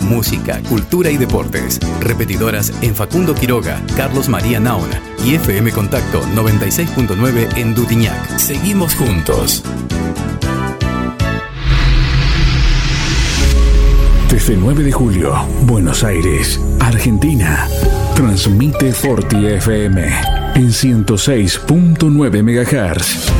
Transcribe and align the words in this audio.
música, 0.00 0.60
cultura 0.68 1.10
y 1.10 1.16
deportes. 1.16 1.80
Repetidoras 2.00 2.72
en 2.82 2.94
Facundo 2.94 3.34
Quiroga, 3.34 3.82
Carlos 3.96 4.28
María 4.28 4.60
Naona 4.60 5.00
y 5.24 5.34
FM 5.34 5.72
Contacto 5.72 6.22
96.9 6.34 7.56
en 7.56 7.74
Dutiñac. 7.74 8.38
Seguimos 8.38 8.94
juntos. 8.94 9.62
Desde 14.30 14.56
9 14.56 14.84
de 14.84 14.92
julio, 14.92 15.34
Buenos 15.62 16.04
Aires, 16.04 16.60
Argentina. 16.78 17.66
Transmite 18.14 18.92
Forti 18.92 19.46
FM 19.46 20.02
en 20.54 20.68
106.9 20.68 22.42
MHz. 22.42 23.30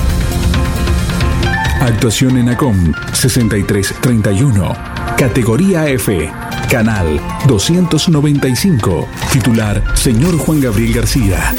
Actuación 1.81 2.37
en 2.37 2.51
ACOM 2.51 2.93
6331. 3.13 4.77
Categoría 5.17 5.89
F. 5.89 6.31
Canal 6.71 7.21
295. 7.49 9.09
Titular 9.33 9.83
Señor 9.97 10.39
Juan 10.39 10.61
Gabriel 10.61 10.93
García. 10.93 11.53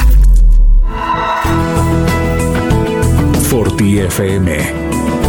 Forti 3.49 3.99
FM. 3.99 4.57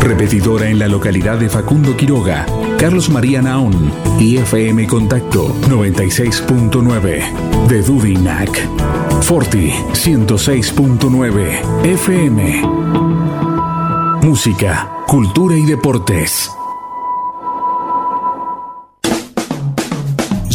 Repetidora 0.00 0.68
en 0.68 0.78
la 0.78 0.86
localidad 0.86 1.36
de 1.36 1.48
Facundo 1.48 1.96
Quiroga, 1.96 2.46
Carlos 2.78 3.10
María 3.10 3.42
Naón 3.42 3.92
y 4.20 4.36
FM 4.36 4.86
Contacto 4.86 5.52
96.9 5.68 7.66
de 7.66 7.82
Dudinac. 7.82 8.68
Forti 9.22 9.72
106.9 9.94 11.84
FM. 11.86 12.62
Música, 14.22 14.88
cultura 15.08 15.56
y 15.56 15.64
deportes. 15.64 16.52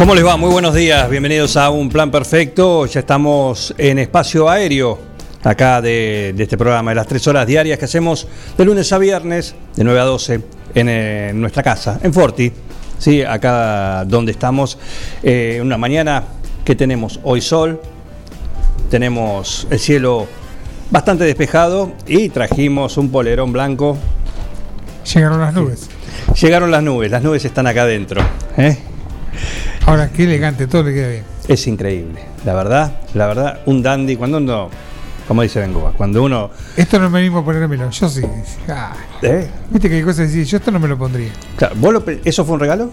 ¿Cómo 0.00 0.14
les 0.14 0.24
va? 0.24 0.38
Muy 0.38 0.50
buenos 0.50 0.74
días, 0.74 1.10
bienvenidos 1.10 1.58
a 1.58 1.68
Un 1.68 1.90
Plan 1.90 2.10
Perfecto. 2.10 2.86
Ya 2.86 3.00
estamos 3.00 3.74
en 3.76 3.98
espacio 3.98 4.48
aéreo, 4.48 4.98
acá 5.44 5.82
de, 5.82 6.32
de 6.34 6.42
este 6.42 6.56
programa, 6.56 6.92
de 6.92 6.94
las 6.94 7.06
tres 7.06 7.26
horas 7.26 7.46
diarias 7.46 7.78
que 7.78 7.84
hacemos 7.84 8.26
de 8.56 8.64
lunes 8.64 8.90
a 8.94 8.98
viernes, 8.98 9.54
de 9.76 9.84
9 9.84 10.00
a 10.00 10.04
12, 10.04 10.40
en, 10.74 10.88
eh, 10.88 11.32
nuestra 11.34 11.62
casa, 11.62 12.00
en 12.02 12.14
Forti, 12.14 12.50
¿sí? 12.96 13.22
acá 13.22 14.06
donde 14.06 14.32
estamos. 14.32 14.78
Eh, 15.22 15.58
una 15.60 15.76
mañana 15.76 16.24
que 16.64 16.74
tenemos 16.74 17.20
hoy 17.22 17.42
sol, 17.42 17.78
tenemos 18.88 19.66
el 19.68 19.78
cielo 19.78 20.26
bastante 20.90 21.24
despejado 21.24 21.92
y 22.06 22.30
trajimos 22.30 22.96
un 22.96 23.10
polerón 23.10 23.52
blanco. 23.52 23.98
Llegaron 25.14 25.40
las 25.42 25.52
nubes. 25.52 25.90
Llegaron 26.40 26.70
las 26.70 26.82
nubes, 26.82 27.10
las 27.10 27.22
nubes 27.22 27.44
están 27.44 27.66
acá 27.66 27.82
adentro. 27.82 28.22
¿eh? 28.56 28.78
Ahora, 29.86 30.10
qué 30.12 30.24
elegante, 30.24 30.66
todo 30.66 30.82
le 30.84 30.94
queda 30.94 31.08
bien. 31.08 31.24
Es 31.48 31.66
increíble, 31.66 32.20
la 32.44 32.54
verdad, 32.54 33.00
la 33.14 33.26
verdad, 33.26 33.60
un 33.66 33.82
dandy, 33.82 34.14
cuando 34.16 34.36
uno, 34.38 34.70
como 35.26 35.42
dice 35.42 35.58
Bengoa, 35.60 35.92
cuando 35.92 36.22
uno... 36.22 36.50
Esto 36.76 36.98
no 37.00 37.10
me 37.10 37.18
animo 37.18 37.38
a 37.38 37.44
ponérmelo, 37.44 37.90
yo 37.90 38.08
sí. 38.08 38.22
Ah, 38.68 38.94
¿eh? 39.22 39.48
Viste 39.70 39.88
que 39.88 39.96
hay 39.96 40.02
cosas 40.02 40.18
que 40.18 40.22
decir, 40.36 40.44
yo 40.44 40.58
esto 40.58 40.70
no 40.70 40.78
me 40.78 40.86
lo 40.86 40.96
pondría. 40.96 41.30
Claro, 41.56 41.74
¿vos 41.78 41.92
lo 41.92 42.04
¿Eso 42.24 42.44
fue 42.44 42.54
un 42.54 42.60
regalo? 42.60 42.90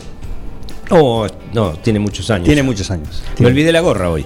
Oh, 0.89 1.27
no, 1.53 1.73
tiene 1.73 1.99
muchos 1.99 2.29
años. 2.31 2.45
Tiene 2.45 2.63
muchos 2.63 2.89
años. 2.89 3.21
Me 3.39 3.47
olvidé 3.47 3.71
la 3.71 3.81
gorra 3.81 4.09
hoy. 4.09 4.25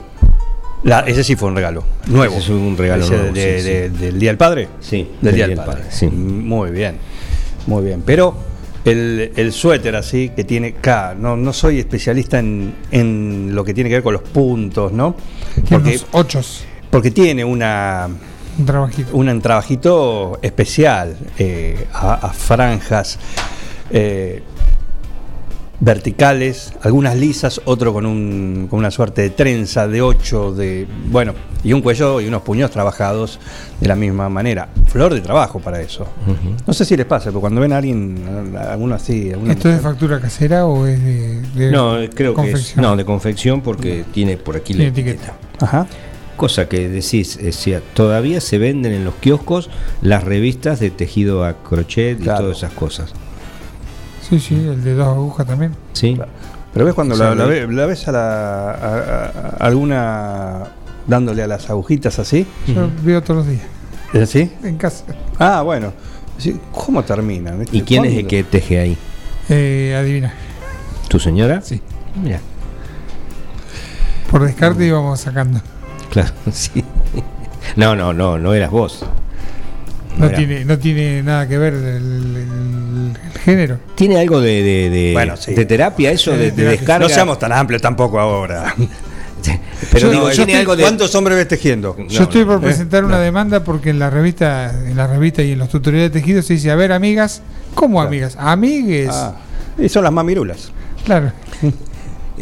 La- 0.83 1.01
ese 1.01 1.23
sí 1.23 1.35
fue 1.35 1.49
un 1.49 1.55
regalo, 1.55 1.83
nuevo. 2.07 2.35
Ese 2.35 2.43
es 2.43 2.49
un 2.49 2.77
regalo 2.77 3.03
Ese 3.03 3.15
nuevo, 3.17 3.33
de- 3.33 3.59
sí, 3.61 3.67
de- 3.67 3.89
sí. 3.89 3.97
¿Del 4.05 4.19
Día 4.19 4.29
del 4.29 4.37
Padre? 4.37 4.67
Sí, 4.79 5.11
del 5.21 5.35
Día 5.35 5.47
del 5.47 5.57
Padre. 5.57 5.83
sí. 5.89 6.07
Muy 6.07 6.71
bien, 6.71 6.97
muy 7.67 7.83
bien. 7.83 8.01
Pero 8.05 8.35
el, 8.85 9.31
el 9.35 9.51
suéter 9.51 9.95
así 9.95 10.29
que 10.35 10.43
tiene 10.43 10.73
K, 10.73 11.15
no, 11.17 11.35
no 11.37 11.53
soy 11.53 11.79
especialista 11.79 12.39
en, 12.39 12.73
en 12.91 13.53
lo 13.53 13.63
que 13.63 13.73
tiene 13.73 13.89
que 13.89 13.97
ver 13.97 14.03
con 14.03 14.13
los 14.13 14.23
puntos, 14.23 14.91
¿no? 14.91 15.15
Porque, 15.69 15.89
unos 15.89 16.05
ochos, 16.11 16.63
porque 16.89 17.11
tiene 17.11 17.43
una, 17.45 18.09
un 18.57 18.65
trabajito. 18.65 19.15
un 19.15 19.41
trabajito 19.41 20.39
especial 20.41 21.15
eh, 21.37 21.87
a, 21.93 22.13
a 22.13 22.33
franjas 22.33 23.19
eh, 23.91 24.41
verticales, 25.81 26.73
algunas 26.83 27.17
lisas, 27.17 27.59
otro 27.65 27.91
con, 27.91 28.05
un, 28.05 28.67
con 28.69 28.79
una 28.79 28.91
suerte 28.91 29.23
de 29.23 29.29
trenza 29.31 29.87
de 29.87 30.01
8, 30.01 30.53
de 30.53 30.87
bueno, 31.09 31.33
y 31.63 31.73
un 31.73 31.81
cuello 31.81 32.21
y 32.21 32.27
unos 32.27 32.43
puños 32.43 32.69
trabajados 32.71 33.39
de 33.79 33.87
la 33.87 33.95
misma 33.95 34.29
manera. 34.29 34.69
Flor 34.87 35.13
de 35.13 35.21
trabajo 35.21 35.59
para 35.59 35.81
eso. 35.81 36.07
No 36.65 36.73
sé 36.73 36.85
si 36.85 36.95
les 36.95 37.05
pasa, 37.07 37.25
pero 37.31 37.41
cuando 37.41 37.59
ven 37.61 37.73
a 37.73 37.77
alguien, 37.77 38.55
a 38.57 38.73
alguno 38.73 38.95
así, 38.95 39.31
a 39.31 39.51
¿Esto 39.51 39.69
es 39.69 39.75
de 39.77 39.81
factura 39.81 40.19
casera 40.21 40.65
o 40.67 40.85
es 40.85 41.03
de, 41.03 41.41
de 41.55 41.71
No, 41.71 41.95
creo 42.13 42.35
que 42.35 42.41
es. 42.43 42.51
confección? 42.51 42.81
No, 42.83 42.95
de 42.95 43.03
confección 43.05 43.61
porque 43.61 44.05
tiene 44.13 44.37
por 44.37 44.55
aquí 44.55 44.73
la 44.73 44.83
etiqueta. 44.85 45.33
etiqueta. 45.33 45.65
Ajá. 45.65 45.87
Cosa 46.37 46.69
que 46.69 46.89
decís, 46.89 47.37
es 47.37 47.43
decir, 47.43 47.81
todavía 47.95 48.39
se 48.39 48.57
venden 48.59 48.93
en 48.93 49.03
los 49.03 49.15
kioscos 49.15 49.69
las 50.01 50.23
revistas 50.23 50.79
de 50.79 50.89
tejido 50.91 51.43
a 51.43 51.61
crochet 51.63 52.19
y 52.19 52.23
Claro. 52.23 52.43
todas 52.45 52.57
esas 52.59 52.73
cosas. 52.73 53.13
Sí, 54.31 54.39
sí, 54.39 54.55
el 54.55 54.83
de 54.83 54.95
dos 54.95 55.07
agujas 55.07 55.45
también. 55.45 55.75
¿Sí? 55.93 56.17
Pero 56.73 56.85
ves 56.85 56.93
cuando 56.95 57.13
O 57.13 57.17
la, 57.19 57.25
sea, 57.25 57.35
la 57.35 57.45
ve- 57.45 57.67
la 57.71 57.85
ves 57.85 58.07
a, 58.07 58.11
la, 58.13 58.71
a- 58.71 58.73
a- 58.73 59.55
a 59.59 59.65
alguna 59.67 60.63
dándole 61.05 61.43
a 61.43 61.47
las 61.47 61.69
agujitas 61.69 62.17
así, 62.17 62.47
Yo 62.65 62.89
veo 63.03 63.21
todos 63.21 63.39
los 63.45 63.47
días, 63.47 63.63
¿es 64.13 64.21
así? 64.23 64.51
en 64.63 64.77
casa. 64.77 65.03
Ah, 65.37 65.61
bueno. 65.61 65.91
¿Cómo 66.71 67.03
terminan? 67.03 67.59
viste? 67.59 67.77
¿Y 67.77 67.81
quién 67.83 68.05
es 68.05 68.17
el 68.17 68.25
que 68.25 68.43
teje 68.43 68.79
ahí? 68.79 68.97
Eh, 69.49 69.95
adivina, 69.99 70.33
¿Tu 71.09 71.19
señora? 71.19 71.61
Sí. 71.61 71.81
Mira, 72.23 72.39
por 74.29 74.43
descarte 74.45 74.85
íbamos 74.85 75.19
sacando. 75.19 75.59
claro, 76.09 76.31
sí. 76.51 76.83
No, 77.75 77.95
no, 77.95 78.13
no, 78.13 78.37
no 78.37 78.53
eras 78.53 78.71
vos. 78.71 79.05
No 80.17 80.29
tiene, 80.29 80.65
no 80.65 80.77
tiene 80.77 81.23
nada 81.23 81.47
que 81.47 81.57
ver 81.57 81.73
el, 81.73 81.85
el- 81.85 83.15
el 83.33 83.39
género. 83.43 83.79
¿Tiene 83.95 84.19
algo 84.19 84.39
de, 84.41 84.61
de, 84.61 84.89
de- 84.89 85.13
Bueno, 85.13 85.35
sí. 85.37 85.53
de 85.53 85.65
terapia 85.65 86.11
eso? 86.11 86.31
De, 86.31 86.51
de 86.51 86.63
descarga? 86.63 87.07
No 87.07 87.09
seamos 87.09 87.39
tan 87.39 87.51
amplios 87.53 87.81
tampoco 87.81 88.19
ahora. 88.19 88.75
Pero 89.91 90.07
Yo- 90.07 90.11
digo, 90.11 90.29
yo 90.29 90.35
¿tiene 90.35 90.51
estoy- 90.53 90.59
algo 90.59 90.75
de. 90.75 90.83
¿Cuántos 90.83 91.15
hombres 91.15 91.35
ves 91.37 91.47
tejiendo? 91.47 91.95
No, 91.97 92.07
Yo 92.07 92.23
estoy 92.23 92.45
por 92.45 92.57
eh, 92.57 92.61
presentar 92.61 93.03
una 93.03 93.15
no. 93.17 93.21
demanda 93.23 93.63
porque 93.63 93.89
en 93.89 93.97
la 93.99 94.09
revista, 94.11 94.71
en 94.87 94.95
la 94.95 95.07
revista 95.07 95.41
y 95.41 95.53
en 95.53 95.59
los 95.59 95.69
tutoriales 95.69 96.11
de 96.13 96.19
tejido 96.19 96.41
se 96.43 96.53
dice, 96.53 96.69
a 96.69 96.75
ver, 96.75 96.91
amigas, 96.91 97.41
¿cómo 97.73 97.95
Claro. 97.95 98.07
amigas? 98.09 98.35
Amigues. 98.37 99.09
Ah, 99.11 99.35
y 99.79 99.89
son 99.89 100.03
las 100.03 100.13
mamirulas. 100.13 100.71
Claro. 101.05 101.31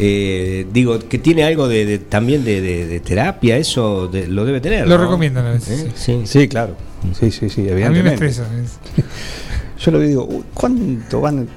Eh, 0.02 0.66
digo, 0.72 0.98
que 1.10 1.18
tiene 1.18 1.44
algo 1.44 1.68
de, 1.68 1.86
de- 1.86 2.00
también 2.00 2.46
de, 2.46 2.62
de- 2.62 2.88
de 2.88 3.00
terapia, 3.02 3.58
eso 3.58 4.08
de- 4.08 4.28
lo 4.28 4.46
debe 4.46 4.62
tener. 4.62 4.88
Lo 4.88 4.98
¿no? 4.98 5.04
recomiendan 5.04 5.46
a 5.46 5.52
veces, 5.52 5.82
¿Eh? 5.82 5.92
Sí. 5.94 6.22
Sí, 6.24 6.48
claro. 6.48 6.78
Sí, 7.20 7.32
sí, 7.32 7.50
sí, 7.50 7.62
A 7.62 7.64
mí 7.64 7.70
me 7.82 7.86
evidentemente. 7.88 8.26
estresa. 8.28 8.48
es- 8.64 9.84
Yo 9.86 9.92
lo 9.92 10.00
digo, 10.00 10.28
¿cuánto 10.54 11.22
van? 11.22 11.48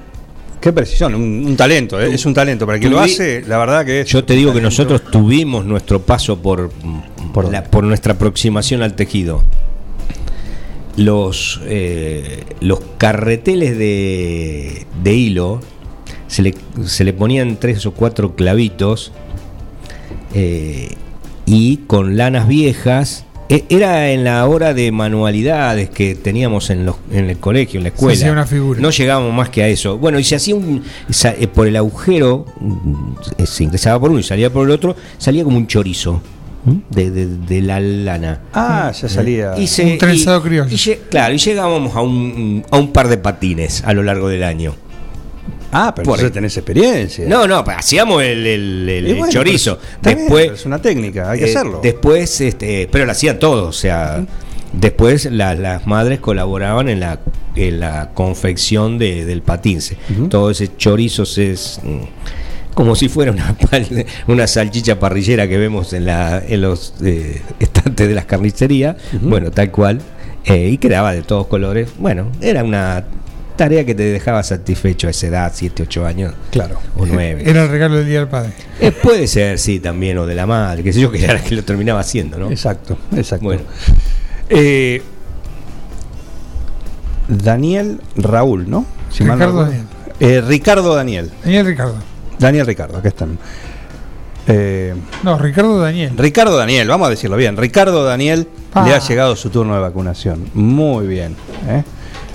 Qué 0.61 0.71
precisión, 0.71 1.13
un, 1.15 1.45
un 1.45 1.57
talento, 1.57 1.99
¿eh? 2.01 2.13
es 2.13 2.25
un 2.25 2.33
talento. 2.33 2.65
Para 2.65 2.79
quien 2.79 2.91
lo 2.93 2.99
hace, 3.01 3.41
la 3.45 3.57
verdad 3.57 3.85
que 3.85 4.01
es. 4.01 4.07
Yo 4.07 4.23
te 4.23 4.33
digo 4.33 4.53
que 4.53 4.61
nosotros 4.61 5.03
tuvimos 5.11 5.65
nuestro 5.65 6.01
paso 6.01 6.41
por, 6.41 6.71
por, 7.33 7.51
la- 7.51 7.65
por 7.65 7.83
nuestra 7.83 8.13
aproximación 8.13 8.81
al 8.81 8.95
tejido. 8.95 9.43
Los, 10.95 11.59
eh, 11.65 12.43
los 12.61 12.79
carreteles 12.99 13.77
de, 13.77 14.85
de 15.03 15.13
hilo 15.15 15.59
se 16.27 16.43
le, 16.43 16.55
se 16.85 17.03
le 17.03 17.13
ponían 17.13 17.57
tres 17.59 17.85
o 17.87 17.91
cuatro 17.93 18.35
clavitos 18.35 19.11
eh, 20.35 20.89
y 21.47 21.77
con 21.87 22.15
lanas 22.15 22.47
viejas 22.47 23.25
era 23.49 24.09
en 24.11 24.23
la 24.23 24.45
hora 24.47 24.73
de 24.73 24.91
manualidades 24.91 25.89
que 25.89 26.15
teníamos 26.15 26.69
en, 26.69 26.85
los, 26.85 26.95
en 27.11 27.29
el 27.29 27.37
colegio, 27.37 27.77
en 27.79 27.83
la 27.83 27.89
escuela. 27.89 28.13
hacía 28.13 28.31
una 28.31 28.45
figura. 28.47 28.79
No 28.81 28.89
llegábamos 28.89 29.33
más 29.33 29.49
que 29.49 29.63
a 29.63 29.67
eso. 29.67 29.97
Bueno, 29.97 30.17
y 30.19 30.23
se 30.23 30.35
hacía 30.35 30.55
un. 30.55 30.83
eh, 31.39 31.47
por 31.47 31.67
el 31.67 31.75
agujero, 31.75 32.45
eh, 33.37 33.45
se 33.45 33.63
ingresaba 33.65 33.99
por 33.99 34.09
uno 34.11 34.19
y 34.19 34.23
salía 34.23 34.51
por 34.51 34.65
el 34.67 34.71
otro, 34.71 34.95
salía 35.17 35.43
como 35.43 35.57
un 35.57 35.67
chorizo 35.67 36.21
de, 36.89 37.11
de- 37.11 37.27
de 37.27 37.61
la 37.61 37.79
lana. 37.79 38.39
Ah, 38.53 38.91
ya 38.99 39.09
salía. 39.09 39.53
Y 39.57 39.67
se- 39.67 39.83
Un 39.93 39.97
trenzado 39.97 40.39
y- 40.39 40.41
criollo. 40.43 40.75
y 40.75 40.95
claro, 41.09 41.33
y 41.33 41.37
llegábamos 41.37 41.95
a 41.95 42.01
un, 42.01 42.63
a 42.71 42.77
un 42.77 42.91
par 42.93 43.07
de 43.09 43.17
patines 43.17 43.83
a 43.85 43.93
lo 43.93 44.01
largo 44.03 44.29
del 44.29 44.43
año. 44.43 44.73
Ah, 45.73 45.93
pero 45.95 46.05
Por 46.05 46.19
entonces 46.19 46.31
tenés 46.33 46.57
experiencia. 46.57 47.25
No, 47.27 47.47
no, 47.47 47.57
hacíamos 47.59 48.21
el, 48.23 48.45
el- 48.45 48.89
el- 48.89 49.07
Y 49.07 49.11
el 49.11 49.17
bueno, 49.17 49.31
chorizo. 49.33 49.77
pero 49.77 49.91
está 49.95 50.09
bien, 50.09 50.19
Después, 50.19 50.43
pero 50.45 50.55
es 50.55 50.65
una 50.65 50.81
técnica, 50.81 51.31
hay 51.31 51.39
que 51.39 51.45
eh, 51.45 51.49
hacerlo. 51.49 51.79
Después, 51.83 52.41
este, 52.41 52.87
pero 52.91 53.05
lo 53.05 53.11
hacían 53.11 53.39
todos, 53.39 53.67
o 53.69 53.79
sea, 53.79 54.25
después 54.71 55.25
la- 55.31 55.55
las 55.55 55.85
madres 55.87 56.19
colaboraban 56.19 56.89
en 56.89 56.99
la, 56.99 57.19
en 57.55 57.79
la 57.79 58.11
confección 58.13 58.97
de- 58.97 59.25
del 59.25 59.41
patince. 59.41 59.97
Todo 60.29 60.49
ese 60.51 60.75
chorizo 60.77 61.23
es 61.23 61.79
mm, 61.83 62.73
como 62.73 62.95
si 62.95 63.07
fuera 63.09 63.31
una, 63.31 63.55
una 64.27 64.47
salchicha 64.47 64.99
parrillera 64.99 65.47
que 65.47 65.57
vemos 65.57 65.93
en, 65.93 66.05
la, 66.05 66.41
en 66.47 66.61
los 66.61 66.95
eh, 67.03 67.41
estantes 67.59 68.07
de 68.07 68.15
las 68.15 68.25
carnicerías. 68.25 68.95
Bueno, 69.21 69.51
tal 69.51 69.69
cual. 69.71 70.01
eh, 70.45 70.69
y 70.69 70.77
quedaba 70.77 71.13
de 71.13 71.21
todos 71.21 71.47
colores. 71.47 71.89
Bueno, 71.99 72.31
era 72.41 72.63
una 72.63 73.05
tarea 73.55 73.85
que 73.85 73.95
te 73.95 74.03
dejaba 74.03 74.43
satisfecho 74.43 75.07
a 75.07 75.11
esa 75.11 75.27
edad, 75.27 75.51
7, 75.53 75.83
8 75.83 76.05
años. 76.05 76.33
Claro. 76.51 76.79
O 76.97 77.05
9. 77.05 77.43
Era 77.45 77.63
el 77.63 77.69
regalo 77.69 77.95
del 77.97 78.07
Día 78.07 78.19
del 78.19 78.27
Padre. 78.27 78.51
Eh, 78.79 78.91
puede 78.91 79.27
ser, 79.27 79.59
sí, 79.59 79.79
también, 79.79 80.17
o 80.17 80.25
de 80.25 80.35
la 80.35 80.45
madre, 80.45 80.83
que 80.83 80.91
sé 80.93 80.99
yo, 80.99 81.11
que 81.11 81.23
era 81.23 81.33
la 81.35 81.43
que 81.43 81.55
lo 81.55 81.63
terminaba 81.63 81.99
haciendo, 81.99 82.37
¿no? 82.37 82.49
Exacto, 82.51 82.97
exacto. 83.15 83.45
Bueno. 83.45 83.61
Eh, 84.49 85.01
Daniel 87.27 88.01
Raúl, 88.15 88.69
¿no? 88.69 88.85
Si 89.09 89.23
mal 89.23 89.39
no 89.39 89.45
Ricardo. 89.45 89.73
Eh, 90.19 90.41
Ricardo 90.41 90.95
Daniel. 90.95 91.31
Daniel 91.43 91.65
Ricardo. 91.65 91.95
Daniel 92.39 92.65
Ricardo, 92.65 92.97
acá 92.97 93.07
están. 93.09 93.37
Eh, 94.47 94.93
No, 95.23 95.37
Ricardo 95.37 95.79
Daniel. 95.79 96.11
Ricardo 96.17 96.57
Daniel, 96.57 96.87
vamos 96.87 97.07
a 97.07 97.09
decirlo 97.11 97.37
bien. 97.37 97.55
Ricardo 97.55 98.03
Daniel 98.03 98.47
Ah. 98.73 98.85
le 98.87 98.93
ha 98.95 98.99
llegado 98.99 99.35
su 99.35 99.49
turno 99.49 99.75
de 99.75 99.81
vacunación. 99.81 100.47
Muy 100.53 101.07
bien, 101.07 101.35
¿eh? 101.69 101.83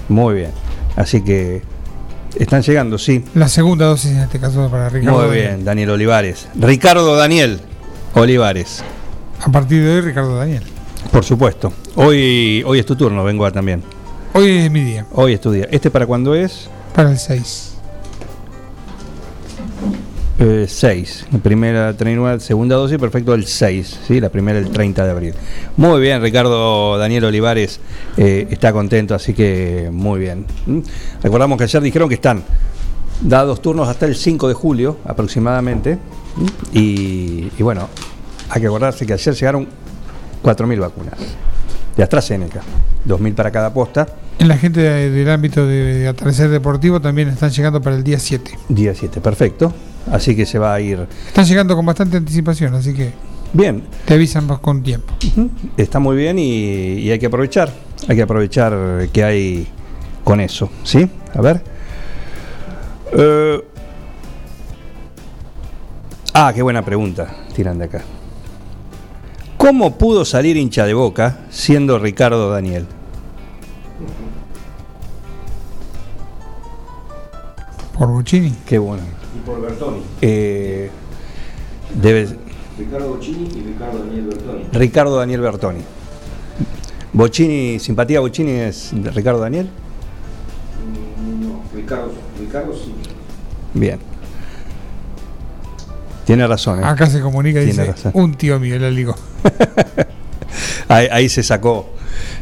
muy 0.09 0.35
bien. 0.37 0.53
Así 0.99 1.23
que 1.23 1.63
están 2.37 2.63
llegando, 2.63 2.99
sí. 2.99 3.25
La 3.35 3.47
segunda 3.47 3.87
dosis 3.87 4.11
en 4.11 4.19
este 4.19 4.41
caso 4.41 4.69
para 4.69 4.89
Ricardo. 4.89 5.27
Muy 5.29 5.37
bien, 5.37 5.65
Daniel 5.65 5.91
Olivares. 5.91 6.49
Ricardo 6.57 7.15
Daniel 7.15 7.61
Olivares, 8.15 8.83
A 9.41 9.53
partir 9.53 9.85
de 9.85 9.95
hoy, 9.95 10.01
Ricardo 10.01 10.37
Daniel. 10.37 10.65
por 11.13 11.25
supuesto. 11.25 11.73
Hoy, 11.95 12.65
hoy 12.67 12.81
es 12.81 12.87
tu 12.87 12.97
turno, 12.97 13.23
vengo 13.23 13.47
a 13.47 13.53
también. 13.53 13.81
Hoy 14.35 14.49
es 14.59 14.71
mi 14.73 14.83
día, 14.83 15.07
Hoy 15.13 15.35
es 15.35 15.41
tu 15.41 15.53
día. 15.53 15.69
¿Este 15.71 15.89
para 15.91 16.05
cuándo 16.05 16.35
es? 16.35 16.69
para 16.97 17.13
el 17.13 17.19
6. 17.19 17.68
6. 20.39 21.27
primera 21.43 21.93
39, 21.95 22.41
segunda 22.41 22.77
dosis, 22.77 22.97
perfecto, 22.99 23.35
el 23.35 23.45
6. 23.47 24.01
¿sí? 24.07 24.21
La 24.21 24.29
primera 24.29 24.59
el 24.59 24.71
30 24.71 25.05
de 25.05 25.11
abril. 25.11 25.35
Muy 25.77 26.01
bien, 26.01 26.23
Ricardo 26.23 26.97
Daniel 26.97 27.25
Olivares 27.25 27.81
eh, 28.17 28.47
está 28.51 28.73
contento, 28.73 29.15
así 29.15 29.35
que 29.35 29.91
muy 29.93 30.21
bien. 30.21 30.47
¿Mm? 30.67 30.79
Recordamos 31.23 31.59
que 31.59 31.65
ayer 31.65 31.83
dijeron 31.83 32.09
que 32.09 32.15
están 32.15 32.45
dados 33.21 33.61
turnos 33.61 33.89
hasta 33.89 34.07
el 34.07 34.15
5 34.15 34.47
de 34.49 34.55
julio 34.55 34.99
aproximadamente. 35.05 35.97
¿Mm? 36.37 36.47
Y, 36.77 37.51
y 37.59 37.63
bueno, 37.63 37.89
hay 38.49 38.61
que 38.61 38.67
acordarse 38.69 39.05
que 39.07 39.15
ayer 39.15 39.35
llegaron 39.35 39.67
4.000 40.45 40.79
vacunas 40.81 41.15
de 41.97 42.03
AstraZeneca, 42.05 42.61
2.000 43.09 43.35
para 43.35 43.51
cada 43.51 43.73
posta. 43.75 44.07
En 44.39 44.47
la 44.47 44.57
gente 44.57 44.79
de- 44.79 45.11
del 45.11 45.29
ámbito 45.31 45.67
de, 45.67 45.95
de 45.99 46.07
atardecer 46.07 46.49
deportivo 46.49 47.01
también 47.01 47.29
están 47.29 47.51
llegando 47.51 47.83
para 47.83 47.97
el 47.97 48.05
día 48.05 48.21
7. 48.21 48.53
Día 48.69 48.95
7, 48.95 49.21
perfecto. 49.21 49.75
Así 50.13 50.35
que 50.35 50.47
se 50.47 50.59
va 50.59 50.75
a 50.75 50.81
ir 50.81 51.07
Están 51.27 51.45
llegando 51.45 51.77
con 51.77 51.85
bastante 51.85 52.17
anticipación, 52.17 52.75
así 52.75 52.95
que 52.95 53.13
bien. 53.53 53.83
te 54.05 54.15
avisan 54.15 54.47
más 54.47 54.59
con 54.61 54.83
tiempo. 54.83 55.13
Está 55.77 55.99
muy 55.99 56.17
bien 56.17 56.39
y, 56.39 56.95
y 57.01 57.11
hay 57.11 57.19
que 57.19 57.27
aprovechar. 57.27 57.73
Hay 58.09 58.17
que 58.17 58.23
aprovechar 58.23 59.09
que 59.13 59.25
hay 59.25 59.69
con 60.25 60.41
eso. 60.41 60.71
¿Sí? 60.85 61.09
A 61.35 61.41
ver. 61.41 61.63
Eh, 63.13 63.65
ah, 66.35 66.53
qué 66.55 66.63
buena 66.63 66.85
pregunta. 66.85 67.27
Tiran 67.55 67.79
de 67.79 67.85
acá. 67.87 68.03
¿Cómo 69.57 69.99
pudo 69.99 70.25
salir 70.25 70.57
hincha 70.57 70.87
de 70.87 70.95
boca 70.95 71.41
siendo 71.51 71.99
Ricardo 71.99 72.51
Daniel? 72.51 72.87
Por 77.99 78.09
Buccini. 78.09 78.55
Qué 78.65 78.79
bueno. 78.79 79.03
Por 79.49 79.63
Bertoni. 79.63 80.03
Eh, 80.21 80.91
debe, 82.03 82.29
Ricardo 82.79 83.09
Bochini 83.09 83.49
y 83.57 83.63
Ricardo 83.63 83.99
Daniel 84.01 84.27
Bertoni. 84.27 84.65
Ricardo 84.73 85.17
Daniel 85.17 85.41
Bertoni. 85.41 85.81
Bocini, 87.15 87.79
simpatía 87.79 88.21
Bocini 88.21 88.51
es 88.51 88.91
de 88.93 89.11
Ricardo 89.11 89.41
Daniel. 89.41 89.71
No, 91.41 91.63
Ricardo, 91.75 92.13
Ricardo 92.39 92.75
sí. 92.75 92.93
Bien. 93.73 93.99
Tiene 96.27 96.47
razón. 96.47 96.81
¿eh? 96.81 96.85
Acá 96.85 97.07
se 97.07 97.23
comunica 97.23 97.63
y 97.63 97.65
Tiene 97.65 97.85
dice, 97.85 97.93
razón. 97.93 98.13
un 98.15 98.35
tío 98.35 98.61
mío 98.61 98.79
ligó. 98.91 99.15
Ahí, 100.89 101.07
ahí 101.11 101.29
se 101.29 101.43
sacó. 101.43 101.87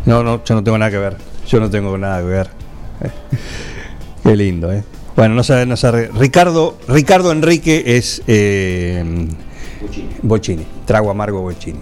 No, 0.04 0.22
no, 0.22 0.44
yo 0.44 0.54
no 0.54 0.62
tengo 0.62 0.78
nada 0.78 0.90
que 0.90 0.98
ver. 0.98 1.16
Yo 1.48 1.58
no 1.60 1.68
tengo 1.70 1.96
nada 1.98 2.20
que 2.20 2.26
ver. 2.26 2.50
Qué 4.22 4.36
lindo, 4.36 4.72
¿eh? 4.72 4.84
Bueno, 5.16 5.34
no 5.34 5.42
sabe, 5.42 5.64
no 5.66 5.76
sabe. 5.76 6.10
Ricardo, 6.14 6.78
Ricardo 6.88 7.32
Enrique 7.32 7.82
es 7.86 8.22
eh, 8.26 9.02
Bocini. 10.22 10.66
Trago 10.84 11.10
amargo 11.10 11.40
Bocini. 11.40 11.80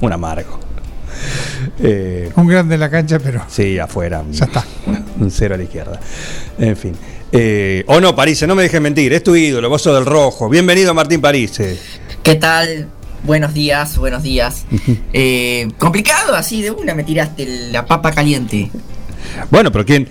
Un 0.00 0.12
amargo. 0.12 0.58
Eh, 1.78 2.32
Un 2.34 2.48
grande 2.48 2.74
en 2.74 2.80
la 2.80 2.90
cancha, 2.90 3.20
pero 3.20 3.42
sí, 3.48 3.78
afuera. 3.78 4.24
ya 4.32 4.46
está. 4.46 4.64
Un 5.20 5.30
cero 5.30 5.54
a 5.54 5.58
la 5.58 5.64
izquierda. 5.64 6.00
En 6.58 6.76
fin. 6.76 6.94
Eh, 7.30 7.84
o 7.86 8.00
no, 8.00 8.14
París, 8.16 8.44
no 8.46 8.56
me 8.56 8.64
dejes 8.64 8.80
mentir. 8.80 9.12
Es 9.12 9.22
tu 9.22 9.36
ídolo, 9.36 9.68
vos 9.68 9.80
sos 9.80 9.94
del 9.94 10.04
rojo. 10.04 10.48
Bienvenido, 10.48 10.92
Martín 10.92 11.20
París. 11.20 11.60
¿Qué 12.22 12.34
tal? 12.34 12.88
Buenos 13.22 13.54
días, 13.54 13.96
buenos 13.96 14.24
días. 14.24 14.66
Eh, 15.12 15.68
complicado, 15.78 16.34
así 16.34 16.60
de 16.62 16.72
una 16.72 16.94
me 16.94 17.04
tiraste 17.04 17.46
la 17.70 17.86
papa 17.86 18.10
caliente. 18.10 18.68
Bueno, 19.50 19.70
pero 19.70 19.86
¿quién, 19.86 20.08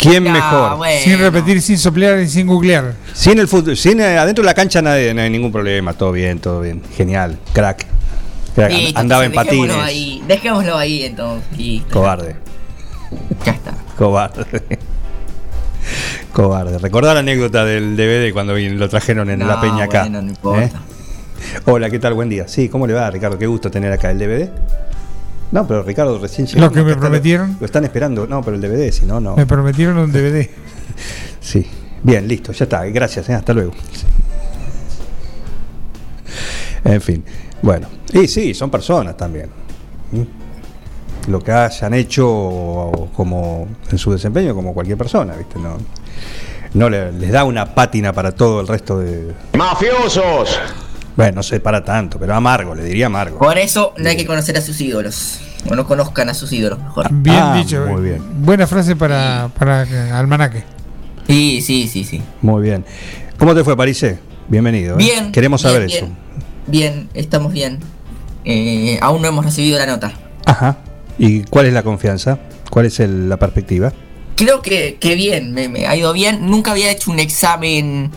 quién 0.00 0.24
Ya, 0.24 0.32
mejor? 0.32 0.76
bueno. 0.78 1.00
Sin 1.04 1.18
repetir, 1.18 1.60
sin 1.62 1.78
soplear 1.78 2.18
y 2.20 2.28
sin 2.28 2.46
googlear. 2.46 2.94
Sin 3.12 3.38
el 3.38 3.46
fútbol, 3.48 3.76
sin 3.76 4.00
eh, 4.00 4.18
adentro 4.18 4.42
de 4.42 4.46
la 4.46 4.54
cancha 4.54 4.80
nadie, 4.82 5.12
no 5.14 5.20
hay 5.22 5.30
ningún 5.30 5.52
problema, 5.52 5.92
todo 5.94 6.12
bien, 6.12 6.38
todo 6.38 6.60
bien, 6.60 6.82
genial, 6.96 7.38
crack. 7.52 7.86
Andaba 8.94 9.24
en 9.24 9.32
entonces, 9.32 9.32
dejémoslo 9.32 9.34
patines. 9.34 9.76
Ahí, 9.76 10.22
dejémoslo 10.26 10.76
ahí 10.76 11.02
entonces. 11.04 11.82
Cobarde, 11.92 12.36
Ya 13.46 13.52
está. 13.52 13.72
cobarde. 13.96 14.44
Cobarde. 16.32 16.78
Recordá 16.78 17.14
la 17.14 17.20
anécdota 17.20 17.64
del 17.64 17.96
DVD 17.96 18.32
cuando 18.32 18.54
lo 18.56 18.88
trajeron 18.88 19.30
en 19.30 19.38
No, 19.40 19.46
la 19.46 19.60
peña 19.60 19.84
acá. 19.84 20.00
bueno, 20.02 20.22
no 20.22 20.28
importa. 20.28 20.62
¿eh? 20.64 20.70
Hola, 21.64 21.90
¿qué 21.90 21.98
tal? 21.98 22.14
Buen 22.14 22.28
día. 22.28 22.46
Sí, 22.48 22.68
¿cómo 22.68 22.86
le 22.86 22.92
va, 22.92 23.10
Ricardo? 23.10 23.38
Qué 23.38 23.46
gusto 23.46 23.70
tener 23.70 23.90
acá 23.92 24.10
el 24.10 24.18
DVD. 24.18 24.50
No, 25.52 25.66
pero 25.66 25.82
Ricardo 25.82 26.18
recién 26.18 26.46
llegó. 26.46 26.60
Lo 26.60 26.70
que 26.70 26.82
me 26.82 26.90
Están- 26.90 27.00
prometieron. 27.00 27.56
Lo 27.58 27.66
están 27.66 27.84
esperando. 27.84 28.26
No, 28.26 28.42
pero 28.42 28.56
el 28.56 28.62
DVD, 28.62 28.92
si 28.92 29.04
no, 29.06 29.18
no. 29.20 29.34
Me 29.36 29.46
prometieron 29.46 29.98
un 29.98 30.12
DVD. 30.12 30.48
Sí. 31.40 31.66
Bien, 32.02 32.26
listo, 32.28 32.52
ya 32.52 32.64
está. 32.64 32.84
Gracias, 32.86 33.28
¿eh? 33.30 33.34
hasta 33.34 33.52
luego. 33.54 33.72
En 36.84 37.00
fin. 37.00 37.24
Bueno. 37.62 37.88
Y 38.12 38.26
sí, 38.26 38.54
son 38.54 38.70
personas 38.70 39.16
también. 39.16 39.46
¿Mm? 40.12 41.30
Lo 41.30 41.40
que 41.40 41.52
hayan 41.52 41.94
hecho 41.94 43.10
como 43.14 43.68
en 43.90 43.98
su 43.98 44.12
desempeño, 44.12 44.54
como 44.54 44.72
cualquier 44.74 44.96
persona, 44.98 45.34
¿viste? 45.34 45.58
No, 45.58 45.76
no 46.74 46.88
le- 46.90 47.12
les 47.12 47.30
da 47.30 47.44
una 47.44 47.74
pátina 47.74 48.12
para 48.12 48.32
todo 48.32 48.60
el 48.60 48.66
resto 48.68 48.98
de. 48.98 49.32
¡Mafiosos! 49.56 50.58
Bueno, 51.16 51.36
no 51.36 51.42
se 51.42 51.60
para 51.60 51.84
tanto, 51.84 52.18
pero 52.18 52.34
amargo, 52.34 52.74
le 52.74 52.84
diría 52.84 53.06
amargo. 53.06 53.38
Por 53.38 53.58
eso 53.58 53.92
no 53.98 54.08
hay 54.08 54.16
que 54.16 54.26
conocer 54.26 54.56
a 54.56 54.60
sus 54.60 54.80
ídolos. 54.80 55.40
O 55.68 55.74
no 55.74 55.86
conozcan 55.86 56.28
a 56.30 56.34
sus 56.34 56.50
ídolos 56.52 56.78
mejor. 56.78 57.08
Bien 57.10 57.36
Ah, 57.38 57.54
dicho. 57.56 57.84
muy 57.86 58.02
bien. 58.02 58.22
Buena 58.44 58.66
frase 58.66 58.96
para, 58.96 59.50
para 59.58 59.82
almanaque. 60.18 60.64
Sí, 61.26 61.60
sí, 61.60 61.86
sí, 61.86 62.04
sí. 62.04 62.22
Muy 62.40 62.62
bien. 62.62 62.84
¿Cómo 63.38 63.54
te 63.54 63.62
fue, 63.62 63.76
Parise? 63.76 64.18
Bienvenido. 64.48 64.94
¿eh? 64.94 64.98
Bien. 64.98 65.32
Queremos 65.32 65.60
saber 65.60 65.84
bien, 65.86 66.04
eso. 66.04 66.06
Bien, 66.66 66.92
bien, 66.94 67.08
estamos 67.14 67.52
bien. 67.52 67.78
Eh, 68.46 68.98
aún 69.02 69.20
no 69.20 69.28
hemos 69.28 69.44
recibido 69.44 69.78
la 69.78 69.84
nota. 69.86 70.12
Ajá. 70.46 70.78
¿Y 71.18 71.42
cuál 71.42 71.66
es 71.66 71.74
la 71.74 71.82
confianza? 71.82 72.38
¿Cuál 72.70 72.86
es 72.86 72.98
el- 73.00 73.28
la 73.28 73.36
perspectiva? 73.36 73.92
Creo 74.36 74.62
que, 74.62 74.96
que 74.98 75.14
bien, 75.16 75.52
me, 75.52 75.68
me 75.68 75.86
ha 75.86 75.94
ido 75.94 76.14
bien. 76.14 76.46
Nunca 76.48 76.70
había 76.70 76.90
hecho 76.90 77.10
un 77.10 77.18
examen 77.18 78.10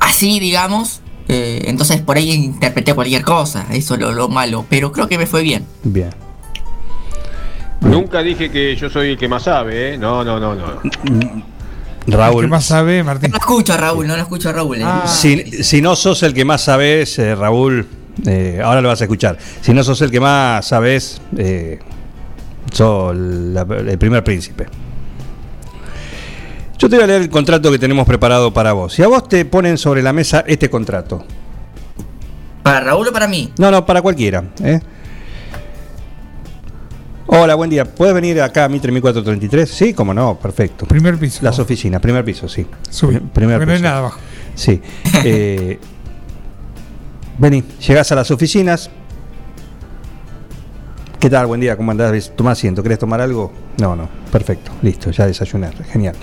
así, 0.00 0.40
digamos. 0.40 1.01
Eh, 1.32 1.62
entonces 1.66 2.00
por 2.02 2.16
ahí 2.16 2.30
interpreté 2.30 2.92
cualquier 2.94 3.22
cosa, 3.22 3.66
eso 3.70 3.94
es 3.94 4.00
lo, 4.00 4.12
lo 4.12 4.28
malo, 4.28 4.66
pero 4.68 4.92
creo 4.92 5.08
que 5.08 5.16
me 5.18 5.26
fue 5.26 5.42
bien. 5.42 5.64
Bien. 5.82 6.10
Nunca 7.80 8.22
dije 8.22 8.50
que 8.50 8.76
yo 8.76 8.88
soy 8.90 9.10
el 9.10 9.18
que 9.18 9.28
más 9.28 9.44
sabe, 9.44 9.94
¿eh? 9.94 9.98
No, 9.98 10.22
no, 10.24 10.38
no, 10.38 10.54
no. 10.54 10.66
Raúl. 12.06 12.42
¿Qué 12.44 12.48
más 12.48 12.64
sabe, 12.64 13.02
Martín? 13.02 13.30
No 13.30 13.36
lo 13.36 13.40
escucho 13.40 13.72
a 13.72 13.76
Raúl, 13.76 14.06
no 14.06 14.14
lo 14.16 14.22
escucho 14.22 14.48
a 14.50 14.52
Raúl. 14.52 14.78
eh. 14.80 14.84
Ah. 14.84 15.04
Si, 15.06 15.64
si 15.64 15.80
no 15.80 15.96
sos 15.96 16.22
el 16.22 16.34
que 16.34 16.44
más 16.44 16.62
sabes, 16.62 17.18
eh, 17.18 17.34
Raúl, 17.34 17.86
eh, 18.26 18.60
ahora 18.62 18.80
lo 18.80 18.88
vas 18.88 19.00
a 19.00 19.04
escuchar. 19.04 19.38
Si 19.60 19.72
no 19.72 19.82
sos 19.82 20.00
el 20.02 20.10
que 20.10 20.20
más 20.20 20.66
sabes, 20.66 21.20
eh, 21.36 21.78
sos 22.72 23.16
la- 23.16 23.62
el 23.62 23.98
primer 23.98 24.22
príncipe. 24.22 24.66
Yo 26.82 26.88
te 26.88 26.96
voy 26.96 27.04
a 27.04 27.06
leer 27.06 27.22
el 27.22 27.30
contrato 27.30 27.70
que 27.70 27.78
tenemos 27.78 28.04
preparado 28.04 28.52
para 28.52 28.72
vos. 28.72 28.94
Si 28.94 29.04
a 29.04 29.06
vos 29.06 29.28
te 29.28 29.44
ponen 29.44 29.78
sobre 29.78 30.02
la 30.02 30.12
mesa 30.12 30.42
este 30.48 30.68
contrato, 30.68 31.24
¿Para 32.64 32.80
Raúl 32.80 33.06
o 33.06 33.12
para 33.12 33.28
mí? 33.28 33.52
no, 33.56 33.70
no, 33.70 33.86
para 33.86 34.02
cualquiera. 34.02 34.42
¿eh? 34.64 34.80
Hola, 37.28 37.54
buen 37.54 37.70
día. 37.70 37.84
¿Puedes 37.84 38.12
venir 38.16 38.42
acá 38.42 38.64
a 38.64 38.68
Mitre 38.68 38.90
1433? 38.90 39.70
Sí, 39.70 39.94
cómo 39.94 40.12
no, 40.12 40.36
perfecto. 40.40 40.84
Primer 40.84 41.16
piso. 41.18 41.38
Las 41.44 41.60
oficinas, 41.60 42.00
primer 42.00 42.24
piso, 42.24 42.48
sí. 42.48 42.66
Subí. 42.90 43.16
Primer 43.32 43.58
porque 43.58 43.66
no 43.66 43.72
hay 43.72 43.78
piso. 43.78 43.84
nada 43.88 43.98
abajo. 43.98 44.18
Sí. 44.56 44.82
Eh, 45.24 45.78
vení, 47.38 47.62
llegás 47.86 48.10
a 48.10 48.16
las 48.16 48.32
oficinas. 48.32 48.90
¿Qué 51.22 51.30
tal? 51.30 51.46
Buen 51.46 51.60
día, 51.60 51.76
¿cómo 51.76 51.92
andás? 51.92 52.32
Toma 52.34 52.50
asiento, 52.50 52.82
¿querés 52.82 52.98
tomar 52.98 53.20
algo? 53.20 53.52
No, 53.78 53.94
no, 53.94 54.08
perfecto, 54.32 54.72
listo, 54.82 55.12
ya 55.12 55.24
desayunar, 55.24 55.72
genial. 55.84 56.16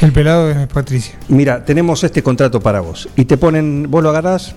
El 0.00 0.10
pelado 0.10 0.50
es 0.50 0.66
Patricia. 0.66 1.14
Mira, 1.28 1.64
tenemos 1.64 2.02
este 2.02 2.24
contrato 2.24 2.58
para 2.58 2.80
vos. 2.80 3.08
Y 3.14 3.24
te 3.24 3.36
ponen, 3.36 3.86
vos 3.88 4.02
lo 4.02 4.10
agarrás. 4.10 4.56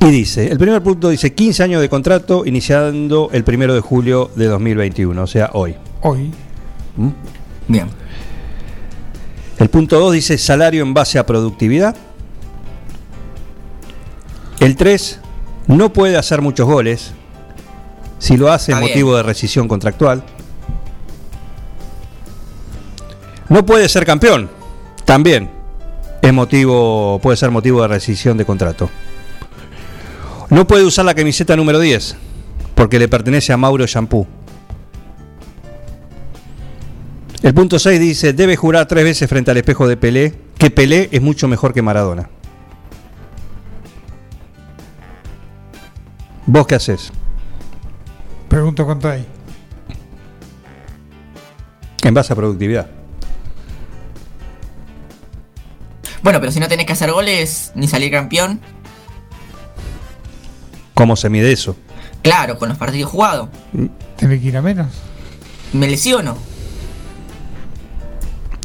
Y 0.00 0.10
dice, 0.10 0.52
el 0.52 0.58
primer 0.58 0.82
punto 0.82 1.08
dice 1.08 1.32
15 1.32 1.62
años 1.62 1.80
de 1.80 1.88
contrato 1.88 2.44
iniciando 2.44 3.30
el 3.32 3.42
primero 3.42 3.72
de 3.72 3.80
julio 3.80 4.30
de 4.36 4.48
2021, 4.48 5.22
o 5.22 5.26
sea, 5.26 5.48
hoy. 5.54 5.74
Hoy. 6.02 6.30
¿Mm? 6.94 7.08
Bien. 7.68 7.86
El 9.58 9.70
punto 9.70 9.98
2 9.98 10.12
dice 10.12 10.36
salario 10.36 10.82
en 10.82 10.92
base 10.92 11.18
a 11.18 11.24
productividad. 11.24 11.96
El 14.60 14.76
3 14.76 15.20
no 15.68 15.92
puede 15.92 16.16
hacer 16.16 16.42
muchos 16.42 16.66
goles. 16.66 17.12
Si 18.18 18.36
lo 18.36 18.50
hace, 18.50 18.72
Está 18.72 18.84
motivo 18.84 19.16
de 19.16 19.22
rescisión 19.22 19.68
contractual. 19.68 20.24
No 23.48 23.64
puede 23.64 23.88
ser 23.88 24.04
campeón. 24.04 24.50
También 25.04 25.50
es 26.20 26.32
motivo, 26.32 27.20
puede 27.22 27.36
ser 27.36 27.50
motivo 27.50 27.82
de 27.82 27.88
rescisión 27.88 28.36
de 28.36 28.44
contrato. 28.44 28.90
No 30.50 30.66
puede 30.66 30.84
usar 30.84 31.04
la 31.04 31.14
camiseta 31.14 31.54
número 31.54 31.78
10 31.78 32.16
porque 32.74 32.98
le 32.98 33.08
pertenece 33.08 33.52
a 33.52 33.56
Mauro 33.56 33.86
Shampoo. 33.86 34.26
El 37.42 37.54
punto 37.54 37.78
6 37.78 38.00
dice, 38.00 38.32
debe 38.32 38.56
jurar 38.56 38.88
tres 38.88 39.04
veces 39.04 39.28
frente 39.28 39.50
al 39.50 39.56
espejo 39.58 39.86
de 39.86 39.96
Pelé 39.96 40.34
que 40.56 40.70
Pelé 40.70 41.08
es 41.12 41.22
mucho 41.22 41.46
mejor 41.46 41.72
que 41.72 41.82
Maradona. 41.82 42.28
¿Vos 46.50 46.66
qué 46.66 46.76
haces? 46.76 47.12
Pregunto 48.48 48.86
cuánto 48.86 49.06
hay. 49.10 49.26
En 52.02 52.14
base 52.14 52.32
a 52.32 52.36
productividad. 52.36 52.86
Bueno, 56.22 56.40
pero 56.40 56.50
si 56.50 56.58
no 56.58 56.66
tenés 56.66 56.86
que 56.86 56.94
hacer 56.94 57.12
goles 57.12 57.72
ni 57.74 57.86
salir 57.86 58.10
campeón, 58.10 58.60
¿Cómo 60.94 61.16
se 61.16 61.28
mide 61.28 61.52
eso? 61.52 61.76
claro, 62.22 62.58
con 62.58 62.70
los 62.70 62.78
partidos 62.78 63.10
jugados. 63.12 63.50
Tiene 64.16 64.40
que 64.40 64.48
ir 64.48 64.56
a 64.56 64.62
menos. 64.62 64.88
Me 65.74 65.86
lesiono. 65.86 66.36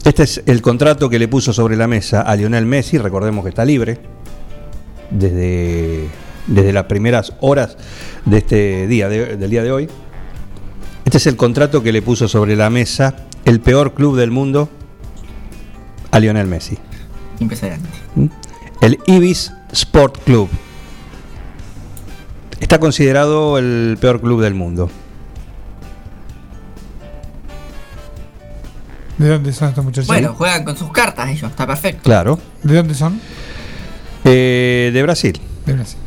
Este 0.06 0.24
es 0.24 0.42
el 0.46 0.62
contrato 0.62 1.10
que 1.10 1.20
le 1.20 1.28
puso 1.28 1.52
sobre 1.52 1.76
la 1.76 1.88
mesa 1.88 2.22
a 2.22 2.36
Lionel 2.38 2.66
Messi, 2.66 2.98
recordemos 2.98 3.44
que 3.44 3.50
está 3.50 3.66
libre 3.66 4.00
desde, 5.12 6.10
desde 6.48 6.74
las 6.74 6.86
primeras 6.86 7.34
horas 7.42 7.78
de 8.26 8.38
este 8.40 8.88
día, 8.88 9.10
de- 9.10 9.38
del 9.38 9.50
día 9.50 9.64
de 9.64 9.72
hoy. 9.72 9.90
Este 11.06 11.18
es 11.18 11.28
el 11.28 11.36
contrato 11.36 11.84
que 11.84 11.92
le 11.92 12.02
puso 12.02 12.28
sobre 12.28 12.56
la 12.56 12.70
mesa 12.70 13.16
el 13.46 13.60
peor 13.60 13.94
club 13.94 14.18
del 14.18 14.32
mundo 14.32 14.70
a 16.12 16.20
Lionel 16.20 16.48
Messi. 16.48 16.78
Impresionante. 17.40 17.90
¿Mm? 18.16 18.26
El 18.82 19.00
Ibis 19.08 19.52
Sport 19.72 20.24
Club. 20.24 20.50
Está 22.60 22.80
considerado 22.80 23.58
el 23.58 23.98
peor 24.00 24.22
club 24.22 24.42
del 24.42 24.54
mundo. 24.54 24.90
¿De 29.18 29.28
dónde 29.30 29.54
son 29.54 29.70
estos 29.70 29.84
muchachos? 29.84 30.08
Bueno, 30.08 30.34
juegan 30.34 30.64
con 30.64 30.76
sus 30.76 30.92
cartas 30.92 31.30
ellos, 31.30 31.50
está 31.52 31.68
perfecto. 31.68 32.02
Claro. 32.04 32.40
¿De 32.64 32.76
dónde 32.76 32.94
son? 32.96 33.20
Eh, 34.24 34.92
de 34.94 35.04
Brasil. 35.04 35.40
De 35.66 35.74
Brasil. 35.74 36.00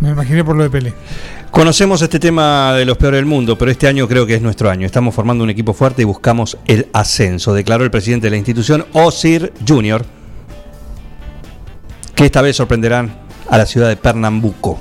Me 0.00 0.10
imaginé 0.10 0.44
por 0.44 0.56
lo 0.56 0.64
de 0.64 0.70
Pelé. 0.70 0.92
Conocemos 1.50 2.02
este 2.02 2.18
tema 2.18 2.74
de 2.74 2.84
los 2.84 2.96
peores 2.96 3.18
del 3.18 3.26
mundo, 3.26 3.56
pero 3.56 3.70
este 3.70 3.86
año 3.86 4.08
creo 4.08 4.26
que 4.26 4.34
es 4.34 4.42
nuestro 4.42 4.68
año. 4.70 4.86
Estamos 4.86 5.14
formando 5.14 5.44
un 5.44 5.50
equipo 5.50 5.72
fuerte 5.72 6.02
y 6.02 6.04
buscamos 6.04 6.58
el 6.66 6.88
ascenso, 6.92 7.54
declaró 7.54 7.84
el 7.84 7.92
presidente 7.92 8.26
de 8.26 8.32
la 8.32 8.36
institución, 8.36 8.86
Osir 8.92 9.52
Jr., 9.66 10.04
que 12.16 12.24
esta 12.24 12.42
vez 12.42 12.56
sorprenderán 12.56 13.16
a 13.48 13.58
la 13.58 13.66
ciudad 13.66 13.88
de 13.88 13.96
Pernambuco. 13.96 14.78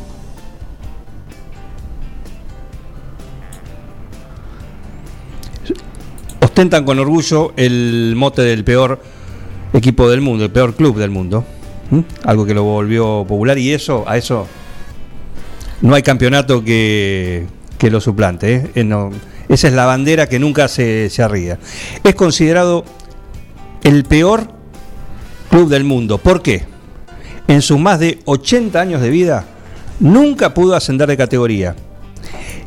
Ostentan 6.41 6.85
con 6.85 6.99
orgullo 6.99 7.53
el 7.55 8.13
mote 8.15 8.41
del 8.41 8.63
peor 8.63 8.99
equipo 9.73 10.09
del 10.09 10.21
mundo, 10.21 10.45
el 10.45 10.51
peor 10.51 10.75
club 10.75 10.97
del 10.97 11.11
mundo. 11.11 11.45
¿Mm? 11.93 11.99
Algo 12.25 12.45
que 12.45 12.53
lo 12.55 12.63
volvió 12.63 13.23
popular 13.27 13.57
y 13.59 13.71
eso, 13.71 14.03
a 14.07 14.17
eso 14.17 14.47
no 15.81 15.93
hay 15.93 16.01
campeonato 16.01 16.63
que, 16.63 17.45
que 17.77 17.91
lo 17.91 18.01
suplante. 18.01 18.55
¿eh? 18.55 18.71
Eh, 18.75 18.83
no, 18.83 19.11
esa 19.47 19.67
es 19.67 19.73
la 19.73 19.85
bandera 19.85 20.27
que 20.27 20.39
nunca 20.39 20.67
se, 20.67 21.09
se 21.11 21.21
arría. 21.21 21.59
Es 22.03 22.15
considerado 22.15 22.83
el 23.83 24.05
peor 24.05 24.47
club 25.51 25.69
del 25.69 25.83
mundo. 25.83 26.17
¿Por 26.17 26.41
qué? 26.41 26.65
En 27.47 27.61
sus 27.61 27.77
más 27.79 27.99
de 27.99 28.19
80 28.25 28.79
años 28.81 29.01
de 29.01 29.09
vida, 29.09 29.45
nunca 29.99 30.53
pudo 30.55 30.75
ascender 30.75 31.07
de 31.07 31.17
categoría. 31.17 31.75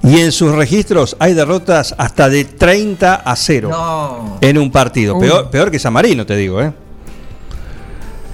Y 0.04 0.20
en 0.20 0.30
sus 0.30 0.54
registros 0.54 1.16
hay 1.18 1.34
derrotas 1.34 1.96
hasta 1.98 2.28
de 2.28 2.44
30 2.44 3.14
a 3.16 3.34
0 3.34 3.70
No. 3.72 4.38
en 4.40 4.56
un 4.58 4.70
partido. 4.70 5.18
Peor, 5.18 5.50
peor 5.50 5.70
que 5.72 5.80
San 5.80 5.94
Marino, 5.94 6.24
te 6.24 6.36
digo. 6.36 6.62
¿eh? 6.62 6.72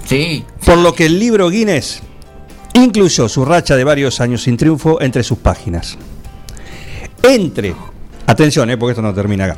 Sí. 0.05 0.45
Por 0.65 0.77
lo 0.77 0.93
que 0.93 1.05
el 1.05 1.19
libro 1.19 1.49
Guinness 1.49 2.01
incluyó 2.73 3.29
su 3.29 3.45
racha 3.45 3.75
de 3.75 3.83
varios 3.83 4.19
años 4.19 4.43
sin 4.43 4.57
triunfo 4.57 5.01
entre 5.01 5.23
sus 5.23 5.37
páginas. 5.37 5.97
Entre, 7.21 7.73
atención, 8.27 8.69
eh, 8.69 8.77
porque 8.77 8.91
esto 8.91 9.01
no 9.01 9.13
termina 9.13 9.45
acá, 9.45 9.57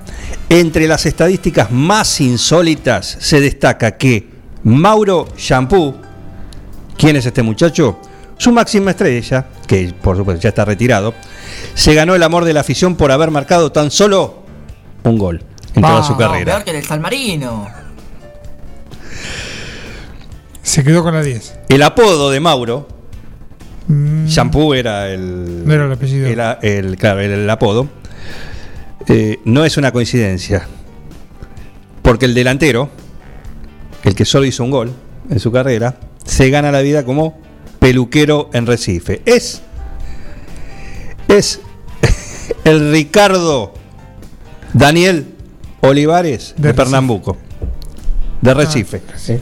entre 0.50 0.88
las 0.88 1.06
estadísticas 1.06 1.72
más 1.72 2.22
insólitas 2.22 3.18
se 3.20 3.40
destaca 3.40 3.98
que 3.98 4.30
Mauro 4.64 5.28
Shampoo, 5.38 5.96
¿quién 6.98 7.16
es 7.16 7.26
este 7.26 7.42
muchacho? 7.42 8.00
Su 8.38 8.52
máxima 8.52 8.92
estrella, 8.92 9.48
que 9.66 9.94
por 10.02 10.18
supuesto 10.18 10.44
ya 10.44 10.50
está 10.50 10.66
retirado, 10.66 11.14
se 11.74 11.94
ganó 11.94 12.16
el 12.16 12.24
amor 12.24 12.46
de 12.46 12.54
la 12.54 12.60
afición 12.62 12.96
por 12.96 13.12
haber 13.12 13.32
marcado 13.32 13.72
tan 13.72 13.90
solo 13.92 14.44
un 15.04 15.18
gol 15.18 15.44
en 15.74 15.82
toda 15.82 16.04
su 16.04 16.18
carrera. 16.18 16.54
peor 16.54 16.64
que 16.66 16.78
el 16.78 16.84
San 16.84 17.02
Marino. 17.02 17.85
Se 20.66 20.84
quedó 20.84 21.04
con 21.04 21.14
la 21.14 21.22
10. 21.22 21.60
El 21.70 21.82
apodo 21.84 22.30
de 22.32 22.40
Mauro 22.40 22.96
Mm, 23.88 24.26
Shampoo 24.26 24.74
era 24.74 25.10
el. 25.12 25.66
No 25.66 25.74
era 25.74 25.86
el 25.86 25.92
apellido. 25.92 26.28
Era 26.28 26.60
el, 26.62 26.98
claro, 26.98 27.20
era 27.20 27.36
el 27.36 27.50
apodo. 27.50 27.88
Eh, 29.08 29.40
no 29.46 29.64
es 29.66 29.78
una 29.78 29.92
coincidencia. 29.92 30.68
Porque 32.02 32.26
el 32.26 32.34
delantero, 32.34 32.90
el 34.04 34.16
que 34.16 34.26
solo 34.26 34.46
hizo 34.46 34.64
un 34.64 34.72
gol 34.72 34.94
en 35.30 35.40
su 35.40 35.52
carrera, 35.52 35.98
se 36.24 36.50
gana 36.50 36.72
la 36.72 36.82
vida 36.82 37.04
como 37.04 37.40
peluquero 37.80 38.50
en 38.54 38.66
Recife. 38.66 39.22
Es. 39.26 39.62
Es 41.28 41.60
el 42.64 42.92
Ricardo 42.92 43.74
Daniel 44.74 45.28
Olivares 45.82 46.56
de. 46.58 46.74
Pernambuco. 46.74 47.38
De 48.42 48.54
Recife. 48.54 49.02
Recife. 49.12 49.34
¿eh? 49.34 49.42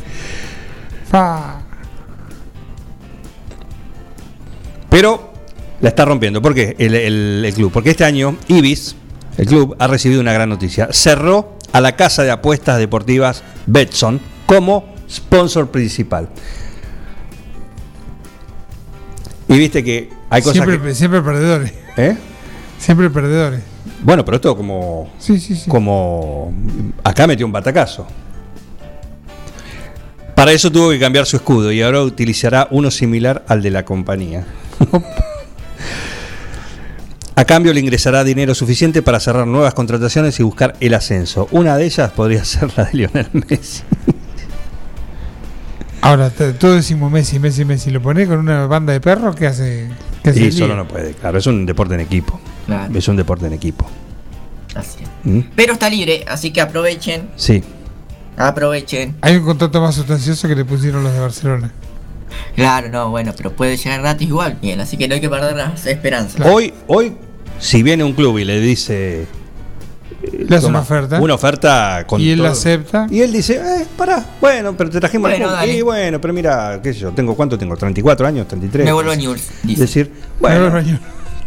Pero 4.89 5.33
la 5.81 5.89
está 5.89 6.05
rompiendo. 6.05 6.41
¿Por 6.41 6.53
qué 6.53 6.75
el, 6.79 6.95
el- 6.95 7.43
el 7.45 7.53
club? 7.53 7.71
Porque 7.71 7.91
este 7.91 8.03
año 8.05 8.35
Ibis, 8.47 8.95
el 9.37 9.47
club, 9.47 9.75
ha 9.79 9.87
recibido 9.87 10.21
una 10.21 10.33
gran 10.33 10.49
noticia. 10.49 10.89
Cerró 10.91 11.57
a 11.71 11.81
la 11.81 11.95
casa 11.95 12.23
de 12.23 12.31
apuestas 12.31 12.77
deportivas 12.77 13.43
Betson 13.65 14.19
como 14.45 14.85
sponsor 15.09 15.69
principal. 15.71 16.29
Y 19.47 19.57
viste 19.57 19.83
que 19.83 20.09
hay 20.29 20.41
cosas 20.41 20.63
Siempre, 20.63 20.81
que- 20.81 20.95
siempre 20.95 21.21
perdedores. 21.21 21.73
¿eh? 21.97 22.15
Siempre 22.79 23.09
perdedores. 23.09 23.61
Bueno, 24.01 24.23
pero 24.23 24.35
esto 24.35 24.55
como 24.55 25.11
Sí, 25.19 25.39
sí, 25.39 25.55
sí. 25.55 25.69
como 25.69 26.53
acá 27.03 27.27
metió 27.27 27.45
un 27.45 27.51
batacazo. 27.51 28.07
Para 30.35 30.51
eso 30.51 30.71
tuvo 30.71 30.89
que 30.89 30.99
cambiar 30.99 31.25
su 31.25 31.35
escudo 31.37 31.71
y 31.71 31.81
ahora 31.81 32.01
utilizará 32.01 32.67
uno 32.71 32.89
similar 32.91 33.43
al 33.47 33.61
de 33.61 33.71
la 33.71 33.85
compañía. 33.85 34.45
A 37.35 37.45
cambio 37.45 37.73
le 37.73 37.79
ingresará 37.79 38.23
dinero 38.23 38.53
suficiente 38.53 39.01
para 39.01 39.19
cerrar 39.19 39.47
nuevas 39.47 39.73
contrataciones 39.73 40.39
y 40.39 40.43
buscar 40.43 40.75
el 40.79 40.93
ascenso. 40.93 41.47
Una 41.51 41.75
de 41.77 41.85
ellas 41.85 42.11
podría 42.11 42.45
ser 42.45 42.69
la 42.77 42.85
de 42.85 42.93
Lionel 42.93 43.27
Messi. 43.49 43.81
Ahora, 46.01 46.29
t- 46.29 46.53
todo 46.53 46.75
decimos 46.75 47.11
Messi, 47.11 47.39
Messi, 47.39 47.65
Messi. 47.65 47.89
¿Lo 47.89 48.01
pone 48.01 48.27
con 48.27 48.37
una 48.37 48.67
banda 48.67 48.93
de 48.93 48.99
perros? 49.01 49.35
¿Qué 49.35 49.47
hace? 49.47 49.89
¿Qué 50.23 50.29
hace 50.29 50.41
Y 50.41 50.45
el 50.45 50.53
solo 50.53 50.75
no 50.75 50.87
puede, 50.87 51.13
claro, 51.13 51.37
es 51.39 51.47
un 51.47 51.65
deporte 51.65 51.95
en 51.95 52.01
equipo. 52.01 52.39
Claro. 52.67 52.95
Es 52.97 53.07
un 53.07 53.15
deporte 53.15 53.47
en 53.47 53.53
equipo. 53.53 53.89
Así 54.75 54.99
es. 55.01 55.09
¿Mm? 55.23 55.39
Pero 55.55 55.73
está 55.73 55.89
libre, 55.89 56.23
así 56.27 56.51
que 56.51 56.61
aprovechen, 56.61 57.29
Sí. 57.35 57.63
Aprovechen. 58.37 59.15
Hay 59.21 59.35
un 59.37 59.43
contrato 59.45 59.81
más 59.81 59.95
sustancioso 59.95 60.47
que 60.47 60.55
le 60.55 60.65
pusieron 60.65 61.03
los 61.03 61.13
de 61.13 61.19
Barcelona. 61.19 61.71
Claro, 62.55 62.89
no, 62.89 63.09
bueno, 63.09 63.33
pero 63.37 63.51
puede 63.51 63.77
llegar 63.77 64.01
gratis 64.01 64.27
igual, 64.27 64.57
bien, 64.61 64.79
así 64.81 64.97
que 64.97 65.07
no 65.07 65.15
hay 65.15 65.21
que 65.21 65.29
perder 65.29 65.55
las 65.55 65.85
esperanzas. 65.85 66.45
Hoy, 66.47 66.73
hoy, 66.87 67.15
si 67.59 67.83
viene 67.83 68.03
un 68.03 68.13
club 68.13 68.37
y 68.39 68.45
le 68.45 68.59
dice. 68.59 69.27
Le 70.31 70.55
hace 70.55 70.67
una 70.67 70.79
oferta. 70.79 71.19
Una 71.19 71.33
oferta 71.35 72.05
con 72.07 72.21
y 72.21 72.29
él 72.29 72.37
todo. 72.37 72.47
la 72.47 72.53
acepta. 72.53 73.07
Y 73.09 73.21
él 73.21 73.31
dice, 73.31 73.55
eh, 73.55 73.85
pará, 73.97 74.25
bueno, 74.39 74.73
pero 74.77 74.89
te 74.89 74.99
trajimos 74.99 75.27
al 75.29 75.33
Bueno, 75.37 75.47
club. 75.47 75.57
dale. 75.59 75.73
Y 75.77 75.81
bueno, 75.81 76.21
pero 76.21 76.33
mira, 76.33 76.79
qué 76.81 76.93
sé 76.93 76.99
yo, 77.01 77.11
tengo 77.11 77.35
cuánto 77.35 77.57
tengo, 77.57 77.75
34 77.75 78.25
años, 78.25 78.47
33. 78.47 78.85
Me 78.85 78.93
vuelvo 78.93 79.11
a 79.11 79.13
Es 79.13 79.19
Newell's, 79.19 79.49
dice. 79.63 79.81
decir, 79.81 80.11
bueno, 80.39 80.71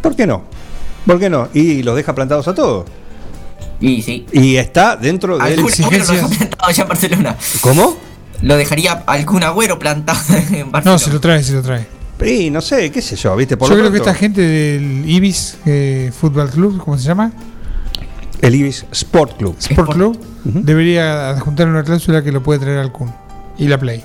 ¿por 0.01 0.15
qué 0.15 0.27
no? 0.27 0.43
¿Por 1.05 1.19
qué 1.19 1.29
no? 1.29 1.49
Y 1.53 1.83
los 1.83 1.95
deja 1.95 2.13
plantados 2.13 2.47
a 2.47 2.53
todos. 2.53 2.85
Y 3.79 4.01
sí. 4.01 4.25
Y 4.31 4.55
está 4.55 4.95
dentro 4.95 5.37
lo 5.37 5.43
plantado 5.43 6.71
ya 6.71 6.83
en 6.83 6.89
Barcelona. 6.89 7.37
¿Cómo? 7.61 7.97
Lo 8.41 8.55
dejaría 8.55 9.03
algún 9.05 9.43
agüero 9.43 9.79
plantado 9.79 10.19
en 10.51 10.71
Barcelona. 10.71 10.81
No, 10.83 10.99
se 10.99 11.11
lo 11.11 11.19
trae, 11.19 11.43
se 11.43 11.53
lo 11.53 11.61
trae. 11.61 11.97
Y 12.25 12.49
no 12.49 12.61
sé, 12.61 12.91
qué 12.91 13.01
sé 13.01 13.15
yo, 13.15 13.35
¿viste? 13.35 13.57
Por 13.57 13.69
Yo 13.69 13.75
lo 13.75 13.81
creo 13.81 13.91
que 13.91 13.97
esta 13.99 14.15
gente 14.15 14.41
del 14.41 15.07
Ibis 15.07 15.57
eh, 15.65 16.11
Fútbol 16.17 16.49
Club, 16.49 16.81
¿cómo 16.83 16.97
se 16.97 17.03
llama? 17.03 17.31
El 18.41 18.55
Ibis 18.55 18.85
Sport 18.91 19.37
Club. 19.37 19.55
Sport 19.59 19.93
Club, 19.93 20.19
debería 20.43 21.29
adjuntar 21.29 21.67
una 21.67 21.83
cláusula 21.83 22.23
que 22.23 22.31
lo 22.31 22.41
puede 22.41 22.59
traer 22.59 22.79
al 22.79 22.91
Kun. 22.91 23.13
Y 23.59 23.67
la 23.67 23.77
Play. 23.77 24.03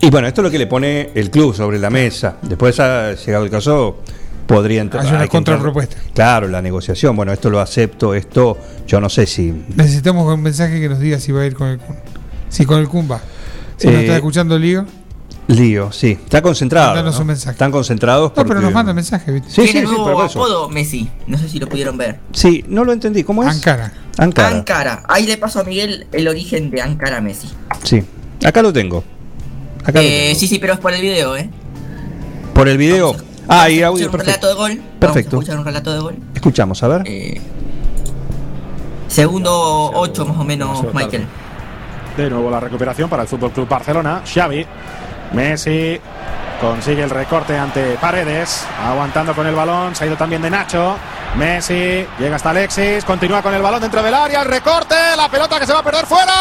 Y 0.00 0.10
bueno, 0.10 0.28
esto 0.28 0.40
es 0.40 0.44
lo 0.44 0.50
que 0.50 0.58
le 0.58 0.66
pone 0.66 1.10
el 1.14 1.30
club 1.30 1.54
sobre 1.54 1.78
la 1.78 1.90
mesa. 1.90 2.36
Después, 2.42 2.78
ha 2.80 3.12
llegado 3.14 3.44
el 3.44 3.50
caso, 3.50 3.98
podría 4.54 4.80
entrar. 4.80 5.04
Hay 5.06 5.12
una 5.12 5.28
contrapropuesta. 5.28 5.96
Claro, 6.14 6.48
la 6.48 6.60
negociación. 6.60 7.14
Bueno, 7.16 7.32
esto 7.32 7.50
lo 7.50 7.60
acepto, 7.60 8.14
esto 8.14 8.58
yo 8.86 9.00
no 9.00 9.08
sé 9.08 9.26
si. 9.26 9.52
Necesitamos 9.76 10.32
un 10.32 10.42
mensaje 10.42 10.80
que 10.80 10.88
nos 10.88 10.98
diga 10.98 11.18
si 11.20 11.32
va 11.32 11.42
a 11.42 11.46
ir 11.46 11.54
con 11.54 11.68
el 11.68 11.78
Kun. 11.78 11.96
Si 12.48 12.64
con 12.66 12.80
el 12.80 12.88
Kun 12.88 13.08
va. 13.10 13.20
Si 13.76 13.86
nos 13.86 13.96
Eh, 13.96 14.00
está 14.02 14.16
escuchando 14.16 14.58
Lío. 14.58 14.84
Lío, 15.48 15.90
sí. 15.90 16.10
Está 16.12 16.42
concentrado. 16.42 16.88
Mándanos 16.88 17.14
¿no? 17.16 17.20
un 17.22 17.26
mensaje. 17.28 17.52
Están 17.52 17.70
concentrados. 17.72 18.32
No, 18.36 18.44
pero 18.44 18.60
nos 18.60 18.72
manda 18.72 18.92
mensaje, 18.92 19.32
¿viste? 19.32 19.48
Sí, 19.50 19.62
sí, 19.66 19.72
Tiene 19.72 19.86
sí, 19.86 19.92
nuevo 19.92 20.04
pero 20.04 20.16
por 20.18 20.26
eso. 20.26 20.38
apodo 20.44 20.68
Messi. 20.68 21.08
No 21.26 21.38
sé 21.38 21.48
si 21.48 21.58
lo 21.58 21.68
pudieron 21.68 21.96
ver. 21.96 22.18
Sí, 22.32 22.64
no 22.68 22.84
lo 22.84 22.92
entendí. 22.92 23.24
¿Cómo 23.24 23.42
es? 23.42 23.48
Ankara. 23.48 23.92
Ankara. 24.18 24.48
Ankara. 24.48 25.02
Ahí 25.08 25.26
le 25.26 25.36
paso 25.38 25.60
a 25.60 25.64
Miguel 25.64 26.06
el 26.12 26.28
origen 26.28 26.70
de 26.70 26.82
Ankara 26.82 27.20
Messi. 27.20 27.48
Sí. 27.84 28.02
Acá 28.44 28.62
lo 28.62 28.72
tengo. 28.72 29.02
Acá 29.82 29.92
lo 30.00 30.00
Eh, 30.08 30.26
tengo. 30.28 30.38
sí, 30.40 30.46
sí, 30.46 30.58
pero 30.60 30.74
es 30.74 30.78
por 30.78 30.92
el 30.92 31.02
video, 31.02 31.36
¿eh? 31.36 31.50
Por 32.54 32.68
el 32.68 32.78
video. 32.78 33.16
Ah, 33.48 33.68
y 33.68 33.82
audio, 33.82 34.06
escuchar 34.06 34.20
un 34.20 34.26
relato 34.26 34.40
perfecto. 34.40 34.48
de 34.48 34.54
gol. 34.54 34.70
Vamos 34.70 34.94
a 34.96 35.00
Perfecto. 35.00 35.36
escuchar 35.36 35.58
un 35.58 35.64
relato 35.64 35.92
de 35.92 35.98
gol. 36.00 36.16
Escuchamos, 36.34 36.82
a 36.82 36.88
ver. 36.88 37.02
Eh, 37.06 37.40
segundo 39.08 39.90
8 39.94 40.24
más 40.26 40.38
o 40.38 40.44
menos, 40.44 40.82
Michael. 40.94 41.26
De 42.16 42.28
nuevo 42.30 42.50
la 42.50 42.60
recuperación 42.60 43.08
para 43.08 43.22
el 43.22 43.28
Fútbol 43.28 43.50
Club 43.52 43.68
Barcelona. 43.68 44.22
Xavi, 44.32 44.66
Messi 45.32 45.98
consigue 46.60 47.02
el 47.02 47.10
recorte 47.10 47.56
ante 47.56 47.94
Paredes, 47.94 48.64
aguantando 48.84 49.34
con 49.34 49.46
el 49.46 49.54
balón. 49.54 49.94
Se 49.94 50.04
ha 50.04 50.06
ido 50.06 50.16
también 50.16 50.42
de 50.42 50.50
Nacho. 50.50 50.96
Messi 51.36 52.04
llega 52.18 52.36
hasta 52.36 52.50
Alexis, 52.50 53.04
continúa 53.04 53.40
con 53.40 53.54
el 53.54 53.62
balón 53.62 53.80
dentro 53.80 54.02
del 54.02 54.12
área. 54.12 54.42
El 54.42 54.48
recorte, 54.48 54.94
la 55.16 55.28
pelota 55.30 55.58
que 55.60 55.66
se 55.66 55.72
va 55.72 55.78
a 55.78 55.84
perder 55.84 56.04
fuera. 56.06 56.32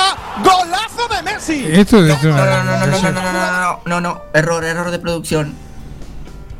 ¡Golazo 0.43 1.07
de 1.15 1.23
Messi! 1.23 1.65
Esto 1.71 2.03
es 2.05 2.23
No, 2.23 2.31
no, 2.33 2.45
no, 2.45 2.63
no, 2.63 2.87
no, 2.87 2.87
no, 2.87 3.11
no, 3.11 3.21
no, 3.21 3.31
no, 3.31 3.79
no, 3.85 4.01
no, 4.01 4.21
error, 4.33 4.63
error 4.65 4.89
de 4.91 4.99
producción. 4.99 5.53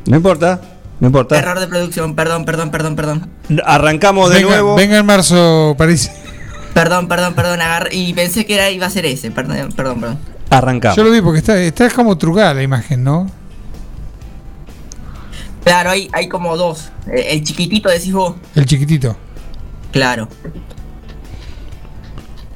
No 0.06 0.16
importa. 0.16 0.60
No 1.00 1.06
importa. 1.06 1.38
Error 1.38 1.58
de 1.60 1.66
producción, 1.66 2.14
perdón, 2.14 2.44
perdón, 2.44 2.70
perdón, 2.70 2.96
perdón. 2.96 3.30
Arrancamos 3.64 4.28
de 4.30 4.36
venga, 4.36 4.48
nuevo. 4.50 4.74
venga 4.76 4.98
en 4.98 5.06
marzo, 5.06 5.74
París. 5.78 6.10
Perdón, 6.74 7.08
perdón, 7.08 7.34
perdón, 7.34 7.60
agarré 7.60 7.94
y 7.96 8.12
pensé 8.14 8.44
que 8.46 8.54
era 8.54 8.70
iba 8.70 8.86
a 8.86 8.90
ser 8.90 9.06
ese, 9.06 9.30
perdón, 9.30 9.72
perdón, 9.74 10.00
perdón. 10.00 10.18
Arrancamos. 10.50 10.96
Yo 10.96 11.04
lo 11.04 11.10
vi 11.10 11.20
porque 11.20 11.38
está, 11.38 11.58
está 11.60 11.88
como 11.90 12.16
trucada 12.18 12.54
la 12.54 12.62
imagen, 12.62 13.02
¿no? 13.02 13.26
Claro, 15.64 15.90
hay, 15.90 16.08
hay 16.12 16.28
como 16.28 16.56
dos. 16.56 16.90
El 17.06 17.42
chiquitito 17.44 17.88
decís 17.88 18.12
vos. 18.12 18.34
El 18.54 18.66
chiquitito. 18.66 19.16
Claro. 19.92 20.28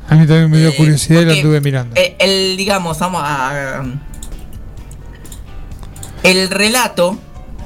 A 0.09 0.15
mí 0.17 0.27
también 0.27 0.51
me 0.51 0.59
dio 0.59 0.69
Eh, 0.71 0.77
curiosidad 0.77 1.21
y 1.23 1.25
lo 1.25 1.33
anduve 1.33 1.61
mirando. 1.61 1.95
el, 1.97 2.57
digamos, 2.57 2.99
vamos 2.99 3.23
a. 3.25 3.81
um, 3.83 3.99
El 6.23 6.51
relato 6.51 7.19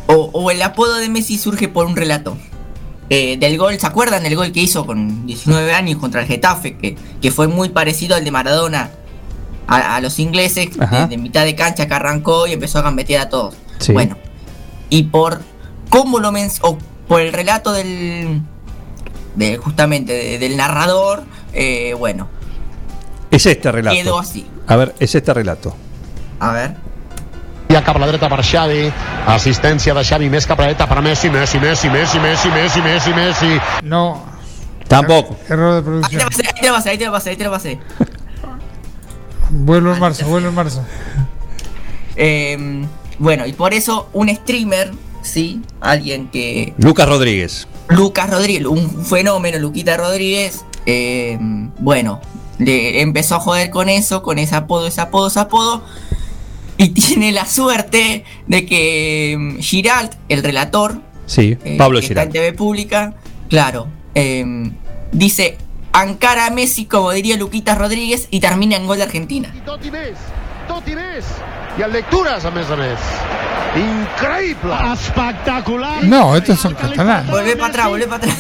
o, 0.09 0.31
o 0.33 0.51
el 0.51 0.61
apodo 0.63 0.97
de 0.97 1.09
Messi 1.09 1.39
surge 1.39 1.69
por 1.69 1.87
un 1.87 1.95
relato. 1.97 2.37
Eh, 3.11 3.39
del 3.39 3.57
gol, 3.57 3.79
¿se 3.79 3.87
acuerdan 3.87 4.23
del 4.23 4.37
gol 4.37 4.53
que 4.53 4.61
hizo 4.61 4.85
con 4.85 5.25
19 5.27 5.73
años 5.73 5.99
contra 5.99 6.21
el 6.23 6.27
Getafe? 6.27 6.77
Que, 6.77 6.97
que 7.23 7.31
fue 7.31 7.49
muy 7.49 7.71
parecido 7.71 8.17
al 8.17 8.25
de 8.25 8.31
Maradona 8.31 8.91
a, 9.67 9.97
a 9.97 10.01
los 10.03 10.19
ingleses, 10.19 10.69
Ajá. 10.79 11.03
de, 11.07 11.17
de 11.17 11.17
mitad 11.17 11.45
de 11.45 11.55
cancha 11.55 11.87
que 11.87 11.95
arrancó 11.95 12.47
y 12.47 12.53
empezó 12.53 12.79
a 12.81 12.83
gambetear 12.83 13.23
a 13.27 13.29
todos. 13.31 13.55
Sí. 13.79 13.93
Bueno, 13.93 14.17
y 14.91 15.05
por 15.05 15.41
cómo 15.89 16.21
lo 16.21 16.33
men 16.33 16.51
o 16.63 16.77
por 17.07 17.21
el 17.23 17.33
relato 17.33 17.73
del. 17.73 18.43
de 19.37 19.57
justamente 19.57 20.13
de- 20.13 20.39
del 20.39 20.57
narrador, 20.59 21.23
eh, 21.55 21.95
bueno, 21.99 22.29
Es 23.31 23.47
este 23.47 23.73
relato. 23.73 23.97
quedó 23.97 24.19
así. 24.19 24.47
A 24.67 24.77
ver, 24.77 24.95
es 25.01 25.15
este 25.15 25.33
relato. 25.33 25.75
A 26.41 26.53
ver. 26.53 26.77
Ja 27.69 27.83
cap 27.85 27.97
a 27.97 28.01
la 28.01 28.07
dreta 28.09 28.29
per 28.33 28.41
Xavi, 28.43 28.87
assistència 29.29 29.93
de 29.93 30.03
Xavi 30.09 30.31
més 30.33 30.47
cap 30.49 30.59
a 30.59 30.63
la 30.65 30.69
dreta 30.73 30.87
per 30.89 31.03
Messi, 31.05 31.29
Messi, 31.31 31.59
Messi, 31.61 31.91
Messi, 31.93 32.19
Messi, 32.19 32.49
Messi, 32.49 32.81
Messi, 32.81 33.13
Messi. 33.13 33.61
No. 33.85 34.25
Tampoco. 34.89 35.37
Error 35.51 35.83
de 35.85 35.91
Ahí 36.07 36.17
te 36.17 36.17
producción. 36.19 36.23
ahí 36.49 36.61
te 36.61 36.67
la 36.67 36.73
pasé, 36.73 36.91
ahí 36.91 36.99
te 36.99 37.05
la 37.05 37.11
pasé, 37.13 37.31
ahí 37.31 37.37
te 37.37 37.45
la 37.45 37.51
pasé. 37.51 37.79
Vuelvo 39.51 39.93
en 39.93 40.01
marzo, 40.01 40.27
vuelvo 40.27 40.49
en 40.49 40.55
marzo. 40.55 40.83
Eh, 42.17 42.87
bueno, 43.19 43.47
y 43.47 43.53
por 43.53 43.75
eso 43.75 44.09
un 44.13 44.29
streamer, 44.35 44.93
sí, 45.23 45.61
alguien 45.81 46.29
que. 46.29 46.75
Lucas 46.79 47.09
Rodríguez. 47.09 47.69
Lucas 47.89 48.31
Rodríguez, 48.31 48.67
un 48.67 49.05
fenómeno, 49.05 49.59
Luquita 49.59 49.97
Rodríguez, 49.97 50.65
eh, 50.87 51.39
bueno, 51.79 52.21
le 52.59 53.01
empezó 53.01 53.37
a 53.37 53.41
joder 53.41 53.71
con 53.71 53.89
eso, 53.89 54.23
con 54.23 54.39
ese 54.39 54.57
apodo, 54.57 54.87
ese 54.87 55.01
apodo, 55.01 55.29
ese 55.29 55.41
apodo. 55.41 55.83
Y 56.79 56.91
tiene 56.91 57.33
la 57.33 57.45
suerte 57.45 58.25
de 58.47 58.65
que 58.65 59.37
mm, 59.39 59.59
Giralt, 59.59 60.15
el 60.29 60.43
relator, 60.43 61.03
Sí, 61.27 61.59
eh, 61.63 61.77
Pablo 61.77 62.01
que 62.01 62.07
está 62.07 62.23
en. 62.23 62.31
TV 62.31 62.53
pública, 62.55 63.13
claro, 63.51 63.89
eh, 64.15 64.71
dice 65.13 65.59
Ankara 65.93 66.47
a 66.47 66.51
Messi, 66.51 66.87
como 66.87 67.11
diría 67.11 67.37
Luquita 67.37 67.75
Rodríguez, 67.75 68.29
y 68.31 68.41
termina 68.41 68.77
en 68.77 68.87
gol 68.87 68.97
de 68.97 69.03
Argentina. 69.03 69.53
I 69.55 69.61
tot 69.67 69.85
i 69.85 69.91
més, 69.91 70.17
tot 70.69 70.89
i 70.89 70.95
més. 70.97 71.27
I 71.79 71.83
en 71.85 71.93
lectures, 71.93 72.45
a 72.45 72.51
més 72.51 72.71
a 72.71 72.77
més. 72.77 72.99
Increïble. 73.77 74.75
Espectacular. 74.95 76.05
No, 76.05 76.35
estos 76.37 76.59
son 76.61 76.75
catalanes. 76.75 77.31
Volvé 77.31 77.57
para 77.57 77.69
atrás, 77.69 77.89
volvé 77.89 78.07
para 78.07 78.17
atrás. 78.17 78.39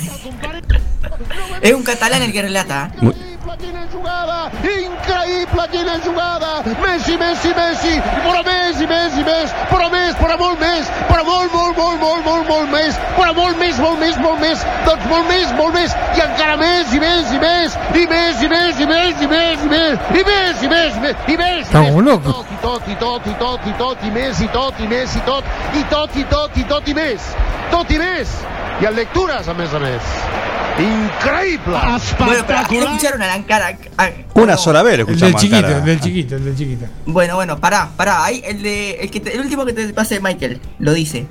es 1.60 1.74
un 1.74 1.82
catalán 1.82 2.22
el 2.22 2.32
que 2.32 2.42
relata. 2.42 2.92
¿eh? 3.02 3.37
Muy- 3.48 3.56
Quina 3.58 3.86
jugada, 3.90 4.50
increïble 4.62 5.62
quina 5.72 5.98
jugada, 6.04 6.62
Messi, 6.82 7.16
Messi, 7.16 7.48
Messi, 7.56 7.94
però 8.24 8.42
més 8.44 8.80
i 8.80 8.86
més 8.86 9.16
i 9.16 9.24
més, 9.24 9.54
però 9.70 9.88
més, 9.90 10.14
però 10.20 10.36
molt 10.38 10.60
més, 10.60 10.90
però 11.08 11.24
molt, 11.24 11.52
molt, 11.54 11.78
molt, 11.78 11.98
molt, 12.02 12.24
molt, 12.26 12.48
molt 12.48 12.68
més, 12.70 12.98
però 13.16 13.32
molt 13.38 13.56
més, 13.58 13.78
molt 13.78 13.98
més, 14.02 14.18
molt 14.18 14.40
més, 14.44 14.64
doncs 14.84 15.06
molt 15.08 15.28
més, 15.32 15.54
molt 15.56 15.74
més, 15.78 15.96
i 16.18 16.20
encara 16.26 16.58
més 16.60 16.92
i 16.92 17.00
més 17.00 17.32
i 17.32 17.40
més, 17.40 17.78
i 18.02 18.06
més 18.12 18.42
i 18.44 18.50
més 18.52 18.82
i 18.84 18.90
més 18.92 19.22
i 19.24 19.30
més 19.32 19.64
i 19.64 19.72
més, 19.72 19.98
i 20.20 20.26
més 20.28 20.62
i 20.62 20.68
més 20.74 20.98
i 20.98 21.00
més, 21.06 21.24
i 21.26 21.36
més, 21.40 21.72
como 21.72 22.04
loco. 22.04 22.28
i 22.52 22.60
tot, 22.66 22.84
i 22.92 22.96
tot, 23.00 23.26
i 23.32 23.34
tot, 23.40 23.66
i 23.72 23.72
tot, 23.80 24.04
i 24.04 24.10
més, 24.10 24.44
i 24.44 24.48
tot, 24.58 24.84
i 24.84 24.92
més, 24.92 25.16
i 25.16 25.24
tot, 25.24 25.44
i 25.72 25.84
tot, 25.88 26.20
i 26.20 26.24
tot, 26.36 26.60
i 26.60 26.68
tot, 26.74 26.88
i 26.88 26.94
més, 27.00 27.32
tot 27.72 27.96
i 27.96 27.98
més, 28.04 28.38
i 28.82 28.92
en 28.92 28.94
lectures, 28.94 29.48
a 29.48 29.54
més 29.54 29.72
a 29.72 29.80
més. 29.80 30.14
Increíble. 30.78 31.76
Bueno, 32.18 32.44
pero 32.46 32.60
¿no 32.70 32.86
escucharon 32.86 33.22
a 33.22 33.26
Ankara? 33.38 33.76
Una 34.34 34.56
sola 34.56 34.82
vez 34.82 34.98
lo 34.98 35.06
El 35.06 35.06
del 35.06 35.14
escuchamos. 35.28 35.40
chiquito, 35.42 35.56
Ankara. 35.58 35.78
el 35.78 35.84
del 35.84 36.00
chiquito, 36.00 36.36
el 36.36 36.44
del 36.44 36.56
chiquito. 36.56 36.86
Bueno, 37.06 37.34
bueno, 37.36 37.58
pará, 37.58 37.88
pará. 37.96 38.24
Ahí 38.24 38.42
el 38.44 38.62
de. 38.62 38.90
El, 39.00 39.10
que 39.10 39.20
te- 39.20 39.34
el 39.34 39.40
último 39.40 39.64
que 39.64 39.72
te 39.72 39.88
pase 39.92 40.20
Michael, 40.20 40.60
lo 40.78 40.92
dice. 40.92 41.26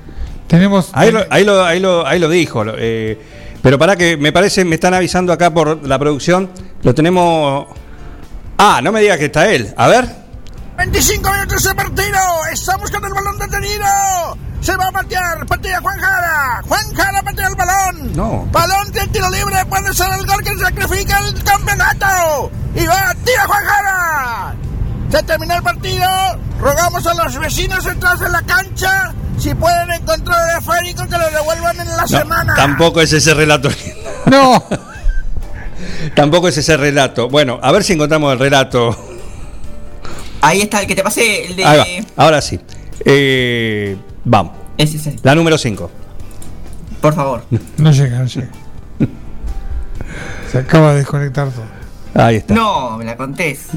Tenemos. 0.46 0.90
Ahí 0.92 1.10
lo, 1.12 1.24
ahí 1.30 1.44
lo, 1.44 1.64
ahí 1.64 1.80
lo, 1.80 2.06
ahí 2.06 2.18
lo 2.18 2.28
dijo. 2.28 2.64
lo- 2.64 2.74
eh, 2.78 3.18
pero 3.62 3.78
para 3.78 3.96
que 3.96 4.16
me 4.16 4.32
parece, 4.32 4.64
me 4.64 4.76
están 4.76 4.94
avisando 4.94 5.32
acá 5.32 5.52
por 5.52 5.86
la 5.86 5.98
producción. 5.98 6.50
Lo 6.82 6.94
tenemos. 6.94 7.66
Ah, 8.56 8.80
no 8.82 8.90
me 8.92 9.00
diga 9.00 9.16
que 9.18 9.26
está 9.26 9.50
él. 9.52 9.72
A 9.76 9.88
ver. 9.88 10.06
25 10.78 11.30
minutos 11.32 11.64
de 11.64 11.74
partido. 11.74 12.18
Estamos 12.52 12.90
con 12.90 13.04
el 13.04 13.12
balón 13.12 13.38
detenido. 13.38 13.84
Se 14.68 14.76
va 14.76 14.88
a 14.88 14.92
patear. 14.92 15.46
Patea 15.46 15.80
Juan 15.80 15.98
Jara. 15.98 16.62
Juan 16.68 16.94
Jara 16.94 17.22
patea 17.22 17.46
el 17.46 17.54
balón. 17.54 18.12
No. 18.14 18.46
Balón 18.52 18.92
de 18.92 19.00
tiro 19.06 19.30
libre. 19.30 19.64
Puede 19.64 19.94
ser 19.94 20.08
el 20.20 20.26
gol 20.26 20.42
que 20.44 20.58
sacrifica 20.58 21.18
el 21.20 21.42
campeonato. 21.42 22.50
Y 22.74 22.84
va. 22.86 23.14
Tira 23.24 23.46
Juan 23.46 23.64
Jara. 23.64 24.54
Se 25.10 25.22
terminó 25.22 25.54
el 25.54 25.62
partido. 25.62 26.06
Rogamos 26.60 27.06
a 27.06 27.14
los 27.14 27.38
vecinos 27.38 27.82
detrás 27.82 28.20
de 28.20 28.28
la 28.28 28.42
cancha. 28.42 29.14
Si 29.38 29.54
pueden 29.54 29.90
encontrar 29.90 30.38
el 30.50 30.58
esférico 30.58 31.04
que 31.08 31.16
lo 31.16 31.30
devuelvan 31.30 31.80
en 31.80 31.86
la 31.88 32.02
No, 32.02 32.06
semana. 32.06 32.54
tampoco 32.54 33.00
es 33.00 33.10
ese 33.14 33.32
relato. 33.32 33.70
No. 34.26 34.62
tampoco 36.14 36.48
es 36.48 36.58
ese 36.58 36.76
relato. 36.76 37.30
Bueno, 37.30 37.58
a 37.62 37.72
ver 37.72 37.84
si 37.84 37.94
encontramos 37.94 38.30
el 38.34 38.38
relato. 38.38 38.94
Ahí 40.42 40.60
está, 40.60 40.82
el 40.82 40.86
que 40.86 40.94
te 40.94 41.02
pasé, 41.02 41.46
el 41.46 41.56
de. 41.56 42.04
Ahora 42.16 42.42
sí. 42.42 42.60
Eh, 43.06 43.96
vamos. 44.28 44.52
Ese. 44.76 45.16
La 45.22 45.34
número 45.34 45.58
5. 45.58 45.90
Por 47.00 47.14
favor. 47.14 47.42
No 47.78 47.90
llega, 47.92 48.18
no 48.18 48.26
llega. 48.26 48.48
Se 50.50 50.58
acaba 50.58 50.92
de 50.92 50.98
desconectar 50.98 51.48
todo. 51.50 51.64
Ahí 52.14 52.36
está. 52.36 52.54
No, 52.54 52.96
me 52.96 53.04
la 53.04 53.16
contés. 53.16 53.68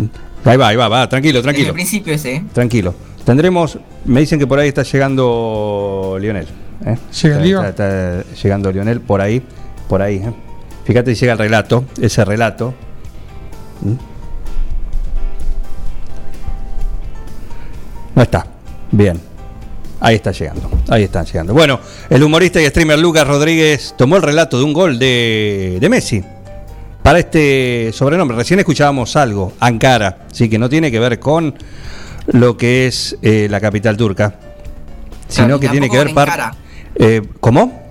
Ahí 0.45 0.57
va, 0.57 0.69
ahí 0.69 0.75
va, 0.75 0.87
va. 0.87 1.07
Tranquilo, 1.09 1.39
Desde 1.39 1.49
el 1.49 1.55
tranquilo. 1.55 1.73
principio 1.73 2.13
ese, 2.13 2.35
¿eh? 2.35 2.43
Tranquilo. 2.53 2.95
Tendremos, 3.25 3.77
me 4.05 4.21
dicen 4.21 4.39
que 4.39 4.47
por 4.47 4.57
ahí 4.57 4.69
está 4.69 4.83
llegando 4.83 6.17
Lionel. 6.19 6.47
¿eh? 6.85 6.97
¿Llega 7.21 7.69
está, 7.69 8.19
está 8.21 8.33
llegando 8.41 8.71
Lionel 8.71 9.01
por 9.01 9.21
ahí, 9.21 9.43
por 9.87 10.01
ahí. 10.01 10.15
¿eh? 10.15 10.33
Fíjate 10.85 11.13
si 11.13 11.21
llega 11.21 11.33
el 11.33 11.39
relato, 11.39 11.85
ese 12.01 12.25
relato. 12.25 12.73
¿Mm? 13.81 13.93
No 18.15 18.21
está. 18.23 18.45
Bien. 18.91 19.19
Ahí 20.01 20.15
está 20.15 20.31
llegando. 20.31 20.69
Ahí 20.89 21.03
están 21.03 21.25
llegando. 21.25 21.53
Bueno, 21.53 21.79
el 22.09 22.23
humorista 22.23 22.59
y 22.59 22.65
streamer 22.67 22.97
Lucas 22.99 23.27
Rodríguez 23.27 23.93
tomó 23.97 24.15
el 24.17 24.23
relato 24.23 24.57
de 24.57 24.63
un 24.65 24.73
gol 24.73 24.97
de, 24.99 25.77
de 25.79 25.89
Messi. 25.89 26.23
Para 27.03 27.19
este 27.19 27.91
sobrenombre, 27.93 28.35
recién 28.37 28.59
escuchábamos 28.59 29.15
algo, 29.15 29.53
Ankara, 29.59 30.25
sí 30.31 30.49
que 30.49 30.57
no 30.59 30.69
tiene 30.69 30.91
que 30.91 30.99
ver 30.99 31.19
con 31.19 31.55
lo 32.27 32.57
que 32.57 32.87
es 32.87 33.17
eh, 33.21 33.47
la 33.49 33.59
capital 33.59 33.95
turca, 33.97 34.35
sino 35.27 35.59
que 35.59 35.67
tiene 35.69 35.89
que 35.89 35.97
ver 35.97 36.07
tampoco 36.07 36.25
par- 36.25 36.29
Ankara. 36.41 36.55
Eh, 36.95 37.21
¿Cómo? 37.39 37.81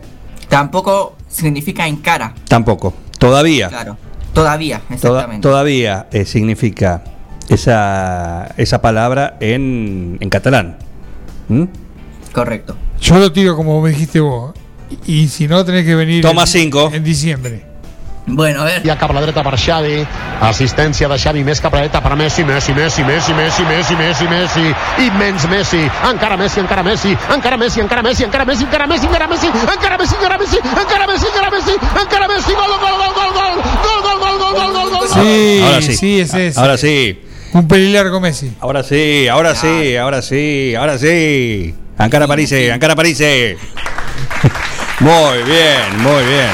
Tampoco 0.49 1.17
significa 1.29 1.87
en 1.87 1.97
cara. 1.97 2.35
Tampoco. 2.49 2.93
Todavía. 3.19 3.69
Claro. 3.69 3.97
Todavía, 4.33 4.79
Toda- 4.81 4.95
exactamente. 4.95 5.43
todavía 5.43 6.07
eh, 6.13 6.25
significa 6.25 7.03
esa, 7.49 8.53
esa 8.57 8.81
palabra 8.81 9.37
en, 9.41 10.19
en 10.21 10.29
catalán. 10.31 10.77
¿Mm? 11.49 11.65
Correcto. 12.33 12.77
Yo 13.01 13.19
lo 13.19 13.33
tiro 13.33 13.57
como 13.57 13.81
me 13.81 13.91
dijiste 13.91 14.21
vos. 14.21 14.53
Y, 15.07 15.23
y 15.23 15.29
si 15.29 15.47
no, 15.49 15.65
tenés 15.65 15.85
que 15.85 15.95
venir. 15.95 16.23
Toma 16.23 16.43
en- 16.43 16.49
cinco. 16.49 16.91
En 16.93 17.03
diciembre. 17.05 17.65
Bueno, 18.27 18.61
a 18.61 18.65
ver. 18.65 18.83
Ja 18.87 18.97
cap 18.97 19.11
a 19.11 19.15
la 19.15 19.23
dreta 19.23 19.43
per 19.43 19.57
Xavi, 19.59 20.07
assistència 20.41 21.09
de 21.09 21.17
Xavi 21.19 21.43
més 21.43 21.59
cap 21.61 21.73
a 21.75 21.77
la 21.81 21.83
dreta 21.89 22.03
per 22.05 22.15
Messi, 22.17 22.45
Messi, 22.45 22.73
Messi, 22.75 23.03
Messi, 23.03 23.33
Messi, 23.35 23.65
Messi, 23.65 23.97
Messi, 23.97 24.27
Messi, 24.29 24.67
immens 25.07 25.49
Messi, 25.49 25.81
encara 26.11 26.37
Messi, 26.37 26.61
encara 26.61 26.83
Messi, 26.85 27.17
encara 27.35 27.57
Messi, 27.57 27.81
encara 27.81 28.03
Messi, 28.03 28.23
encara 28.23 28.45
Messi, 28.47 28.65
encara 28.67 28.87
Messi, 28.87 29.07
encara 29.07 29.27
Messi, 29.27 29.47
encara 29.47 29.99
Messi, 29.99 30.15
encara 30.15 30.37
Messi, 30.39 30.57
encara 30.61 31.07
Messi, 31.09 31.27
encara 31.27 31.51
Messi, 31.51 31.73
encara 32.03 32.29
Messi, 32.29 32.53
gol, 32.53 32.71
gol, 32.79 32.97
gol, 33.01 33.13
gol, 33.19 33.33
gol, 33.35 33.55
gol, 33.83 34.19
gol, 34.21 34.39
gol, 34.39 34.55
gol, 34.55 34.73
gol, 34.73 34.91
gol, 34.91 35.09
gol. 35.09 35.09
Sí, 35.25 35.61
Ahora 35.65 35.83
sí. 35.83 35.95
sí, 35.97 36.21
es 36.21 36.35
ese. 36.35 36.61
Ahora 36.61 36.77
sí. 36.77 37.21
Un 37.53 37.67
pelilargo 37.67 38.21
Messi. 38.21 38.53
Ahora 38.61 38.85
sí, 38.85 39.27
ahora 39.27 39.57
sí, 39.57 39.97
ahora 39.97 40.23
sí, 40.23 40.75
ahora 40.77 40.99
sí. 40.99 41.75
Ankara 42.01 42.27
París, 42.27 42.51
Ankara 42.73 42.97
París. 42.97 43.19
Muy 45.01 45.43
bien, 45.45 46.03
muy 46.03 46.25
bien. 46.25 46.51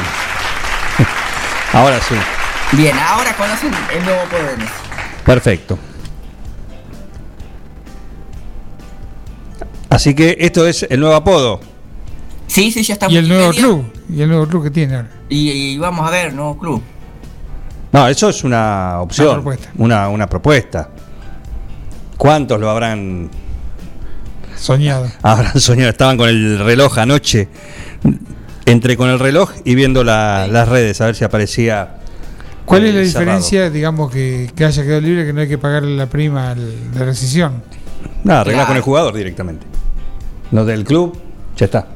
Ahora 1.72 2.00
sí. 2.00 2.14
Bien, 2.72 2.96
ahora 2.96 3.32
conocen 3.36 3.72
el 3.92 4.04
nuevo 4.04 4.22
poder. 4.24 4.56
Perfecto. 5.24 5.78
Así 9.88 10.14
que 10.14 10.36
esto 10.38 10.66
es 10.66 10.86
el 10.88 11.00
nuevo 11.00 11.14
apodo. 11.14 11.60
Sí, 12.48 12.70
sí, 12.70 12.82
ya 12.82 12.94
está 12.94 13.08
Y 13.10 13.16
el 13.16 13.28
nuevo 13.28 13.50
club. 13.52 13.92
Y 14.08 14.22
el 14.22 14.28
nuevo 14.28 14.46
club 14.46 14.64
que 14.64 14.70
tiene 14.70 14.96
ahora. 14.96 15.10
Y, 15.28 15.50
y 15.50 15.78
vamos 15.78 16.06
a 16.06 16.10
ver, 16.10 16.32
nuevo 16.32 16.56
club. 16.58 16.82
No, 17.92 18.08
eso 18.08 18.28
es 18.30 18.42
una 18.44 19.00
opción. 19.00 19.28
Una 19.28 19.34
propuesta. 19.36 19.70
Una, 19.76 20.08
una 20.08 20.26
propuesta. 20.28 20.90
¿Cuántos 22.16 22.60
lo 22.60 22.70
habrán, 22.70 23.30
Soñado. 24.56 25.06
habrán 25.22 25.58
soñado? 25.60 25.90
Estaban 25.90 26.16
con 26.16 26.28
el 26.28 26.58
reloj 26.58 26.98
anoche. 26.98 27.48
Entre 28.64 28.96
con 28.96 29.08
el 29.10 29.18
reloj 29.18 29.52
y 29.64 29.74
viendo 29.76 30.02
la- 30.02 30.48
las 30.48 30.68
redes, 30.68 31.00
a 31.00 31.06
ver 31.06 31.14
si 31.14 31.24
aparecía. 31.24 31.96
¿Cuál 32.64 32.84
es 32.84 32.94
la 32.94 33.04
cerrado. 33.04 33.20
diferencia, 33.20 33.70
digamos, 33.70 34.10
que, 34.10 34.50
que 34.56 34.64
haya 34.64 34.82
quedado 34.82 35.00
libre, 35.00 35.24
que 35.24 35.32
no 35.32 35.40
hay 35.40 35.48
que 35.48 35.56
pagarle 35.58 35.94
la 35.96 36.06
prima 36.06 36.50
al- 36.50 36.92
de 36.92 37.04
rescisión? 37.04 37.62
Nada, 38.24 38.40
arreglás 38.40 38.62
Claro. 38.64 38.68
con 38.68 38.76
el 38.76 38.82
jugador 38.82 39.14
directamente. 39.14 39.66
Lo 40.50 40.64
del 40.64 40.82
club, 40.84 41.16
ya 41.56 41.66
está. 41.66 41.86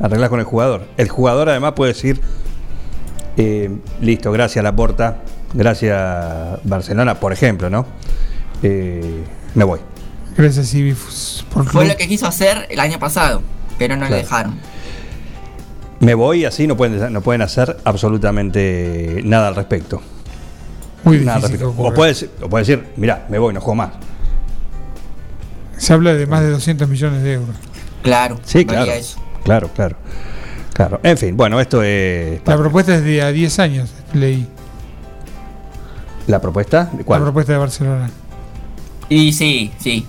Arreglás 0.00 0.30
con 0.30 0.38
el 0.40 0.46
jugador. 0.46 0.86
El 0.96 1.08
jugador 1.10 1.50
además 1.50 1.72
puede 1.74 1.92
decir, 1.92 2.20
eh, 3.36 3.70
listo, 4.00 4.32
gracias 4.32 4.62
Laporta, 4.64 5.18
gracias 5.52 6.58
Barcelona, 6.64 7.20
por 7.20 7.34
ejemplo, 7.34 7.68
¿no? 7.68 7.84
Eh, 8.62 9.24
me 9.54 9.64
voy. 9.64 9.80
Gracias, 10.36 11.44
por 11.52 11.66
Fue 11.70 11.86
lo 11.86 11.96
que 11.96 12.06
quiso 12.08 12.26
hacer 12.26 12.66
el 12.70 12.80
año 12.80 12.98
pasado, 12.98 13.42
pero 13.78 13.94
no 13.96 14.00
Claro. 14.02 14.16
le 14.16 14.22
dejaron. 14.22 14.54
Me 16.00 16.14
voy 16.14 16.44
así 16.44 16.66
no 16.66 16.76
pueden, 16.76 17.12
no 17.12 17.22
pueden 17.22 17.40
hacer 17.42 17.78
absolutamente 17.84 19.22
nada 19.24 19.48
al 19.48 19.56
respecto. 19.56 20.02
Muy 21.04 21.18
Nada 21.20 21.36
difícil. 21.38 21.52
respecto. 21.60 21.68
O 21.68 21.72
ocurra. 21.72 21.94
puede, 21.94 22.14
o 22.42 22.48
puede 22.50 22.62
decir, 22.64 22.86
mirá, 22.96 23.26
me 23.30 23.38
voy, 23.38 23.54
no 23.54 23.60
juego 23.60 23.76
más. 23.76 23.90
Se 25.78 25.92
habla 25.92 26.14
de 26.14 26.26
más 26.26 26.42
de 26.42 26.50
200 26.50 26.88
millones 26.88 27.22
de 27.22 27.32
euros. 27.34 27.56
Claro, 28.02 28.38
Sí, 28.44 28.64
claro. 28.66 28.90
eso. 28.92 29.18
Claro, 29.44 29.68
claro. 29.74 29.96
Claro. 30.74 31.00
En 31.02 31.16
fin, 31.16 31.36
bueno, 31.36 31.58
esto 31.60 31.82
es. 31.82 32.40
La 32.44 32.56
propuesta 32.58 32.94
es 32.96 33.02
de 33.04 33.22
a 33.22 33.32
10 33.32 33.58
años, 33.58 33.90
leí. 34.12 34.46
¿La 36.26 36.40
propuesta? 36.40 36.90
¿De 36.92 37.04
¿Cuál? 37.04 37.20
La 37.20 37.24
propuesta 37.26 37.52
de 37.52 37.58
Barcelona. 37.58 38.10
Y 39.08 39.32
sí, 39.32 39.72
sí. 39.78 40.06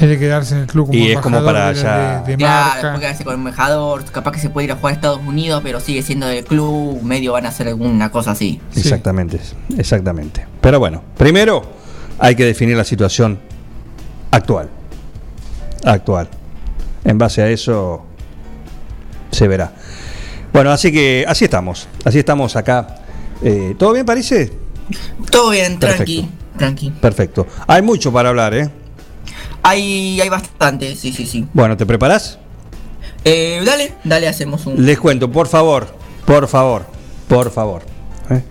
Es 0.00 0.08
de 0.08 0.18
quedarse 0.18 0.54
en 0.54 0.60
el 0.62 0.66
club 0.66 0.86
como 0.88 0.98
Y 0.98 1.12
es 1.12 1.18
como 1.20 1.42
para 1.42 1.72
de, 1.72 1.80
ya- 1.82 2.20
de- 2.22 2.32
de 2.32 2.36
Claro, 2.36 2.82
marca. 2.82 3.00
quedarse 3.00 3.24
con 3.24 3.32
el 3.32 3.38
embajador, 3.38 4.04
capaz 4.04 4.32
que 4.32 4.40
se 4.40 4.50
puede 4.50 4.66
ir 4.66 4.72
a 4.72 4.76
jugar 4.76 4.92
a 4.92 4.94
Estados 4.96 5.20
Unidos, 5.26 5.60
pero 5.64 5.80
sigue 5.80 6.02
siendo 6.02 6.26
del 6.26 6.44
club, 6.44 7.00
medio 7.02 7.32
van 7.32 7.46
a 7.46 7.48
hacer 7.48 7.68
alguna 7.68 8.10
cosa 8.10 8.32
así. 8.32 8.60
Sí. 8.72 8.80
Exactamente, 8.80 9.40
exactamente. 9.78 10.46
Pero 10.60 10.78
bueno, 10.78 11.02
primero 11.16 11.62
hay 12.18 12.34
que 12.36 12.44
definir 12.44 12.76
la 12.76 12.84
situación 12.84 13.38
actual. 14.30 14.68
Actual. 15.84 16.28
En 17.04 17.16
base 17.16 17.40
a 17.42 17.48
eso 17.48 18.04
se 19.30 19.48
verá. 19.48 19.72
Bueno, 20.52 20.70
así 20.72 20.92
que 20.92 21.24
así 21.26 21.44
estamos. 21.44 21.88
Así 22.04 22.18
estamos 22.18 22.54
acá. 22.56 22.96
Eh, 23.42 23.74
¿Todo 23.78 23.92
bien, 23.94 24.04
parece? 24.04 24.52
Todo 25.30 25.50
bien, 25.50 25.78
Perfecto. 25.78 26.04
tranqui, 26.04 26.28
tranqui. 26.58 26.90
Perfecto. 26.90 27.46
Hay 27.66 27.82
mucho 27.82 28.12
para 28.12 28.28
hablar, 28.30 28.52
¿eh? 28.54 28.70
Hay, 29.68 30.20
hay 30.20 30.28
bastante, 30.28 30.94
sí, 30.94 31.12
sí, 31.12 31.26
sí. 31.26 31.44
Bueno, 31.52 31.76
¿te 31.76 31.84
preparás? 31.84 32.38
Eh, 33.24 33.60
dale, 33.66 33.94
dale, 34.04 34.28
hacemos 34.28 34.64
un... 34.64 34.86
Les 34.86 34.96
cuento, 34.96 35.32
por 35.32 35.48
favor, 35.48 35.88
por 36.24 36.46
favor, 36.46 36.86
por 37.26 37.50
favor. 37.50 37.82
¿eh? 38.30 38.42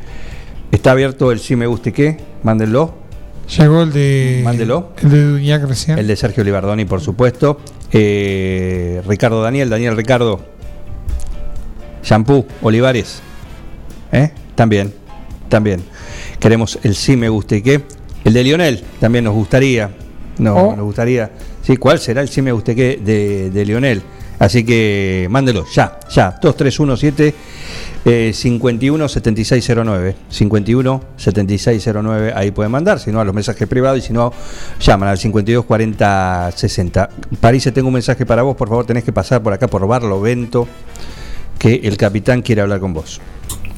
Está 0.74 0.92
abierto 0.92 1.32
el 1.32 1.40
si 1.40 1.56
me 1.56 1.68
gusta 1.68 1.88
y 1.88 1.92
qué, 1.94 2.18
mándenlo. 2.44 2.96
Llegó 3.58 3.84
el 3.84 3.94
de. 3.94 4.42
Mándelo. 4.44 4.92
El 5.02 5.10
de 5.10 5.24
Duñac 5.24 5.64
recién. 5.64 5.98
El 5.98 6.08
de 6.08 6.18
Sergio 6.18 6.44
Libardoni, 6.44 6.84
por 6.84 7.00
supuesto. 7.00 7.62
Eh, 7.94 9.02
Ricardo 9.08 9.42
Daniel, 9.42 9.70
Daniel 9.70 9.96
Ricardo. 9.96 10.44
Shampoo, 12.04 12.46
Olivares. 12.62 13.22
¿Eh? 14.12 14.32
También, 14.56 14.94
también. 15.48 15.82
Queremos 16.42 16.78
el 16.84 16.94
sí 16.96 17.16
me 17.16 17.30
gusta 17.30 17.56
y 17.56 17.62
qué. 17.62 17.84
El 18.26 18.34
de 18.34 18.44
Lionel 18.44 18.84
también 19.00 19.24
nos 19.24 19.34
gustaría. 19.34 19.92
No, 20.40 20.56
Oh. 20.56 20.76
nos 20.76 20.86
gustaría. 20.86 21.32
Sí, 21.62 21.78
¿cuál 21.78 22.00
será 22.00 22.22
el 22.22 22.30
sí 22.30 22.42
me 22.42 22.52
gusta 22.52 22.74
y 22.74 22.76
qué 22.76 23.00
de, 23.04 23.50
de 23.52 23.66
Lionel? 23.66 24.02
Así 24.38 24.66
que 24.66 25.28
mándelo, 25.30 25.66
ya, 25.74 26.00
ya. 26.14 26.38
2317 26.42 27.34
Eh, 28.08 28.32
51 28.34 29.08
7609. 29.10 30.16
51 30.30 31.02
7609. 31.18 32.34
Ahí 32.36 32.52
pueden 32.52 32.72
mandar, 32.72 33.00
si 33.00 33.12
no 33.12 33.20
a 33.20 33.26
los 33.26 33.34
mensajes 33.34 33.68
privados 33.68 33.98
y 33.98 34.02
si 34.04 34.14
no, 34.14 34.32
llaman 34.80 35.10
al 35.10 35.18
52 35.18 35.66
40 35.66 36.52
60. 36.56 37.10
París, 37.40 37.68
tengo 37.74 37.88
un 37.88 37.94
mensaje 37.96 38.24
para 38.26 38.44
vos, 38.44 38.56
por 38.56 38.68
favor, 38.70 38.86
tenés 38.86 39.04
que 39.04 39.12
pasar 39.14 39.42
por 39.42 39.54
acá 39.54 39.68
por 39.68 39.88
Barlovento, 39.88 40.68
que 41.58 41.82
el 41.84 41.98
capitán 41.98 42.42
quiere 42.44 42.62
hablar 42.62 42.80
con 42.80 42.94
vos. 42.94 43.20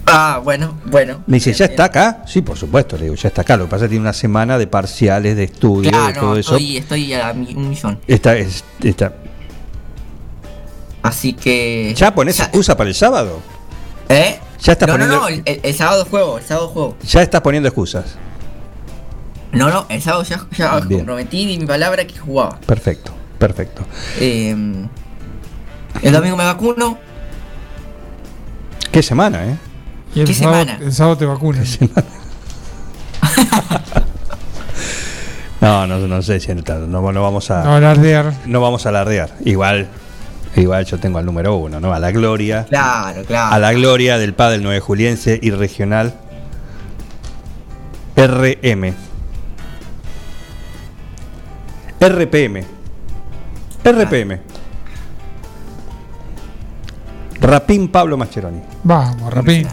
Ah, 0.09 0.39
bueno, 0.43 0.73
bueno. 0.85 1.21
Me 1.27 1.35
dice, 1.35 1.51
¿ya 1.53 1.65
está 1.65 1.85
acá? 1.85 2.23
Sí, 2.25 2.41
por 2.41 2.57
supuesto, 2.57 2.95
le 2.97 3.03
digo, 3.03 3.15
ya 3.15 3.27
está 3.27 3.41
acá. 3.41 3.57
Lo 3.57 3.65
que 3.65 3.71
pasa 3.71 3.85
es 3.85 3.89
que 3.89 3.93
tiene 3.95 4.03
una 4.03 4.13
semana 4.13 4.57
de 4.57 4.65
parciales, 4.67 5.35
de 5.35 5.43
estudio, 5.43 5.91
de 5.91 5.97
Claro, 5.97 6.19
todo 6.21 6.29
no, 6.33 6.37
eso. 6.37 6.51
estoy, 6.55 6.77
estoy 6.77 7.13
a 7.13 7.33
mi- 7.33 7.53
un 7.53 7.69
millón. 7.69 7.99
Esta 8.07 8.35
es, 8.37 8.63
esta. 8.81 9.13
Así 11.03 11.33
que. 11.33 11.93
¿Ya 11.95 12.13
pones 12.15 12.39
excusa 12.39 12.75
para 12.77 12.89
el 12.89 12.95
sábado? 12.95 13.41
¿Eh? 14.09 14.39
Ya 14.61 14.71
estás 14.73 14.87
no, 14.87 14.93
poniendo. 14.93 15.15
no, 15.15 15.21
no, 15.21 15.27
el, 15.27 15.43
el- 15.61 15.73
sábado 15.75 16.05
juego, 16.09 16.37
el 16.37 16.43
sábado 16.45 16.69
juego. 16.69 16.97
Ya 17.05 17.21
estás 17.21 17.41
poniendo 17.41 17.67
excusas. 17.67 18.15
No, 19.51 19.69
no, 19.69 19.85
el 19.89 20.01
sábado 20.01 20.23
ya, 20.23 20.45
ya 20.57 20.79
Bien. 20.81 20.99
comprometí 21.01 21.45
di 21.45 21.57
mi 21.57 21.65
palabra 21.65 22.05
que 22.07 22.17
jugaba. 22.17 22.59
Perfecto, 22.65 23.11
perfecto. 23.37 23.83
Eh, 24.19 24.55
el 26.01 26.13
domingo 26.13 26.35
me 26.37 26.43
vacuno. 26.45 26.97
Qué 28.91 29.03
semana, 29.03 29.45
¿eh? 29.45 29.57
Y 30.17 30.21
el 30.21 30.27
¿Qué 30.27 30.33
sábado, 30.33 30.63
semana? 30.65 30.79
el 30.83 30.93
sábado 30.93 31.17
te 31.17 31.25
vacunan. 31.25 31.63
No, 35.61 35.85
no, 35.85 35.99
no 35.99 36.21
sé 36.21 36.39
si 36.39 36.53
no, 36.53 36.61
no, 36.87 37.11
no 37.11 37.21
vamos 37.21 37.51
a. 37.51 37.63
No 37.63 37.75
alardear. 37.75 38.33
No 38.45 38.61
vamos 38.61 38.85
a 38.85 38.89
alardear. 38.89 39.29
Igual, 39.45 39.87
igual 40.55 40.85
yo 40.85 40.99
tengo 40.99 41.19
al 41.19 41.25
número 41.25 41.55
uno, 41.55 41.79
¿no? 41.79 41.93
A 41.93 41.99
la 41.99 42.11
gloria. 42.11 42.65
Claro, 42.65 43.23
claro. 43.25 43.53
A 43.53 43.59
la 43.59 43.73
gloria 43.73 44.17
del 44.17 44.33
padre 44.33 44.59
9 44.59 44.79
Juliense 44.79 45.39
y 45.41 45.51
regional 45.51 46.13
RM. 48.15 48.93
RPM. 51.99 52.63
RPM. 53.83 54.39
Rapín 57.39 57.87
Pablo 57.89 58.17
Mascheroni. 58.17 58.61
Vamos, 58.83 59.31
rapín. 59.33 59.67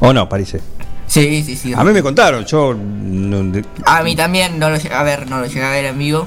¿O 0.00 0.12
no, 0.12 0.28
Parise? 0.28 0.60
Sí, 1.06 1.42
sí, 1.44 1.56
sí. 1.56 1.72
A 1.76 1.82
mí 1.84 1.92
me 1.92 2.02
contaron, 2.02 2.44
yo. 2.44 2.74
no- 2.74 3.42
de- 3.44 3.64
A 3.84 4.02
mí 4.02 4.14
también 4.16 4.58
no 4.58 4.70
lo 4.70 4.76
a 4.92 5.02
ver, 5.02 5.28
no 5.28 5.40
lo 5.40 5.46
llegué 5.46 5.64
a 5.64 5.70
ver 5.70 5.84
en 5.86 5.98
vivo. 5.98 6.26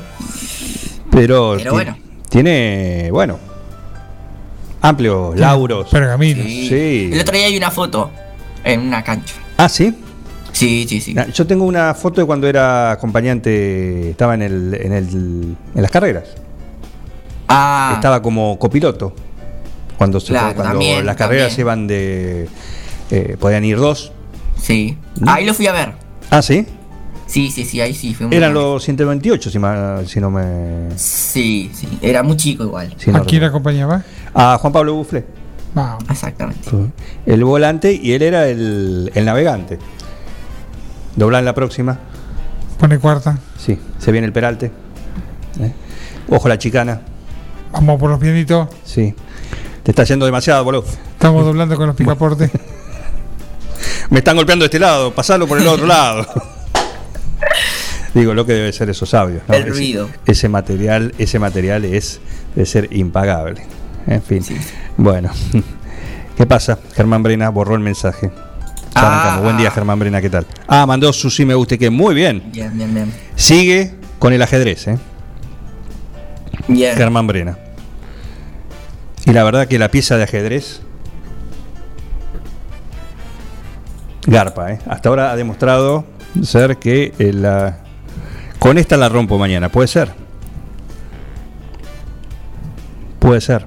Pero, 1.11 1.53
Pero 1.57 1.71
bueno. 1.73 1.97
tiene, 2.29 3.09
bueno, 3.11 3.39
amplios 4.81 5.37
lauros. 5.37 5.89
Pergaminos. 5.89 6.45
Sí. 6.45 7.09
El 7.13 7.19
otro 7.21 7.35
día 7.35 7.45
hay 7.47 7.57
una 7.57 7.71
foto 7.71 8.11
en 8.63 8.81
una 8.81 9.03
cancha. 9.03 9.35
Ah, 9.57 9.69
sí. 9.69 9.95
Sí, 10.51 10.85
sí, 10.87 11.01
sí. 11.01 11.15
Ah, 11.17 11.27
Yo 11.33 11.47
tengo 11.47 11.65
una 11.65 11.93
foto 11.93 12.21
de 12.21 12.27
cuando 12.27 12.47
era 12.47 12.91
acompañante, 12.91 14.11
estaba 14.11 14.35
en, 14.35 14.41
el, 14.43 14.73
en, 14.79 14.91
el, 14.93 15.07
en 15.75 15.81
las 15.81 15.89
carreras. 15.91 16.25
Ah, 17.47 17.93
Estaba 17.95 18.21
como 18.21 18.57
copiloto. 18.59 19.15
Cuando, 19.97 20.19
se, 20.19 20.27
Claro, 20.27 20.55
cuando 20.55 20.71
también, 20.73 21.05
las 21.05 21.15
carreras 21.15 21.49
también. 21.49 21.61
iban 21.61 21.87
de. 21.87 22.49
Eh, 23.13 23.37
podían 23.39 23.63
ir 23.63 23.77
dos. 23.77 24.11
sí. 24.57 24.97
Ahí 25.27 25.45
lo 25.45 25.53
fui 25.53 25.67
a 25.67 25.71
ver. 25.71 25.93
Ah, 26.31 26.41
sí. 26.41 26.65
Sí, 27.27 27.51
sí, 27.51 27.63
sí, 27.65 27.79
ahí 27.79 27.93
sí. 27.93 28.13
Fue 28.13 28.27
muy 28.27 28.35
Eran 28.35 28.53
los 28.53 28.83
128, 28.83 29.49
si, 29.51 29.59
si 30.07 30.19
no 30.19 30.29
me. 30.31 30.89
Sí, 30.95 31.71
sí. 31.73 31.87
Era 32.01 32.23
muy 32.23 32.35
chico 32.37 32.63
igual. 32.63 32.93
si 32.97 33.11
no 33.11 33.17
¿A 33.17 33.21
quién 33.21 33.41
recuerdo. 33.41 33.47
acompañaba? 33.47 34.03
A 34.33 34.57
Juan 34.57 34.73
Pablo 34.73 34.95
Buflé. 34.95 35.25
Vamos. 35.75 36.03
Exactamente. 36.09 36.69
El 37.25 37.43
volante 37.43 37.93
y 37.93 38.13
él 38.13 38.21
era 38.23 38.47
el, 38.47 39.11
el 39.13 39.25
navegante. 39.25 39.77
Doblan 41.15 41.45
la 41.45 41.53
próxima. 41.53 41.99
Pone 42.79 42.97
cuarta. 42.99 43.37
Sí, 43.57 43.77
se 43.99 44.11
viene 44.11 44.25
el 44.27 44.33
peralte. 44.33 44.71
¿Eh? 45.59 45.71
Ojo 46.29 46.47
la 46.49 46.57
chicana. 46.57 47.01
Vamos 47.71 47.99
por 47.99 48.09
los 48.09 48.19
pianitos. 48.19 48.67
Sí. 48.83 49.13
Te 49.83 49.91
está 49.91 50.03
yendo 50.03 50.25
demasiado, 50.25 50.63
boludo. 50.63 50.85
Estamos 51.13 51.45
doblando 51.45 51.75
con 51.77 51.87
los 51.87 51.95
picaportes. 51.95 52.51
Me 54.09 54.19
están 54.19 54.35
golpeando 54.35 54.63
de 54.63 54.67
este 54.67 54.79
lado, 54.79 55.13
pasarlo 55.13 55.47
por 55.47 55.59
el 55.59 55.67
otro 55.67 55.85
lado. 55.87 56.25
Digo, 58.13 58.33
lo 58.33 58.45
que 58.45 58.53
debe 58.53 58.71
ser 58.73 58.89
esos 58.89 59.09
sabios. 59.09 59.41
¿no? 59.47 59.53
El 59.55 59.61
Ese- 59.63 59.69
ruido. 59.71 60.09
Ese, 60.25 60.49
material, 60.49 61.13
ese 61.17 61.39
material 61.39 61.83
es 61.85 62.19
de 62.55 62.65
ser 62.65 62.89
impagable. 62.91 63.65
En 64.07 64.21
fin. 64.21 64.43
Sí. 64.43 64.55
Bueno. 64.97 65.31
¿Qué 66.37 66.45
pasa? 66.45 66.77
Germán 66.95 67.23
Brena 67.23 67.49
borró 67.49 67.75
el 67.75 67.81
mensaje. 67.81 68.31
Ah. 68.95 69.39
Buen 69.41 69.57
día, 69.57 69.71
Germán 69.71 69.97
Brena, 69.99 70.21
¿qué 70.21 70.29
tal? 70.29 70.45
Ah, 70.67 70.85
mandó 70.85 71.11
su 71.13 71.29
sí 71.31 71.45
me 71.45 71.55
guste 71.55 71.79
que 71.79 71.89
muy 71.89 72.13
bien. 72.13 72.43
Bien, 72.51 72.75
bien, 72.77 72.93
bien. 72.93 73.13
Sigue 73.35 73.95
con 74.19 74.33
el 74.33 74.41
ajedrez, 74.41 74.87
¿eh? 74.87 74.97
Bien. 76.67 76.95
Germán 76.95 77.25
Brena. 77.27 77.57
Y 79.25 79.31
la 79.31 79.43
verdad 79.43 79.67
que 79.67 79.79
la 79.79 79.89
pieza 79.89 80.17
de 80.17 80.23
ajedrez. 80.23 80.81
Garpa, 84.25 84.71
¿eh? 84.71 84.79
Hasta 84.87 85.09
ahora 85.09 85.31
ha 85.31 85.35
demostrado 85.35 86.05
ser 86.41 86.77
que 86.77 87.13
eh, 87.19 87.33
la. 87.33 87.79
Con 88.59 88.77
esta 88.77 88.95
la 88.95 89.09
rompo 89.09 89.37
mañana, 89.37 89.69
¿puede 89.69 89.87
ser? 89.87 90.13
Puede 93.19 93.41
ser. 93.41 93.65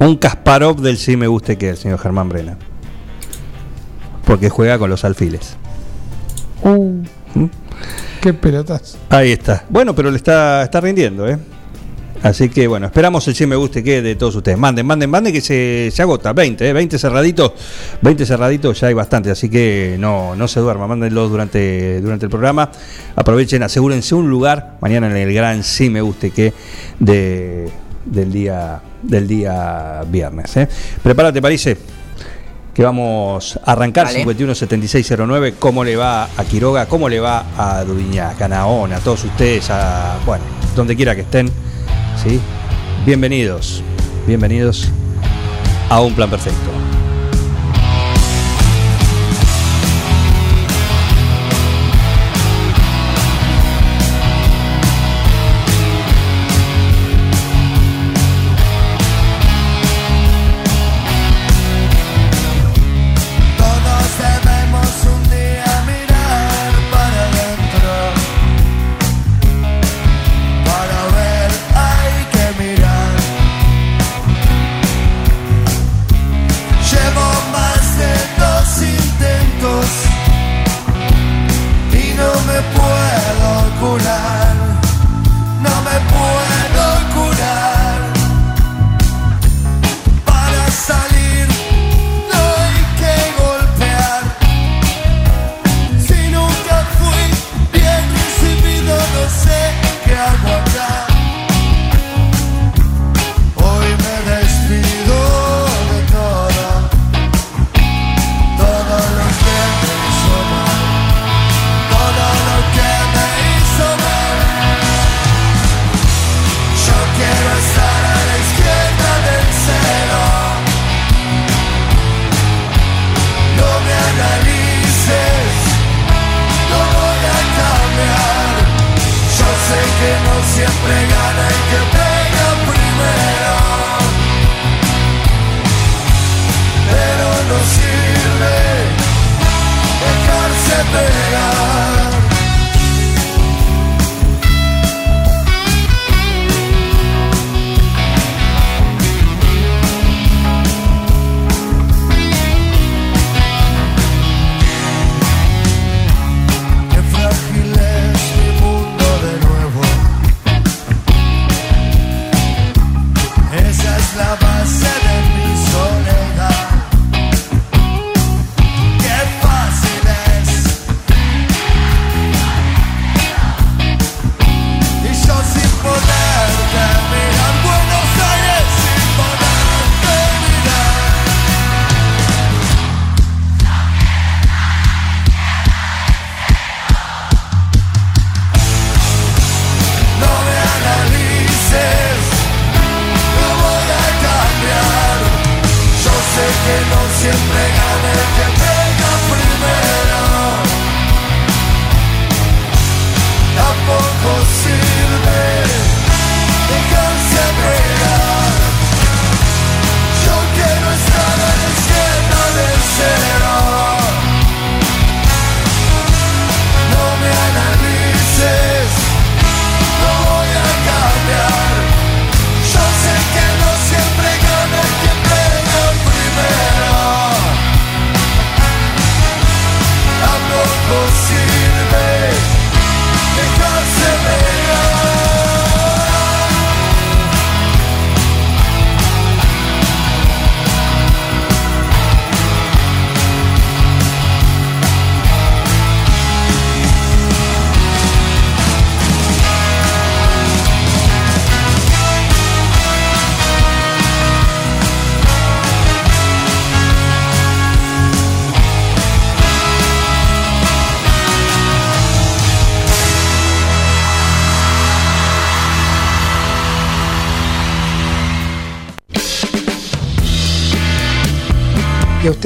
Un 0.00 0.16
Kasparov 0.16 0.80
del 0.80 0.98
sí 0.98 1.16
me 1.16 1.28
guste 1.28 1.56
que 1.56 1.70
el 1.70 1.76
señor 1.76 1.98
Germán 1.98 2.28
Brena. 2.28 2.56
Porque 4.24 4.50
juega 4.50 4.78
con 4.78 4.90
los 4.90 5.04
alfiles. 5.04 5.56
Uh, 6.62 7.04
qué 8.20 8.32
pelotas. 8.32 8.98
Ahí 9.10 9.32
está. 9.32 9.64
Bueno, 9.68 9.94
pero 9.94 10.10
le 10.10 10.16
está, 10.16 10.62
está 10.62 10.80
rindiendo, 10.80 11.28
¿eh? 11.28 11.38
Así 12.24 12.48
que 12.48 12.66
bueno, 12.66 12.86
esperamos 12.86 13.28
el 13.28 13.34
sí 13.34 13.44
me 13.44 13.54
guste 13.54 13.84
que 13.84 14.00
de 14.00 14.16
todos 14.16 14.34
ustedes. 14.36 14.56
Manden, 14.56 14.86
manden, 14.86 15.10
manden 15.10 15.30
que 15.30 15.42
se, 15.42 15.90
se 15.92 16.00
agota. 16.00 16.32
20, 16.32 16.66
¿eh? 16.66 16.72
20 16.72 16.98
cerraditos. 16.98 17.52
20 18.00 18.24
cerraditos 18.24 18.80
ya 18.80 18.86
hay 18.86 18.94
bastante. 18.94 19.30
Así 19.30 19.50
que 19.50 19.96
no, 19.98 20.34
no 20.34 20.48
se 20.48 20.58
duerma. 20.60 20.86
Mándenlos 20.86 21.28
durante, 21.28 22.00
durante 22.00 22.24
el 22.24 22.30
programa. 22.30 22.70
Aprovechen, 23.14 23.62
asegúrense 23.62 24.14
un 24.14 24.30
lugar 24.30 24.78
mañana 24.80 25.06
en 25.10 25.18
el 25.18 25.34
gran 25.34 25.62
sí 25.62 25.90
me 25.90 26.00
guste 26.00 26.30
que 26.30 26.54
de, 26.98 27.68
del, 28.06 28.32
día, 28.32 28.80
del 29.02 29.28
día 29.28 30.02
viernes. 30.08 30.56
¿eh? 30.56 30.66
Prepárate, 31.02 31.42
Parise. 31.42 31.76
Que 32.72 32.82
vamos 32.82 33.60
a 33.62 33.72
arrancar 33.72 34.06
Vale. 34.06 34.20
517609. 34.20 35.56
¿Cómo 35.58 35.84
le 35.84 35.94
va 35.94 36.24
a 36.24 36.44
Quiroga? 36.44 36.86
¿Cómo 36.86 37.06
le 37.06 37.20
va 37.20 37.44
a 37.58 37.84
Dudiñac, 37.84 38.40
a 38.40 38.48
Naón, 38.48 38.94
a 38.94 39.00
todos 39.00 39.24
ustedes? 39.24 39.68
A, 39.68 40.16
bueno, 40.24 40.44
donde 40.74 40.96
quiera 40.96 41.14
que 41.14 41.20
estén. 41.20 41.73
Bienvenidos, 43.04 43.82
bienvenidos 44.26 44.88
a 45.90 46.00
Un 46.00 46.14
Plan 46.14 46.30
Perfecto. 46.30 46.83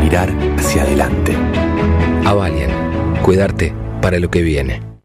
Mirar 0.00 0.32
hacia 0.56 0.82
adelante. 0.82 1.36
Avalian, 2.24 2.70
cuidarte 3.22 3.74
para 4.00 4.18
lo 4.18 4.30
que 4.30 4.40
viene. 4.42 4.95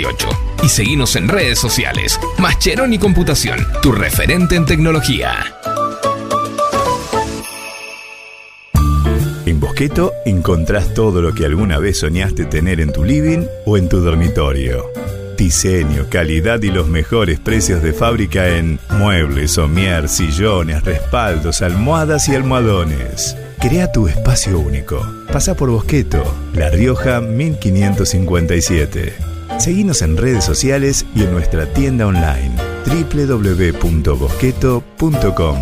1278 0.00 0.28
y 0.62 0.68
seguinos 0.68 1.16
en 1.16 1.28
redes 1.28 1.58
sociales. 1.58 2.18
Mascheroni 2.38 2.98
Computación, 2.98 3.66
tu 3.82 3.92
referente 3.92 4.56
en 4.56 4.64
tecnología. 4.66 5.32
En 9.46 9.60
Bosqueto 9.60 10.12
encontrás 10.24 10.94
todo 10.94 11.22
lo 11.22 11.34
que 11.34 11.44
alguna 11.44 11.78
vez 11.78 11.98
soñaste 11.98 12.44
tener 12.44 12.80
en 12.80 12.92
tu 12.92 13.04
living 13.04 13.46
o 13.66 13.76
en 13.76 13.88
tu 13.88 14.00
dormitorio. 14.00 14.86
Diseño, 15.36 16.06
calidad 16.10 16.62
y 16.62 16.70
los 16.70 16.86
mejores 16.86 17.40
precios 17.40 17.82
de 17.82 17.94
fábrica 17.94 18.48
en 18.48 18.78
muebles, 18.90 19.52
somier, 19.52 20.08
sillones, 20.08 20.84
respaldos, 20.84 21.62
almohadas 21.62 22.28
y 22.28 22.34
almohadones. 22.34 23.36
Crea 23.58 23.90
tu 23.90 24.06
espacio 24.06 24.58
único. 24.58 25.02
Pasa 25.32 25.54
por 25.54 25.70
Bosqueto, 25.70 26.22
La 26.52 26.68
Rioja 26.68 27.22
1557. 27.22 29.29
Seguinos 29.60 30.00
en 30.00 30.16
redes 30.16 30.42
sociales 30.42 31.04
y 31.14 31.22
en 31.22 31.32
nuestra 31.32 31.70
tienda 31.74 32.06
online 32.06 32.56
www.bosqueto.com. 32.86 35.58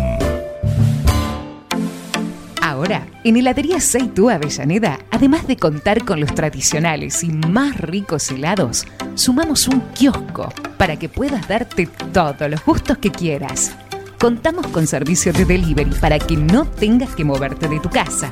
Ahora, 2.61 3.05
en 3.25 3.35
Heladería 3.35 3.81
Seitú 3.81 4.29
Avellaneda, 4.29 4.99
además 5.11 5.47
de 5.47 5.57
contar 5.57 6.05
con 6.05 6.21
los 6.21 6.33
tradicionales 6.33 7.25
y 7.25 7.29
más 7.29 7.77
ricos 7.77 8.31
helados, 8.31 8.85
sumamos 9.15 9.67
un 9.67 9.81
kiosco 9.93 10.47
para 10.77 10.97
que 10.97 11.09
puedas 11.09 11.45
darte 11.49 11.89
todos 12.13 12.49
los 12.49 12.63
gustos 12.63 12.99
que 12.99 13.11
quieras. 13.11 13.75
Contamos 14.17 14.65
con 14.67 14.87
servicio 14.87 15.33
de 15.33 15.43
delivery 15.43 15.91
para 15.99 16.19
que 16.19 16.37
no 16.37 16.65
tengas 16.65 17.13
que 17.15 17.25
moverte 17.25 17.67
de 17.67 17.81
tu 17.81 17.89
casa. 17.89 18.31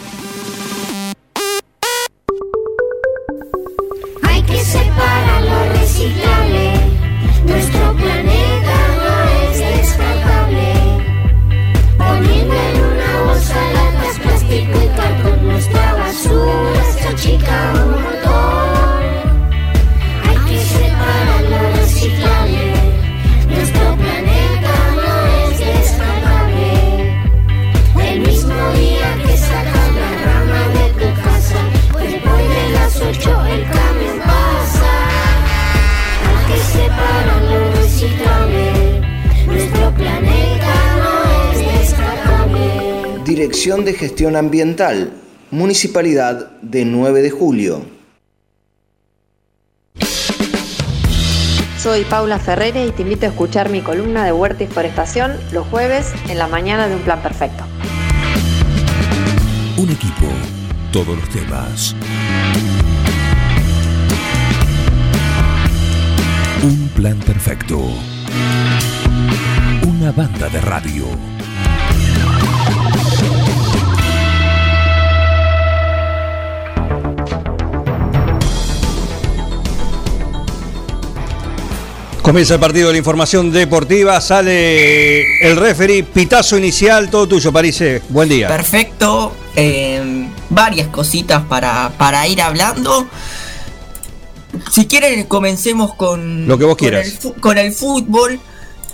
Nuestro 38.01 39.93
planeta 39.95 40.75
no 40.97 41.53
es 41.53 41.81
descartable. 41.81 43.25
Dirección 43.27 43.85
de 43.85 43.93
Gestión 43.93 44.37
Ambiental, 44.37 45.13
Municipalidad 45.51 46.51
de 46.63 46.87
9 46.87 47.21
de 47.21 47.31
Julio. 47.31 47.83
Soy 51.77 52.05
Paula 52.05 52.39
Ferrere 52.39 52.87
y 52.87 52.93
te 52.93 53.03
invito 53.03 53.27
a 53.27 53.29
escuchar 53.29 53.69
mi 53.69 53.83
columna 53.83 54.25
de 54.25 54.33
Huerta 54.33 54.65
y 54.65 54.67
Forestación 54.67 55.33
los 55.53 55.67
jueves 55.67 56.11
en 56.31 56.39
la 56.39 56.47
mañana 56.47 56.89
de 56.89 56.97
Un 56.97 57.03
Plan 57.03 57.23
Perfecto. 57.23 57.65
Un 59.77 59.91
equipo, 59.91 60.27
todos 60.91 61.19
los 61.19 61.29
temas. 61.29 61.95
Plan 67.01 67.19
perfecto. 67.21 67.79
Una 69.89 70.13
banda 70.13 70.51
de 70.51 70.61
radio. 70.61 71.07
Comienza 82.21 82.55
el 82.55 82.61
partido 82.61 82.89
de 82.89 82.93
la 82.93 82.99
información 82.99 83.51
deportiva, 83.51 84.21
sale 84.21 85.23
el 85.41 85.57
referee, 85.57 86.03
pitazo 86.03 86.59
inicial, 86.59 87.09
todo 87.09 87.27
tuyo, 87.27 87.51
Parise. 87.51 88.03
Buen 88.11 88.29
día. 88.29 88.47
Perfecto. 88.49 89.35
eh, 89.57 90.29
varias 90.51 90.89
cositas 90.89 91.45
para, 91.47 91.93
para 91.97 92.29
ir 92.29 92.43
hablando. 92.43 93.09
Si 94.71 94.87
quieren, 94.87 95.25
comencemos 95.25 95.95
con. 95.95 96.47
Lo 96.47 96.59
que 96.59 96.65
vos 96.65 96.77
con 96.77 96.89
quieras. 96.89 97.25
el 97.25 97.41
Con 97.41 97.59
el, 97.59 97.73
fútbol. 97.73 98.41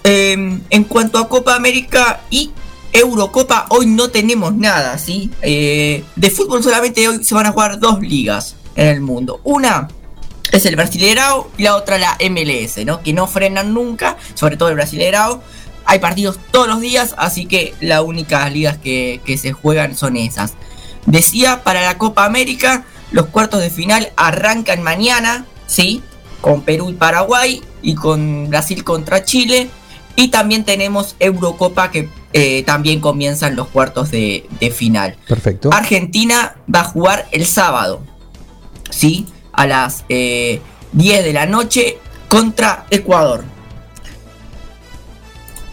Eh, 0.05 0.61
en 0.71 0.85
cuanto 0.85 1.19
a 1.19 1.29
Copa 1.29 1.57
América 1.57 2.21
y 2.31 2.53
Eurocopa, 2.93 3.67
hoy 3.71 3.87
no 3.87 4.09
tenemos 4.09 4.55
nada, 4.55 4.99
¿sí? 4.99 5.31
Eh, 5.43 6.05
de 6.15 6.31
fútbol 6.31 6.63
solamente 6.63 7.07
hoy 7.09 7.25
se 7.25 7.35
van 7.35 7.47
a 7.47 7.53
jugar 7.53 7.79
dos 7.79 8.01
ligas 8.01 8.57
en 8.75 8.89
el 8.89 9.01
mundo. 9.01 9.41
Una 9.45 9.89
es 10.53 10.65
el 10.65 10.77
Brasileirao 10.77 11.51
y 11.59 11.65
la 11.65 11.77
otra 11.77 11.99
la 11.99 12.17
MLS, 12.31 12.85
¿no? 12.85 13.03
Que 13.03 13.13
no 13.13 13.27
frenan 13.27 13.75
nunca, 13.75 14.17
sobre 14.35 14.57
todo 14.57 14.69
el 14.69 14.77
Brasileirao. 14.77 15.43
Hay 15.85 15.99
partidos 15.99 16.39
todos 16.51 16.69
los 16.69 16.81
días, 16.81 17.15
así 17.19 17.47
que 17.47 17.75
las 17.81 18.01
únicas 18.01 18.53
ligas 18.53 18.79
que, 18.79 19.21
que 19.25 19.39
se 19.39 19.53
juegan 19.53 19.97
son 19.97 20.17
esas. 20.17 20.55
Decía, 21.07 21.63
para 21.63 21.83
la 21.83 21.99
Copa 21.99 22.25
América, 22.25 22.85
los 23.13 23.27
cuartos 23.27 23.61
de 23.61 23.71
final 23.71 24.13
arrancan 24.17 24.83
mañana, 24.83 25.45
¿sí? 25.67 26.03
Con 26.41 26.63
Perú 26.63 26.91
y 26.91 26.95
Paraguay 26.95 27.63
y 27.83 27.95
con 27.95 28.49
Brasil 28.49 28.85
contra 28.85 29.25
Chile. 29.25 29.69
Y 30.17 30.29
también 30.29 30.65
tenemos 30.65 31.17
Eurocopa 31.19 31.91
que 31.91 32.09
eh, 32.33 32.63
también 32.65 33.01
comienzan 33.01 33.57
los 33.57 33.69
cuartos 33.69 34.11
de, 34.11 34.47
de 34.61 34.71
final. 34.71 35.17
Perfecto. 35.29 35.71
Argentina 35.73 36.57
va 36.73 36.81
a 36.81 36.85
jugar 36.85 37.29
el 37.33 37.47
sábado, 37.47 38.01
¿sí? 38.91 39.27
A 39.53 39.67
las 39.67 40.05
eh, 40.09 40.61
10 40.93 41.25
de 41.25 41.33
la 41.33 41.47
noche 41.47 41.99
contra 42.29 42.87
Ecuador. 42.91 43.45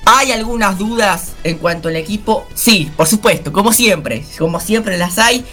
¿Hay 0.06 0.34
algunas 0.34 0.78
dudas 0.78 1.34
en 1.46 1.58
cuanto 1.58 1.88
al 1.88 1.96
equipo? 1.96 2.46
Sí, 2.54 2.92
por 2.98 3.08
supuesto, 3.08 3.54
como 3.54 3.72
siempre, 3.72 4.26
como 4.38 4.60
siempre 4.60 4.98
las 4.98 5.18
hay. 5.18 5.46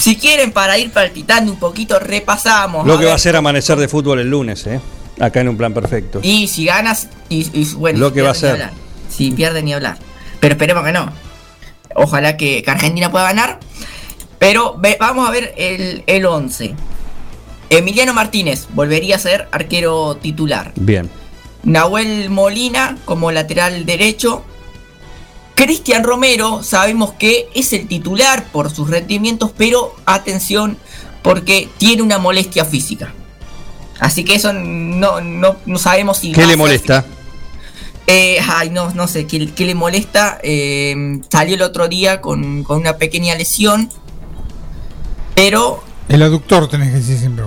Si 0.00 0.16
quieren, 0.16 0.50
para 0.52 0.78
ir 0.78 0.90
palpitando 0.92 1.52
un 1.52 1.58
poquito, 1.58 1.98
repasamos. 1.98 2.86
Lo 2.86 2.94
a 2.94 2.98
que 2.98 3.04
va 3.06 3.14
a 3.14 3.18
ser 3.18 3.36
amanecer 3.36 3.76
de 3.78 3.86
fútbol 3.88 4.18
el 4.20 4.28
lunes, 4.30 4.66
¿eh? 4.66 4.80
Acá 5.18 5.40
en 5.42 5.48
un 5.50 5.56
plan 5.58 5.74
perfecto. 5.74 6.20
Y 6.22 6.48
si 6.48 6.64
ganas, 6.64 7.08
y, 7.28 7.40
y 7.52 7.74
bueno, 7.74 7.98
Lo 7.98 8.08
si 8.08 8.14
que 8.14 8.22
va 8.22 8.30
a 8.30 8.34
ser. 8.34 8.52
hablar. 8.52 8.72
Si 9.10 9.30
pierden 9.32 9.66
ni 9.66 9.74
hablar. 9.74 9.98
Pero 10.40 10.54
esperemos 10.54 10.84
que 10.84 10.92
no. 10.92 11.12
Ojalá 11.94 12.36
que, 12.38 12.62
que 12.62 12.70
Argentina 12.70 13.10
pueda 13.10 13.24
ganar. 13.24 13.60
Pero 14.38 14.76
ve- 14.78 14.96
vamos 14.98 15.28
a 15.28 15.32
ver 15.32 15.52
el, 15.58 16.02
el 16.06 16.24
11. 16.24 16.74
Emiliano 17.68 18.14
Martínez 18.14 18.66
volvería 18.70 19.16
a 19.16 19.18
ser 19.18 19.48
arquero 19.52 20.16
titular. 20.16 20.72
Bien. 20.76 21.10
Nahuel 21.62 22.30
Molina 22.30 22.96
como 23.04 23.30
lateral 23.32 23.84
derecho. 23.84 24.44
Cristian 25.60 26.04
Romero 26.04 26.62
sabemos 26.62 27.12
que 27.12 27.50
es 27.54 27.74
el 27.74 27.86
titular 27.86 28.44
por 28.44 28.70
sus 28.70 28.88
rendimientos, 28.88 29.52
pero 29.54 29.94
atención 30.06 30.78
porque 31.22 31.68
tiene 31.76 32.00
una 32.00 32.16
molestia 32.16 32.64
física. 32.64 33.12
Así 33.98 34.24
que 34.24 34.36
eso 34.36 34.54
no, 34.54 35.20
no, 35.20 35.56
no 35.66 35.78
sabemos 35.78 36.16
si... 36.16 36.32
¿Qué 36.32 36.46
le 36.46 36.56
molesta? 36.56 37.04
eh, 38.06 38.38
ay, 38.48 38.70
no, 38.70 38.94
no 38.94 39.06
sé, 39.06 39.26
¿qué, 39.26 39.52
qué 39.52 39.66
le 39.66 39.74
molesta? 39.74 40.38
Eh, 40.42 41.20
salió 41.28 41.56
el 41.56 41.62
otro 41.62 41.88
día 41.88 42.22
con, 42.22 42.64
con 42.64 42.78
una 42.78 42.96
pequeña 42.96 43.34
lesión. 43.34 43.90
Pero 45.34 45.84
El 46.08 46.22
aductor 46.22 46.70
tenés 46.70 46.88
que 46.88 47.00
decir 47.00 47.18
siempre 47.18 47.44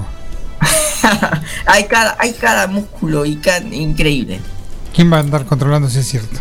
hay 1.66 1.86
cada, 1.86 2.16
hay 2.20 2.34
cada 2.34 2.68
músculo 2.68 3.26
y 3.26 3.38
cada, 3.38 3.66
increíble. 3.74 4.40
¿Quién 4.94 5.12
va 5.12 5.18
a 5.18 5.22
andar 5.22 5.48
controlando 5.48 5.90
si 5.90 5.98
es 5.98 6.08
cierto? 6.08 6.40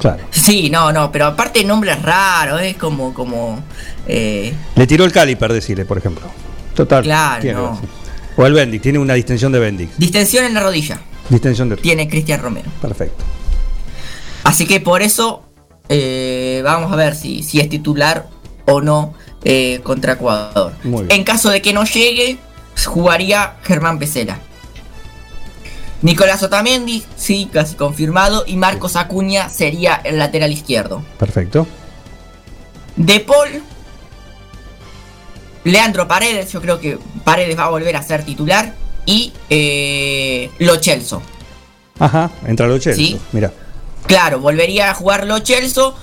Claro. 0.00 0.24
Sí, 0.30 0.70
no, 0.70 0.92
no, 0.92 1.12
pero 1.12 1.26
aparte 1.26 1.62
nombre 1.62 1.92
es 1.92 2.02
raro, 2.02 2.58
es 2.58 2.76
como, 2.76 3.12
como, 3.14 3.62
eh, 4.08 4.52
Le 4.74 4.86
tiró 4.86 5.04
el 5.04 5.12
caliper, 5.12 5.52
decirle, 5.52 5.84
por 5.84 5.98
ejemplo. 5.98 6.26
Total. 6.74 7.02
Claro, 7.02 7.42
tiene, 7.42 7.60
no. 7.60 7.80
O 8.36 8.46
el 8.46 8.54
Bendix, 8.54 8.82
tiene 8.82 8.98
una 8.98 9.14
distensión 9.14 9.52
de 9.52 9.58
Bendix. 9.58 9.98
distensión 9.98 10.44
en 10.46 10.54
la 10.54 10.60
rodilla. 10.60 11.00
Distensión 11.28 11.68
de. 11.68 11.76
Tiene 11.76 12.08
Cristian 12.08 12.40
Romero. 12.40 12.70
Perfecto. 12.80 13.22
Así 14.44 14.66
que 14.66 14.80
por 14.80 15.02
eso 15.02 15.44
eh, 15.88 16.62
vamos 16.64 16.90
a 16.92 16.96
ver 16.96 17.14
si, 17.14 17.42
si 17.42 17.60
es 17.60 17.68
titular 17.68 18.26
o 18.66 18.80
no 18.80 19.14
eh, 19.44 19.80
contra 19.82 20.14
Ecuador. 20.14 20.72
Muy 20.82 21.04
bien. 21.04 21.20
En 21.20 21.24
caso 21.24 21.50
de 21.50 21.60
que 21.60 21.72
no 21.72 21.84
llegue, 21.84 22.38
jugaría 22.86 23.56
Germán 23.62 23.98
Pesela. 23.98 24.38
Nicolás 26.02 26.42
Otamendi, 26.42 27.04
sí, 27.16 27.50
casi 27.52 27.74
confirmado. 27.74 28.44
Y 28.46 28.56
Marcos 28.56 28.96
Acuña 28.96 29.48
sería 29.48 30.00
el 30.04 30.18
lateral 30.18 30.52
izquierdo. 30.52 31.02
Perfecto. 31.18 31.66
De 32.96 33.20
Paul, 33.20 33.62
Leandro 35.64 36.08
Paredes, 36.08 36.52
yo 36.52 36.60
creo 36.60 36.80
que 36.80 36.98
Paredes 37.24 37.58
va 37.58 37.64
a 37.64 37.70
volver 37.70 37.96
a 37.96 38.02
ser 38.02 38.24
titular. 38.24 38.74
Y 39.06 39.32
eh, 39.48 40.50
Lo 40.58 40.76
Celso. 40.76 41.22
Ajá, 41.98 42.30
entra 42.46 42.66
los 42.66 42.80
Chelsea. 42.80 43.06
Sí. 43.06 43.20
Mira. 43.32 43.52
Claro, 44.06 44.40
volvería 44.40 44.90
a 44.90 44.94
jugar 44.94 45.26
Lo 45.26 45.38
Celso. 45.40 45.94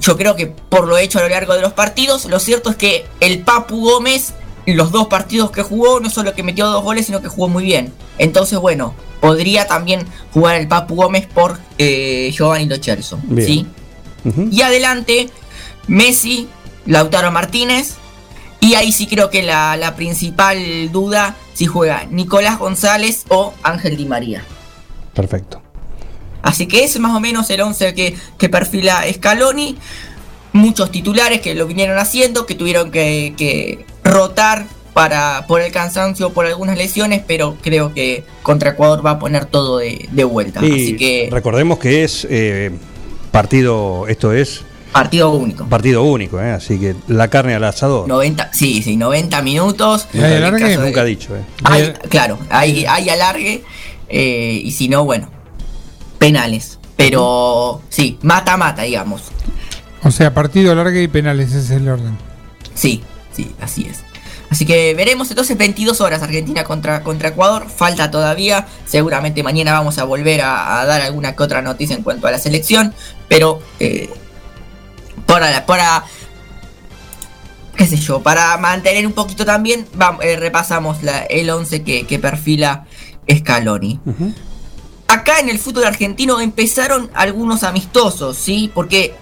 Yo 0.00 0.16
creo 0.16 0.36
que 0.36 0.46
por 0.46 0.86
lo 0.86 0.98
hecho 0.98 1.18
a 1.18 1.22
lo 1.22 1.28
largo 1.28 1.54
de 1.54 1.62
los 1.62 1.72
partidos, 1.72 2.26
lo 2.26 2.38
cierto 2.38 2.70
es 2.70 2.76
que 2.76 3.06
el 3.20 3.40
Papu 3.40 3.80
Gómez, 3.80 4.34
los 4.66 4.90
dos 4.90 5.08
partidos 5.08 5.50
que 5.50 5.62
jugó, 5.62 6.00
no 6.00 6.10
solo 6.10 6.34
que 6.34 6.42
metió 6.42 6.66
dos 6.66 6.82
goles, 6.82 7.06
sino 7.06 7.20
que 7.20 7.28
jugó 7.28 7.48
muy 7.48 7.64
bien. 7.64 7.92
Entonces, 8.18 8.58
bueno, 8.58 8.94
podría 9.20 9.66
también 9.66 10.06
jugar 10.32 10.56
el 10.56 10.68
Papu 10.68 10.94
Gómez 10.94 11.26
por 11.26 11.58
eh, 11.78 12.30
Giovanni 12.32 12.66
Lo 12.66 12.76
Celso. 12.76 13.18
¿sí? 13.36 13.66
Y 14.50 14.62
adelante, 14.62 15.28
Messi, 15.86 16.48
Lautaro 16.86 17.30
Martínez. 17.30 17.96
Y 18.60 18.74
ahí 18.74 18.92
sí 18.92 19.06
creo 19.06 19.28
que 19.28 19.42
la, 19.42 19.76
la 19.76 19.94
principal 19.94 20.90
duda 20.90 21.36
si 21.52 21.66
juega 21.66 22.06
Nicolás 22.10 22.58
González 22.58 23.24
o 23.28 23.52
Ángel 23.62 23.96
Di 23.96 24.06
María. 24.06 24.42
Perfecto. 25.12 25.62
Así 26.42 26.66
que 26.66 26.84
ese 26.84 26.98
es 26.98 27.00
más 27.00 27.16
o 27.16 27.20
menos 27.20 27.48
el 27.50 27.62
11 27.62 27.94
que, 27.94 28.16
que 28.36 28.48
perfila 28.48 29.04
Scaloni. 29.10 29.78
Muchos 30.54 30.90
titulares 30.90 31.40
que 31.40 31.54
lo 31.54 31.66
vinieron 31.66 31.98
haciendo, 31.98 32.46
que 32.46 32.54
tuvieron 32.54 32.90
que, 32.90 33.34
que 33.36 33.84
rotar 34.04 34.64
para, 34.92 35.44
por 35.48 35.60
el 35.60 35.72
cansancio, 35.72 36.30
por 36.30 36.46
algunas 36.46 36.78
lesiones, 36.78 37.22
pero 37.26 37.56
creo 37.60 37.92
que 37.92 38.24
contra 38.42 38.70
Ecuador 38.70 39.04
va 39.04 39.10
a 39.10 39.18
poner 39.18 39.46
todo 39.46 39.78
de, 39.78 40.08
de 40.12 40.24
vuelta. 40.24 40.64
Y 40.64 40.70
Así 40.72 40.96
que 40.96 41.28
recordemos 41.30 41.78
que 41.80 42.04
es 42.04 42.24
eh, 42.30 42.70
partido, 43.32 44.06
esto 44.06 44.32
es 44.32 44.62
partido 44.92 45.30
único. 45.32 45.66
partido 45.66 46.04
único, 46.04 46.40
¿eh? 46.40 46.52
así 46.52 46.78
que 46.78 46.94
la 47.08 47.26
carne 47.26 47.56
al 47.56 47.64
asador. 47.64 48.06
90, 48.06 48.50
sí, 48.52 48.80
sí, 48.80 48.96
90 48.96 49.42
minutos. 49.42 50.06
Caso 50.12 50.80
de- 50.80 50.86
nunca 50.86 51.02
dicho. 51.02 51.34
¿eh? 51.34 51.40
Hay- 51.64 51.92
claro, 52.08 52.38
hay, 52.48 52.86
hay 52.86 53.08
alargue. 53.08 53.64
eh, 54.08 54.60
y 54.62 54.70
si 54.70 54.88
no, 54.88 55.04
bueno, 55.04 55.28
penales. 56.18 56.78
Pero 56.96 57.82
sí, 57.88 58.18
mata-mata, 58.22 58.82
digamos. 58.82 59.22
O 60.04 60.10
sea, 60.10 60.32
partido 60.34 60.74
largo 60.74 60.98
y 60.98 61.08
penales, 61.08 61.48
ese 61.48 61.58
es 61.60 61.70
el 61.70 61.88
orden. 61.88 62.16
Sí, 62.74 63.02
sí, 63.32 63.54
así 63.60 63.86
es. 63.90 64.00
Así 64.50 64.66
que 64.66 64.94
veremos 64.94 65.30
entonces 65.30 65.56
22 65.56 66.00
horas 66.00 66.22
Argentina 66.22 66.62
contra, 66.62 67.02
contra 67.02 67.30
Ecuador. 67.30 67.66
Falta 67.74 68.10
todavía. 68.10 68.66
Seguramente 68.86 69.42
mañana 69.42 69.72
vamos 69.72 69.98
a 69.98 70.04
volver 70.04 70.42
a, 70.42 70.80
a 70.80 70.84
dar 70.86 71.00
alguna 71.02 71.34
que 71.34 71.42
otra 71.42 71.62
noticia 71.62 71.96
en 71.96 72.02
cuanto 72.02 72.26
a 72.26 72.30
la 72.30 72.38
selección. 72.38 72.94
Pero 73.28 73.60
eh, 73.80 74.10
para, 75.26 75.66
para 75.66 76.04
qué 77.76 77.86
sé 77.86 77.96
yo, 77.96 78.22
para 78.22 78.56
mantener 78.58 79.06
un 79.06 79.12
poquito 79.14 79.44
también, 79.44 79.86
vam- 79.96 80.18
eh, 80.22 80.36
repasamos 80.36 81.02
la- 81.02 81.22
el 81.24 81.50
11 81.50 81.82
que, 81.82 82.06
que 82.06 82.18
perfila 82.20 82.86
Scaloni. 83.28 83.98
Acá 85.08 85.40
en 85.40 85.48
el 85.48 85.58
fútbol 85.58 85.84
argentino 85.84 86.40
empezaron 86.40 87.10
algunos 87.14 87.64
amistosos, 87.64 88.36
¿sí? 88.36 88.70
Porque 88.72 89.14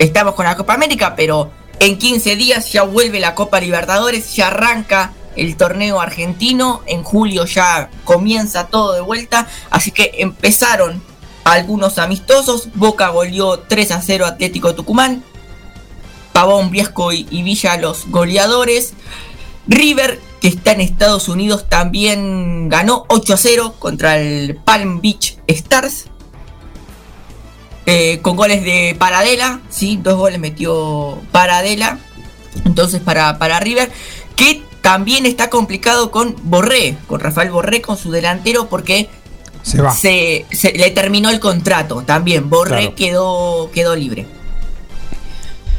estamos 0.00 0.34
con 0.34 0.46
la 0.46 0.56
Copa 0.56 0.74
América, 0.74 1.14
pero 1.14 1.50
en 1.78 1.98
15 1.98 2.34
días 2.34 2.72
ya 2.72 2.82
vuelve 2.82 3.20
la 3.20 3.34
Copa 3.34 3.60
Libertadores, 3.60 4.34
ya 4.34 4.48
arranca 4.48 5.12
el 5.36 5.56
torneo 5.56 6.00
argentino, 6.00 6.82
en 6.86 7.04
julio 7.04 7.44
ya 7.44 7.90
comienza 8.04 8.66
todo 8.66 8.94
de 8.94 9.02
vuelta, 9.02 9.46
así 9.70 9.90
que 9.90 10.12
empezaron 10.18 11.02
algunos 11.44 11.98
amistosos, 11.98 12.68
Boca 12.74 13.08
goleó 13.10 13.60
3 13.60 13.90
a 13.92 14.02
0 14.02 14.24
a 14.24 14.28
Atlético 14.28 14.74
Tucumán, 14.74 15.22
Pavón, 16.32 16.70
Briasco 16.70 17.12
y, 17.12 17.26
y 17.30 17.42
Villa 17.42 17.76
los 17.76 18.08
goleadores, 18.08 18.94
River, 19.68 20.18
que 20.40 20.48
está 20.48 20.72
en 20.72 20.80
Estados 20.80 21.28
Unidos, 21.28 21.68
también 21.68 22.70
ganó 22.70 23.04
8 23.08 23.34
a 23.34 23.36
0 23.36 23.74
contra 23.78 24.18
el 24.18 24.56
Palm 24.56 25.02
Beach 25.02 25.36
Stars. 25.46 26.06
Eh, 27.86 28.18
con 28.22 28.36
goles 28.36 28.62
de 28.62 28.94
Paradela, 28.98 29.60
sí, 29.70 29.98
dos 30.02 30.16
goles 30.16 30.38
metió 30.38 31.18
Paradela. 31.32 31.98
Entonces 32.64 33.00
para, 33.00 33.38
para 33.38 33.58
River, 33.60 33.90
que 34.36 34.62
también 34.80 35.26
está 35.26 35.50
complicado 35.50 36.10
con 36.10 36.36
Borré, 36.42 36.96
con 37.06 37.20
Rafael 37.20 37.50
Borré, 37.50 37.80
con 37.82 37.96
su 37.96 38.10
delantero, 38.10 38.68
porque 38.68 39.08
Se 39.62 39.80
va. 39.80 39.92
se, 39.94 40.46
se- 40.52 40.72
le 40.72 40.90
terminó 40.90 41.30
el 41.30 41.40
contrato 41.40 42.02
también. 42.06 42.48
Borré 42.50 42.80
Claro. 42.82 42.94
quedó, 42.96 43.70
quedó 43.72 43.96
libre. 43.96 44.26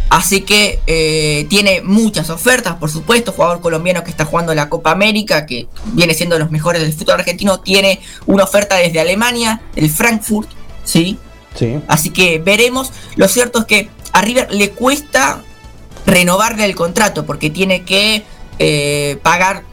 Así 0.09 0.41
que 0.41 0.81
eh, 0.87 1.45
tiene 1.49 1.81
muchas 1.81 2.29
ofertas, 2.29 2.75
por 2.75 2.89
supuesto. 2.91 3.31
Jugador 3.31 3.61
colombiano 3.61 4.03
que 4.03 4.09
está 4.11 4.25
jugando 4.25 4.53
la 4.53 4.67
Copa 4.67 4.91
América, 4.91 5.45
que 5.45 5.67
viene 5.93 6.13
siendo 6.13 6.35
de 6.35 6.39
los 6.41 6.51
mejores 6.51 6.81
del 6.81 6.91
fútbol 6.91 7.15
argentino, 7.21 7.61
tiene 7.61 8.01
una 8.25 8.43
oferta 8.43 8.75
desde 8.75 8.99
Alemania, 8.99 9.61
el 9.75 9.89
Frankfurt, 9.89 10.49
¿sí? 10.83 11.17
Sí. 11.55 11.79
Así 11.87 12.09
que 12.11 12.39
veremos. 12.39 12.91
Lo 13.15 13.27
cierto 13.27 13.59
es 13.59 13.65
que 13.65 13.89
a 14.13 14.21
River 14.21 14.47
le 14.53 14.71
cuesta 14.71 15.41
renovarle 16.05 16.65
el 16.65 16.75
contrato 16.75 17.25
porque 17.25 17.49
tiene 17.49 17.83
que 17.83 18.23
eh, 18.59 19.17
pagar 19.21 19.63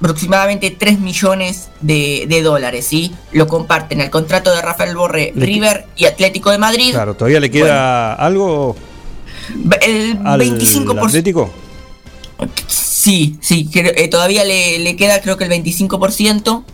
aproximadamente 0.00 0.70
3 0.70 1.00
millones 1.00 1.68
de, 1.80 2.26
de 2.28 2.42
dólares, 2.42 2.86
¿sí? 2.86 3.14
Lo 3.32 3.46
comparten 3.46 4.00
el 4.02 4.10
contrato 4.10 4.54
de 4.54 4.60
Rafael 4.60 4.94
Borré, 4.94 5.32
Le- 5.34 5.46
River 5.46 5.86
y 5.96 6.04
Atlético 6.04 6.50
de 6.50 6.58
Madrid. 6.58 6.90
Claro, 6.92 7.14
todavía 7.14 7.40
le 7.40 7.50
queda 7.50 8.12
algo 8.14 8.76
El 9.80 10.18
al 10.24 10.40
25%. 10.40 11.06
Atlético. 11.06 11.50
Sí, 12.66 13.38
sí, 13.40 13.68
creo- 13.72 13.92
eh, 13.96 14.08
todavía 14.08 14.44
le, 14.44 14.78
le 14.80 14.96
queda 14.96 15.20
creo 15.22 15.36
que 15.36 15.44
el 15.44 15.50
25%. 15.50 16.64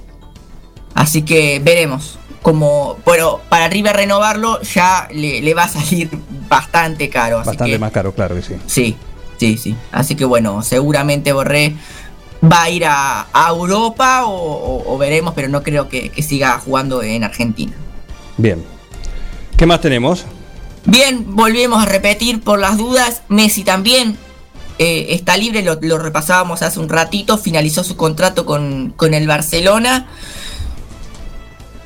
Así 0.95 1.23
que 1.23 1.61
veremos. 1.61 2.19
Como, 2.43 2.99
pero 3.05 3.41
para 3.49 3.69
River 3.69 3.95
renovarlo 3.97 4.61
ya 4.63 5.07
le, 5.13 5.41
le 5.41 5.55
va 5.55 5.65
a 5.65 5.69
salir 5.69 6.11
bastante 6.49 7.09
caro. 7.09 7.39
Así 7.39 7.47
Bastante 7.49 7.73
que, 7.73 7.79
más 7.79 7.93
caro, 7.93 8.13
claro 8.13 8.35
que 8.35 8.43
sí. 8.43 8.55
Sí, 8.67 8.97
sí, 9.39 9.57
sí. 9.57 9.77
Así 9.93 10.17
que 10.17 10.25
bueno, 10.25 10.63
seguramente 10.63 11.33
Borré 11.33 11.75
va 12.45 12.65
a 12.65 12.71
ir 12.71 12.85
a, 12.85 13.29
a 13.33 13.49
Europa 13.51 14.25
o, 14.27 14.35
o- 14.35 14.93
o 14.95 14.99
veremos, 14.99 15.35
pero 15.35 15.49
no 15.49 15.63
creo 15.63 15.89
que, 15.89 16.09
que 16.09 16.23
siga 16.23 16.59
jugando 16.59 17.01
en 17.03 17.23
Argentina. 17.23 17.73
Bien. 18.37 18.65
¿Qué 19.57 19.65
más 19.65 19.81
tenemos? 19.81 20.25
Bien, 20.85 21.25
volvemos 21.37 21.81
a 21.81 21.87
repetir 21.87 22.41
por 22.41 22.59
las 22.59 22.77
dudas. 22.77 23.23
Messi 23.29 23.63
también 23.63 24.19
eh, 24.81 25.07
está 25.11 25.37
libre, 25.37 25.63
lo, 25.63 25.79
lo 25.81 25.99
repasábamos 25.99 26.63
hace 26.63 26.81
un 26.81 26.89
ratito. 26.89 27.39
Finalizó 27.39 27.85
su 27.85 27.97
contrato 27.97 28.45
con, 28.45 28.93
con 28.97 29.15
el 29.15 29.29
Barcelona. 29.29 30.09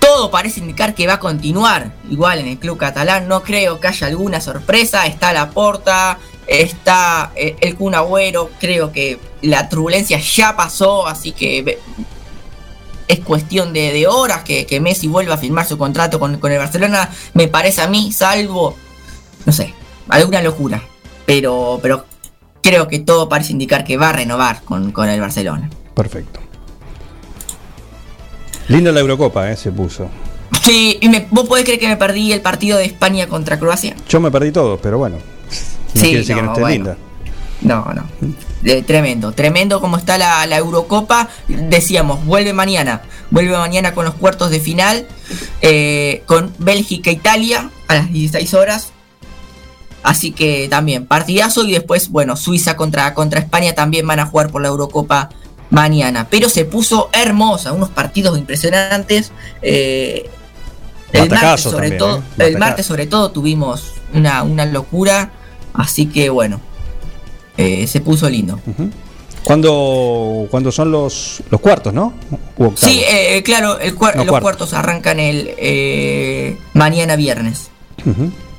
Todo 0.07 0.31
parece 0.31 0.61
indicar 0.61 0.95
que 0.95 1.09
va 1.09 1.15
a 1.15 1.19
continuar 1.19 1.91
igual 2.09 2.39
en 2.39 2.47
el 2.47 2.59
club 2.59 2.79
catalán. 2.79 3.27
No 3.27 3.43
creo 3.43 3.81
que 3.81 3.89
haya 3.89 4.07
alguna 4.07 4.41
sorpresa. 4.41 5.05
Está 5.05 5.33
la 5.33 5.51
porta, 5.51 6.21
está 6.47 7.33
eh, 7.35 7.57
el 7.61 7.75
Kun 7.75 7.97
Agüero. 7.97 8.51
Creo 8.61 8.93
que 8.93 9.19
la 9.43 9.69
turbulencia 9.69 10.21
ya 10.21 10.55
pasó, 10.55 11.09
así 11.09 11.33
que 11.33 11.81
es 13.09 13.19
cuestión 13.19 13.73
de, 13.73 14.07
horas 14.07 14.45
que, 14.45 14.65
que 14.65 14.79
Messi 14.79 15.09
vuelva 15.09 15.35
a 15.35 15.39
firmar 15.39 15.67
su 15.67 15.77
contrato 15.77 16.21
con, 16.21 16.39
con 16.39 16.53
el 16.53 16.59
Barcelona. 16.59 17.11
Me 17.35 17.49
parece 17.49 17.83
a 17.83 17.89
mí, 17.89 18.13
salvo, 18.13 18.77
no 19.45 19.53
sé, 19.53 19.75
alguna 20.09 20.41
locura. 20.41 20.85
Pero, 21.27 21.81
pero 21.83 22.05
creo 22.63 22.87
que 22.87 23.01
todo 23.01 23.29
parece 23.29 23.51
indicar 23.51 23.83
que 23.83 23.97
va 23.97 24.11
a 24.11 24.13
renovar 24.13 24.63
con, 24.63 24.93
con 24.93 25.09
el 25.09 25.21
Barcelona. 25.21 25.69
Perfecto. 25.95 26.46
Linda 28.69 28.93
la 28.93 29.01
Eurocopa, 29.01 29.51
¿eh? 29.51 29.57
Se 29.57 29.71
puso. 29.73 30.09
Sí, 30.63 30.99
y 31.01 31.09
me- 31.09 31.27
¿vos 31.31 31.47
podés 31.49 31.65
creer 31.65 31.79
que 31.81 31.89
me 31.89 31.97
perdí 31.97 32.33
el 32.33 32.41
partido 32.41 32.79
de 32.79 32.85
España 32.85 33.27
contra 33.29 33.59
Croacia? 33.59 33.95
Yo 34.09 34.21
me 34.21 34.31
perdí 34.31 34.51
todo, 34.53 34.79
pero 34.79 34.99
bueno. 34.99 35.17
No 35.95 36.01
Sí, 36.01 36.15
decir 36.15 36.35
que 36.37 36.43
no 36.43 36.47
no, 36.49 36.53
esté 36.53 36.61
bueno. 36.61 36.75
linda. 36.75 36.97
No, 37.63 37.87
no. 37.95 38.05
Eh, 38.65 38.83
tremendo, 38.83 39.33
tremendo 39.33 39.81
como 39.81 39.97
está 39.97 40.19
la, 40.19 40.45
la 40.47 40.57
Eurocopa. 40.59 41.29
Decíamos, 41.49 42.25
vuelve 42.27 42.53
mañana. 42.53 43.03
Vuelve 43.31 43.57
mañana 43.57 43.95
con 43.95 44.05
los 44.05 44.15
cuartos 44.15 44.51
de 44.51 44.61
final. 44.61 45.07
eh, 45.63 46.23
con 46.27 46.53
Bélgica 46.59 47.11
e 47.11 47.15
Italia 47.15 47.71
a 47.89 47.95
las 47.95 48.13
16 48.13 48.55
horas. 48.55 48.93
Así 50.03 50.33
que 50.33 50.69
también, 50.69 51.07
partidazo. 51.07 51.65
Y 51.65 51.73
después, 51.73 52.11
bueno, 52.11 52.37
Suiza 52.37 52.77
contra, 52.77 53.15
contra 53.15 53.41
España 53.41 53.75
también 53.75 54.07
van 54.07 54.21
a 54.21 54.27
jugar 54.27 54.51
por 54.51 54.63
la 54.63 54.69
Eurocopa 54.69 55.31
mañana. 55.71 56.29
Pero 56.31 56.49
se 56.49 56.65
puso 56.65 57.09
hermosa, 57.13 57.73
unos 57.73 57.91
partidos 57.91 58.39
impresionantes. 58.39 59.33
eh, 59.63 60.29
el 61.13 61.31
martes, 61.31 61.61
sobre 61.63 61.91
también, 61.91 61.99
todo, 61.99 62.19
¿eh? 62.19 62.23
el 62.49 62.59
martes 62.59 62.85
sobre 62.87 63.07
todo 63.07 63.31
tuvimos 63.31 63.93
una, 64.13 64.43
una 64.43 64.67
locura. 64.67 65.31
Así 65.73 66.07
que 66.07 66.29
bueno, 66.31 66.61
eh, 67.57 67.87
se 67.87 68.01
puso 68.01 68.29
lindo. 68.29 68.59
¿Cuándo, 69.45 70.49
cuándo 70.51 70.73
son 70.73 70.91
los, 70.91 71.43
los 71.51 71.61
cuartos, 71.61 71.93
no? 71.95 72.13
Sí, 72.75 73.03
eh, 73.09 73.43
claro, 73.45 73.79
el 73.79 73.95
cuar- 73.97 74.17
No, 74.17 74.25
los 74.25 74.31
cuarto. 74.33 74.43
cuartos 74.45 74.75
arrancan 74.75 75.21
el 75.21 75.55
eh, 75.57 76.59
mañana 76.73 77.15
viernes. 77.17 77.71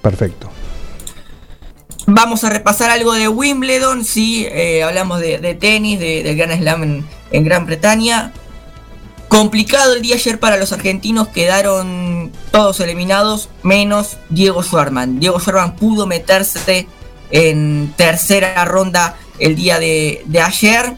Perfecto. 0.01 0.49
Vamos 2.09 2.45
a 2.45 2.49
repasar 2.49 2.89
algo 2.89 3.11
de 3.11 3.27
Wimbledon, 3.27 4.05
sí, 4.05 4.47
eh, 4.49 4.81
hablamos 4.81 5.19
de, 5.19 5.57
tenis, 5.59 5.99
de- 5.99 6.23
del 6.23 6.37
Gran 6.37 6.57
Slam 6.57 7.03
en, 7.31 7.43
Gran 7.43 7.65
Bretaña. 7.65 8.31
Complicado 9.27 9.93
el 9.93 10.01
día 10.01 10.15
ayer 10.15 10.39
para 10.39 10.55
los 10.55 10.71
argentinos, 10.71 11.27
quedaron 11.27 12.31
todos 12.51 12.79
eliminados, 12.79 13.49
menos 13.61 14.15
Diego 14.29 14.63
Schwarman. 14.63 15.19
Diego 15.19 15.37
Schwarman 15.41 15.75
pudo 15.75 16.07
meterse 16.07 16.87
en 17.29 17.93
tercera 17.97 18.63
ronda 18.63 19.17
el 19.37 19.57
día 19.57 19.77
de, 19.77 20.23
ayer. 20.41 20.95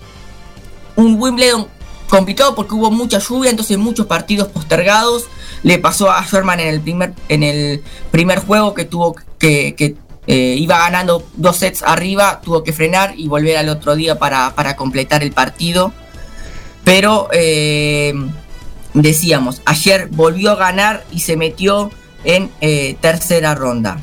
Un 0.96 1.20
Wimbledon 1.20 1.68
complicado 2.08 2.54
porque 2.54 2.76
hubo 2.76 2.92
mucha 2.92 3.18
lluvia, 3.18 3.50
entonces 3.50 3.80
muchos 3.80 4.06
partidos 4.06 4.50
postergados. 4.50 5.26
Le 5.64 5.80
pasó 5.80 6.12
a 6.12 6.24
Sherman 6.24 6.60
en 6.60 6.68
el 6.68 6.82
primer, 6.82 7.14
en 7.30 7.42
el 7.42 7.84
primer 8.12 8.40
juego 8.46 8.76
que 8.76 8.86
tuvo 8.86 9.16
que, 9.40 9.96
eh, 10.30 10.56
iba 10.58 10.78
ganando 10.78 11.26
dos 11.36 11.58
sets 11.58 11.82
arriba, 11.84 12.40
tuvo 12.44 12.64
que 12.64 12.72
frenar 12.72 13.16
y 13.18 13.28
volver 13.28 13.58
al 13.58 13.70
otro 13.70 13.96
día 13.96 14.20
para, 14.20 14.54
para 14.56 14.76
completar 14.76 15.24
el 15.24 15.32
partido. 15.34 15.92
Pero 16.84 17.30
eh, 17.34 18.14
decíamos, 18.94 19.62
ayer 19.66 20.08
volvió 20.12 20.52
a 20.52 20.56
ganar 20.56 21.04
y 21.12 21.20
se 21.22 21.36
metió 21.36 21.92
en 22.24 22.52
eh, 22.62 22.96
tercera 23.02 23.56
ronda. 23.56 24.00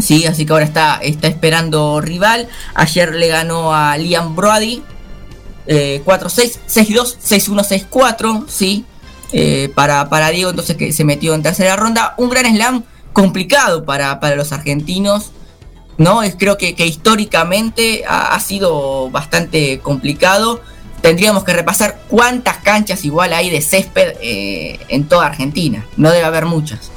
Sí, 0.00 0.26
así 0.26 0.44
que 0.46 0.52
ahora 0.52 0.64
está, 0.64 0.96
está 1.02 1.28
esperando 1.28 2.00
rival. 2.00 2.48
Ayer 2.74 3.14
le 3.14 3.28
ganó 3.28 3.74
a 3.74 3.96
Liam 3.98 4.34
Brody. 4.34 4.82
eh, 5.66 6.02
4-6, 6.04 6.58
6-2, 6.68 7.16
6-1, 7.22 7.88
6-4. 7.90 8.44
Sí. 8.48 8.84
eh, 9.32 9.70
para, 9.74 10.08
para 10.08 10.30
Diego, 10.30 10.50
entonces 10.50 10.76
que 10.76 10.92
se 10.92 11.04
metió 11.04 11.34
en 11.34 11.42
tercera 11.42 11.76
ronda. 11.76 12.14
Un 12.18 12.28
gran 12.30 12.46
slam 12.54 12.84
complicado 13.14 13.86
para, 13.86 14.20
para 14.20 14.36
los 14.36 14.52
argentinos. 14.52 15.32
¿no? 15.96 16.22
Es, 16.22 16.36
creo 16.36 16.58
que, 16.58 16.74
que 16.74 16.86
históricamente 16.86 18.04
ha, 18.06 18.38
sido 18.40 19.10
bastante 19.10 19.78
complicado. 19.78 20.60
Tendríamos 21.00 21.44
que 21.44 21.52
repasar 21.52 22.00
cuántas 22.08 22.58
canchas 22.58 23.04
igual 23.04 23.32
hay 23.32 23.50
de 23.50 23.60
césped 23.60 24.14
eh, 24.20 24.78
en 24.88 25.04
toda 25.04 25.26
Argentina. 25.26 25.86
No 25.96 26.10
debe 26.10 26.24
haber 26.24 26.46
muchas. 26.46 26.90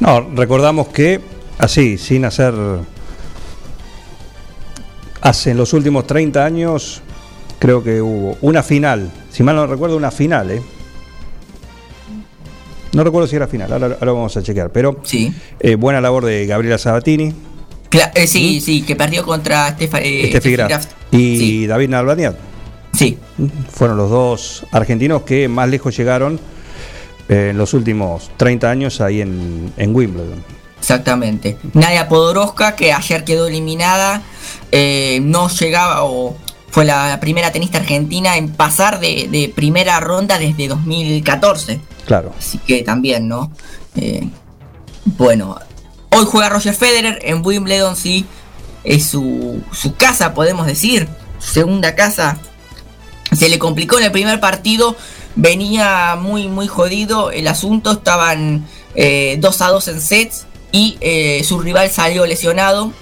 No, 0.00 0.20
recordamos 0.20 0.88
que 0.88 1.20
así, 1.58 1.98
sin 1.98 2.24
hacer. 2.24 2.54
Hace 5.20 5.52
en 5.52 5.56
los 5.56 5.72
últimos 5.72 6.06
30 6.06 6.44
años, 6.44 7.00
creo 7.58 7.82
que 7.82 8.02
hubo 8.02 8.36
una 8.42 8.62
final. 8.62 9.10
Si 9.30 9.42
mal 9.42 9.56
no 9.56 9.66
recuerdo, 9.66 9.96
una 9.96 10.10
final, 10.10 10.50
¿eh? 10.50 10.62
No 12.94 13.04
recuerdo 13.04 13.26
si 13.28 13.36
era 13.36 13.46
final, 13.46 13.72
ahora, 13.72 13.86
ahora 14.00 14.12
vamos 14.12 14.36
a 14.36 14.42
chequear. 14.42 14.70
Pero 14.70 15.00
sí. 15.02 15.34
buena 15.78 16.00
labor 16.00 16.24
de 16.24 16.46
Gabriela 16.46 16.78
Sabatini, 16.78 17.32
Cla- 17.90 18.10
eh, 18.14 18.26
sí, 18.26 18.60
sí, 18.60 18.82
que 18.82 18.96
perdió 18.96 19.24
contra 19.24 19.76
Stefa- 19.76 20.00
eh, 20.02 20.26
Steffi 20.30 20.52
Graf 20.52 20.68
Graf. 20.68 20.86
y 21.12 21.66
David 21.66 21.88
Nalbandian. 21.90 22.36
Sí. 22.92 23.18
Fueron 23.72 23.96
los 23.96 24.10
dos 24.10 24.64
argentinos 24.72 25.22
que 25.22 25.48
más 25.48 25.68
lejos 25.68 25.96
llegaron 25.96 26.38
eh, 27.28 27.48
en 27.50 27.58
los 27.58 27.74
últimos 27.74 28.30
30 28.36 28.70
años 28.70 29.00
ahí 29.00 29.20
en, 29.20 29.72
en 29.76 29.94
Wimbledon. 29.94 30.42
Exactamente. 30.78 31.56
Nadia 31.72 32.08
Podoroska, 32.08 32.76
que 32.76 32.92
ayer 32.92 33.24
quedó 33.24 33.46
eliminada, 33.46 34.22
eh, 34.70 35.18
no 35.22 35.48
llegaba 35.48 36.04
o 36.04 36.36
fue 36.74 36.84
la 36.84 37.20
primera 37.20 37.52
tenista 37.52 37.78
argentina 37.78 38.36
en 38.36 38.50
pasar 38.50 38.98
de, 38.98 39.28
de 39.30 39.48
primera 39.48 40.00
ronda 40.00 40.40
desde 40.40 40.66
2014. 40.66 41.80
Claro. 42.04 42.34
Así 42.36 42.58
que 42.58 42.82
también, 42.82 43.28
¿no? 43.28 43.52
Eh, 43.94 44.28
bueno, 45.04 45.56
hoy 46.10 46.24
juega 46.26 46.48
Roger 46.48 46.74
Federer 46.74 47.20
en 47.22 47.46
Wimbledon, 47.46 47.94
sí. 47.94 48.26
Es 48.82 49.06
su, 49.06 49.62
su 49.70 49.94
casa, 49.94 50.34
podemos 50.34 50.66
decir. 50.66 51.06
Su 51.38 51.52
segunda 51.52 51.94
casa. 51.94 52.38
Se 53.32 53.48
le 53.48 53.60
complicó 53.60 53.98
en 53.98 54.06
el 54.06 54.10
primer 54.10 54.40
partido. 54.40 54.96
Venía 55.36 56.16
muy, 56.20 56.48
muy 56.48 56.66
jodido 56.66 57.30
el 57.30 57.46
asunto. 57.46 57.92
Estaban 57.92 58.66
2 58.96 59.60
a 59.60 59.68
2 59.68 59.88
en 59.88 60.00
sets. 60.00 60.46
Y 60.72 60.98
eh, 61.00 61.44
su 61.44 61.60
rival 61.60 61.88
salió 61.88 62.26
lesionado. 62.26 62.92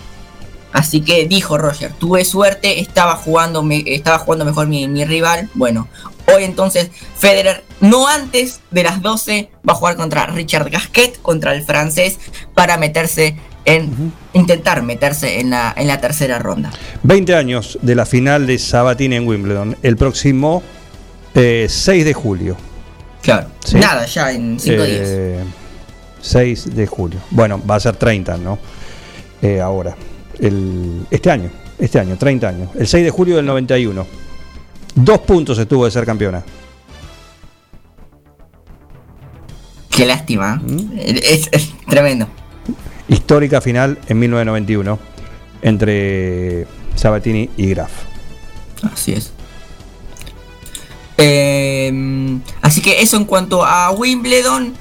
Así 0.73 1.03
que 1.03 1.27
dijo 1.29 1.59
Roger, 1.59 1.93
tuve 1.93 2.25
suerte, 2.25 2.81
estaba 2.81 3.17
jugando, 3.17 3.63
me- 3.63 3.85
estaba 3.87 4.19
jugando 4.19 4.45
mejor 4.45 4.67
mi, 4.69 4.89
mi 4.89 5.05
rival. 5.05 5.49
Bueno, 5.55 5.89
hoy 6.35 6.45
entonces 6.45 6.91
Federer, 7.19 7.63
no 7.81 8.09
antes 8.09 8.61
de 8.71 8.83
las 8.83 9.03
12, 9.03 9.51
va 9.69 9.75
a 9.75 9.77
jugar 9.77 9.97
contra 9.97 10.27
Richard 10.27 10.71
Gasquet, 10.71 11.21
contra 11.21 11.55
el 11.55 11.63
francés, 11.65 12.19
para 12.55 12.79
meterse 12.79 13.37
en, 13.65 14.13
intentar 14.33 14.83
meterse 14.83 15.41
en 15.41 15.51
la, 15.51 15.73
en 15.77 15.87
la 15.87 16.01
tercera 16.01 16.39
ronda. 16.39 16.71
20 17.03 17.35
años 17.35 17.79
de 17.83 17.95
la 17.95 18.07
final 18.07 18.47
de 18.47 18.59
Sabatini 18.59 19.17
en 19.17 19.29
Wimbledon, 19.29 19.77
el 19.83 19.97
próximo 19.97 20.63
eh, 21.35 21.67
6 21.69 22.05
de 22.05 22.15
julio. 22.15 22.57
Claro, 23.23 23.49
Sí. 23.65 23.77
nada, 23.77 24.05
ya 24.07 24.33
en 24.33 24.59
5 24.59 24.83
días. 24.85 25.01
Eh, 25.05 25.45
6 26.23 26.75
de 26.75 26.87
julio. 26.87 27.21
Bueno, 27.31 27.61
va 27.65 27.77
a 27.77 27.81
ser 27.81 27.95
30, 27.97 28.37
¿no? 28.39 28.59
Eh, 29.43 29.61
ahora. 29.61 29.95
El, 30.39 31.07
este 31.11 31.31
año. 31.31 31.51
Este 31.79 31.99
año, 31.99 32.17
30 32.17 32.49
años. 32.49 32.69
El 32.79 32.87
6 32.87 33.05
de 33.05 33.11
julio 33.11 33.37
del 33.37 33.47
91. 33.47 34.07
Dos 34.95 35.19
puntos 35.21 35.59
estuvo 35.59 35.85
de 35.85 35.91
ser 35.91 36.05
campeona. 36.07 36.43
Qué 39.91 40.07
lástima. 40.07 40.57
Mm. 40.57 40.93
Es, 40.97 41.49
es 41.53 41.71
tremendo. 41.89 42.29
Histórica 43.09 43.61
final 43.61 43.99
en 44.09 44.19
1991 44.19 44.99
entre 45.63 46.67
Sabatini 46.95 47.51
y 47.57 47.67
Graf. 47.71 47.91
Así 48.93 49.13
es. 49.13 49.33
Eh, 51.19 52.39
así 52.63 52.81
que 52.81 53.03
eso 53.03 53.17
en 53.17 53.25
cuanto 53.25 53.65
a 53.65 53.91
Wimbledon. 53.91 54.75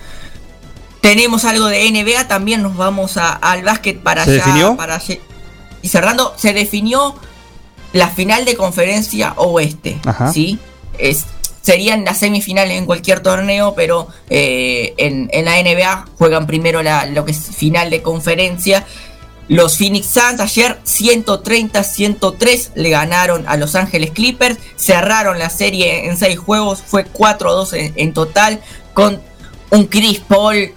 Tenemos 1.02 1.46
algo 1.46 1.66
de 1.66 1.90
NBA, 1.90 2.28
también 2.28 2.62
nos 2.62 2.78
vamos 2.78 3.18
a- 3.18 3.34
al 3.34 3.64
básquet 3.64 4.00
para 4.00 4.24
¿Se 4.24 4.34
allá. 4.34 4.46
definió? 4.46 4.78
Para. 4.78 5.02
Y 5.82 5.90
cerrando, 5.90 6.34
se 6.38 6.54
definió 6.54 7.16
la 7.94 8.10
final 8.10 8.46
de 8.46 8.56
conferencia 8.56 9.34
oeste. 9.38 10.00
Ajá. 10.06 10.32
¿sí? 10.32 10.60
Es, 10.98 11.26
serían 11.62 12.06
las 12.06 12.20
semifinales 12.20 12.78
en 12.78 12.86
cualquier 12.86 13.22
torneo, 13.22 13.74
pero 13.76 14.08
eh, 14.30 14.94
en, 14.98 15.30
en 15.32 15.46
la 15.46 15.62
NBA 15.62 16.08
juegan 16.18 16.48
primero 16.48 16.82
la, 16.82 17.06
lo 17.06 17.26
que 17.26 17.32
es 17.32 17.56
final 17.56 17.90
de 17.90 18.02
conferencia. 18.02 18.86
Los 19.48 19.78
Phoenix 19.78 20.08
Suns 20.08 20.40
ayer 20.40 20.80
130-103 20.86 22.72
le 22.76 22.90
ganaron 22.90 23.44
a 23.48 23.58
Los 23.58 23.76
Ángeles 23.76 24.12
Clippers, 24.12 24.58
cerraron 24.78 25.40
la 25.40 25.50
serie 25.50 26.08
en 26.08 26.18
6 26.18 26.40
juegos, 26.40 26.82
fue 26.86 27.06
4-2 27.06 27.74
en, 27.74 27.94
en 27.98 28.14
total, 28.14 28.62
con 28.94 29.22
un 29.72 29.86
Chris 29.88 30.20
Paul 30.20 30.74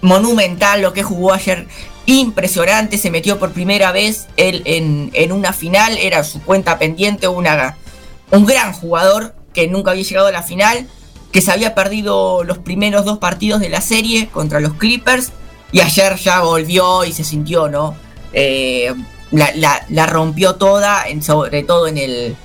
monumental 0.00 0.80
lo 0.80 0.92
que 0.92 1.02
jugó 1.02 1.32
ayer, 1.32 1.66
impresionante, 2.14 2.98
se 2.98 3.10
metió 3.10 3.38
por 3.38 3.52
primera 3.52 3.92
vez 3.92 4.26
él 4.36 4.62
en, 4.64 5.10
en 5.12 5.30
una 5.32 5.52
final, 5.52 5.96
era 5.98 6.24
su 6.24 6.40
cuenta 6.42 6.78
pendiente, 6.78 7.28
una, 7.28 7.76
un 8.30 8.46
gran 8.46 8.72
jugador 8.72 9.34
que 9.52 9.68
nunca 9.68 9.90
había 9.92 10.04
llegado 10.04 10.26
a 10.28 10.32
la 10.32 10.42
final, 10.42 10.86
que 11.32 11.40
se 11.42 11.52
había 11.52 11.74
perdido 11.74 12.44
los 12.44 12.58
primeros 12.58 13.04
dos 13.04 13.18
partidos 13.18 13.60
de 13.60 13.68
la 13.68 13.80
serie 13.82 14.28
contra 14.28 14.60
los 14.60 14.72
Clippers 14.74 15.32
y 15.72 15.80
ayer 15.80 16.16
ya 16.16 16.40
volvió 16.40 17.04
y 17.04 17.12
se 17.12 17.24
sintió, 17.24 17.68
¿no? 17.68 17.94
Eh, 18.32 18.94
la, 19.30 19.50
la- 19.54 19.84
la 19.90 20.06
rompió 20.06 20.54
toda, 20.54 21.06
en- 21.06 21.22
sobre 21.22 21.62
todo 21.62 21.86
en 21.86 21.98
el, 21.98 22.36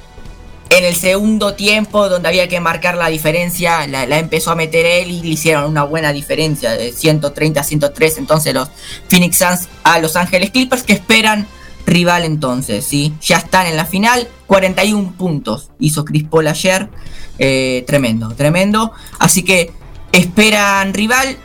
en 0.77 0.85
el 0.85 0.95
segundo 0.95 1.53
tiempo, 1.53 2.09
donde 2.09 2.29
había 2.29 2.47
que 2.47 2.59
marcar 2.59 2.97
la 2.97 3.07
diferencia, 3.07 3.85
la, 3.85 4.17
empezó 4.17 4.51
a 4.51 4.55
meter 4.55 4.85
él 4.85 5.11
y 5.11 5.21
le 5.21 5.29
hicieron 5.29 5.65
una 5.65 5.83
buena 5.83 6.11
diferencia 6.11 6.71
de 6.71 6.91
130 6.91 7.61
a 7.61 7.63
103. 7.63 8.17
Entonces, 8.17 8.53
los 8.53 8.69
Phoenix 9.07 9.37
Suns 9.37 9.69
a 9.83 9.99
Los 9.99 10.15
Ángeles 10.15 10.49
Clippers 10.49 10.83
que 10.83 10.93
esperan 10.93 11.47
rival 11.85 12.23
entonces, 12.23 12.85
¿sí? 12.85 13.13
Ya 13.21 13.37
están 13.37 13.67
en 13.67 13.77
la 13.77 13.85
final, 13.85 14.27
41 14.47 15.13
puntos 15.17 15.69
hizo 15.79 16.05
Chris 16.05 16.23
Paul 16.23 16.47
ayer. 16.47 16.89
Eh, 17.37 17.83
tremendo, 17.85 18.29
tremendo. 18.35 18.91
Así 19.19 19.43
que 19.43 19.71
esperan 20.11 20.93
rival 20.93 21.37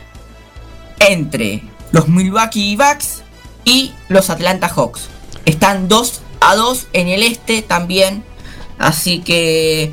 entre 1.01 1.63
los 1.93 2.09
Milwaukee 2.09 2.77
Bucks 2.77 3.23
y 3.65 3.93
los 4.09 4.31
Atlanta 4.31 4.69
Hawks. 4.69 5.09
Están 5.45 5.89
2 5.89 6.23
a 6.41 6.55
2 6.57 6.87
en 6.93 7.09
el 7.09 7.23
este 7.23 7.63
también. 7.63 8.25
Así 8.79 9.21
que 9.21 9.93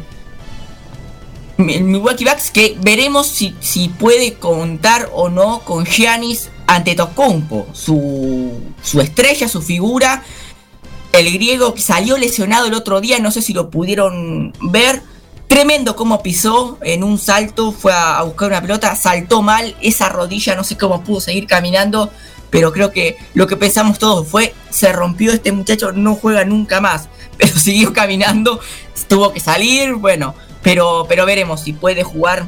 Milwaukee 1.58 2.26
Bucks 2.26 2.52
que 2.52 2.78
veremos 2.82 3.28
si, 3.28 3.56
si 3.60 3.90
puede 3.90 4.34
contar 4.34 5.10
o 5.14 5.30
no 5.30 5.60
con 5.60 5.86
Giannis 5.86 6.50
Antetokounmpo, 6.68 7.68
su, 7.74 8.52
su 8.84 9.02
estrella, 9.02 9.48
su 9.48 9.62
figura. 9.62 10.24
El 11.14 11.32
griego 11.32 11.74
que 11.74 11.82
salió 11.82 12.18
lesionado 12.18 12.68
el 12.68 12.74
otro 12.74 13.00
día, 13.00 13.20
no 13.20 13.32
sé 13.32 13.42
si 13.42 13.54
lo 13.54 13.70
pudieron 13.70 14.54
ver. 14.62 15.02
Tremendo 15.48 15.96
como 15.96 16.24
pisó 16.24 16.80
en 16.82 17.04
un 17.04 17.20
salto, 17.20 17.72
fue 17.72 17.94
a, 17.94 18.18
a 18.18 18.24
buscar 18.24 18.50
una 18.50 18.62
pelota, 18.62 18.96
saltó 18.96 19.42
mal, 19.42 19.78
esa 19.80 20.10
rodilla, 20.10 20.56
no 20.56 20.64
sé 20.64 20.76
cómo 20.76 21.04
pudo 21.04 21.22
seguir 21.22 21.46
caminando, 21.46 22.10
pero 22.56 22.72
creo 22.72 22.94
que 22.94 23.18
lo 23.34 23.48
que 23.48 23.58
pensamos 23.58 24.00
todos 24.00 24.26
fue, 24.30 24.54
se 24.70 24.94
rompió 24.94 25.34
este 25.34 25.52
muchacho, 25.52 25.92
no 25.92 26.16
juega 26.16 26.46
nunca 26.46 26.80
más, 26.80 27.10
pero 27.38 27.54
siguió 27.54 27.92
caminando, 27.92 28.62
tuvo 29.10 29.34
que 29.34 29.42
salir, 29.42 29.96
bueno, 29.96 30.36
pero, 30.64 31.06
pero 31.10 31.26
veremos 31.26 31.60
si 31.60 31.74
puede 31.74 32.04
jugar 32.04 32.48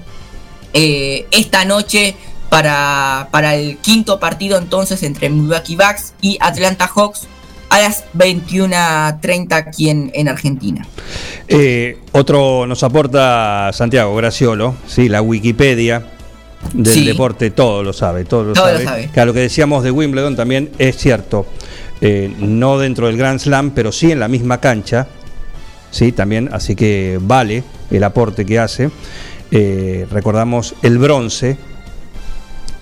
eh, 0.71 1.27
esta 1.31 1.65
noche 1.65 2.15
para, 2.47 3.27
para 3.31 3.55
el 3.55 3.79
quinto 3.79 4.17
partido 4.17 4.57
entonces 4.57 5.03
entre 5.03 5.29
Milwaukee 5.29 5.75
Bucks 5.75 6.13
y 6.21 6.37
Atlanta 6.39 6.87
Hawks 6.87 7.27
a 7.67 7.81
las 7.81 8.05
21.30 8.13 9.51
aquí 9.51 9.89
en, 9.89 10.09
en 10.13 10.29
Argentina. 10.29 10.87
Eh, 11.49 11.99
otro 12.13 12.65
nos 12.65 12.81
aporta 12.81 13.71
Santiago 13.73 14.15
Graciolo, 14.15 14.77
sí, 14.87 15.09
la 15.09 15.21
Wikipedia 15.21 16.16
del 16.73 16.93
Sí. 16.93 17.05
deporte, 17.05 17.51
todo 17.51 17.83
lo 17.83 17.93
sabe, 17.93 18.25
todo 18.25 18.43
lo 18.43 18.53
Todo 18.53 18.65
lo 18.67 18.71
sabe. 18.73 18.83
sabe. 18.85 19.09
Que 19.13 19.19
a 19.19 19.25
lo 19.25 19.33
que 19.33 19.39
decíamos 19.41 19.83
de 19.83 19.91
Wimbledon 19.91 20.35
también 20.35 20.69
es 20.77 20.97
cierto, 20.97 21.45
eh, 22.01 22.33
no 22.39 22.77
dentro 22.77 23.07
del 23.07 23.17
Grand 23.17 23.39
Slam, 23.39 23.71
pero 23.71 23.91
sí 23.91 24.11
en 24.11 24.19
la 24.19 24.27
misma 24.27 24.59
cancha, 24.59 25.07
sí, 25.91 26.11
también, 26.11 26.49
así 26.51 26.75
que 26.75 27.19
vale 27.21 27.63
el 27.91 28.03
aporte 28.03 28.45
que 28.45 28.59
hace. 28.59 28.89
Eh, 29.51 30.05
recordamos 30.11 30.75
el 30.83 30.97
bronce 30.97 31.57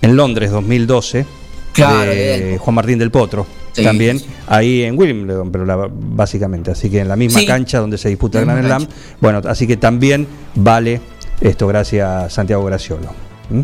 en 0.02 0.16
Londres 0.16 0.50
2012 0.50 1.24
Claro, 1.72 2.00
de 2.10 2.38
bien. 2.48 2.58
Juan 2.58 2.74
Martín 2.74 2.98
del 2.98 3.10
Potro. 3.10 3.46
Sí, 3.72 3.84
también 3.84 4.18
sí. 4.18 4.26
ahí 4.46 4.82
en 4.84 4.98
Wimbledon, 4.98 5.52
pero 5.52 5.66
la- 5.66 5.88
básicamente, 5.90 6.70
así 6.70 6.88
que 6.88 7.00
en 7.00 7.08
la 7.08 7.16
misma 7.16 7.40
Sí. 7.40 7.46
cancha 7.46 7.78
donde 7.78 7.98
se 7.98 8.08
disputa 8.08 8.38
el 8.38 8.46
Grand 8.46 8.64
Slam. 8.64 8.86
Bueno, 9.20 9.42
así 9.46 9.66
que 9.66 9.76
también 9.76 10.26
vale 10.54 11.00
esto, 11.42 11.66
gracias 11.66 12.32
Santiago 12.32 12.64
Graciolo. 12.64 13.08
¿Mm? 13.50 13.60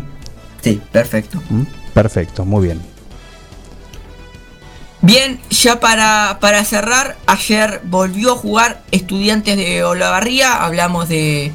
Sí, 0.63 0.81
perfecto. 0.91 1.39
¿Mm? 1.49 1.63
Perfecto, 1.93 2.45
muy 2.45 2.65
bien. 2.65 2.81
Bien, 5.01 5.39
ya 5.49 5.81
para, 5.81 6.37
para 6.39 6.63
cerrar, 6.63 7.17
ayer 7.27 7.81
volvió 7.83 8.31
a 8.31 8.37
jugar 8.37 8.81
Estudiantes 8.91 9.57
de 9.57 9.83
Olavarría, 9.83 10.63
hablamos 10.63 11.09
de, 11.09 11.51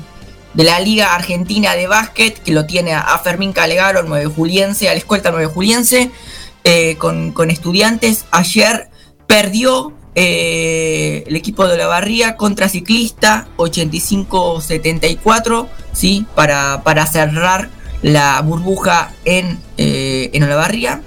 de 0.53 0.65
la 0.65 0.79
Liga 0.81 1.15
Argentina 1.15 1.75
de 1.75 1.87
Básquet, 1.87 2.43
que 2.43 2.53
lo 2.53 2.67
tiene 2.67 2.93
a, 2.93 3.19
Fermín 3.21 3.55
Calegaro, 3.55 4.01
el 4.01 4.09
9 4.09 4.27
Juliense, 4.27 4.91
al 4.91 4.99
escolta 4.99 5.31
9 5.31 5.47
Juliense, 5.47 6.11
eh, 6.65 6.97
con, 6.99 7.33
con 7.33 7.51
Estudiantes. 7.51 8.27
Ayer 8.33 8.91
perdió 9.27 9.95
eh, 10.15 11.25
el 11.27 11.35
equipo 11.35 11.67
de 11.67 11.73
Olavarría 11.73 12.37
contra 12.37 12.69
Ciclista, 12.69 13.49
85-74, 13.57 15.69
¿sí? 15.95 16.27
Para, 16.35 16.83
para 16.83 17.07
cerrar 17.07 17.71
la 18.03 18.41
burbuja 18.43 19.13
en, 19.25 19.59
eh, 19.77 20.31
en 20.33 20.43
Olavarría 20.45 21.03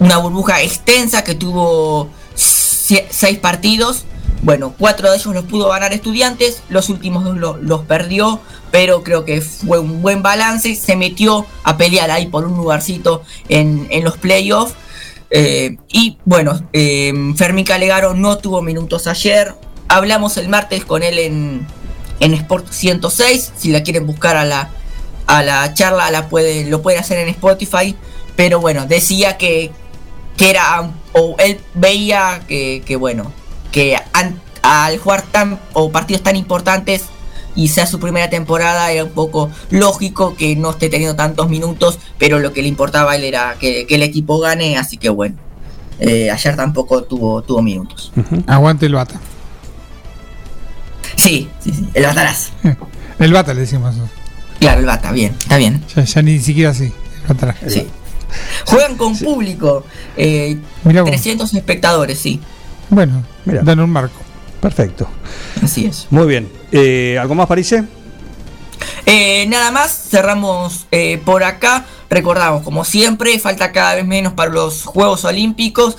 una 0.00 0.18
burbuja 0.18 0.60
extensa 0.62 1.24
que 1.24 1.34
tuvo 1.34 2.10
seis 2.34 3.38
partidos. 3.40 4.04
Bueno, 4.42 4.74
cuatro 4.78 5.10
de 5.10 5.16
ellos 5.16 5.34
los 5.34 5.44
pudo 5.44 5.68
ganar 5.70 5.94
estudiantes, 5.94 6.62
los 6.68 6.90
últimos 6.90 7.24
dos 7.24 7.36
lo- 7.38 7.56
los 7.56 7.82
perdió, 7.82 8.40
pero 8.70 9.02
creo 9.02 9.24
que 9.24 9.40
fue 9.40 9.78
un 9.78 10.02
buen 10.02 10.22
balance. 10.22 10.74
Se 10.74 10.96
metió 10.96 11.46
a 11.62 11.76
pelear 11.78 12.10
ahí 12.10 12.26
por 12.26 12.44
un 12.44 12.56
lugarcito 12.56 13.22
en, 13.48 13.86
en 13.90 14.04
los 14.04 14.18
playoffs. 14.18 14.74
Eh, 15.30 15.78
y 15.88 16.18
bueno, 16.26 16.60
eh, 16.74 17.12
Fermín 17.36 17.64
Calegaro 17.64 18.12
no 18.12 18.36
tuvo 18.36 18.60
minutos 18.60 19.06
ayer. 19.06 19.54
Hablamos 19.88 20.36
el 20.36 20.48
martes 20.48 20.84
con 20.84 21.02
él 21.02 21.18
en, 21.18 21.66
en 22.20 22.34
Sport 22.34 22.70
106. 22.70 23.52
Si 23.56 23.70
la 23.70 23.82
quieren 23.82 24.06
buscar 24.06 24.36
a 24.36 24.44
la, 24.44 24.68
a 25.26 25.42
la 25.42 25.72
charla, 25.74 26.10
la 26.10 26.28
puede, 26.28 26.64
lo 26.66 26.82
pueden 26.82 27.00
hacer 27.00 27.18
en 27.18 27.28
Spotify. 27.28 27.96
Pero 28.36 28.60
bueno, 28.60 28.86
decía 28.86 29.36
que, 29.38 29.70
que 30.36 30.50
era, 30.50 30.90
o 31.12 31.36
él 31.38 31.60
veía 31.74 32.42
que, 32.48 32.82
que 32.84 32.96
bueno, 32.96 33.32
que 33.72 33.96
an- 34.12 34.40
al 34.62 34.98
jugar 34.98 35.22
tan, 35.22 35.60
o 35.72 35.90
partidos 35.92 36.22
tan 36.22 36.36
importantes 36.36 37.04
y 37.56 37.68
sea 37.68 37.86
su 37.86 38.00
primera 38.00 38.28
temporada, 38.30 38.90
era 38.90 39.04
un 39.04 39.10
poco 39.10 39.50
lógico 39.70 40.34
que 40.34 40.56
no 40.56 40.70
esté 40.70 40.88
teniendo 40.88 41.14
tantos 41.14 41.48
minutos, 41.48 42.00
pero 42.18 42.40
lo 42.40 42.52
que 42.52 42.62
le 42.62 42.68
importaba 42.68 43.12
a 43.12 43.16
él 43.16 43.22
era 43.24 43.54
que, 43.60 43.86
que 43.86 43.94
el 43.94 44.02
equipo 44.02 44.40
gane, 44.40 44.76
así 44.76 44.96
que 44.96 45.08
bueno. 45.08 45.36
eh, 46.00 46.28
ayer 46.32 46.56
tampoco 46.56 47.04
tuvo, 47.04 47.42
tuvo 47.42 47.62
minutos. 47.62 48.12
Aguante 48.48 48.86
el 48.86 48.94
bata. 48.94 49.20
Sí, 51.16 51.48
sí, 51.60 51.72
sí, 51.72 51.88
el 51.94 52.04
batarazo. 52.04 52.50
El 53.20 53.32
bata 53.32 53.54
le 53.54 53.60
decimos. 53.60 53.94
Claro, 54.64 54.80
el 54.80 54.86
bata, 54.86 55.12
bien, 55.12 55.36
está 55.38 55.58
bien. 55.58 55.84
Ya, 55.94 56.04
ya 56.04 56.22
ni 56.22 56.38
siquiera 56.40 56.70
así. 56.70 56.92
Sí. 57.68 57.86
Juegan 58.64 58.96
con 58.96 59.16
público, 59.18 59.84
eh, 60.16 60.58
Mirá 60.84 61.02
vos. 61.02 61.10
300 61.10 61.52
espectadores, 61.54 62.18
sí. 62.18 62.40
Bueno, 62.88 63.22
Mira. 63.44 63.62
dan 63.62 63.80
un 63.80 63.90
marco. 63.90 64.20
Perfecto. 64.60 65.06
Así 65.62 65.84
es. 65.84 66.06
Muy 66.10 66.26
bien. 66.26 66.50
Eh, 66.72 67.18
¿Algo 67.20 67.34
más, 67.34 67.46
Parise? 67.46 67.84
Eh, 69.06 69.44
nada 69.48 69.70
más, 69.70 70.08
cerramos 70.10 70.86
eh, 70.90 71.20
por 71.24 71.44
acá. 71.44 71.84
Recordamos, 72.08 72.62
como 72.62 72.84
siempre, 72.84 73.38
falta 73.38 73.72
cada 73.72 73.94
vez 73.94 74.06
menos 74.06 74.32
para 74.32 74.50
los 74.50 74.84
Juegos 74.84 75.24
Olímpicos. 75.24 75.98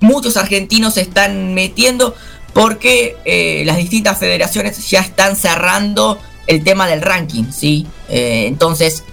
Muchos 0.00 0.36
argentinos 0.36 0.94
se 0.94 1.00
están 1.00 1.54
metiendo 1.54 2.14
porque 2.52 3.16
eh, 3.24 3.64
las 3.66 3.76
distintas 3.76 4.18
federaciones 4.18 4.88
ya 4.88 5.00
están 5.00 5.36
cerrando 5.36 6.18
el 6.46 6.64
tema 6.64 6.86
del 6.86 7.02
ranking, 7.02 7.50
¿sí? 7.50 7.86
Eh, 8.08 8.46
entonces, 8.46 9.04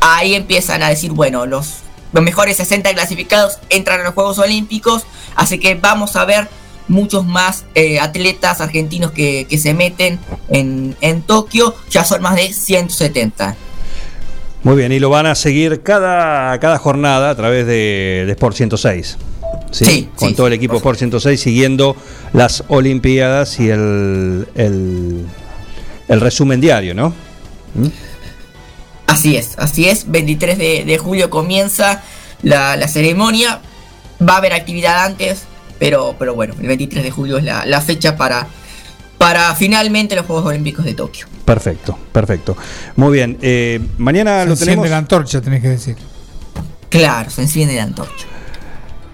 ahí 0.00 0.34
empiezan 0.34 0.82
a 0.82 0.88
decir, 0.88 1.12
bueno, 1.12 1.46
los, 1.46 1.78
los 2.12 2.24
mejores 2.24 2.56
60 2.56 2.92
clasificados 2.94 3.58
entran 3.70 4.00
a 4.00 4.04
los 4.04 4.14
Juegos 4.14 4.38
Olímpicos, 4.38 5.04
así 5.34 5.58
que 5.58 5.74
vamos 5.74 6.16
a 6.16 6.24
ver 6.24 6.48
muchos 6.88 7.26
más 7.26 7.64
eh, 7.74 8.00
atletas 8.00 8.60
argentinos 8.60 9.12
que, 9.12 9.46
que 9.48 9.58
se 9.58 9.74
meten 9.74 10.18
en, 10.48 10.96
en 11.00 11.22
Tokio, 11.22 11.74
ya 11.90 12.04
son 12.04 12.22
más 12.22 12.36
de 12.36 12.52
170. 12.52 13.56
Muy 14.62 14.76
bien, 14.76 14.90
y 14.90 14.98
lo 14.98 15.10
van 15.10 15.26
a 15.26 15.34
seguir 15.34 15.82
cada, 15.82 16.58
cada 16.58 16.78
jornada 16.78 17.30
a 17.30 17.34
través 17.36 17.66
de, 17.66 18.24
de 18.26 18.32
Sport 18.32 18.56
106. 18.56 19.18
¿sí? 19.70 19.84
Sí, 19.84 20.08
Con 20.16 20.30
sí, 20.30 20.34
todo 20.34 20.46
el 20.48 20.52
equipo 20.52 20.76
Sport 20.76 20.98
106 20.98 21.40
siguiendo 21.40 21.96
las 22.32 22.64
Olimpiadas 22.68 23.60
y 23.60 23.70
el, 23.70 24.48
el, 24.56 25.26
el 26.08 26.20
resumen 26.20 26.60
diario, 26.60 26.94
¿no? 26.94 27.10
¿Mm? 27.74 27.86
Así 29.06 29.36
es, 29.36 29.58
así 29.58 29.88
es. 29.88 30.10
23 30.10 30.58
de, 30.58 30.84
de 30.84 30.98
julio 30.98 31.30
comienza 31.30 32.02
la, 32.42 32.76
la 32.76 32.88
ceremonia. 32.88 33.60
Va 34.26 34.34
a 34.34 34.36
haber 34.38 34.52
actividad 34.52 35.04
antes, 35.04 35.42
pero, 35.78 36.14
pero 36.18 36.34
bueno, 36.34 36.54
el 36.60 36.66
23 36.66 37.04
de 37.04 37.10
julio 37.10 37.38
es 37.38 37.44
la, 37.44 37.64
la 37.66 37.80
fecha 37.80 38.16
para, 38.16 38.46
para 39.16 39.54
finalmente 39.54 40.14
los 40.16 40.26
Juegos 40.26 40.46
Olímpicos 40.46 40.84
de 40.84 40.94
Tokio. 40.94 41.26
Perfecto, 41.44 41.98
perfecto. 42.12 42.56
Muy 42.96 43.12
bien, 43.12 43.38
eh, 43.40 43.80
mañana 43.96 44.40
Se 44.40 44.46
lo 44.46 44.52
enciende 44.52 44.72
tenemos. 44.72 44.90
la 44.90 44.98
antorcha, 44.98 45.40
tenés 45.40 45.62
que 45.62 45.68
decir. 45.68 45.96
Claro, 46.90 47.30
se 47.30 47.42
enciende 47.42 47.74
la 47.76 47.84
antorcha. 47.84 48.26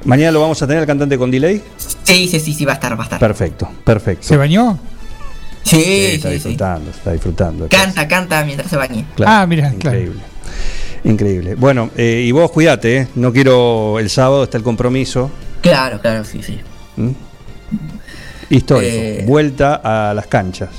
Mañana 0.05 0.33
lo 0.33 0.41
vamos 0.41 0.61
a 0.61 0.67
tener 0.67 0.83
el 0.83 0.87
cantante 0.87 1.17
con 1.17 1.31
delay. 1.31 1.63
Sí, 2.03 2.29
sí, 2.29 2.41
sí, 2.41 2.53
sí, 2.53 2.65
va 2.65 2.73
a 2.73 2.75
estar, 2.75 2.97
va 2.99 3.03
a 3.03 3.05
estar. 3.05 3.19
Perfecto, 3.21 3.69
perfecto. 3.85 4.27
¿Se 4.27 4.37
bañó? 4.37 4.79
Sí, 5.65 5.83
está 5.83 6.29
sí, 6.29 6.35
sí. 6.35 6.49
disfrutando, 6.49 6.91
está 6.91 7.13
disfrutando. 7.13 7.69
Canta, 7.69 8.07
canta 8.07 8.45
mientras 8.45 8.71
se 8.71 8.77
bañe. 8.77 9.05
Claro, 9.17 9.33
Ah, 9.33 9.47
mira, 9.47 9.73
claro. 9.79 9.99
increíble. 9.99 10.21
Increíble. 11.05 11.55
Bueno, 11.57 11.91
eh, 11.97 12.23
y 12.27 12.31
vos 12.33 12.51
cuídate, 12.51 12.97
¿eh? 12.99 13.09
no 13.17 13.33
quiero 13.33 13.99
el 13.99 14.09
sábado 14.11 14.45
está 14.45 14.57
el 14.59 14.63
compromiso. 14.63 15.31
Claro, 15.61 16.01
claro, 16.01 16.25
sí, 16.25 16.43
sí. 16.43 16.61
¿Mm? 16.97 17.11
Histórico. 18.51 18.93
Eh. 18.95 19.25
Vuelta 19.27 19.81
a 19.83 20.15
las 20.15 20.27
canchas. 20.27 20.71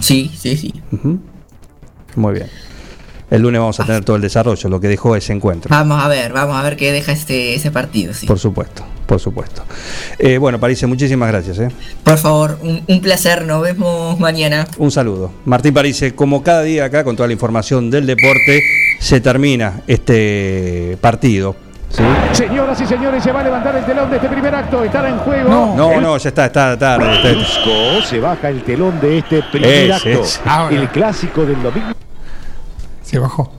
Sí, 0.00 0.30
sí, 0.36 0.56
sí. 0.56 0.72
Muy 2.16 2.34
bien. 2.34 2.46
El 3.30 3.42
lunes 3.42 3.60
vamos 3.60 3.78
a 3.78 3.84
tener 3.84 4.04
todo 4.04 4.16
el 4.16 4.22
desarrollo, 4.22 4.68
lo 4.70 4.80
que 4.80 4.88
dejó 4.88 5.14
ese 5.14 5.34
encuentro. 5.34 5.68
Vamos 5.70 6.02
a 6.02 6.08
ver, 6.08 6.32
vamos 6.32 6.56
a 6.56 6.62
ver 6.62 6.76
qué 6.76 6.92
deja 6.92 7.12
este, 7.12 7.54
ese 7.54 7.70
partido, 7.70 8.14
sí. 8.14 8.26
Por 8.26 8.38
supuesto, 8.38 8.84
por 9.04 9.20
supuesto. 9.20 9.64
Eh, 10.18 10.38
bueno, 10.38 10.58
París, 10.58 10.82
muchísimas 10.86 11.28
gracias. 11.28 11.58
¿eh? 11.58 11.68
Por 12.04 12.16
favor, 12.16 12.58
un, 12.62 12.82
un 12.86 13.00
placer, 13.02 13.44
nos 13.44 13.60
vemos 13.62 14.18
mañana. 14.18 14.66
Un 14.78 14.90
saludo. 14.90 15.30
Martín 15.44 15.74
París, 15.74 16.02
como 16.16 16.42
cada 16.42 16.62
día 16.62 16.86
acá, 16.86 17.04
con 17.04 17.16
toda 17.16 17.26
la 17.26 17.34
información 17.34 17.90
del 17.90 18.06
deporte, 18.06 18.62
se 18.98 19.20
termina 19.20 19.82
este 19.86 20.96
partido. 21.02 21.54
¿sí? 21.90 22.02
Señoras 22.32 22.80
y 22.80 22.86
señores, 22.86 23.22
se 23.22 23.30
va 23.30 23.40
a 23.40 23.44
levantar 23.44 23.76
el 23.76 23.84
telón 23.84 24.08
de 24.08 24.16
este 24.16 24.28
primer 24.28 24.54
acto. 24.54 24.82
Estará 24.84 25.10
en 25.10 25.18
juego. 25.18 25.50
No, 25.76 26.00
no, 26.00 26.16
ya 26.16 26.28
está, 26.30 26.46
está 26.46 26.78
tarde. 26.78 27.14
está- 27.14 28.06
se 28.08 28.20
baja 28.20 28.48
el 28.48 28.62
telón 28.62 28.98
de 29.00 29.18
este 29.18 29.42
primer 29.52 29.90
Ese, 29.90 30.14
acto. 30.14 30.68
El 30.70 30.88
clásico 30.88 31.44
del 31.44 31.62
domingo. 31.62 31.92
Se 33.08 33.18
bajó. 33.18 33.50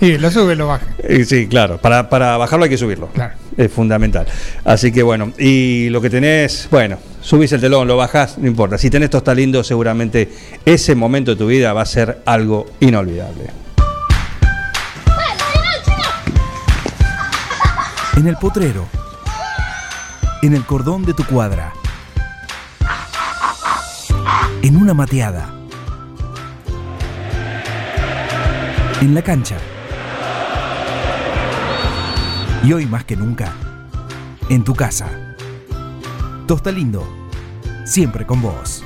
Sí, 0.00 0.16
lo 0.16 0.30
sube, 0.30 0.56
lo 0.56 0.68
baja. 0.68 0.86
Eh, 1.00 1.24
Sí, 1.24 1.48
claro, 1.48 1.78
para, 1.78 2.08
para 2.08 2.36
bajarlo 2.38 2.64
hay 2.64 2.70
que 2.70 2.78
subirlo. 2.78 3.08
Claro. 3.08 3.34
Es 3.56 3.70
fundamental. 3.70 4.26
Así 4.64 4.90
que 4.90 5.02
bueno, 5.02 5.32
y 5.38 5.90
lo 5.90 6.00
que 6.00 6.08
tenés, 6.08 6.66
bueno, 6.70 6.96
subís 7.20 7.52
el 7.52 7.60
telón, 7.60 7.86
lo 7.88 7.96
bajás, 7.98 8.38
no 8.38 8.46
importa. 8.46 8.78
Si 8.78 8.88
tenés 8.88 9.10
Tosta 9.10 9.34
Lindo, 9.34 9.62
seguramente 9.64 10.32
ese 10.64 10.94
momento 10.94 11.32
de 11.32 11.36
tu 11.36 11.48
vida 11.48 11.72
va 11.74 11.82
a 11.82 11.86
ser 11.86 12.22
algo 12.24 12.66
inolvidable. 12.80 13.50
En 18.16 18.28
el 18.28 18.36
potrero. 18.36 18.86
En 20.42 20.54
el 20.54 20.64
cordón 20.64 21.04
de 21.04 21.12
tu 21.12 21.24
cuadra. 21.24 21.72
En 24.62 24.76
una 24.76 24.94
mateada. 24.94 25.57
En 29.00 29.14
la 29.14 29.22
cancha. 29.22 29.56
Y 32.64 32.72
hoy 32.72 32.84
más 32.84 33.04
que 33.04 33.14
nunca, 33.14 33.52
en 34.48 34.64
tu 34.64 34.74
casa. 34.74 35.36
Tosta 36.48 36.72
Lindo, 36.72 37.06
siempre 37.84 38.26
con 38.26 38.42
vos. 38.42 38.82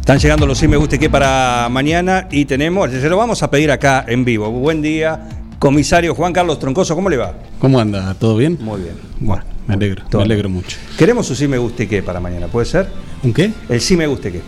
Están 0.00 0.18
llegando 0.18 0.46
los 0.46 0.56
sí 0.56 0.66
me 0.66 0.78
guste 0.78 0.98
que 0.98 1.10
para 1.10 1.68
mañana 1.70 2.26
y 2.30 2.46
tenemos, 2.46 2.90
se 2.90 3.08
lo 3.10 3.18
vamos 3.18 3.42
a 3.42 3.50
pedir 3.50 3.70
acá 3.70 4.02
en 4.08 4.24
vivo. 4.24 4.50
Buen 4.50 4.80
día, 4.80 5.28
comisario 5.58 6.14
Juan 6.14 6.32
Carlos 6.32 6.58
Troncoso, 6.58 6.94
¿cómo 6.94 7.10
le 7.10 7.18
va? 7.18 7.34
¿Cómo 7.58 7.78
anda? 7.78 8.14
¿Todo 8.14 8.38
bien? 8.38 8.56
Muy 8.62 8.80
bien. 8.80 8.94
Bueno, 9.20 9.44
me 9.66 9.74
alegro, 9.74 10.04
me 10.12 10.22
alegro 10.24 10.48
mucho. 10.48 10.76
Queremos 10.98 11.26
su 11.26 11.34
sí 11.34 11.46
me 11.48 11.58
guste 11.58 11.86
qué 11.88 12.02
para 12.02 12.20
mañana, 12.20 12.46
¿puede 12.48 12.66
ser? 12.66 12.88
¿Un 13.22 13.32
qué? 13.32 13.52
El 13.68 13.80
sí 13.80 13.96
me 13.96 14.06
guste 14.06 14.32
qué. 14.32 14.40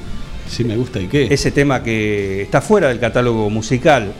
Sí 0.49 0.65
me 0.65 0.77
gusta 0.77 1.01
y 1.01 1.07
qué. 1.07 1.29
Ese 1.31 1.51
tema 1.51 1.83
que 1.83 2.43
está 2.43 2.61
fuera 2.61 2.89
del 2.89 2.99
catálogo 3.01 3.49
musical 3.51 4.12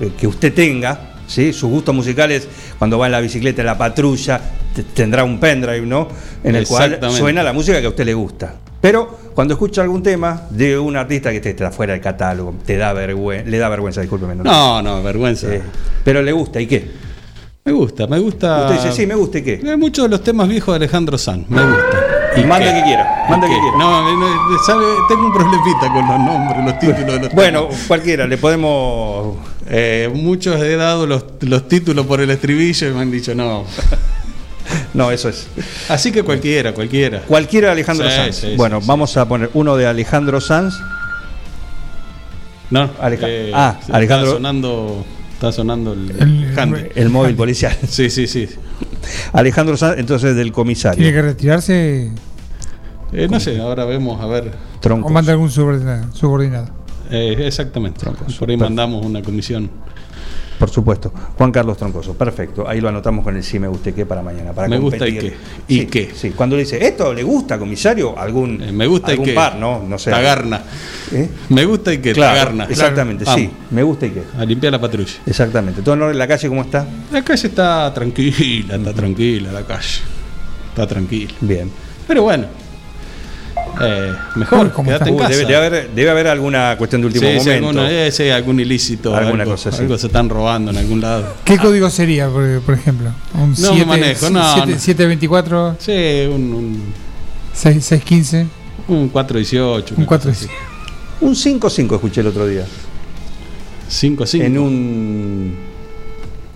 eh, 0.00 0.10
que 0.18 0.26
usted 0.26 0.52
tenga, 0.52 1.14
¿sí? 1.26 1.52
sus 1.52 1.70
gustos 1.70 1.94
musicales, 1.94 2.48
cuando 2.78 2.98
va 2.98 3.06
en 3.06 3.12
la 3.12 3.20
bicicleta, 3.20 3.62
en 3.62 3.66
la 3.66 3.78
patrulla, 3.78 4.40
te- 4.74 4.82
tendrá 4.82 5.22
un 5.24 5.38
pendrive, 5.38 5.82
¿no? 5.86 6.08
En 6.42 6.56
el 6.56 6.66
cual 6.66 6.98
suena 7.18 7.42
la 7.42 7.52
música 7.52 7.80
que 7.80 7.86
a 7.86 7.90
usted 7.90 8.04
le 8.04 8.14
gusta. 8.14 8.56
Pero 8.80 9.18
cuando 9.34 9.54
escucha 9.54 9.80
algún 9.82 10.02
tema 10.02 10.42
de 10.50 10.78
un 10.78 10.96
artista 10.96 11.30
que 11.30 11.48
está 11.48 11.70
fuera 11.70 11.92
del 11.94 12.02
catálogo, 12.02 12.54
te 12.66 12.76
da 12.76 12.92
vergüenza, 12.92 13.48
le 13.48 13.56
da 13.58 13.68
vergüenza, 13.68 14.00
discúlpeme. 14.00 14.34
No, 14.34 14.82
no, 14.82 15.02
vergüenza. 15.02 15.54
Eh, 15.54 15.62
pero 16.02 16.20
le 16.22 16.32
gusta, 16.32 16.60
¿y 16.60 16.66
qué? 16.66 16.90
Me 17.64 17.72
gusta, 17.72 18.06
me 18.06 18.18
gusta. 18.18 18.62
Usted 18.68 18.74
dice, 18.74 18.92
sí, 18.92 19.06
me 19.06 19.14
gusta, 19.14 19.38
¿y 19.38 19.42
qué? 19.42 19.54
Eh, 19.64 19.76
Muchos 19.76 20.04
de 20.04 20.08
los 20.10 20.22
temas 20.22 20.46
viejos 20.48 20.74
de 20.74 20.76
Alejandro 20.84 21.16
Sanz, 21.16 21.48
me 21.48 21.64
gusta. 21.64 22.00
Manda 22.46 22.58
qué? 22.58 22.78
que 22.78 22.82
quiera, 22.84 23.24
manda 23.30 23.46
¿Y 23.46 23.50
que 23.50 23.58
quiera. 23.58 23.78
No, 23.78 24.16
no, 24.18 24.58
sabe, 24.66 24.84
tengo 25.08 25.26
un 25.26 25.32
problemita 25.32 25.88
con 25.92 26.06
los 26.06 26.18
nombres, 26.18 26.64
los 26.64 26.78
títulos 26.78 27.14
de 27.14 27.20
los 27.20 27.32
Bueno, 27.32 27.68
cualquiera, 27.88 28.26
le 28.26 28.36
podemos. 28.36 29.36
Eh, 29.70 30.10
muchos 30.12 30.60
he 30.60 30.76
dado 30.76 31.06
los, 31.06 31.24
los 31.40 31.66
títulos 31.68 32.06
por 32.06 32.20
el 32.20 32.28
estribillo 32.30 32.88
y 32.90 32.92
me 32.92 33.00
han 33.00 33.10
dicho 33.10 33.34
no. 33.34 33.64
No, 34.94 35.10
eso 35.10 35.28
es. 35.28 35.46
Así 35.88 36.10
que 36.12 36.22
cualquiera, 36.22 36.72
cualquiera. 36.74 37.20
Cualquiera 37.22 37.68
de 37.68 37.72
Alejandro 37.72 38.08
Sí, 38.10 38.16
Sanz. 38.16 38.36
sí, 38.36 38.54
bueno, 38.56 38.80
sí. 38.80 38.86
vamos 38.88 39.16
a 39.16 39.26
poner 39.28 39.50
uno 39.54 39.76
de 39.76 39.86
Alejandro 39.86 40.40
Sanz. 40.40 40.74
No, 42.70 42.90
Aleja- 43.00 43.26
eh, 43.28 43.52
ah, 43.54 43.76
está 43.80 43.96
Alejandro. 43.96 44.32
sonando, 44.32 45.04
está 45.48 45.52
sonando 45.52 45.92
el, 45.92 46.10
El-. 46.18 46.90
El 46.94 47.10
móvil 47.10 47.34
policial. 47.34 47.76
Sí, 47.88 48.10
sí, 48.10 48.26
sí. 48.26 48.48
Alejandro 49.32 49.76
Sanz, 49.76 49.98
entonces 49.98 50.34
del 50.34 50.52
comisario. 50.52 50.96
Tiene 50.96 51.12
que 51.12 51.22
retirarse 51.22 52.12
Eh, 53.12 53.28
no 53.30 53.38
sé, 53.38 53.60
ahora 53.60 53.84
vemos 53.84 54.20
a 54.20 54.26
ver. 54.26 54.52
Troncos. 54.80 55.10
o 55.10 55.14
manda 55.14 55.32
algún 55.32 55.50
subordinado. 55.50 56.12
subordinado. 56.12 56.68
Eh, 57.10 57.36
exactamente. 57.46 58.04
Por 58.38 58.50
ahí 58.50 58.56
mandamos 58.56 59.04
una 59.04 59.22
comisión. 59.22 59.70
Por 60.58 60.70
supuesto. 60.70 61.12
Juan 61.36 61.50
Carlos 61.50 61.76
Troncoso, 61.76 62.14
perfecto. 62.14 62.66
Ahí 62.68 62.80
lo 62.80 62.88
anotamos 62.88 63.24
con 63.24 63.36
el 63.36 63.42
sí 63.42 63.58
me 63.58 63.66
guste 63.68 63.92
qué 63.92 64.06
para 64.06 64.22
mañana. 64.22 64.52
Para 64.52 64.68
Me 64.68 64.78
gusta 64.78 65.06
y 65.08 65.18
qué. 65.18 65.34
¿Y 65.68 65.80
Sí, 65.80 65.86
qué? 65.86 66.10
Sí, 66.14 66.30
cuando 66.30 66.56
le 66.56 66.62
dice, 66.62 66.84
¿esto 66.86 67.12
le 67.12 67.22
gusta, 67.24 67.58
comisario? 67.58 68.16
Algún, 68.18 68.62
Eh, 68.62 68.72
me 68.72 68.86
gusta 68.86 69.12
y 69.14 69.18
qué. 69.18 69.32
par, 69.34 69.56
¿no? 69.56 69.82
No 69.82 69.98
sé. 69.98 70.10
Tagarna. 70.10 70.62
¿Eh? 71.12 71.28
Me 71.48 71.64
gusta 71.64 71.92
y 71.92 71.98
que 71.98 72.12
Claro, 72.12 72.34
tagarna. 72.38 72.64
exactamente, 72.64 73.24
sí. 73.26 73.50
Me 73.70 73.82
gusta 73.82 74.06
y 74.06 74.10
qué. 74.10 74.22
A 74.38 74.44
limpiar 74.44 74.72
la 74.72 74.80
patrulla. 74.80 75.12
Exactamente. 75.26 75.82
¿Todo 75.82 75.94
en 75.94 76.02
orden? 76.02 76.18
la 76.18 76.28
calle 76.28 76.48
cómo 76.48 76.62
está? 76.62 76.86
La 77.12 77.22
calle 77.22 77.48
está 77.48 77.92
tranquila, 77.92 78.76
está 78.76 78.92
tranquila 78.94 79.52
la 79.52 79.62
calle. 79.66 79.98
Está 80.70 80.86
tranquila. 80.86 81.32
Bien. 81.40 81.70
Pero 82.06 82.22
bueno, 82.22 82.46
Eh, 83.80 84.12
mejor, 84.36 84.72
¿Cómo 84.72 84.88
quédate 84.88 85.08
en 85.10 85.14
Uy, 85.16 85.20
casa. 85.22 85.30
debe, 85.34 85.44
debe 85.46 85.56
haber, 85.66 85.90
debe 85.94 86.10
haber 86.10 86.26
alguna 86.28 86.76
cuestión 86.78 87.00
de 87.02 87.06
último 87.08 87.26
Sí, 87.26 87.32
sí, 87.40 87.46
momento. 87.50 87.68
alguno- 87.80 87.88
eh, 87.88 88.10
sí, 88.12 88.28
algún 88.28 88.60
ilícito, 88.60 89.14
Alguna 89.14 89.42
algo, 89.42 89.54
cosa 89.54 89.68
así. 89.70 89.82
algo 89.82 89.98
se 89.98 90.06
están 90.06 90.28
robando 90.28 90.70
en 90.70 90.76
algún 90.76 91.00
lado. 91.00 91.34
¿Qué 91.44 91.58
código 91.58 91.90
sería, 91.90 92.28
por, 92.28 92.60
por 92.62 92.74
ejemplo? 92.74 93.10
¿Un 93.34 93.50
No 93.50 93.56
7, 93.56 93.74
me 93.78 93.84
manejo, 93.86 94.30
no, 94.30 94.40
no. 94.40 94.64
724, 94.78 95.76
Sí, 95.78 95.92
un, 96.30 96.54
un, 96.54 96.82
6, 97.52 97.84
615, 97.84 98.46
un 98.88 99.08
418. 99.08 99.94
un 99.96 100.04
418. 100.04 100.52
Un 101.20 101.34
5-5 101.34 101.94
escuché 101.94 102.20
el 102.20 102.26
otro 102.28 102.46
día. 102.46 102.64
5-5. 103.88 104.42
En 104.44 104.58
un. 104.58 105.54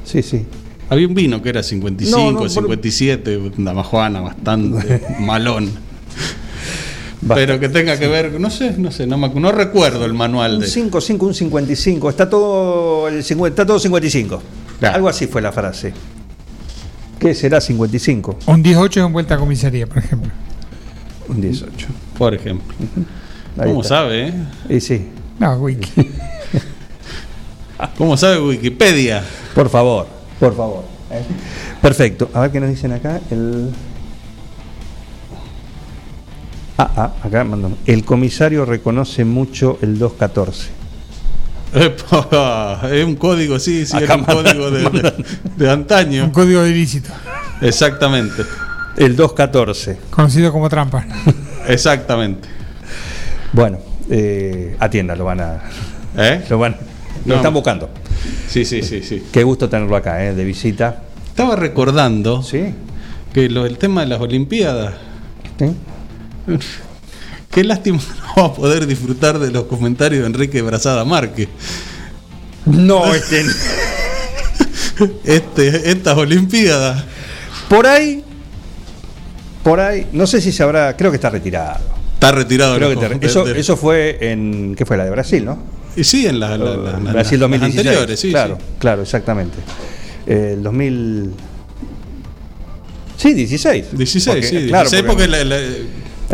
Sí, 0.05 0.23
sí. 0.23 0.45
Había 0.91 1.07
un 1.07 1.15
vino 1.15 1.43
que 1.43 1.51
era 1.51 1.63
55, 1.63 2.19
No, 2.19 2.33
no, 2.33 2.39
por- 2.39 2.51
57, 2.51 3.37
una 3.59 3.73
majuana 3.75 4.21
bastante 4.21 5.03
malón. 5.21 5.71
Pero 7.27 7.59
que 7.59 7.69
tenga 7.69 7.99
que 7.99 8.07
ver, 8.07 8.39
no 8.41 8.49
sé, 8.51 8.75
no 8.79 8.93
sé, 8.93 9.07
no, 9.07 9.19
me- 9.19 9.29
no 9.29 9.51
recuerdo 9.51 10.05
el 10.05 10.15
manual 10.15 10.55
Un 10.57 10.61
de. 10.61 10.67
5-5, 10.69 11.23
un 11.27 11.35
55. 11.35 12.11
Está 12.11 12.31
todo, 12.31 13.09
el 13.09 13.25
50, 13.25 13.63
está 13.63 13.67
todo 13.67 13.79
55. 13.79 14.41
Claro. 14.79 14.95
Algo 14.97 15.09
así 15.09 15.27
fue 15.27 15.43
la 15.43 15.51
frase. 15.51 15.93
¿Qué 17.19 17.35
será 17.35 17.61
55? 17.61 18.39
Un 18.47 18.63
18 18.63 19.07
en 19.07 19.13
vuelta 19.13 19.35
a 19.35 19.39
comisaría, 19.39 19.87
por 19.89 19.99
ejemplo. 19.99 20.31
Un 21.29 21.41
18. 21.41 21.89
Por 22.17 22.35
ejemplo. 22.35 22.75
Ahí 23.59 23.69
¿Cómo 23.69 23.83
está. 23.83 23.97
sabe, 23.97 24.29
eh? 24.29 24.33
Y 24.69 24.81
sí. 24.81 25.09
No, 25.41 25.55
wiki. 25.57 25.91
¿Cómo 27.97 28.17
sabe 28.17 28.41
Wikipedia? 28.41 29.23
Por 29.55 29.69
favor, 29.69 30.07
por 30.41 30.57
favor. 30.57 30.85
¿eh? 31.11 31.23
Perfecto. 31.81 32.29
A 32.35 32.41
ver 32.43 32.51
qué 32.51 32.61
nos 32.61 32.71
dicen 32.71 32.93
acá. 32.93 33.21
El... 33.31 33.71
Ah, 36.79 36.91
ah, 36.97 37.13
acá 37.25 37.43
mandan. 37.45 37.77
El 37.87 38.05
comisario 38.05 38.65
reconoce 38.65 39.25
mucho 39.25 39.79
el 39.83 39.99
214. 39.99 40.69
Epa, 41.75 42.81
es 42.93 43.05
un 43.05 43.17
código, 43.17 43.59
sí, 43.59 43.85
sí, 43.85 43.97
Acá 43.97 44.05
era 44.05 44.15
un 44.17 44.21
mandan- 44.23 44.43
código 44.57 44.71
de, 44.71 44.83
de- 45.03 45.25
de 45.57 45.71
antaño. 45.71 46.25
Un 46.25 46.31
código 46.31 46.65
ilícito, 46.67 47.11
Exactamente, 47.61 48.43
El 48.97 49.17
214. 49.17 49.99
conocido 50.11 50.53
como 50.53 50.69
trampa. 50.69 51.05
exactamente. 51.69 52.49
Bueno, 53.53 53.79
eh, 54.09 54.77
atienda, 54.79 55.17
lo 55.17 55.25
van 55.25 55.41
a. 55.41 55.63
¿Eh? 56.17 56.45
Lo, 56.51 56.59
van, 56.59 56.77
lo 57.27 57.35
No. 57.35 57.37
están 57.37 57.53
buscando. 57.55 57.91
Sí, 58.49 58.65
sí, 58.65 58.83
sí, 58.83 59.03
sí. 59.03 59.25
Qué 59.31 59.43
gusto 59.45 59.69
tenerlo 59.69 59.95
acá, 59.97 60.25
eh, 60.25 60.35
de 60.35 60.45
visita. 60.45 61.03
Estaba 61.29 61.55
recordando 61.57 62.43
Sí. 62.43 62.73
que 63.33 63.49
lo, 63.51 63.67
el 63.67 63.77
tema 63.79 64.01
de 64.03 64.07
las 64.09 64.21
Olimpiadas, 64.21 64.95
¿Sí? 65.59 65.67
Qué 67.51 67.65
lástima 67.65 67.99
no 68.21 68.33
vamos 68.37 68.53
a 68.53 68.55
poder 68.61 68.87
disfrutar 68.87 69.39
de 69.39 69.51
los 69.51 69.65
comentarios 69.65 70.23
de 70.23 70.27
Enrique 70.27 70.63
Brazada 70.63 71.05
Márquez. 71.05 71.49
No, 72.67 73.15
este. 73.15 73.45
Este, 75.25 75.91
estas 75.91 76.17
Olimpiadas. 76.17 77.05
Por 77.69 77.87
ahí. 77.87 78.25
Por 79.63 79.81
ahí. 79.81 80.07
No 80.13 80.27
sé 80.27 80.41
si 80.41 80.53
se 80.53 80.63
habrá. 80.63 80.97
Creo 80.97 81.11
que 81.11 81.17
está 81.17 81.31
retirado. 81.31 81.79
Está 82.15 82.33
retirado 82.33 82.75
Creo 82.77 83.21
que 83.21 83.27
eso, 83.27 83.47
eso 83.47 83.77
fue 83.77 84.19
en. 84.21 84.75
¿Qué 84.75 84.85
fue? 84.85 84.97
La 84.97 85.05
de 85.05 85.11
Brasil, 85.11 85.45
¿no? 85.45 85.59
Y 85.97 86.05
sí, 86.05 86.27
en 86.27 86.41
la- 86.41 86.57
la- 86.59 86.77
la- 86.77 86.99
la- 86.99 87.13
Brasil 87.13 87.39
las 87.41 87.51
2016. 87.51 87.79
anteriores, 87.87 88.21
sí, 88.21 88.31
claro, 88.31 88.57
sí. 88.57 88.65
claro, 88.79 89.03
exactamente. 89.03 89.59
Eh, 90.27 90.53
El 90.55 90.63
2000. 90.63 91.31
Sí, 93.17 93.35
16. 93.35 93.87
16, 93.97 94.27
Porque, 94.27 94.47
sí, 94.49 94.67
claro, 94.69 94.89
16 94.91 95.03
porque, 95.05 95.27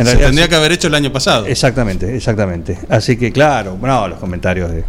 la- 0.03 0.05
se 0.11 0.17
tendría 0.17 0.49
que 0.49 0.55
haber 0.57 0.73
hecho 0.73 0.89
el 0.89 0.95
año 0.95 1.13
pasado. 1.13 1.47
Exactamente, 1.47 2.17
exactamente. 2.17 2.79
Así 2.89 3.17
que, 3.17 3.31
claro, 3.33 3.79
no, 3.81 4.09
los 4.09 4.19
comentarios 4.19 4.71
de. 4.71 4.85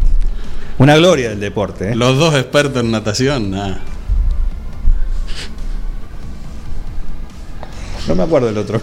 Una 0.77 0.95
gloria 0.97 1.29
del 1.29 1.39
deporte. 1.39 1.91
¿eh? 1.91 1.95
Los 1.95 2.17
dos 2.17 2.33
expertos 2.35 2.83
en 2.83 2.91
natación, 2.91 3.51
nada. 3.51 3.79
No 8.07 8.15
me 8.15 8.23
acuerdo 8.23 8.47
del 8.47 8.57
otro. 8.57 8.81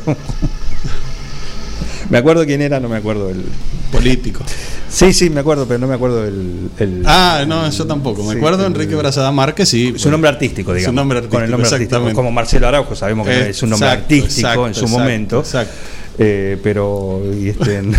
me 2.11 2.19
acuerdo 2.19 2.45
quién 2.45 2.61
era, 2.63 2.81
no 2.81 2.89
me 2.89 2.97
acuerdo 2.97 3.31
el. 3.31 3.45
Político. 3.93 4.43
Sí, 4.89 5.13
sí, 5.13 5.29
me 5.31 5.41
acuerdo, 5.41 5.67
pero 5.67 5.79
no 5.79 5.87
me 5.87 5.95
acuerdo 5.95 6.25
el. 6.27 6.71
el- 6.79 7.03
Ah, 7.07 7.45
no, 7.47 7.69
yo 7.71 7.87
tampoco. 7.87 8.23
Me 8.25 8.33
Sí, 8.33 8.39
acuerdo 8.39 8.67
el- 8.67 8.73
Enrique 8.73 8.95
Brazada 8.95 9.31
Márquez, 9.31 9.69
sí. 9.69 9.95
Su 9.97 10.11
nombre 10.11 10.31
artístico, 10.31 10.73
digamos. 10.73 10.91
Su 10.93 10.97
nombre 10.97 11.19
artístico, 11.19 11.37
Con 11.37 11.45
el 11.45 11.51
nombre 11.51 11.69
artístico. 11.69 12.13
Como 12.15 12.33
Marcelo 12.33 12.69
Araujo, 12.69 12.97
sabemos 12.97 13.27
que 13.29 13.51
es 13.51 13.63
un 13.63 13.71
nombre 13.71 13.89
Exacto, 13.89 14.03
artístico 14.15 14.41
exacto, 14.49 14.67
en 14.67 14.75
su 14.75 14.81
exacto, 14.85 14.99
momento. 14.99 15.39
exacto. 15.41 15.75
Eh, 16.19 16.59
pero. 16.63 17.23
y 17.33 17.49
este, 17.49 17.83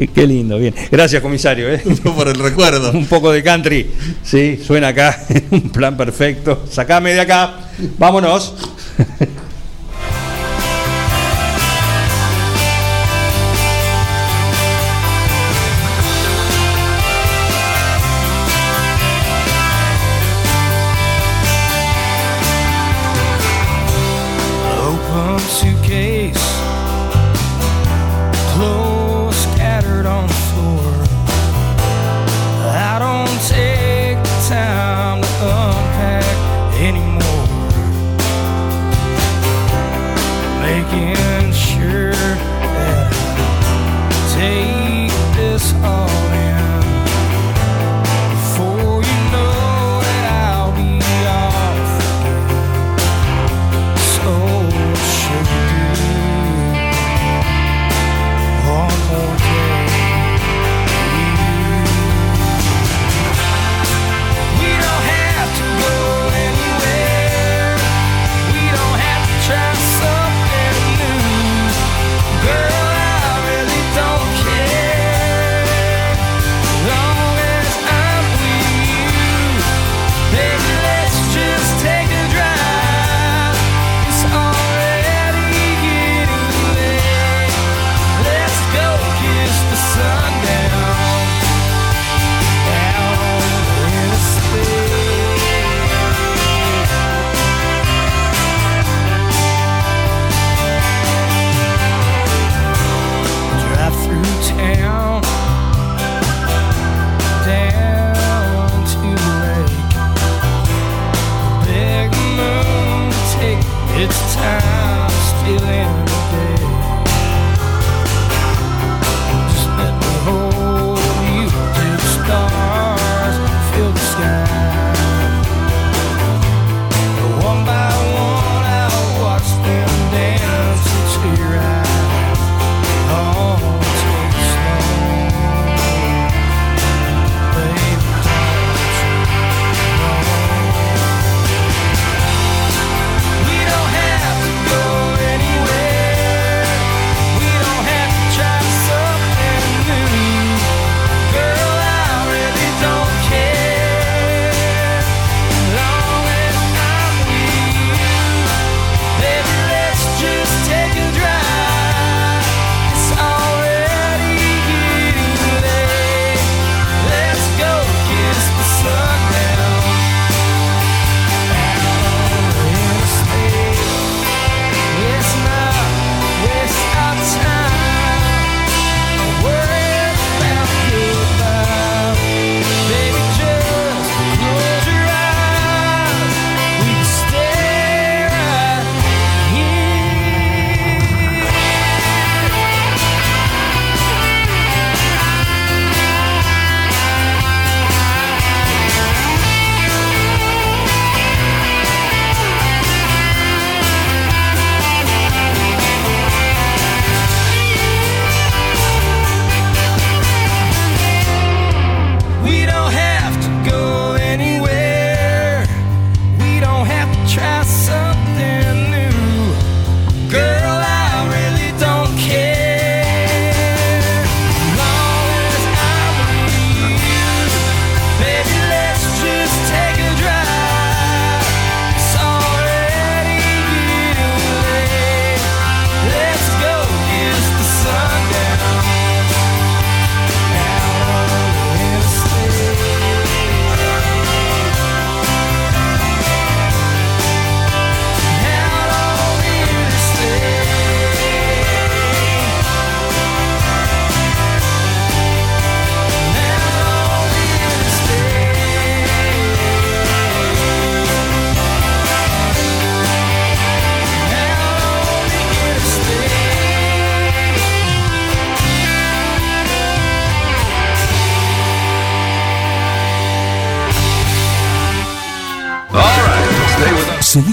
Qué 0.14 0.26
lindo, 0.26 0.58
bien. 0.58 0.74
Gracias, 0.90 1.22
comisario. 1.22 1.72
¿eh? 1.72 1.82
Por 2.02 2.28
el 2.28 2.38
recuerdo. 2.38 2.92
Un 2.92 3.06
poco 3.06 3.32
de 3.32 3.42
country. 3.42 3.90
Sí, 4.22 4.60
suena 4.64 4.88
acá. 4.88 5.18
Un 5.50 5.70
plan 5.70 5.96
perfecto. 5.96 6.64
Sacame 6.70 7.14
de 7.14 7.20
acá. 7.20 7.70
Vámonos. 7.98 8.54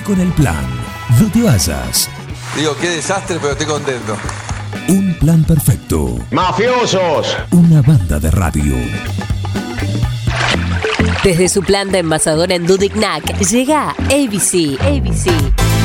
Con 0.08 0.22
el 0.22 0.32
plan. 0.32 0.66
No 1.20 1.30
te 1.30 1.43
vayas. 1.43 2.10
Digo, 2.55 2.74
qué 2.80 2.89
desastre, 2.91 3.38
pero 3.41 3.51
estoy 3.51 3.68
contento. 3.68 4.16
Un 4.88 5.14
plan 5.20 5.43
perfecto. 5.43 6.18
¡Mafiosos! 6.32 7.36
Una 7.51 7.82
banda 7.82 8.18
de 8.18 8.32
radio. 8.32 8.76
Desde 11.26 11.49
su 11.49 11.62
planta 11.62 11.97
envasadora 11.97 12.55
en 12.55 12.66
Dudignac 12.66 13.38
llega 13.39 13.89
ABC. 13.89 14.80
ABC. 14.82 15.57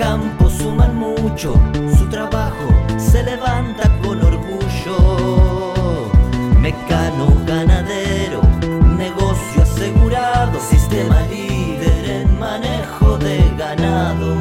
Los 0.00 0.08
campos 0.08 0.52
suman 0.54 0.96
mucho, 0.96 1.52
su 1.98 2.08
trabajo 2.08 2.68
se 2.96 3.22
levanta 3.22 3.94
con 4.02 4.18
orgullo. 4.22 5.74
Mecano 6.58 7.26
ganadero, 7.46 8.40
negocio 8.96 9.62
asegurado, 9.62 10.58
sistema 10.58 11.20
líder 11.28 12.10
en 12.22 12.38
manejo 12.38 13.18
de 13.18 13.42
ganado. 13.58 14.36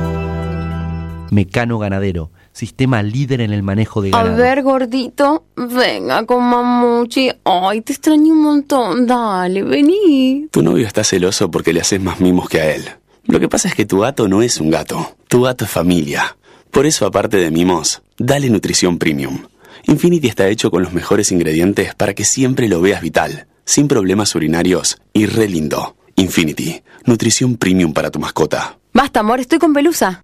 Mecano 1.29 1.77
Ganadero, 1.77 2.31
sistema 2.53 3.03
líder 3.03 3.41
en 3.41 3.51
el 3.51 3.61
manejo 3.61 4.01
de 4.01 4.11
A 4.13 4.23
ganado. 4.23 4.37
ver, 4.37 4.63
gordito, 4.63 5.43
venga 5.57 6.25
con 6.25 6.41
mamuchi. 6.41 7.31
Ay, 7.43 7.81
te 7.81 7.91
extraño 7.91 8.31
un 8.31 8.41
montón. 8.43 9.05
Dale, 9.05 9.63
vení. 9.63 10.47
Tu 10.51 10.63
novio 10.63 10.87
está 10.87 11.03
celoso 11.03 11.51
porque 11.51 11.73
le 11.73 11.81
haces 11.81 12.01
más 12.01 12.21
mimos 12.21 12.47
que 12.47 12.61
a 12.61 12.73
él. 12.73 12.83
Lo 13.29 13.39
que 13.39 13.47
pasa 13.47 13.67
es 13.67 13.75
que 13.75 13.85
tu 13.85 13.99
gato 13.99 14.27
no 14.27 14.41
es 14.41 14.59
un 14.59 14.71
gato. 14.71 15.15
Tu 15.27 15.43
gato 15.43 15.65
es 15.65 15.71
familia. 15.71 16.35
Por 16.71 16.87
eso, 16.87 17.05
aparte 17.05 17.37
de 17.37 17.51
mimos, 17.51 18.01
dale 18.17 18.49
nutrición 18.49 18.97
premium. 18.97 19.43
Infinity 19.85 20.27
está 20.27 20.47
hecho 20.47 20.71
con 20.71 20.81
los 20.81 20.93
mejores 20.93 21.31
ingredientes 21.31 21.93
para 21.93 22.15
que 22.15 22.25
siempre 22.25 22.67
lo 22.67 22.81
veas 22.81 23.01
vital, 23.01 23.45
sin 23.65 23.87
problemas 23.87 24.33
urinarios 24.33 24.97
y 25.13 25.27
re 25.27 25.47
lindo. 25.47 25.95
Infinity, 26.15 26.81
nutrición 27.05 27.55
premium 27.57 27.93
para 27.93 28.09
tu 28.09 28.17
mascota. 28.19 28.79
Basta, 28.93 29.19
amor, 29.19 29.39
estoy 29.39 29.59
con 29.59 29.73
pelusa. 29.73 30.23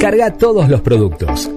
Carga 0.01 0.33
todos 0.33 0.71
los 0.71 0.81
productos. 0.81 1.51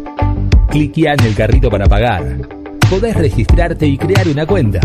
Cliquea 0.69 1.13
en 1.13 1.23
el 1.23 1.33
carrito 1.33 1.69
para 1.69 1.85
pagar. 1.85 2.45
Podés 2.89 3.15
registrarte 3.15 3.87
y 3.87 3.97
crear 3.97 4.27
una 4.27 4.45
cuenta. 4.45 4.81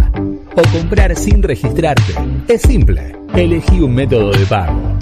O 0.54 0.62
comprar 0.72 1.16
sin 1.16 1.42
registrarte. 1.42 2.14
Es 2.46 2.62
simple. 2.62 3.16
Elegí 3.34 3.80
un 3.80 3.96
método 3.96 4.30
de 4.30 4.46
pago. 4.46 4.96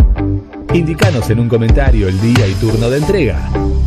Indicanos 0.73 1.28
en 1.28 1.40
un 1.40 1.51
comentario 1.51 2.09
el 2.09 2.18
día 2.18 2.47
y 2.47 2.55
turno 2.55 2.89
de 2.89 2.97
entrega. 2.97 3.47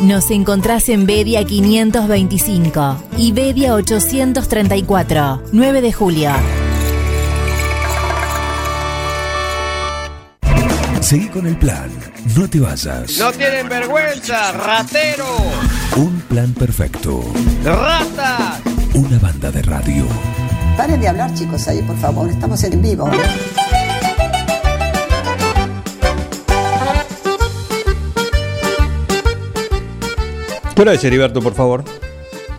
Nos 0.00 0.30
encontrás 0.30 0.88
en 0.88 1.04
Bedia 1.04 1.44
525 1.44 2.96
y 3.18 3.32
Bedia 3.32 3.74
834, 3.74 5.42
9 5.52 5.82
de 5.82 5.92
julio. 5.92 6.30
Seguí 11.02 11.28
con 11.28 11.46
el 11.46 11.56
plan, 11.58 11.90
no 12.34 12.48
te 12.48 12.60
vayas. 12.60 13.18
No 13.18 13.30
tienen 13.32 13.68
vergüenza, 13.68 14.52
ratero. 14.52 15.26
Un 15.96 16.18
plan 16.22 16.54
perfecto. 16.54 17.22
Rata. 17.62 18.58
Una 18.94 19.18
banda 19.18 19.50
de 19.50 19.60
radio. 19.60 20.06
Paren 20.78 20.98
de 20.98 21.08
hablar 21.08 21.34
chicos 21.34 21.68
ahí, 21.68 21.82
por 21.82 21.98
favor, 21.98 22.30
estamos 22.30 22.62
en 22.64 22.80
vivo. 22.80 23.10
¿Qué 30.80 30.84
hora 30.84 30.94
es, 30.94 31.04
Heriberto, 31.04 31.42
por 31.42 31.52
favor? 31.52 31.84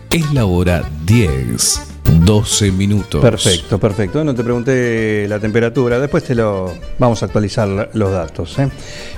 Es 0.08 0.32
la 0.32 0.44
hora 0.44 0.88
10. 1.06 1.80
12 2.24 2.70
minutos. 2.70 3.20
Perfecto, 3.20 3.80
perfecto. 3.80 4.22
No 4.22 4.32
te 4.32 4.44
pregunté 4.44 5.26
la 5.28 5.40
temperatura, 5.40 5.98
después 5.98 6.22
te 6.22 6.36
lo 6.36 6.72
vamos 7.00 7.20
a 7.20 7.26
actualizar 7.26 7.90
los 7.94 8.12
datos. 8.12 8.56
¿eh? 8.60 8.68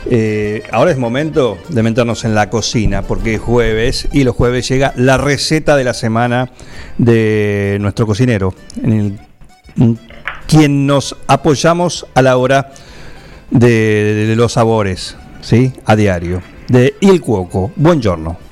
Eh, 0.06 0.62
ahora 0.72 0.90
es 0.93 0.97
momento 0.97 1.59
de 1.68 1.82
meternos 1.82 2.24
en 2.24 2.35
la 2.35 2.48
cocina, 2.48 3.02
porque 3.02 3.35
es 3.35 3.43
jueves 3.43 4.09
y 4.10 4.24
los 4.24 4.35
jueves 4.35 4.66
llega 4.70 4.94
la 4.97 5.18
receta 5.18 5.76
de 5.76 5.85
la 5.85 5.93
semana 5.93 6.51
de 6.97 7.76
nuestro 7.82 8.06
cocinero, 8.06 8.55
en 8.82 8.93
el- 8.94 9.18
en 9.76 9.98
quien 10.47 10.86
nos 10.86 11.14
apoyamos 11.26 12.06
a 12.14 12.22
la 12.22 12.39
hora 12.39 12.72
de, 13.51 14.24
de 14.28 14.35
los 14.35 14.52
sabores, 14.55 15.14
¿sí? 15.43 15.74
A 15.85 15.94
diario. 15.94 16.40
De 16.68 16.94
Il 17.02 17.20
Cuoco. 17.20 17.70
Buongiorno. 17.76 18.43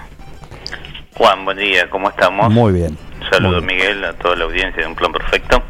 Juan, 1.15 1.45
buen 1.45 1.59
día, 1.59 1.89
¿cómo 1.91 2.09
estamos? 2.09 2.51
Muy 2.51 2.73
bien. 2.73 2.97
Saludos 3.31 3.63
Miguel, 3.63 4.05
a 4.05 4.13
toda 4.15 4.37
la 4.37 4.45
audiencia 4.45 4.83
de 4.83 4.89
Un 4.89 4.95
Plan 4.95 5.13
Perfecto. 5.13 5.63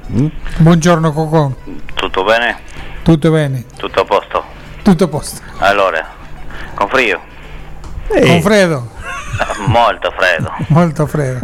Buongiorno 0.60 1.12
Coco. 1.12 1.56
Tutto 1.94 2.24
bene? 2.24 2.56
Tutto 3.02 3.30
bene. 3.30 3.64
Tutto 3.76 4.00
a 4.00 4.04
posto? 4.04 4.44
Tutto 4.82 5.04
a 5.04 5.08
posto. 5.10 5.42
Allora, 5.60 6.08
con 6.74 6.88
frío? 6.88 7.20
Con 8.08 8.42
freddo. 8.42 8.88
Molto 9.66 10.10
freddo. 10.12 10.50
Molto 10.68 11.06
freddo. 11.06 11.40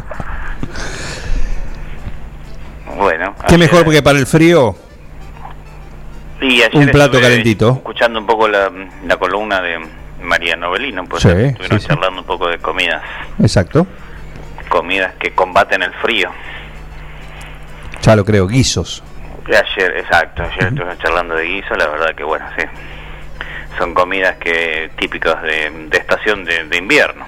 Bueno. 2.97 3.35
¿Qué 3.47 3.55
ayer- 3.55 3.59
mejor 3.59 3.91
que 3.91 4.03
para 4.03 4.19
el 4.19 4.27
frío? 4.27 4.75
y 6.41 6.63
ayer 6.63 6.77
un 6.77 6.89
plato 6.91 7.21
calentito? 7.21 7.73
Escuchando 7.73 8.21
un 8.21 8.27
poco 8.27 8.47
la, 8.49 8.71
la 9.07 9.17
columna 9.17 9.61
de 9.61 9.79
María 10.23 10.57
Novelino, 10.57 11.05
pues 11.05 11.23
Sí, 11.23 11.29
estuvieron 11.29 11.81
sí, 11.81 11.87
sí. 11.87 11.89
charlando 11.89 12.21
un 12.21 12.27
poco 12.27 12.49
de 12.49 12.59
comidas, 12.59 13.03
Exacto. 13.41 13.87
comidas 14.69 15.15
que 15.19 15.33
combaten 15.33 15.83
el 15.83 15.93
frío. 15.95 16.31
Ya 18.03 18.17
lo 18.17 18.25
creo, 18.25 18.47
guisos. 18.47 19.03
Ayer, 19.47 19.97
exacto, 19.99 20.43
ayer 20.43 20.65
estuvimos 20.69 20.99
charlando 20.99 21.35
de 21.35 21.45
guiso, 21.45 21.75
la 21.75 21.87
verdad 21.89 22.15
que 22.15 22.23
bueno, 22.25 22.45
sí. 22.59 22.65
Son 23.79 23.95
comidas 23.95 24.37
que 24.39 24.91
típicas 24.99 25.41
de, 25.43 25.71
de 25.89 25.99
estación 25.99 26.45
de, 26.45 26.65
de 26.65 26.77
invierno. 26.79 27.25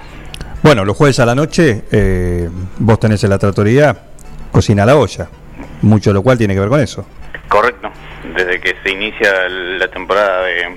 Bueno, 0.61 0.85
los 0.85 0.95
jueves 0.95 1.19
a 1.19 1.25
la 1.25 1.33
noche, 1.33 1.83
eh, 1.91 2.47
vos 2.77 2.99
tenés 2.99 3.23
en 3.23 3.29
la 3.31 3.39
tratoría 3.39 3.95
cocina 4.51 4.83
a 4.83 4.85
la 4.85 4.95
olla. 4.97 5.27
Mucho 5.81 6.11
de 6.11 6.15
lo 6.15 6.21
cual 6.21 6.37
tiene 6.37 6.53
que 6.53 6.59
ver 6.59 6.69
con 6.69 6.79
eso. 6.79 7.05
Correcto. 7.47 7.89
Desde 8.35 8.59
que 8.59 8.75
se 8.83 8.91
inicia 8.91 9.31
la 9.49 9.87
temporada 9.89 10.43
de, 10.43 10.75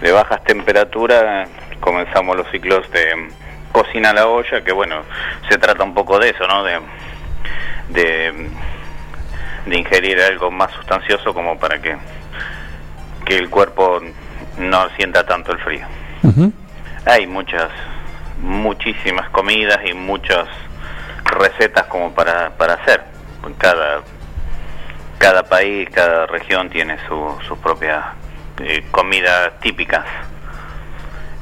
de 0.00 0.12
bajas 0.12 0.42
temperaturas, 0.44 1.48
comenzamos 1.80 2.36
los 2.36 2.50
ciclos 2.50 2.90
de 2.90 3.28
cocina 3.72 4.10
a 4.10 4.12
la 4.12 4.26
olla, 4.26 4.62
que 4.62 4.72
bueno, 4.72 5.02
se 5.48 5.58
trata 5.58 5.82
un 5.82 5.94
poco 5.94 6.18
de 6.18 6.30
eso, 6.30 6.46
¿no? 6.46 6.62
De, 6.64 6.78
de, 7.88 8.50
de 9.66 9.78
ingerir 9.78 10.20
algo 10.20 10.50
más 10.50 10.72
sustancioso 10.72 11.34
como 11.34 11.58
para 11.58 11.80
que, 11.80 11.96
que 13.24 13.36
el 13.36 13.50
cuerpo 13.50 14.00
no 14.58 14.88
sienta 14.90 15.24
tanto 15.26 15.52
el 15.52 15.58
frío. 15.58 15.86
Hay 17.06 17.26
muchas, 17.26 17.70
muchísimas 18.40 19.28
comidas 19.30 19.78
y 19.84 19.92
muchas 19.92 20.48
recetas 21.24 21.84
como 21.86 22.14
para, 22.14 22.50
para 22.50 22.74
hacer. 22.74 23.02
Cada, 23.58 24.00
cada 25.18 25.42
país, 25.42 25.88
cada 25.90 26.26
región 26.26 26.70
tiene 26.70 26.96
su, 27.06 27.38
sus 27.46 27.58
propias 27.58 28.02
eh, 28.60 28.84
comidas 28.90 29.58
típicas. 29.60 30.04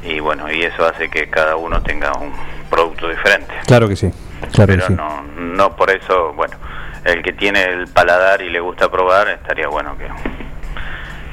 Y 0.02 0.20
bueno, 0.20 0.50
y 0.52 0.62
eso 0.62 0.84
hace 0.86 1.08
que 1.08 1.28
cada 1.30 1.56
uno 1.56 1.80
tenga 1.82 2.12
un 2.14 2.32
producto 2.70 3.08
diferente. 3.08 3.52
Claro 3.66 3.88
que 3.88 3.96
sí. 3.96 4.10
Claro 4.52 4.72
que 4.72 4.78
Pero 4.78 4.86
sí. 4.88 4.94
no, 4.94 5.22
no 5.36 5.76
por 5.76 5.90
eso, 5.90 6.32
bueno, 6.32 6.56
el 7.04 7.22
que 7.22 7.32
tiene 7.32 7.62
el 7.64 7.88
paladar 7.88 8.42
y 8.42 8.50
le 8.50 8.60
gusta 8.60 8.90
probar, 8.90 9.28
estaría 9.28 9.68
bueno 9.68 9.96
que, 9.96 10.08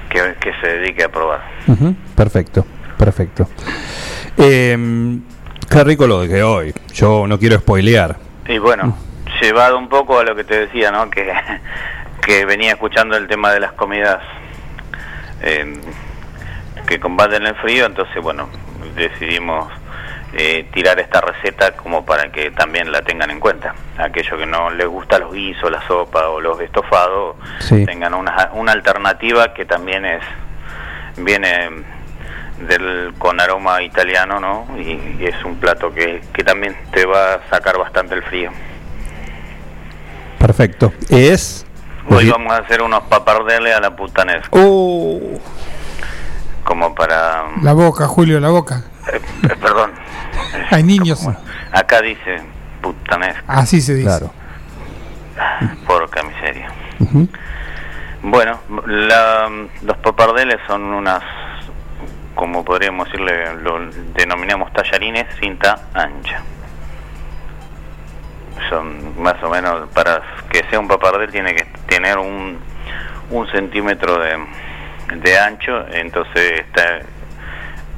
que, 0.10 0.35
que 0.39 0.53
se 0.61 0.68
dedique 0.68 1.03
a 1.03 1.10
probar. 1.10 1.41
Perfecto, 2.15 2.65
perfecto. 2.97 3.47
Eh, 4.38 5.19
qué 5.69 5.84
rico 5.84 6.06
lo 6.07 6.22
de 6.22 6.27
que 6.30 6.43
hoy. 6.43 6.73
Yo 6.93 7.26
no 7.27 7.39
quiero 7.39 7.57
spoilear. 7.60 8.18
Y 8.47 8.57
bueno, 8.57 8.95
llevado 9.41 9.77
un 9.77 9.89
poco 9.89 10.19
a 10.19 10.23
lo 10.23 10.35
que 10.35 10.43
te 10.43 10.68
decía, 10.68 10.91
¿no? 10.91 11.10
Que, 11.10 11.31
que 12.22 12.45
venía 12.45 12.72
escuchando 12.72 13.18
el 13.18 13.27
tema 13.27 13.51
de 13.51 13.60
las 13.60 13.73
comidas 13.73 14.19
eh, 15.41 15.73
que 16.87 16.99
combaten 16.99 17.45
el 17.45 17.55
frío, 17.55 17.85
entonces, 17.85 18.21
bueno, 18.21 18.49
decidimos 18.95 19.71
eh, 20.33 20.67
tirar 20.73 20.99
esta 20.99 21.21
receta 21.21 21.71
como 21.75 22.05
para 22.05 22.31
que 22.31 22.51
también 22.51 22.91
la 22.91 23.01
tengan 23.01 23.31
en 23.31 23.39
cuenta. 23.39 23.73
Aquellos 23.97 24.37
que 24.39 24.45
no 24.45 24.69
les 24.69 24.87
gusta 24.87 25.17
los 25.19 25.33
guisos, 25.33 25.71
la 25.71 25.85
sopa 25.87 26.29
o 26.29 26.39
los 26.39 26.59
estofados, 26.61 27.35
Sí. 27.59 27.85
tengan 27.85 28.13
una, 28.13 28.49
una 28.53 28.71
alternativa 28.71 29.53
que 29.53 29.65
también 29.65 30.05
es 30.05 30.21
viene 31.17 31.69
del 32.67 33.13
con 33.17 33.39
aroma 33.39 33.81
italiano, 33.81 34.39
¿no? 34.39 34.67
Y, 34.79 35.17
y 35.19 35.25
es 35.25 35.43
un 35.43 35.55
plato 35.59 35.93
que, 35.93 36.21
que 36.33 36.43
también 36.43 36.75
te 36.91 37.05
va 37.05 37.35
a 37.35 37.49
sacar 37.49 37.77
bastante 37.77 38.15
el 38.15 38.23
frío. 38.23 38.51
Perfecto. 40.37 40.93
Es. 41.09 41.65
Hoy 42.07 42.30
vamos 42.30 42.53
a 42.53 42.57
hacer 42.57 42.81
unos 42.81 43.03
papardeles 43.03 43.76
a 43.76 43.80
la 43.80 43.95
putanesca, 43.95 44.49
Oh, 44.53 45.19
como 46.63 46.93
para... 46.95 47.43
La 47.61 47.73
boca, 47.73 48.07
Julio, 48.07 48.39
la 48.39 48.49
boca. 48.49 48.84
eh, 49.11 49.19
eh, 49.43 49.55
perdón, 49.61 49.91
Hay 50.71 50.84
niños. 50.84 51.27
acá 51.71 52.01
dice 52.01 52.41
putanesca, 52.81 53.43
Así 53.47 53.81
se 53.81 53.93
dice. 53.95 54.07
Claro. 54.07 54.31
porca 55.88 56.23
miseria. 56.23 56.69
Bueno, 58.21 58.59
la- 58.85 59.49
los 59.84 59.97
papardeles 59.97 60.57
son 60.67 60.84
unas, 60.93 61.23
como 62.35 62.65
podríamos 62.65 63.05
decirle, 63.07 63.53
lo 63.61 63.80
denominamos 64.15 64.71
tallarines 64.73 65.26
cinta 65.39 65.80
ancha. 65.93 66.41
Son 68.69 69.22
más 69.22 69.36
o 69.44 69.49
menos, 69.49 69.88
para 69.94 70.22
que 70.52 70.64
sea 70.69 70.80
un 70.80 70.88
papardel 70.88 71.31
tiene 71.31 71.56
que 71.56 71.64
tener 71.88 72.18
un, 72.18 72.60
un 73.30 73.48
centímetro 73.52 74.19
de, 74.19 74.38
de 75.15 75.40
ancho, 75.40 75.86
entonces 75.91 76.60
está 76.61 76.99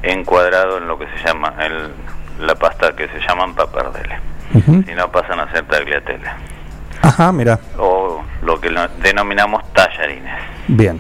encuadrado 0.04 0.78
en 0.78 0.88
lo 0.88 0.98
que 0.98 1.08
se 1.08 1.28
llama 1.28 1.54
el, 1.60 1.92
la 2.46 2.56
pasta 2.56 2.96
que 2.96 3.08
se 3.08 3.20
llaman 3.20 3.54
papardeles. 3.56 4.20
Ujú. 4.54 4.84
Si 4.86 4.94
no 4.94 5.10
pasan 5.12 5.40
a 5.40 5.50
ser 5.54 5.64
tagliatelle 5.66 6.30
Ajá, 7.02 7.32
mira. 7.32 7.58
o 7.78 8.22
lo 8.42 8.60
que 8.60 8.70
denominamos 9.02 9.64
tallarines. 9.74 10.34
Bien. 10.68 11.00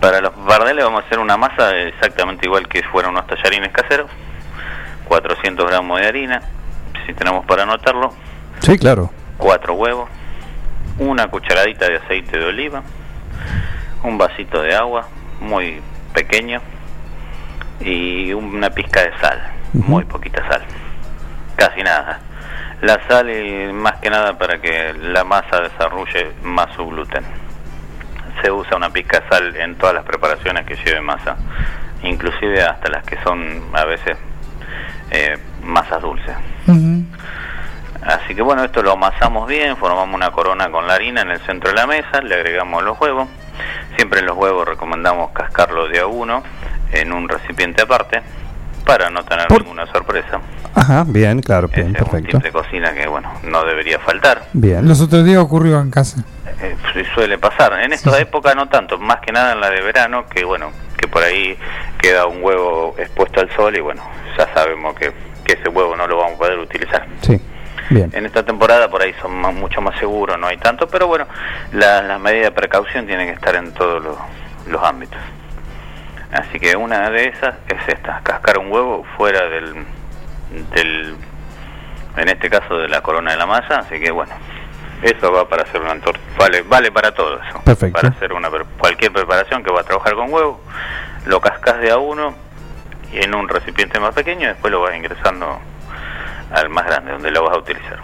Para 0.00 0.20
los 0.20 0.32
papardeles 0.32 0.84
vamos 0.84 1.02
a 1.02 1.06
hacer 1.06 1.18
una 1.18 1.36
masa 1.36 1.74
exactamente 1.76 2.46
igual 2.46 2.68
que 2.68 2.82
fueran 2.84 3.12
unos 3.12 3.26
tallarines 3.26 3.70
caseros. 3.72 4.10
400 5.06 5.66
gramos 5.68 6.00
de 6.00 6.06
harina, 6.06 6.42
si 7.06 7.12
tenemos 7.14 7.44
para 7.46 7.62
anotarlo. 7.64 8.12
Sí, 8.62 8.78
claro. 8.78 9.10
Cuatro 9.38 9.74
huevos. 9.74 10.08
Una 10.98 11.26
cucharadita 11.26 11.88
de 11.88 11.96
aceite 11.96 12.38
de 12.38 12.44
oliva. 12.44 12.82
Un 14.04 14.16
vasito 14.18 14.62
de 14.62 14.74
agua, 14.74 15.08
muy 15.40 15.80
pequeño. 16.14 16.60
Y 17.80 18.32
una 18.32 18.70
pizca 18.70 19.00
de 19.02 19.10
sal, 19.20 19.42
muy 19.72 20.04
poquita 20.04 20.46
sal. 20.48 20.62
Casi 21.56 21.82
nada. 21.82 22.20
La 22.82 23.00
sal 23.08 23.28
y 23.30 23.72
más 23.72 23.94
que 23.94 24.10
nada 24.10 24.38
para 24.38 24.60
que 24.60 24.94
la 24.94 25.24
masa 25.24 25.60
desarrolle 25.60 26.32
más 26.44 26.72
su 26.76 26.86
gluten. 26.86 27.24
Se 28.42 28.50
usa 28.52 28.76
una 28.76 28.90
pizca 28.90 29.20
de 29.20 29.28
sal 29.28 29.56
en 29.56 29.74
todas 29.74 29.96
las 29.96 30.04
preparaciones 30.04 30.64
que 30.66 30.76
lleve 30.76 31.00
masa, 31.00 31.36
inclusive 32.04 32.62
hasta 32.62 32.88
las 32.90 33.04
que 33.04 33.18
son 33.24 33.62
a 33.72 33.84
veces 33.84 34.16
eh, 35.10 35.36
masas 35.64 36.00
dulces. 36.00 36.36
Así 38.04 38.34
que 38.34 38.42
bueno, 38.42 38.64
esto 38.64 38.82
lo 38.82 38.92
amasamos 38.92 39.46
bien, 39.48 39.76
formamos 39.76 40.14
una 40.14 40.30
corona 40.30 40.70
con 40.70 40.86
la 40.86 40.94
harina 40.94 41.22
en 41.22 41.30
el 41.30 41.40
centro 41.40 41.70
de 41.70 41.76
la 41.76 41.86
mesa, 41.86 42.20
le 42.20 42.34
agregamos 42.34 42.82
los 42.82 43.00
huevos. 43.00 43.28
Siempre 43.96 44.22
los 44.22 44.36
huevos 44.36 44.66
recomendamos 44.66 45.30
cascarlos 45.32 45.90
de 45.90 46.00
a 46.00 46.06
uno 46.06 46.42
en 46.92 47.12
un 47.12 47.28
recipiente 47.28 47.82
aparte 47.82 48.22
para 48.84 49.08
no 49.10 49.24
tener 49.24 49.48
ninguna 49.50 49.86
sorpresa. 49.86 50.40
Ajá, 50.74 51.04
bien, 51.06 51.40
claro, 51.40 51.68
bien, 51.68 51.94
Es 51.94 52.02
un 52.02 52.08
perfecto. 52.08 52.38
tip 52.38 52.42
de 52.46 52.50
cocina 52.52 52.92
que 52.92 53.06
bueno, 53.06 53.30
no 53.44 53.64
debería 53.64 53.98
faltar. 54.00 54.42
Bien. 54.52 54.88
Los 54.88 55.00
otros 55.00 55.24
días 55.24 55.38
ocurrió 55.38 55.80
en 55.80 55.90
casa. 55.90 56.24
Eh, 56.60 56.76
sí 56.92 57.02
suele 57.14 57.38
pasar. 57.38 57.72
En 57.82 57.92
esta 57.92 58.18
época 58.18 58.54
no 58.54 58.68
tanto, 58.68 58.98
más 58.98 59.20
que 59.20 59.32
nada 59.32 59.52
en 59.52 59.60
la 59.60 59.70
de 59.70 59.80
verano, 59.82 60.24
que 60.28 60.44
bueno, 60.44 60.70
que 60.96 61.06
por 61.06 61.22
ahí 61.22 61.56
queda 62.00 62.26
un 62.26 62.42
huevo 62.42 62.94
expuesto 62.98 63.40
al 63.40 63.50
sol 63.54 63.76
y 63.76 63.80
bueno, 63.80 64.02
ya 64.36 64.52
sabemos 64.54 64.94
que, 64.96 65.12
que 65.44 65.52
ese 65.52 65.68
huevo 65.68 65.94
no 65.94 66.06
lo 66.08 66.16
vamos 66.16 66.34
a 66.34 66.38
poder 66.38 66.58
utilizar. 66.58 67.06
Sí. 67.20 67.40
Bien. 67.94 68.10
En 68.14 68.26
esta 68.26 68.42
temporada 68.44 68.88
por 68.90 69.02
ahí 69.02 69.14
son 69.20 69.32
más- 69.40 69.54
mucho 69.54 69.80
más 69.80 69.98
seguros, 69.98 70.38
no 70.38 70.46
hay 70.46 70.56
tanto, 70.56 70.86
pero 70.88 71.06
bueno, 71.06 71.26
la- 71.72 72.02
las 72.02 72.20
medidas 72.20 72.46
de 72.46 72.52
precaución 72.52 73.06
tienen 73.06 73.28
que 73.28 73.34
estar 73.34 73.54
en 73.54 73.72
todos 73.72 74.02
los, 74.02 74.16
los 74.66 74.82
ámbitos. 74.82 75.18
Así 76.32 76.58
que 76.58 76.76
una 76.76 77.10
de 77.10 77.28
esas 77.28 77.54
es 77.68 77.88
esta, 77.88 78.20
cascar 78.22 78.58
un 78.58 78.72
huevo 78.72 79.04
fuera 79.16 79.46
del, 79.48 79.84
del 80.74 81.14
en 82.16 82.28
este 82.28 82.48
caso 82.50 82.76
de 82.78 82.88
la 82.88 83.00
corona 83.02 83.32
de 83.32 83.36
la 83.38 83.46
masa, 83.46 83.80
así 83.80 83.98
que 84.00 84.10
bueno, 84.10 84.32
eso 85.02 85.32
va 85.32 85.48
para 85.48 85.62
hacer 85.64 85.80
una 85.80 85.98
torta, 86.00 86.20
vale, 86.38 86.62
vale 86.62 86.90
para 86.92 87.12
todo 87.12 87.40
eso. 87.42 87.60
Perfecto. 87.64 88.00
Para 88.00 88.14
hacer 88.14 88.32
una 88.32 88.48
cualquier 88.78 89.12
preparación 89.12 89.62
que 89.62 89.70
va 89.72 89.80
a 89.80 89.84
trabajar 89.84 90.14
con 90.14 90.32
huevo, 90.32 90.60
lo 91.26 91.40
cascas 91.40 91.80
de 91.80 91.90
a 91.90 91.98
uno 91.98 92.34
y 93.12 93.18
en 93.24 93.34
un 93.34 93.48
recipiente 93.48 93.98
más 94.00 94.14
pequeño, 94.14 94.48
después 94.48 94.70
lo 94.72 94.80
vas 94.80 94.94
ingresando 94.96 95.58
al 96.52 96.68
más 96.68 96.86
grande, 96.86 97.12
donde 97.12 97.30
lo 97.30 97.44
vas 97.44 97.54
a 97.56 97.58
utilizar. 97.58 97.98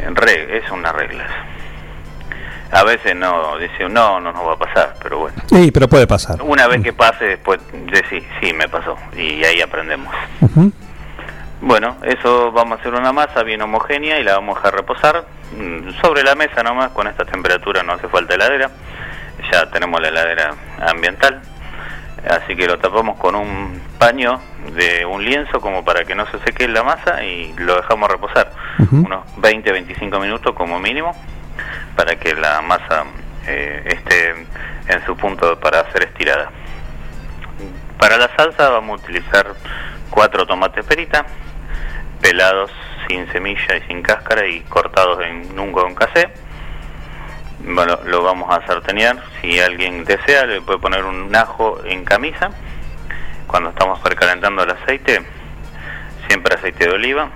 En 0.00 0.16
re- 0.16 0.58
es 0.58 0.70
una 0.70 0.92
regla. 0.92 1.24
eso. 1.24 1.34
A 2.74 2.84
veces 2.84 3.14
no, 3.14 3.58
dice, 3.58 3.86
no, 3.88 4.18
no 4.18 4.32
nos 4.32 4.46
va 4.48 4.54
a 4.54 4.58
pasar, 4.58 4.94
pero 5.02 5.18
bueno. 5.18 5.36
Sí, 5.46 5.70
pero 5.70 5.88
puede 5.88 6.06
pasar. 6.06 6.40
Una 6.42 6.66
vez 6.66 6.82
que 6.82 6.92
pase, 6.94 7.24
después 7.26 7.60
decís, 7.90 8.24
sí, 8.40 8.52
me 8.54 8.66
pasó, 8.68 8.96
y 9.14 9.44
ahí 9.44 9.60
aprendemos. 9.60 10.12
Bueno, 11.60 11.96
eso 12.02 12.50
vamos 12.50 12.78
a 12.78 12.80
hacer 12.80 12.94
una 12.94 13.12
masa 13.12 13.42
bien 13.42 13.62
homogénea 13.62 14.18
y 14.18 14.24
la 14.24 14.34
vamos 14.34 14.56
a 14.56 14.58
dejar 14.60 14.74
reposar 14.74 15.24
mm, 15.56 15.90
sobre 16.00 16.22
la 16.24 16.34
mesa 16.34 16.62
nomás, 16.62 16.90
con 16.92 17.06
esta 17.06 17.24
temperatura 17.24 17.82
no 17.82 17.92
hace 17.92 18.08
falta 18.08 18.34
heladera, 18.34 18.70
ya 19.52 19.70
tenemos 19.70 20.00
la 20.00 20.08
heladera 20.08 20.54
ambiental, 20.80 21.40
así 22.28 22.54
que 22.54 22.66
lo 22.66 22.78
tapamos 22.78 23.18
con 23.18 23.34
un 23.34 23.80
paño 23.98 24.40
de 24.74 25.04
un 25.04 25.24
lienzo 25.24 25.60
como 25.60 25.84
para 25.84 26.04
que 26.04 26.14
no 26.14 26.26
se 26.30 26.38
seque 26.40 26.68
la 26.68 26.82
masa 26.82 27.22
y 27.24 27.52
lo 27.58 27.76
dejamos 27.76 28.10
reposar 28.10 28.52
unos 28.90 29.26
20-25 29.36 30.20
minutos 30.20 30.54
como 30.54 30.78
mínimo 30.78 31.12
para 31.96 32.16
que 32.16 32.34
la 32.34 32.62
masa 32.62 33.04
eh, 33.46 33.82
esté 33.86 34.46
en 34.88 35.04
su 35.06 35.16
punto 35.16 35.58
para 35.58 35.90
ser 35.92 36.04
estirada. 36.04 36.50
Para 37.98 38.16
la 38.16 38.28
salsa 38.36 38.68
vamos 38.68 39.00
a 39.00 39.04
utilizar 39.04 39.54
cuatro 40.10 40.46
tomates 40.46 40.84
perita, 40.84 41.24
pelados 42.20 42.70
sin 43.08 43.30
semilla 43.32 43.76
y 43.76 43.86
sin 43.86 44.02
cáscara 44.02 44.46
y 44.46 44.60
cortados 44.62 45.20
en 45.24 45.58
un 45.58 45.72
con 45.72 45.94
casé. 45.94 46.32
Bueno, 47.64 47.98
lo 48.04 48.22
vamos 48.22 48.50
a 48.54 48.66
sartenear. 48.66 49.22
Si 49.40 49.58
alguien 49.60 50.04
desea, 50.04 50.46
le 50.46 50.60
puede 50.60 50.78
poner 50.78 51.04
un 51.04 51.34
ajo 51.34 51.80
en 51.84 52.04
camisa. 52.04 52.50
Cuando 53.46 53.70
estamos 53.70 54.00
precalentando 54.00 54.62
el 54.62 54.70
aceite, 54.70 55.22
siempre 56.28 56.54
aceite 56.54 56.86
de 56.86 56.92
oliva. 56.92 57.28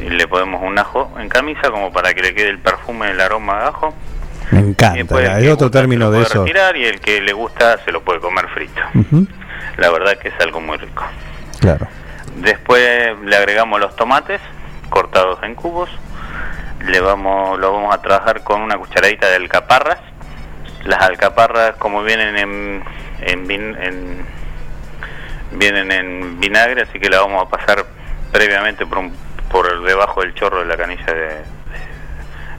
Y 0.00 0.08
le 0.08 0.26
ponemos 0.26 0.62
un 0.62 0.78
ajo 0.78 1.12
en 1.18 1.28
camisa 1.28 1.70
como 1.70 1.92
para 1.92 2.14
que 2.14 2.22
le 2.22 2.34
quede 2.34 2.48
el 2.48 2.58
perfume, 2.58 3.10
el 3.10 3.20
aroma 3.20 3.60
de 3.60 3.68
ajo. 3.68 3.94
Me 4.50 4.60
encanta. 4.60 4.94
después 4.98 5.24
el 5.24 5.30
Hay 5.30 5.48
otro 5.48 5.66
gusta 5.66 5.78
término 5.80 6.10
de 6.10 6.22
eso. 6.22 6.44
retirar 6.44 6.76
y 6.76 6.84
el 6.84 7.00
que 7.00 7.20
le 7.20 7.32
gusta 7.32 7.78
se 7.84 7.92
lo 7.92 8.02
puede 8.02 8.20
comer 8.20 8.48
frito. 8.48 8.80
La 9.76 9.90
verdad 9.90 10.18
que 10.18 10.28
es 10.28 10.34
algo 10.40 10.60
muy 10.60 10.76
rico. 10.78 11.04
Claro. 11.60 11.86
Después 12.36 13.16
le 13.24 13.36
agregamos 13.36 13.78
los 13.80 13.94
tomates 13.96 14.40
cortados 14.90 15.42
en 15.42 15.54
cubos. 15.54 15.90
Le 16.86 17.00
vamos, 17.00 17.58
lo 17.58 17.72
vamos 17.72 17.94
a 17.94 18.00
trabajar 18.02 18.42
con 18.42 18.60
una 18.60 18.76
cucharadita 18.76 19.28
de 19.28 19.36
alcaparras. 19.36 19.98
Las 20.84 21.00
alcaparras, 21.02 21.76
como 21.76 22.02
vienen 22.02 22.36
en, 22.36 22.82
vienen 25.52 25.92
en 25.92 26.40
vinagre, 26.40 26.82
así 26.82 26.98
que 26.98 27.08
la 27.08 27.20
vamos 27.20 27.46
a 27.46 27.48
pasar 27.48 27.84
previamente 28.32 28.84
por, 28.86 28.98
un- 28.98 29.16
por 29.50 29.82
debajo 29.84 30.22
del 30.22 30.34
chorro 30.34 30.60
de 30.60 30.64
la 30.66 30.76
canilla 30.76 31.04
de, 31.12 31.42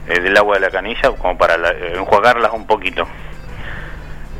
eh, 0.08 0.20
del 0.20 0.36
agua 0.36 0.54
de 0.54 0.60
la 0.60 0.70
canilla, 0.70 1.10
como 1.10 1.36
para 1.36 1.58
la- 1.58 1.72
eh, 1.72 1.94
enjuagarlas 1.96 2.52
un 2.52 2.66
poquito. 2.66 3.06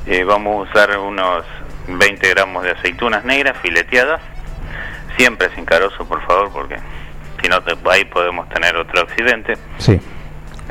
Eh, 0.06 0.24
vamos 0.24 0.66
a 0.69 0.70
usar 0.70 0.98
unos 0.98 1.44
20 1.89 2.28
gramos 2.31 2.62
de 2.62 2.70
aceitunas 2.73 3.24
negras 3.24 3.56
fileteadas, 3.59 4.20
siempre 5.19 5.51
sin 5.55 5.65
carozo, 5.65 6.06
por 6.06 6.23
favor, 6.27 6.51
porque 6.52 6.77
si 7.44 7.48
no, 7.50 7.60
ahí 7.90 8.04
podemos 8.06 8.48
tener 8.48 8.74
otro 8.76 9.02
accidente, 9.02 9.52
Sí. 9.78 10.00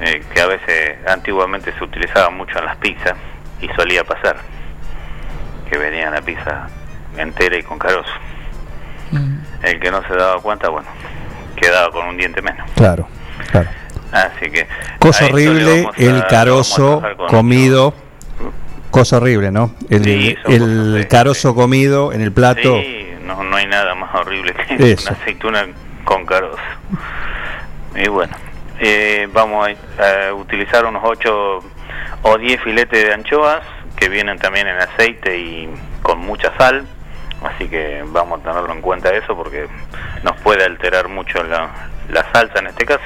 eh, 0.01 0.23
que 0.33 0.41
a 0.41 0.47
veces 0.47 0.97
antiguamente 1.07 1.71
se 1.77 1.83
utilizaba 1.83 2.31
mucho 2.31 2.57
en 2.57 2.65
las 2.65 2.77
pizzas 2.77 3.13
y 3.61 3.67
solía 3.75 4.03
pasar, 4.03 4.37
que 5.69 5.77
venía 5.77 6.09
la 6.09 6.21
pizza 6.21 6.67
entera 7.15 7.57
y 7.57 7.63
con 7.63 7.77
carozo. 7.77 8.09
El 9.61 9.79
que 9.79 9.91
no 9.91 10.01
se 10.07 10.15
daba 10.15 10.41
cuenta, 10.41 10.69
bueno, 10.69 10.87
quedaba 11.55 11.91
con 11.91 12.07
un 12.07 12.17
diente 12.17 12.41
menos. 12.41 12.67
Claro. 12.75 13.07
Claro. 13.51 13.69
Así 14.11 14.49
que... 14.49 14.67
Cosa 14.97 15.25
horrible, 15.25 15.87
el 15.97 16.21
a 16.21 16.27
carozo 16.27 17.03
comido. 17.29 17.93
Cosa 18.89 19.17
horrible, 19.17 19.51
¿no? 19.51 19.73
El, 19.89 20.03
Sí, 20.03 20.35
el 20.47 21.07
carozo 21.09 21.53
comido 21.53 22.11
en 22.13 22.21
el 22.21 22.31
plato. 22.31 22.79
Sí, 22.81 23.13
no, 23.23 23.43
no 23.43 23.55
hay 23.55 23.67
nada 23.67 23.93
más 23.95 24.13
horrible 24.15 24.53
que 24.53 24.93
Eso. 24.93 25.09
una 25.11 25.19
aceituna 25.21 25.67
con 26.03 26.25
carozo. 26.25 26.57
Y 27.95 28.07
bueno, 28.07 28.35
eh, 28.79 29.27
vamos 29.31 29.69
a, 29.99 30.27
a 30.29 30.33
utilizar 30.33 30.85
unos 30.85 31.03
8 31.05 31.59
o 32.23 32.37
10 32.37 32.61
filetes 32.61 33.05
de 33.05 33.13
anchoas 33.13 33.63
que 33.95 34.09
vienen 34.09 34.39
también 34.39 34.67
en 34.67 34.77
aceite 34.77 35.37
y 35.37 35.69
con 36.01 36.19
mucha 36.19 36.55
sal. 36.57 36.85
Así 37.43 37.67
que 37.67 38.03
vamos 38.07 38.39
a 38.39 38.43
tenerlo 38.43 38.71
en 38.71 38.81
cuenta 38.81 39.13
eso 39.13 39.35
porque 39.35 39.67
nos 40.23 40.37
puede 40.41 40.63
alterar 40.63 41.09
mucho 41.09 41.43
la, 41.43 41.69
la 42.09 42.31
salsa 42.31 42.59
en 42.59 42.67
este 42.67 42.85
caso. 42.85 43.03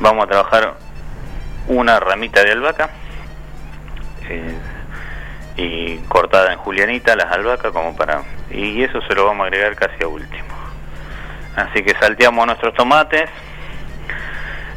Vamos 0.00 0.24
a 0.24 0.28
trabajar 0.28 0.74
una 1.66 1.98
ramita 1.98 2.42
de 2.44 2.52
albahaca 2.52 2.90
eh, 4.28 4.54
y 5.56 5.96
cortada 6.08 6.52
en 6.52 6.58
julianita 6.58 7.16
las 7.16 7.32
albahacas 7.32 7.72
como 7.72 7.96
para 7.96 8.22
y 8.50 8.82
eso 8.82 9.00
se 9.02 9.14
lo 9.14 9.26
vamos 9.26 9.44
a 9.44 9.46
agregar 9.46 9.74
casi 9.76 10.02
a 10.02 10.08
último 10.08 10.63
así 11.56 11.82
que 11.82 11.94
salteamos 12.00 12.46
nuestros 12.46 12.74
tomates 12.74 13.30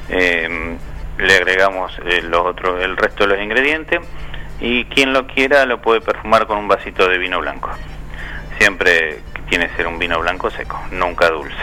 eh, 0.10 0.78
le 1.18 1.36
agregamos 1.36 1.92
eh, 2.06 2.22
los 2.22 2.46
otros 2.46 2.82
el 2.82 2.96
resto 2.96 3.26
de 3.26 3.36
los 3.36 3.44
ingredientes 3.44 4.00
y 4.60 4.86
quien 4.86 5.14
lo 5.14 5.28
quiera 5.28 5.66
lo 5.66 5.82
puede 5.82 6.02
perfumar 6.02 6.48
con 6.48 6.58
un 6.58 6.68
vasito 6.68 7.08
de 7.08 7.18
vino 7.18 7.40
blanco. 7.40 7.70
Siempre 8.58 9.20
tiene 9.50 9.68
que 9.70 9.76
ser 9.76 9.88
un 9.88 10.00
vino 10.00 10.20
blanco 10.20 10.50
seco 10.50 10.82
nunca 10.92 11.30
dulce. 11.30 11.56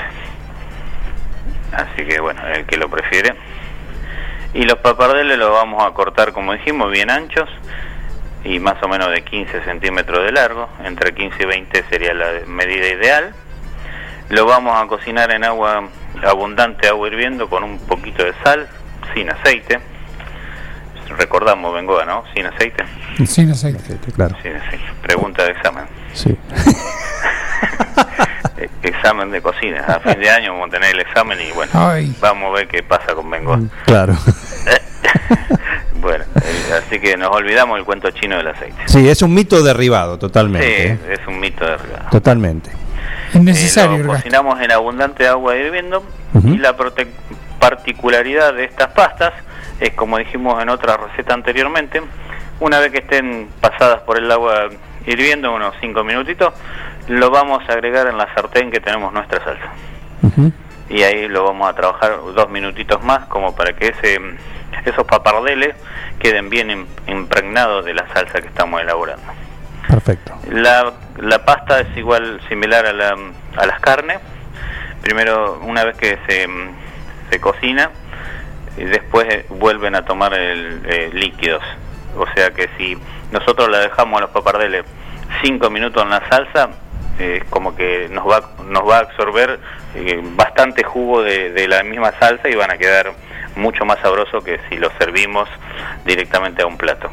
Así 1.73 2.05
que 2.07 2.21
bueno 2.21 2.47
el 2.49 2.67
que 2.67 2.77
lo 2.77 2.89
prefiere. 2.89 3.35
Y 4.53 4.65
los 4.65 4.79
papardeles 4.79 5.37
los 5.39 5.51
vamos 5.51 5.85
a 5.85 5.93
cortar 5.93 6.33
como 6.33 6.53
dijimos 6.53 6.91
bien 6.91 7.11
anchos 7.11 7.49
y 8.45 8.59
más 8.61 8.81
o 8.83 8.89
menos 8.89 9.11
de 9.11 9.25
15 9.25 9.65
centímetros 9.65 10.23
de 10.23 10.31
largo, 10.31 10.69
entre 10.85 11.15
15 11.15 11.43
y 11.43 11.47
20 11.47 11.85
sería 11.89 12.15
la 12.15 12.31
medida 12.47 12.89
ideal. 12.89 13.35
Lo 14.35 14.47
vamos 14.47 14.75
a 14.77 14.89
cocinar 14.89 15.31
en 15.31 15.45
agua 15.45 15.89
abundante, 16.27 16.89
agua 16.89 17.07
hirviendo, 17.07 17.49
con 17.49 17.63
un 17.63 17.79
poquito 17.79 18.25
de 18.25 18.35
sal, 18.43 18.67
sin 19.15 19.31
aceite. 19.31 19.79
Recordamos, 21.17 21.73
Bengoa, 21.73 22.05
¿no? 22.05 22.25
Sin 22.35 22.45
aceite. 22.45 22.85
Sin 23.27 23.53
aceite. 23.53 23.97
Claro. 24.13 24.37
Sin 24.43 24.57
aceite. 24.57 24.85
Pregunta 25.03 25.45
de 25.45 25.51
examen. 25.53 25.85
Sí. 26.13 26.37
Eh, 28.57 28.69
examen 28.85 29.33
de 29.33 29.43
cocina. 29.43 29.81
A 29.81 29.99
fin 29.99 30.21
de 30.21 30.31
año 30.31 30.53
vamos 30.53 30.69
a 30.69 30.71
tener 30.71 30.95
el 30.95 31.01
examen 31.01 31.37
y 31.41 31.51
bueno, 31.51 31.73
Ay. 31.75 32.15
vamos 32.21 32.53
a 32.53 32.59
ver 32.59 32.69
qué 32.69 32.85
pasa 32.85 33.13
con 33.13 33.29
Bengoa. 33.29 33.61
Claro. 33.85 34.17
Bueno, 36.01 36.25
eh, 36.37 36.81
así 36.85 37.01
que 37.01 37.17
nos 37.17 37.35
olvidamos 37.35 37.79
el 37.79 37.85
cuento 37.87 38.11
chino 38.11 38.37
del 38.37 38.49
aceite. 38.49 38.77
Sí, 38.85 39.09
es 39.09 39.23
un 39.23 39.33
mito 39.33 39.63
derribado, 39.63 40.19
totalmente. 40.19 40.87
¿eh? 40.87 40.99
Sí, 41.03 41.13
es 41.13 41.27
un 41.27 41.41
mito 41.41 41.65
de 41.65 41.79
regalo. 41.79 42.11
Innecesario 43.35 43.93
Eh, 43.97 44.01
el 44.01 44.07
lo 44.07 44.13
cocinamos 44.15 44.61
en 44.61 44.71
abundante 44.73 45.27
agua 45.29 45.57
hirviendo 45.57 46.03
y 46.55 46.59
la 46.59 46.77
prote- 46.77 47.09
particularidad 47.59 48.55
de 48.55 48.65
estas 48.65 48.89
pastas 48.89 49.33
es 49.81 49.93
como 49.95 50.19
dijimos 50.19 50.63
en 50.63 50.69
otra 50.69 50.97
receta 50.97 51.35
anteriormente, 51.35 52.03
una 52.61 52.79
vez 52.79 52.93
que 52.93 52.99
estén 52.99 53.49
pasadas 53.61 54.01
por 54.03 54.19
el 54.19 54.31
agua 54.31 54.69
hirviendo 55.07 55.53
unos 55.55 55.75
5 55.81 56.05
minutitos, 56.05 56.55
lo 57.09 57.31
vamos 57.31 57.63
a 57.69 57.73
agregar 57.73 58.07
en 58.07 58.17
la 58.19 58.33
sartén 58.35 58.71
que 58.71 58.81
tenemos 58.81 59.13
nuestra 59.13 59.43
salsa. 59.45 59.71
Y 60.89 61.03
ahí 61.03 61.29
lo 61.29 61.45
vamos 61.45 61.69
a 61.69 61.75
trabajar 61.75 62.13
dos 62.35 62.49
minutitos 62.51 63.03
más 63.03 63.27
como 63.27 63.55
para 63.55 63.73
que 63.75 63.89
ese 63.89 64.19
esos 64.85 65.05
papardeles 65.07 65.75
queden 66.19 66.51
bien 66.51 66.69
im- 66.69 66.87
impregnados 67.07 67.85
de 67.87 67.95
la 67.95 68.07
salsa 68.13 68.41
que 68.43 68.49
estamos 68.49 68.81
elaborando. 68.83 69.23
Perfecto. 69.95 70.35
La, 70.51 70.93
la 71.19 71.45
pasta 71.45 71.79
es 71.79 71.97
igual, 71.97 72.41
similar 72.49 72.85
a, 72.85 72.93
la, 72.93 73.17
a 73.57 73.67
las 73.67 73.79
carnes. 73.79 74.19
Primero, 75.01 75.61
una 75.63 75.85
vez 75.85 75.97
que 75.97 76.19
se, 76.27 76.49
se 77.31 77.41
cocina, 77.41 77.91
y 78.77 78.85
después 78.85 79.27
eh, 79.33 79.47
vuelven 79.51 79.95
a 79.95 80.05
tomar 80.05 80.35
el, 80.35 80.83
eh, 80.85 81.11
líquidos. 81.13 81.63
O 82.17 82.27
sea 82.35 82.51
que 82.51 82.69
si 82.77 82.99
nosotros 83.31 83.69
la 83.69 83.79
dejamos 83.79 84.19
a 84.19 84.23
los 84.23 84.31
papardeles 84.31 84.85
cinco 85.43 85.71
minutos 85.71 86.03
en 86.03 86.11
la 86.11 86.29
salsa, 86.29 86.71
eh, 87.21 87.45
como 87.49 87.77
que 87.77 88.09
nos 88.11 88.27
va, 88.29 88.51
nos 88.65 88.89
va 88.89 88.97
a 88.97 89.01
absorber 89.01 89.61
eh, 89.95 90.21
bastante 90.35 90.83
jugo 90.83 91.23
de, 91.23 91.53
de 91.53 91.69
la 91.69 91.85
misma 91.85 92.13
salsa 92.19 92.49
y 92.49 92.57
van 92.57 92.73
a 92.73 92.79
quedar 92.79 93.13
mucho 93.55 93.85
más 93.85 94.01
sabrosos 94.01 94.43
que 94.43 94.59
si 94.69 94.77
los 94.77 94.93
servimos 94.99 95.49
directamente 96.05 96.63
a 96.63 96.67
un 96.67 96.77
plato. 96.77 97.11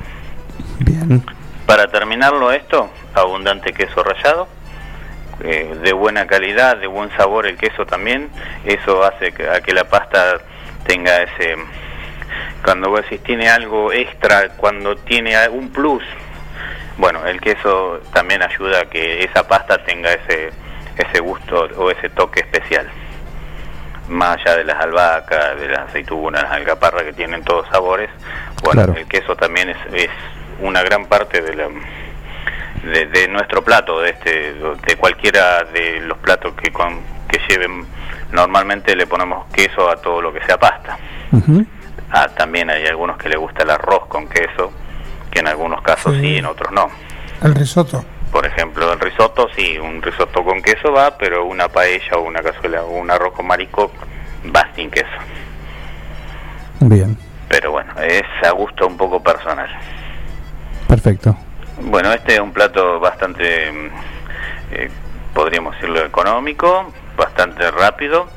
Bien. 0.80 1.24
Para 1.72 1.88
terminarlo 1.88 2.52
esto, 2.52 2.90
abundante 3.14 3.72
queso 3.72 4.04
rallado, 4.04 4.50
eh, 5.42 5.74
de 5.82 5.94
buena 5.94 6.28
calidad, 6.28 6.76
de 6.76 6.86
buen 6.86 7.10
sabor 7.16 7.48
el 7.48 7.56
queso 7.56 7.86
también, 7.86 8.30
eso 8.66 9.06
hace 9.06 9.32
que, 9.32 9.50
a 9.50 9.62
que 9.62 9.74
la 9.74 9.86
pasta 9.86 10.42
tenga 10.86 11.22
ese, 11.22 11.56
cuando 12.62 12.90
vos 12.90 13.04
decís 13.04 13.24
tiene 13.24 13.50
algo 13.50 13.94
extra, 13.94 14.50
cuando 14.58 14.98
tiene 14.98 15.34
un 15.48 15.70
plus, 15.70 16.04
bueno, 16.98 17.26
el 17.26 17.40
queso 17.40 18.02
también 18.12 18.44
ayuda 18.44 18.82
a 18.82 18.86
que 18.90 19.24
esa 19.24 19.48
pasta 19.48 19.82
tenga 19.86 20.12
ese, 20.12 20.50
ese 20.98 21.22
gusto 21.22 21.70
o 21.78 21.90
ese 21.90 22.10
toque 22.10 22.42
especial. 22.42 22.86
Más 24.10 24.42
allá 24.42 24.58
de 24.58 24.66
las 24.66 24.78
albahacas, 24.84 25.58
de 25.58 25.70
las 25.70 25.88
aceitunas, 25.88 26.44
las 26.44 26.52
alcaparras 26.52 27.04
que 27.04 27.14
tienen 27.14 27.46
todos 27.46 27.66
sabores, 27.70 28.10
bueno, 28.62 28.84
Claro. 28.84 29.00
el 29.00 29.08
queso 29.08 29.38
también 29.38 29.70
es, 29.70 29.78
es 29.94 30.10
una 30.62 30.82
gran 30.84 31.06
parte 31.06 31.42
de 31.42 31.56
la 31.56 31.68
de, 32.84 33.06
de 33.06 33.28
nuestro 33.28 33.64
plato, 33.64 34.00
de 34.02 34.10
este, 34.12 34.54
de 34.54 34.96
cualquiera 34.98 35.64
de 35.66 36.00
los 36.02 36.18
platos 36.18 36.54
que 36.56 36.72
con, 36.72 37.00
que 37.28 37.40
lleven, 37.48 37.86
normalmente 38.32 38.96
le 38.96 39.06
ponemos 39.06 39.46
queso 39.54 39.90
a 39.90 39.98
todo 39.98 40.22
lo 40.22 40.34
que 40.34 40.44
sea 40.46 40.58
pasta. 40.58 40.98
Ah, 42.12 42.28
también 42.36 42.70
hay 42.70 42.86
algunos 42.88 43.18
que 43.18 43.30
le 43.30 43.38
gusta 43.38 43.64
el 43.64 43.70
arroz 43.70 44.08
con 44.08 44.28
queso, 44.28 44.72
que 45.30 45.40
en 45.40 45.48
algunos 45.48 45.82
casos 45.82 46.14
sí, 46.16 46.22
Sí. 46.22 46.38
en 46.38 46.46
otros 46.46 46.72
no. 46.72 46.90
El 47.44 47.54
risotto. 47.56 48.04
Por 48.32 48.46
ejemplo, 48.46 48.92
el 48.94 49.00
risotto, 49.00 49.48
sí, 49.56 49.78
un 49.78 50.02
risotto 50.02 50.44
con 50.44 50.62
queso 50.62 50.92
va, 50.92 51.18
pero 51.18 51.46
una 51.46 51.68
paella 51.70 52.18
o 52.18 52.22
una 52.22 52.42
cazuela 52.42 52.82
o 52.84 52.92
un 52.92 53.12
arroz 53.12 53.34
con 53.34 53.46
marisco 53.46 53.92
va 54.56 54.68
sin 54.76 54.90
queso. 54.90 55.08
Bien, 56.80 57.16
Pero 57.48 57.72
bueno, 57.72 57.94
es 58.02 58.24
a 58.44 58.52
gusto 58.52 58.88
un 58.88 58.98
poco 58.98 59.22
personal. 59.22 59.70
Perfecto. 60.92 61.38
Bueno, 61.84 62.12
este 62.12 62.34
es 62.34 62.40
un 62.42 62.52
plato 62.52 63.00
bastante, 63.00 63.72
mm, 63.72 63.88
eh, 64.74 64.90
podríamos 65.34 65.74
decirlo, 65.76 66.06
económico, 66.06 66.92
bastante 67.16 67.72
rápido 67.72 68.28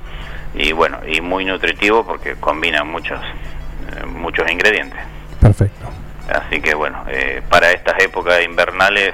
y 0.55 0.71
bueno, 0.71 0.99
y 1.05 1.21
muy 1.21 1.45
nutritivo 1.45 2.07
porque 2.07 2.37
combina 2.37 2.85
muchos, 2.85 3.19
eh, 3.21 4.07
muchos 4.07 4.49
ingredientes. 4.49 5.01
Perfecto. 5.41 5.89
Así 6.29 6.61
que 6.61 6.75
bueno, 6.75 7.05
eh, 7.09 7.43
para 7.51 7.73
estas 7.73 8.01
épocas 8.01 8.41
invernales, 8.45 9.13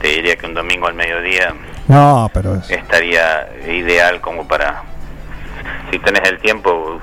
te 0.00 0.08
diría 0.08 0.36
que 0.36 0.46
un 0.46 0.54
domingo 0.54 0.86
al 0.86 0.94
mediodía 0.94 1.54
No, 1.88 2.30
pero 2.32 2.54
es, 2.54 2.70
estaría 2.70 3.48
ideal 3.68 4.22
como 4.22 4.48
para, 4.48 4.82
si 5.90 5.98
tenés 5.98 6.22
el 6.28 6.38
tiempo, 6.38 7.00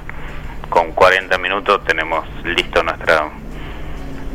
con 0.69 0.93
40 0.93 1.37
minutos 1.37 1.83
tenemos 1.85 2.25
listo 2.43 2.81
nuestra 2.81 3.29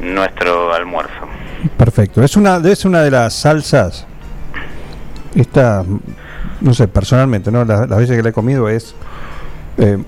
nuestro 0.00 0.72
almuerzo. 0.72 1.12
perfecto. 1.76 2.22
Es 2.22 2.36
una, 2.36 2.56
es 2.56 2.84
una 2.84 3.02
de 3.02 3.10
las 3.10 3.34
salsas. 3.34 4.06
Esta, 5.34 5.84
no 6.60 6.74
sé, 6.74 6.88
personalmente, 6.88 7.50
¿no? 7.50 7.64
Las, 7.64 7.88
las 7.88 7.98
veces 7.98 8.16
que 8.16 8.22
la 8.22 8.30
he 8.30 8.32
comido 8.32 8.68
es, 8.68 8.94
eh, 9.76 9.98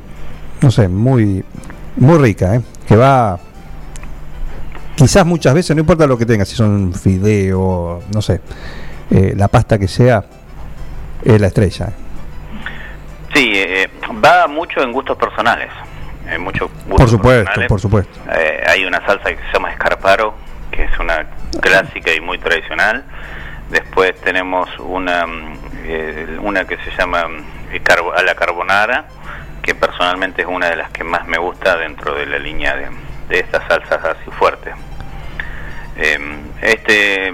no 0.60 0.70
sé, 0.70 0.88
muy, 0.88 1.44
muy 1.96 2.18
rica, 2.18 2.56
¿eh? 2.56 2.60
Que 2.86 2.96
va. 2.96 3.38
Quizás 4.96 5.24
muchas 5.24 5.54
veces, 5.54 5.74
no 5.74 5.80
importa 5.80 6.06
lo 6.06 6.18
que 6.18 6.26
tenga, 6.26 6.44
si 6.44 6.56
son 6.56 6.92
fideo, 6.92 8.02
no 8.12 8.20
sé, 8.20 8.40
eh, 9.10 9.34
la 9.36 9.48
pasta 9.48 9.78
que 9.78 9.88
sea, 9.88 10.24
es 11.24 11.40
la 11.40 11.46
estrella. 11.46 11.86
¿eh? 11.86 11.92
Sí, 13.34 13.52
eh, 13.54 13.88
va 14.22 14.46
mucho 14.46 14.82
en 14.82 14.92
gustos 14.92 15.16
personales. 15.16 15.70
Hay 16.28 16.38
mucho 16.38 16.68
gustos 16.86 16.96
Por 16.96 17.08
supuesto, 17.08 17.60
por 17.68 17.80
supuesto. 17.80 18.20
Eh, 18.32 18.62
hay 18.66 18.84
una 18.84 19.04
salsa 19.04 19.30
que 19.30 19.36
se 19.36 19.52
llama 19.52 19.72
escarparo, 19.72 20.34
que 20.70 20.84
es 20.84 20.98
una 20.98 21.26
clásica 21.60 22.12
y 22.12 22.20
muy 22.20 22.38
tradicional. 22.38 23.04
Después 23.70 24.14
tenemos 24.20 24.68
una, 24.78 25.26
mm, 25.26 25.58
eh, 25.84 26.38
una 26.40 26.64
que 26.64 26.76
se 26.78 26.90
llama 26.96 27.26
mm, 27.26 27.44
a 28.16 28.22
la 28.22 28.34
carbonara, 28.34 29.06
que 29.62 29.74
personalmente 29.74 30.42
es 30.42 30.48
una 30.48 30.68
de 30.70 30.76
las 30.76 30.90
que 30.90 31.04
más 31.04 31.26
me 31.26 31.38
gusta 31.38 31.76
dentro 31.76 32.14
de 32.14 32.26
la 32.26 32.38
línea 32.38 32.76
de, 32.76 32.88
de 33.28 33.38
estas 33.38 33.66
salsas 33.68 34.04
así 34.04 34.30
fuertes. 34.30 34.74
Eh, 35.96 36.18
este, 36.62 37.32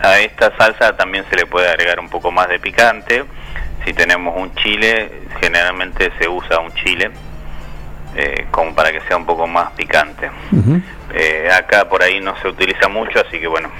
a 0.00 0.18
esta 0.20 0.56
salsa 0.56 0.96
también 0.96 1.24
se 1.28 1.36
le 1.36 1.46
puede 1.46 1.68
agregar 1.68 2.00
un 2.00 2.08
poco 2.08 2.30
más 2.30 2.48
de 2.48 2.58
picante. 2.58 3.24
Si 3.84 3.92
tenemos 3.92 4.34
un 4.36 4.54
chile, 4.56 5.22
generalmente 5.40 6.12
se 6.18 6.28
usa 6.28 6.58
un 6.58 6.72
chile 6.74 7.10
eh, 8.16 8.46
como 8.50 8.74
para 8.74 8.90
que 8.92 9.00
sea 9.02 9.16
un 9.16 9.26
poco 9.26 9.46
más 9.46 9.70
picante. 9.72 10.30
Eh, 11.14 11.48
acá 11.52 11.88
por 11.88 12.02
ahí 12.02 12.20
no 12.20 12.36
se 12.40 12.48
utiliza 12.48 12.88
mucho, 12.88 13.20
así 13.20 13.38
que 13.38 13.46
bueno, 13.46 13.70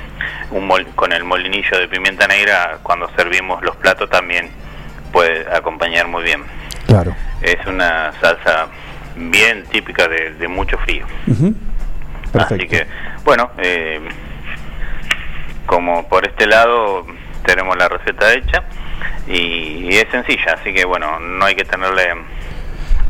un 0.50 0.68
mol- 0.68 0.86
con 0.94 1.12
el 1.12 1.24
molinillo 1.24 1.78
de 1.78 1.88
pimienta 1.88 2.26
negra 2.28 2.78
cuando 2.82 3.08
servimos 3.16 3.62
los 3.62 3.76
platos 3.76 4.08
también 4.08 4.50
puede 5.12 5.46
acompañar 5.54 6.06
muy 6.08 6.22
bien. 6.22 6.44
Claro. 6.86 7.14
Es 7.42 7.64
una 7.66 8.12
salsa 8.20 8.68
bien 9.16 9.64
típica 9.64 10.06
de, 10.08 10.34
de 10.34 10.48
mucho 10.48 10.78
frío. 10.78 11.04
Así 12.34 12.68
que, 12.68 12.86
bueno, 13.24 13.50
eh, 13.58 14.00
como 15.66 16.08
por 16.08 16.26
este 16.26 16.46
lado 16.46 17.06
tenemos 17.44 17.76
la 17.76 17.88
receta 17.88 18.32
hecha 18.34 18.62
y, 19.26 19.88
y 19.90 19.96
es 19.96 20.06
sencilla, 20.10 20.54
así 20.60 20.72
que 20.72 20.84
bueno, 20.84 21.18
no 21.18 21.44
hay 21.44 21.54
que 21.54 21.64
tenerle 21.64 22.14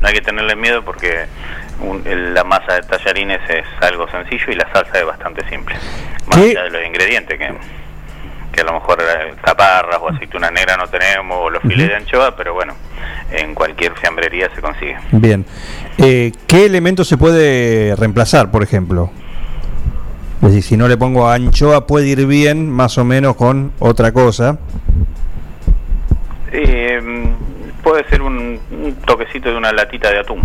no 0.00 0.08
hay 0.08 0.14
que 0.14 0.20
tenerle 0.20 0.56
miedo 0.56 0.82
porque 0.84 1.26
un- 1.80 2.02
el- 2.06 2.34
la 2.34 2.44
masa 2.44 2.74
de 2.74 2.82
tallarines 2.82 3.40
es 3.48 3.64
algo 3.80 4.08
sencillo 4.10 4.44
y 4.52 4.54
la 4.54 4.70
salsa 4.72 4.98
es 4.98 5.06
bastante 5.06 5.48
simple. 5.48 5.74
Más 6.26 6.38
¿Qué? 6.38 6.50
allá 6.50 6.62
de 6.64 6.70
los 6.70 6.86
ingredientes 6.86 7.38
que, 7.38 7.50
que 8.52 8.60
a 8.60 8.64
lo 8.64 8.72
mejor 8.74 8.98
eh, 9.00 9.34
caparras 9.42 9.98
o 10.00 10.08
aceituna 10.08 10.50
negra 10.50 10.76
no 10.76 10.86
tenemos 10.88 11.36
o 11.40 11.50
los 11.50 11.62
filetes 11.62 11.88
de 11.88 11.96
anchoa, 11.96 12.34
pero 12.36 12.54
bueno, 12.54 12.74
en 13.30 13.54
cualquier 13.54 13.94
fiambrería 13.96 14.48
se 14.54 14.60
consigue. 14.60 14.96
Bien. 15.12 15.44
Eh, 15.98 16.32
¿Qué 16.46 16.66
elemento 16.66 17.04
se 17.04 17.16
puede 17.18 17.94
reemplazar, 17.96 18.50
por 18.50 18.62
ejemplo? 18.62 19.10
Es 20.42 20.48
decir, 20.48 20.62
si 20.62 20.76
no 20.76 20.86
le 20.88 20.96
pongo 20.96 21.28
anchoa, 21.30 21.86
puede 21.86 22.08
ir 22.08 22.26
bien 22.26 22.70
más 22.70 22.98
o 22.98 23.04
menos 23.04 23.36
con 23.36 23.72
otra 23.78 24.12
cosa. 24.12 24.58
Eh, 26.52 27.00
puede 27.86 28.02
ser 28.08 28.20
un, 28.20 28.58
un 28.72 28.96
toquecito 29.06 29.48
de 29.48 29.56
una 29.56 29.70
latita 29.70 30.10
de 30.10 30.18
atún, 30.18 30.40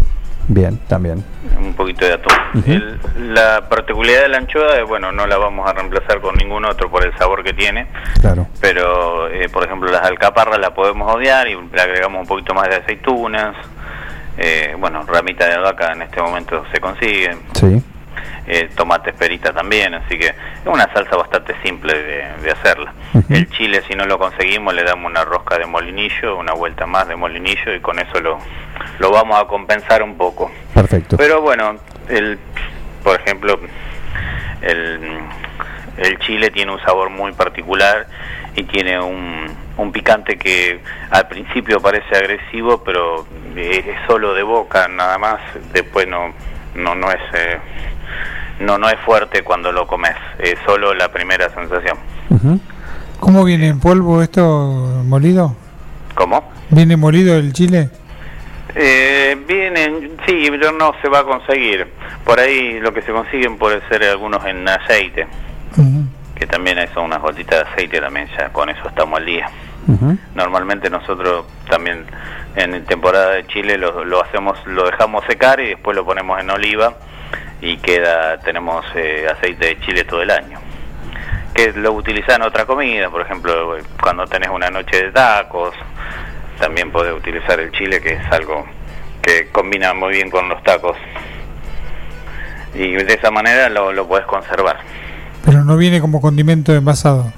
Bien, 0.48 0.78
también. 0.88 1.24
un 1.58 1.74
poquito 1.74 2.06
de 2.06 2.14
atún. 2.14 2.34
El- 2.68 3.00
la 3.34 3.68
particularidad 3.68 4.22
de 4.24 4.28
la 4.30 4.38
anchoa 4.38 4.76
es, 4.80 4.88
bueno, 4.88 5.12
no 5.12 5.26
la 5.26 5.38
vamos 5.38 5.68
a 5.68 5.74
reemplazar 5.74 6.22
con 6.22 6.36
ningún 6.36 6.66
otro 6.66 6.92
por 6.92 7.04
el 7.04 7.18
sabor 7.18 7.44
que 7.44 7.54
tiene, 7.54 7.88
Claro. 8.22 8.46
pero 8.60 9.28
eh, 9.30 9.50
por 9.50 9.64
ejemplo 9.66 9.90
las 9.92 10.04
alcaparras 10.04 10.60
la 10.60 10.72
podemos 10.76 11.12
odiar 11.16 11.48
y 11.48 11.56
le 11.56 11.82
agregamos 11.82 12.22
un 12.22 12.28
poquito 12.28 12.54
más 12.54 12.70
de 12.70 12.76
aceitunas. 12.76 13.56
Eh, 14.38 14.76
bueno, 14.80 15.04
ramita 15.08 15.46
de 15.48 15.54
albahaca 15.56 15.94
en 15.94 16.04
este 16.04 16.22
momento 16.22 16.64
se 16.72 16.80
consigue. 16.80 17.38
Sí. 17.54 17.82
Eh, 18.48 18.70
tomate 18.76 19.14
perita 19.14 19.54
también, 19.54 19.94
así 19.94 20.18
que 20.18 20.28
es 20.28 20.36
una 20.66 20.92
salsa 20.94 21.16
bastante 21.16 21.56
simple 21.64 21.94
de, 21.94 22.28
de 22.42 22.52
hacerla. 22.52 22.94
El 23.30 23.50
chile, 23.50 23.82
si 23.88 23.96
no 23.96 24.06
lo 24.06 24.18
conseguimos, 24.18 24.74
le 24.74 24.84
damos 24.84 25.10
una 25.10 25.24
rosca 25.24 25.58
de 25.58 25.66
molinillo, 25.66 26.38
una 26.38 26.54
vuelta 26.54 26.86
más 26.86 27.08
de 27.08 27.16
molinillo 27.16 27.74
y 27.74 27.80
con 27.80 28.00
eso 28.00 28.20
lo, 28.20 28.40
lo 29.00 29.12
vamos 29.12 29.40
a 29.40 29.46
compensar 29.46 30.02
un 30.02 30.18
poco. 30.18 30.52
Perfecto. 30.74 31.18
Pero 31.18 31.42
bueno, 31.42 31.76
el, 32.10 32.40
por 33.04 33.20
ejemplo, 33.20 33.60
el, 34.62 35.20
el 35.98 36.20
chile 36.20 36.50
tiene 36.52 36.72
un 36.72 36.82
sabor 36.82 37.10
muy 37.10 37.32
particular 37.34 38.08
y 38.56 38.64
tiene 38.64 39.00
un, 39.00 39.48
un 39.78 39.92
picante 39.92 40.38
que 40.38 40.82
al 41.10 41.28
principio 41.28 41.80
parece 41.82 42.16
agresivo, 42.16 42.84
pero 42.84 43.26
es 43.56 43.86
solo 44.08 44.34
de 44.34 44.44
boca 44.44 44.88
nada 44.88 45.18
más, 45.18 45.40
después 45.74 46.08
no, 46.08 46.34
no, 46.76 46.96
no 46.96 47.12
es... 47.12 47.22
eh, 47.34 47.60
no, 48.62 48.78
no 48.78 48.90
es 48.90 49.00
fuerte 49.00 49.44
cuando 49.44 49.72
lo 49.72 49.88
comes, 49.88 50.16
es 50.40 50.56
solo 50.66 50.94
la 50.94 51.12
primera 51.12 51.50
sensación. 51.50 51.98
¿Cómo 53.20 53.44
viene 53.44 53.68
en 53.68 53.80
polvo 53.80 54.22
esto 54.22 55.04
molido? 55.06 55.56
¿Cómo? 56.16 56.52
¿Viene 56.70 56.98
molido 56.98 57.36
el 57.36 57.54
chile? 57.54 57.90
Eh, 58.74 59.38
vienen, 59.48 60.18
sí, 60.26 60.48
pero 60.50 60.72
no 60.72 60.94
se 61.02 61.10
va 61.10 61.20
a 61.20 61.24
conseguir. 61.24 61.88
Por 62.24 62.40
ahí 62.40 62.80
lo 62.80 62.94
que 62.94 63.02
se 63.02 63.12
consiguen 63.12 63.58
puede 63.58 63.82
ser 63.90 64.04
algunos 64.04 64.46
en 64.46 64.68
aceite, 64.68 65.28
que 66.36 66.48
también 66.48 66.78
hay 66.80 66.88
son 66.94 67.06
unas 67.06 67.22
gotitas 67.22 67.64
de 67.64 67.72
aceite 67.72 68.00
también, 68.00 68.28
ya 68.38 68.50
con 68.50 68.70
eso 68.70 68.88
estamos 68.88 69.20
al 69.20 69.26
día. 69.26 69.50
Normalmente 70.36 70.90
nosotros 70.90 71.46
también 71.70 72.06
en 72.56 72.86
temporada 72.86 73.32
de 73.32 73.48
Chile 73.48 73.78
lo, 73.78 74.06
lo 74.06 74.24
hacemos, 74.24 74.58
lo 74.66 74.86
dejamos 74.86 75.26
secar 75.26 75.60
y 75.60 75.70
después 75.70 75.96
lo 75.96 76.06
ponemos 76.06 76.40
en 76.40 76.50
oliva 76.50 76.94
y 77.62 77.78
queda, 77.78 78.38
tenemos 78.40 78.84
eh, 78.96 79.28
aceite 79.32 79.68
de 79.68 79.80
chile 79.82 80.04
todo 80.04 80.22
el 80.22 80.32
año. 80.32 80.60
que 81.54 81.72
lo 81.74 81.92
utilizás 81.94 82.38
en 82.38 82.44
otra 82.44 82.66
comida, 82.66 83.10
por 83.10 83.22
ejemplo, 83.22 83.78
cuando 84.02 84.26
tenés 84.26 84.50
una 84.50 84.70
noche 84.70 85.04
de 85.06 85.12
tacos, 85.12 85.76
también 86.60 86.92
podés 86.92 87.14
utilizar 87.14 87.60
el 87.60 87.72
chile, 87.72 88.02
que 88.02 88.14
es 88.14 88.32
algo 88.32 88.66
que 89.22 89.50
combina 89.52 89.94
muy 89.94 90.14
bien 90.14 90.30
con 90.32 90.48
los 90.48 90.64
tacos. 90.64 90.96
Y 92.74 92.94
de 92.94 93.14
esa 93.14 93.30
manera 93.32 93.70
lo, 93.70 93.92
lo 93.92 94.08
podés 94.08 94.26
conservar. 94.26 94.78
Pero 95.46 95.64
no 95.64 95.76
viene 95.76 96.00
como 96.00 96.22
condimento 96.22 96.74
envasado. 96.74 97.32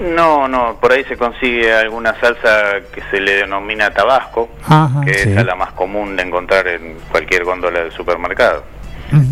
No, 0.00 0.46
no, 0.48 0.76
por 0.80 0.92
ahí 0.92 1.04
se 1.04 1.16
consigue 1.16 1.72
alguna 1.72 2.18
salsa 2.20 2.80
que 2.92 3.00
se 3.10 3.20
le 3.20 3.36
denomina 3.36 3.90
tabasco, 3.92 4.50
Ajá. 4.66 5.02
que 5.04 5.14
Sí. 5.14 5.30
es 5.34 5.44
la 5.46 5.54
más 5.54 5.72
común 5.72 6.16
de 6.16 6.22
encontrar 6.24 6.66
en 6.68 6.98
cualquier 7.10 7.44
góndola 7.44 7.80
del 7.80 7.92
supermercado. 7.92 8.64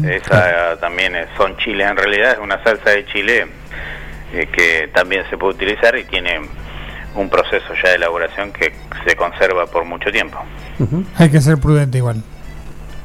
Esa 0.05 0.77
también 0.81 1.17
es- 1.17 1.29
son 1.37 1.57
chiles, 1.59 1.89
en 1.89 1.97
realidad 1.97 2.33
es 2.33 2.39
una 2.39 2.63
salsa 2.63 2.91
de 2.91 3.05
chile 3.07 3.47
eh, 4.33 4.47
que 4.53 4.89
también 4.95 5.25
se 5.31 5.37
puede 5.39 5.55
utilizar 5.55 5.97
y 5.97 6.05
tiene 6.05 6.41
un 7.15 7.29
proceso 7.31 7.73
ya 7.83 7.91
de 7.91 7.95
elaboración 7.97 8.53
que 8.53 8.73
se 9.07 9.15
conserva 9.17 9.67
por 9.67 9.85
mucho 9.85 10.11
tiempo. 10.11 10.39
Hay 11.17 11.31
que 11.31 11.41
ser 11.41 11.59
prudente 11.59 11.99
igual. 11.99 12.23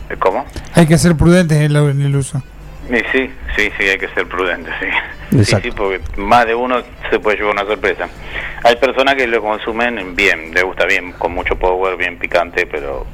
Eh, 0.10 0.16
¿Cómo? 0.18 0.46
Hay 0.74 0.88
que 0.88 0.98
ser 0.98 1.16
prudentes 1.16 1.58
en, 1.58 1.64
el- 1.76 1.90
en 1.92 2.02
el 2.02 2.16
uso. 2.16 2.42
Y 2.90 2.96
sí, 3.12 3.32
sí, 3.56 3.70
sí, 3.78 3.84
hay 3.88 4.00
que 4.00 4.08
ser 4.10 4.26
prudente, 4.28 4.72
sí. 4.80 4.88
Sí, 5.44 5.56
sí, 5.62 5.70
porque 5.72 6.02
más 6.18 6.48
de 6.48 6.56
uno 6.56 6.82
se 7.12 7.20
puede 7.20 7.38
llevar 7.38 7.54
una 7.54 7.66
sorpresa. 7.66 8.08
Hay 8.64 8.76
personas 8.78 9.14
que 9.14 9.28
lo 9.28 9.40
consumen 9.44 10.16
bien, 10.16 10.52
les 10.56 10.64
gusta 10.64 10.86
bien, 10.86 11.12
con 11.12 11.34
mucho 11.34 11.56
power, 11.56 11.96
bien 11.98 12.18
picante, 12.18 12.66
pero 12.66 13.06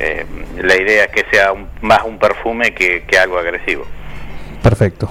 eh, 0.00 0.26
la 0.62 0.76
idea 0.76 1.04
es 1.04 1.10
que 1.12 1.24
sea 1.30 1.52
un- 1.52 1.68
más 1.82 2.02
un 2.04 2.18
perfume 2.18 2.72
que, 2.74 3.04
que 3.06 3.18
algo 3.18 3.38
agresivo. 3.38 3.84
Perfecto, 4.62 5.10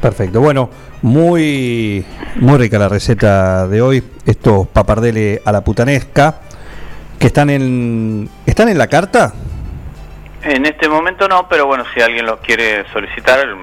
perfecto. 0.00 0.40
Bueno, 0.40 0.70
muy, 1.02 2.04
muy 2.36 2.58
rica 2.58 2.78
la 2.78 2.88
receta 2.88 3.66
de 3.66 3.80
hoy. 3.82 4.02
Estos 4.24 4.68
papardele 4.68 5.40
a 5.44 5.52
la 5.52 5.62
putanesca 5.62 6.40
que 7.18 7.26
están 7.28 7.50
en, 7.50 8.28
están 8.46 8.68
en 8.68 8.78
la 8.78 8.86
carta. 8.86 9.32
En 10.42 10.64
este 10.66 10.88
momento 10.88 11.26
no, 11.28 11.48
pero 11.48 11.66
bueno, 11.66 11.84
si 11.94 12.00
alguien 12.00 12.26
los 12.26 12.38
quiere 12.40 12.84
solicitar, 12.92 13.40
el 13.40 13.56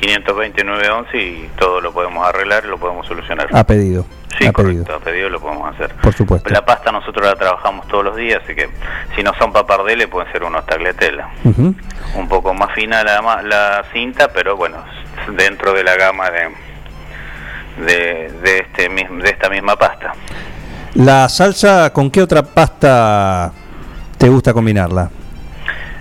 529.11 0.00 1.14
y 1.14 1.48
todo 1.58 1.80
lo 1.80 1.92
podemos 1.92 2.26
arreglar, 2.26 2.64
lo 2.64 2.78
podemos 2.78 3.06
solucionar. 3.06 3.48
A 3.52 3.64
pedido. 3.64 4.04
Sí, 4.36 4.46
a 4.46 4.52
correcto, 4.52 4.84
pedido. 4.84 4.96
a 4.96 5.00
pedido 5.00 5.28
lo 5.30 5.40
podemos 5.40 5.74
hacer. 5.74 5.94
Por 5.96 6.12
supuesto. 6.12 6.50
La 6.50 6.64
pasta 6.64 6.92
nosotros 6.92 7.26
la 7.26 7.34
trabajamos 7.36 7.86
todos 7.88 8.04
los 8.04 8.16
días, 8.16 8.40
así 8.44 8.54
que 8.54 8.68
si 9.16 9.22
no 9.22 9.32
son 9.38 9.52
papardeles 9.52 10.06
pueden 10.08 10.30
ser 10.32 10.44
unos 10.44 10.66
tagliatella. 10.66 11.28
Ujú. 11.44 11.74
Un 12.14 12.28
poco 12.28 12.52
más 12.54 12.72
fina 12.74 13.02
la, 13.02 13.42
la 13.42 13.84
cinta, 13.92 14.28
pero 14.32 14.56
bueno, 14.56 14.76
dentro 15.36 15.72
de 15.72 15.84
la 15.84 15.96
gama 15.96 16.30
de 16.30 16.48
de, 17.78 18.32
de 18.42 18.58
este 18.58 18.88
de 18.88 19.30
esta 19.30 19.48
misma 19.48 19.76
pasta. 19.76 20.12
La 20.94 21.28
salsa, 21.28 21.92
¿con 21.92 22.10
qué 22.10 22.22
otra 22.22 22.42
pasta 22.42 23.52
te 24.16 24.28
gusta 24.28 24.52
combinarla? 24.52 25.10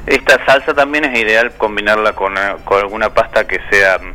Esta 0.06 0.44
salsa 0.46 0.74
también 0.74 1.04
es 1.06 1.20
ideal 1.20 1.52
combinarla 1.58 2.14
con, 2.14 2.36
eh, 2.38 2.56
con 2.64 2.80
alguna 2.80 3.14
pasta 3.14 3.46
que 3.46 3.60
sea, 3.70 4.00
mm, 4.00 4.14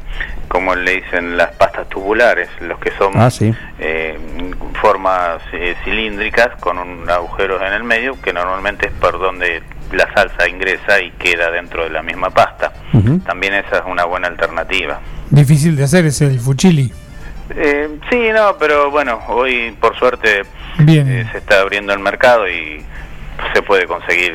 como 0.52 0.74
le 0.74 0.96
dicen, 1.00 1.38
las 1.38 1.50
pastas 1.52 1.88
tubulares, 1.88 2.46
los 2.60 2.78
que 2.78 2.90
son 2.98 3.12
Ah, 3.18 3.30
sí. 3.30 3.54
eh, 3.78 4.18
formas 4.82 5.40
eh, 5.54 5.74
cilíndricas 5.82 6.50
con 6.60 6.76
un 6.78 7.08
agujeros 7.08 7.62
en 7.62 7.72
el 7.72 7.84
medio, 7.84 8.20
que 8.20 8.34
normalmente 8.34 8.88
es 8.88 8.92
por 8.92 9.18
donde 9.18 9.62
la 9.92 10.12
salsa 10.12 10.46
ingresa 10.46 11.00
y 11.00 11.10
queda 11.12 11.50
dentro 11.50 11.84
de 11.84 11.90
la 11.90 12.02
misma 12.02 12.28
pasta. 12.28 12.70
También 13.24 13.54
esa 13.54 13.78
es 13.78 13.82
una 13.86 14.04
buena 14.04 14.28
alternativa. 14.28 15.00
Difícil 15.30 15.74
de 15.74 15.84
hacer 15.84 16.04
es 16.04 16.20
el 16.20 16.38
fuchili. 16.38 16.92
Eh, 17.56 17.88
sí, 18.10 18.28
no, 18.34 18.54
pero 18.58 18.90
bueno, 18.90 19.20
hoy 19.28 19.74
por 19.80 19.98
suerte 19.98 20.42
Bien. 20.78 21.08
eh, 21.10 21.26
se 21.32 21.38
está 21.38 21.60
abriendo 21.60 21.94
el 21.94 21.98
mercado 22.00 22.46
y 22.46 22.84
se 23.54 23.62
puede 23.62 23.86
conseguir 23.86 24.34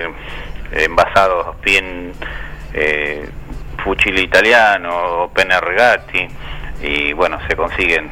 envasados 0.72 1.56
bien 1.62 2.12
fuchili 3.88 4.22
italiano 4.24 5.24
o 5.24 5.30
penne 5.30 5.60
regatti 5.62 6.28
y 6.82 7.14
bueno, 7.14 7.40
se 7.48 7.56
consiguen 7.56 8.10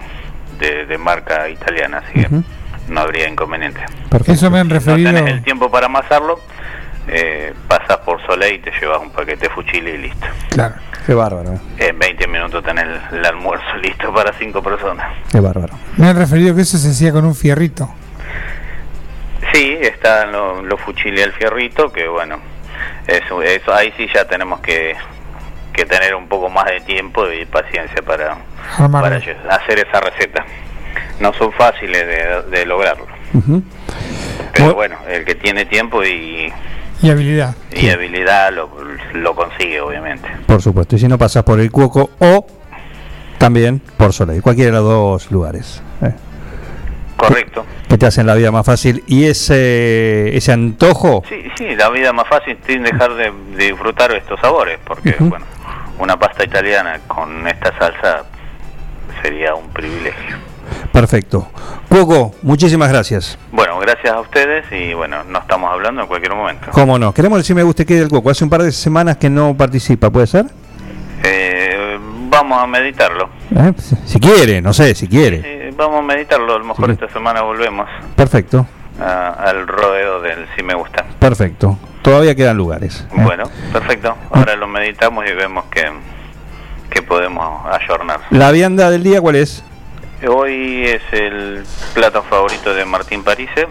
de, 0.57 0.85
de 0.85 0.97
marca 0.97 1.49
italiana, 1.49 1.97
así 2.05 2.13
que 2.21 2.29
no 2.87 3.01
habría 3.01 3.27
inconveniente. 3.27 3.81
Eso 4.25 4.49
me 4.49 4.59
han 4.59 4.67
Si 4.67 4.73
referido. 4.73 5.11
no 5.11 5.17
tenés 5.19 5.33
el 5.33 5.43
tiempo 5.43 5.69
para 5.69 5.87
amasarlo, 5.87 6.39
eh, 7.07 7.53
pasas 7.67 7.97
por 7.97 8.25
Soleil 8.25 8.55
y 8.55 8.59
te 8.59 8.71
llevas 8.79 8.99
un 9.01 9.11
paquete 9.11 9.47
de 9.47 9.49
fuchili 9.49 9.91
y 9.91 9.97
listo. 9.97 10.25
Claro. 10.49 10.75
Qué 11.05 11.13
bárbaro, 11.13 11.59
En 11.77 11.99
20 11.99 12.27
minutos 12.27 12.63
tenés 12.63 12.85
el, 13.11 13.19
el 13.19 13.25
almuerzo 13.25 13.75
listo 13.81 14.11
para 14.13 14.31
cinco 14.39 14.63
personas. 14.63 15.13
qué 15.31 15.39
bárbaro. 15.39 15.73
Me 15.97 16.07
han 16.07 16.15
referido 16.17 16.55
que 16.55 16.61
eso 16.61 16.77
se 16.77 16.89
hacía 16.89 17.11
con 17.11 17.25
un 17.25 17.35
fierrito. 17.35 17.93
Sí, 19.53 19.77
están 19.81 20.31
los 20.31 20.63
lo 20.63 20.77
fuchili 20.77 21.21
al 21.21 21.31
fierrito, 21.33 21.91
que 21.91 22.07
bueno, 22.07 22.39
eso, 23.07 23.41
eso 23.43 23.73
ahí 23.73 23.93
sí 23.97 24.07
ya 24.13 24.25
tenemos 24.25 24.59
que, 24.61 24.95
que 25.75 25.85
tener 25.85 26.15
un 26.15 26.27
poco 26.27 26.49
más 26.49 26.65
de 26.65 26.79
tiempo 26.81 27.29
y 27.31 27.45
paciencia 27.45 28.01
para, 28.01 28.37
para 28.91 29.17
hacer 29.17 29.79
esa 29.87 29.99
receta. 30.01 30.45
No 31.19 31.33
son 31.33 31.51
fáciles 31.53 32.05
de, 32.05 32.57
de 32.57 32.65
lograrlo, 32.65 33.05
Ujú. 33.33 33.61
pero 34.53 34.73
bueno, 34.75 34.97
el 35.09 35.23
que 35.25 35.35
tiene 35.35 35.65
tiempo 35.65 36.03
y, 36.03 36.51
Y 37.01 37.09
habilidad. 37.09 37.55
y 37.71 37.89
habilidad 37.89 38.51
lo, 38.53 38.69
lo 39.13 39.35
consigue, 39.35 39.79
obviamente. 39.81 40.27
Por 40.45 40.61
supuesto. 40.61 40.95
Y 40.95 40.99
si 40.99 41.07
no 41.07 41.17
pasas 41.17 41.43
por 41.43 41.59
el 41.59 41.71
Cuoco 41.71 42.09
o 42.19 42.45
también 43.37 43.81
por 43.97 44.11
Soleil, 44.13 44.41
cualquiera 44.41 44.71
de 44.71 44.77
los 44.77 44.83
dos 44.89 45.31
lugares. 45.31 45.81
eh, 46.01 46.11
Correcto. 47.17 47.65
que 47.87 47.97
te 47.97 48.05
hacen 48.05 48.27
la 48.27 48.35
vida 48.35 48.51
más 48.51 48.65
fácil. 48.65 49.01
Y 49.07 49.25
ese, 49.25 50.35
ese 50.35 50.51
antojo, 50.51 51.23
Sí, 51.29 51.43
sí, 51.57 51.75
la 51.75 51.89
vida 51.89 52.11
más 52.11 52.27
fácil 52.27 52.57
sin 52.67 52.83
dejar 52.83 53.13
de, 53.15 53.31
de 53.55 53.65
disfrutar 53.71 54.11
estos 54.13 54.37
sabores, 54.41 54.79
porque 54.85 55.15
bueno, 55.19 55.45
una 55.99 56.17
pasta 56.17 56.43
italiana 56.43 56.99
con 57.07 57.47
esta 57.47 57.77
salsa 57.77 58.23
sería 59.21 59.55
un 59.55 59.69
privilegio. 59.69 60.37
perfecto. 60.91 61.47
Cuoco, 61.89 62.33
muchísimas 62.41 62.89
gracias. 62.89 63.37
Bueno, 63.51 63.79
gracias 63.79 64.13
a 64.13 64.19
ustedes 64.19 64.65
y 64.71 64.93
bueno, 64.93 65.23
nos 65.23 65.43
estamos 65.43 65.71
hablando 65.71 66.01
en 66.01 66.07
cualquier 66.07 66.33
momento. 66.33 66.67
¿Cómo 66.71 66.97
no? 66.99 67.13
Queremos 67.13 67.37
decir 67.39 67.55
me 67.55 67.63
guste 67.63 67.85
que 67.85 67.95
del 67.95 68.09
Cuoco. 68.09 68.29
Hace 68.29 68.43
un 68.43 68.49
par 68.49 68.63
de 68.63 68.71
semanas 68.71 69.17
que 69.17 69.29
no 69.29 69.55
participa, 69.55 70.09
¿puede 70.09 70.27
ser? 70.27 70.45
Eh, 71.23 71.97
vamos 72.29 72.61
a 72.61 72.67
meditarlo. 72.67 73.29
Eh, 73.55 73.73
Si 74.05 74.19
quiere, 74.19 74.61
no 74.61 74.73
sé, 74.73 74.93
si 74.95 75.07
quiere. 75.07 75.41
Eh, 75.69 75.73
vamos 75.75 75.99
a 75.99 76.03
meditarlo, 76.03 76.55
a 76.55 76.59
lo 76.59 76.65
mejor 76.65 76.91
esta 76.91 77.07
semana 77.09 77.41
volvemos 77.41 77.87
Perfecto, 78.15 78.65
a- 78.99 79.29
al 79.29 79.67
rodeo 79.67 80.21
del 80.21 80.47
si 80.55 80.63
me 80.63 80.73
gusta. 80.75 81.05
perfecto. 81.19 81.77
Todavía 82.01 82.35
quedan 82.35 82.57
lugares. 82.57 83.01
eh. 83.11 83.13
Bueno, 83.23 83.45
perfecto. 83.73 84.15
Ahora 84.31 84.55
lo 84.55 84.67
meditamos 84.67 85.25
y 85.27 85.33
vemos 85.33 85.65
que, 85.71 85.83
que 86.89 87.01
podemos 87.01 87.65
ayornar. 87.73 88.19
La 88.29 88.51
vianda 88.51 88.91
del 88.91 89.01
día, 89.03 89.19
¿cuál 89.21 89.35
es? 89.37 89.63
Hoy 90.27 90.85
es 90.85 91.01
el 91.11 91.63
plato 91.93 92.21
favorito 92.23 92.73
de 92.73 92.85
Martín 92.85 93.23
Parise, 93.23 93.67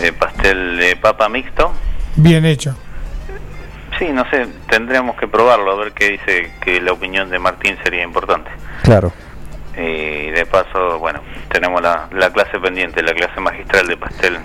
eh, 0.00 0.12
pastel 0.12 0.76
de 0.78 0.96
papa 0.96 1.28
mixto. 1.28 1.72
Bien 2.16 2.44
hecho. 2.44 2.76
Sí, 3.98 4.08
no 4.12 4.28
sé, 4.30 4.46
tendríamos 4.68 5.16
que 5.16 5.26
probarlo, 5.28 5.70
a 5.72 5.76
ver 5.76 5.92
qué 5.92 6.10
dice 6.10 6.52
que 6.60 6.80
la 6.80 6.92
opinión 6.92 7.30
de 7.30 7.38
Martín 7.38 7.76
sería 7.82 8.02
importante. 8.02 8.50
Claro. 8.82 9.12
Y 9.76 10.30
de 10.30 10.46
paso, 10.46 10.98
bueno, 10.98 11.20
tenemos 11.50 11.82
la, 11.82 12.08
la 12.12 12.30
clase 12.30 12.58
pendiente, 12.60 13.02
la 13.02 13.12
clase 13.12 13.40
magistral 13.40 13.86
de 13.88 13.96
pastel 13.96 14.38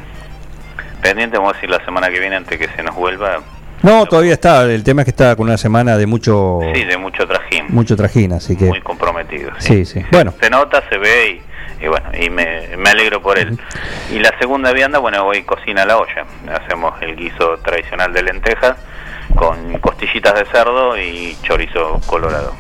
pendiente, 1.02 1.38
vamos 1.38 1.54
a 1.54 1.56
decir 1.56 1.70
la 1.70 1.84
semana 1.86 2.10
que 2.10 2.20
viene 2.20 2.36
antes 2.36 2.58
que 2.58 2.68
se 2.76 2.84
nos 2.84 2.96
vuelva. 2.96 3.40
No, 3.82 4.06
todavía 4.06 4.34
está. 4.34 4.64
El 4.66 4.84
tema 4.84 5.02
es 5.02 5.06
que 5.06 5.12
está 5.12 5.36
con 5.36 5.48
una 5.48 5.58
semana 5.58 5.96
de 5.98 6.06
mucho 6.06 6.60
Sí, 6.74 6.84
de 6.84 6.98
mucho 6.98 7.26
trajín, 7.26 7.66
mucho 7.70 7.96
trajín, 7.96 8.34
así 8.34 8.58
que 8.58 8.66
muy 8.66 8.82
comprometido. 8.82 9.52
sí, 9.60 9.86
sí. 9.86 10.04
Bueno, 10.12 10.34
Se 10.42 10.50
nota, 10.50 10.84
se 10.90 10.98
ve 10.98 11.42
y, 11.80 11.86
y 11.86 11.88
bueno, 11.88 12.10
y 12.20 12.30
me, 12.30 12.76
me 12.76 12.90
alegro 12.90 13.22
por 13.22 13.38
él. 13.40 13.58
Y 14.12 14.20
la 14.20 14.38
segunda 14.38 14.74
vianda, 14.74 15.00
bueno, 15.00 15.24
hoy 15.26 15.44
cocina 15.44 15.86
la 15.86 15.98
olla. 15.98 16.26
Hacemos 16.54 17.02
el 17.02 17.16
guiso 17.16 17.58
tradicional 17.60 18.12
de 18.12 18.24
lentejas 18.24 18.76
con 19.36 19.78
costillitas 19.80 20.34
de 20.34 20.46
cerdo 20.48 20.98
y 20.98 21.38
chorizo 21.44 22.02
colorado. 22.08 22.54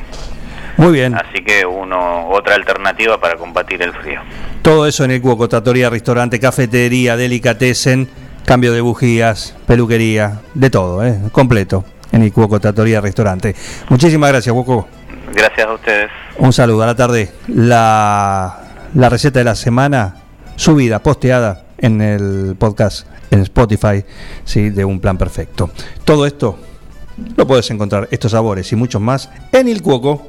Muy 0.77 0.93
bien. 0.93 1.15
Así 1.15 1.43
que 1.43 1.65
uno 1.65 2.29
otra 2.29 2.55
alternativa 2.55 3.19
para 3.19 3.35
combatir 3.35 3.81
el 3.81 3.93
frío. 3.93 4.21
Todo 4.61 4.87
eso 4.87 5.03
en 5.03 5.11
el 5.11 5.21
Cuoco, 5.21 5.47
trattoria, 5.47 5.89
restaurante, 5.89 6.39
cafetería, 6.39 7.17
delicatessen, 7.17 8.09
cambio 8.45 8.73
de 8.73 8.81
bujías, 8.81 9.55
peluquería, 9.67 10.41
de 10.53 10.69
todo, 10.69 11.05
¿eh? 11.05 11.19
completo 11.31 11.85
en 12.11 12.23
el 12.23 12.33
Cuoco, 12.33 12.59
trattoria, 12.59 13.01
restaurante. 13.01 13.55
Muchísimas 13.89 14.31
gracias, 14.31 14.53
Cuoco. 14.53 14.87
Gracias 15.33 15.67
a 15.67 15.73
ustedes. 15.73 16.09
Un 16.37 16.53
saludo 16.53 16.83
a 16.83 16.87
la 16.87 16.95
tarde. 16.95 17.31
La, 17.47 18.59
la 18.93 19.09
receta 19.09 19.39
de 19.39 19.45
la 19.45 19.55
semana 19.55 20.15
subida, 20.55 20.99
posteada 20.99 21.63
en 21.77 22.01
el 22.01 22.55
podcast 22.57 23.07
en 23.31 23.41
Spotify, 23.41 24.03
sí, 24.43 24.69
de 24.69 24.83
un 24.85 24.99
plan 24.99 25.17
perfecto. 25.17 25.69
Todo 26.03 26.25
esto 26.25 26.59
lo 27.35 27.47
puedes 27.47 27.69
encontrar, 27.71 28.07
estos 28.11 28.31
sabores 28.31 28.71
y 28.71 28.75
muchos 28.75 29.01
más, 29.01 29.29
en 29.51 29.67
el 29.67 29.81
Cuoco. 29.81 30.28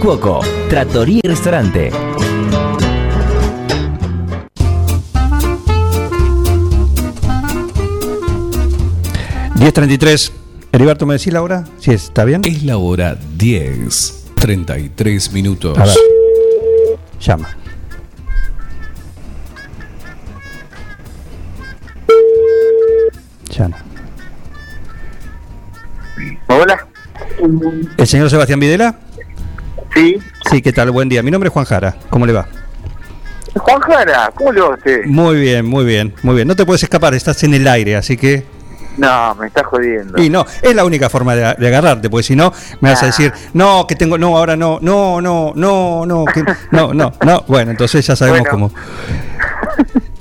Cuoco, 0.00 0.40
Trattoria 0.70 1.20
y 1.22 1.28
Restaurante. 1.28 1.90
10.33. 9.56 10.32
Heriberto, 10.72 11.04
¿me 11.04 11.14
decís 11.18 11.30
la 11.34 11.42
hora? 11.42 11.66
Si 11.78 11.90
está 11.90 12.24
bien. 12.24 12.40
Es 12.46 12.62
la 12.62 12.78
hora 12.78 13.18
10, 13.36 14.28
33 14.36 15.32
minutos. 15.34 15.76
A 15.76 15.84
ver. 15.84 15.94
Llama. 17.20 17.56
Llama. 23.50 23.76
Hola. 26.48 26.86
¿El 27.98 28.06
señor 28.06 28.30
Sebastián 28.30 28.60
Videla? 28.60 28.98
Sí. 29.94 30.18
Sí, 30.50 30.62
¿qué 30.62 30.72
tal? 30.72 30.90
Buen 30.90 31.08
día. 31.08 31.22
Mi 31.22 31.30
nombre 31.30 31.48
es 31.48 31.52
Juan 31.52 31.64
Jara. 31.64 31.96
¿Cómo 32.10 32.26
le 32.26 32.32
va? 32.32 32.46
Juan 33.56 33.80
Jara, 33.80 34.30
¿cómo 34.34 34.52
le 34.52 34.60
va 34.60 34.66
a 34.68 34.70
usted? 34.74 35.04
Muy 35.06 35.36
bien, 35.40 35.66
muy 35.66 35.84
bien, 35.84 36.14
muy 36.22 36.36
bien. 36.36 36.46
No 36.48 36.54
te 36.54 36.64
puedes 36.64 36.82
escapar, 36.82 37.14
estás 37.14 37.42
en 37.42 37.54
el 37.54 37.66
aire, 37.66 37.96
así 37.96 38.16
que... 38.16 38.44
No, 38.96 39.34
me 39.36 39.46
está 39.46 39.64
jodiendo. 39.64 40.20
Y 40.22 40.28
no, 40.30 40.44
es 40.62 40.74
la 40.74 40.84
única 40.84 41.08
forma 41.08 41.34
de, 41.34 41.54
de 41.58 41.66
agarrarte, 41.68 42.10
porque 42.10 42.24
si 42.24 42.36
no, 42.36 42.52
me 42.80 42.90
vas 42.90 43.00
a 43.02 43.06
Ah. 43.06 43.08
decir, 43.08 43.32
no, 43.54 43.86
que 43.86 43.96
tengo, 43.96 44.18
no, 44.18 44.36
ahora 44.36 44.56
no, 44.56 44.78
no, 44.82 45.20
no, 45.20 45.52
no, 45.56 46.04
no, 46.06 46.24
que- 46.26 46.44
no, 46.70 46.92
no, 46.94 47.12
no. 47.24 47.44
Bueno, 47.48 47.70
entonces 47.70 48.06
ya 48.06 48.14
sabemos 48.14 48.40
Bueno. 48.40 48.50
cómo. 48.50 48.72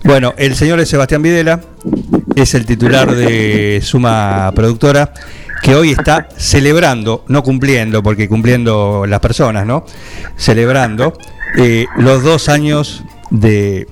Bueno, 0.03 0.33
el 0.37 0.55
señor 0.55 0.79
es 0.79 0.89
Sebastián 0.89 1.21
Videla, 1.21 1.59
es 2.35 2.55
el 2.55 2.65
titular 2.65 3.13
de 3.13 3.79
Suma 3.83 4.51
Productora, 4.55 5.13
que 5.61 5.75
hoy 5.75 5.91
está 5.91 6.27
celebrando, 6.37 7.23
no 7.27 7.43
cumpliendo, 7.43 8.01
porque 8.03 8.27
cumpliendo 8.29 9.05
las 9.07 9.19
personas, 9.19 9.65
¿no? 9.65 9.85
Celebrando 10.37 11.13
eh, 11.57 11.85
los 11.97 12.23
dos 12.23 12.47
años 12.49 13.03
de, 13.29 13.87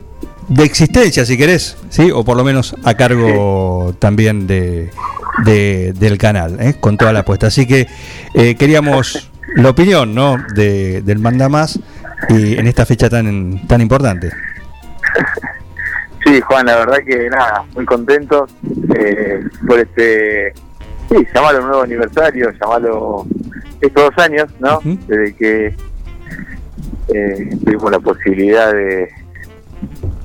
de 0.47 0.63
existencia, 0.63 1.25
si 1.25 1.37
querés, 1.37 1.77
¿sí? 1.89 2.09
O 2.11 2.23
por 2.23 2.37
lo 2.37 2.43
menos 2.43 2.75
a 2.83 2.93
cargo 2.95 3.93
también 3.99 4.47
de, 4.47 4.89
de- 5.43 5.93
del 5.93 6.17
canal, 6.17 6.57
¿eh? 6.61 6.75
con 6.79 6.97
toda 6.97 7.11
la 7.13 7.19
apuesta. 7.19 7.47
Así 7.47 7.65
que 7.67 7.87
eh, 8.33 8.55
queríamos 8.55 9.29
la 9.55 9.69
opinión, 9.69 10.15
¿no? 10.15 10.37
De, 10.55 11.01
del 11.01 11.19
Mandamás 11.19 11.79
y 12.29 12.57
en 12.57 12.65
esta 12.67 12.85
fecha 12.85 13.09
tan, 13.09 13.67
tan 13.67 13.81
importante. 13.81 14.31
Sí, 16.25 16.41
Juan, 16.41 16.65
la 16.65 16.77
verdad 16.77 16.97
que 17.05 17.29
nada, 17.29 17.63
muy 17.75 17.85
contento 17.85 18.47
eh, 18.95 19.39
por 19.65 19.79
este, 19.79 20.53
sí, 21.09 21.27
llamarlo 21.33 21.61
nuevo 21.67 21.81
aniversario, 21.83 22.51
llamarlo 22.59 23.25
estos 23.81 24.03
dos 24.05 24.17
años, 24.23 24.47
¿no? 24.59 24.79
Desde 24.83 25.35
que 25.35 25.75
eh, 27.13 27.49
tuvimos 27.63 27.91
la 27.91 27.99
posibilidad 27.99 28.71
de, 28.73 29.09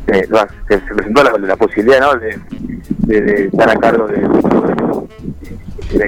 se, 0.06 0.26
se 0.68 0.78
presentó 0.94 1.22
la, 1.24 1.38
la 1.38 1.56
posibilidad, 1.56 2.00
¿no? 2.00 2.14
De, 2.18 2.38
de- 3.20 3.44
estar 3.46 3.70
a 3.70 3.76
cargo 3.76 4.06
de, 4.08 4.20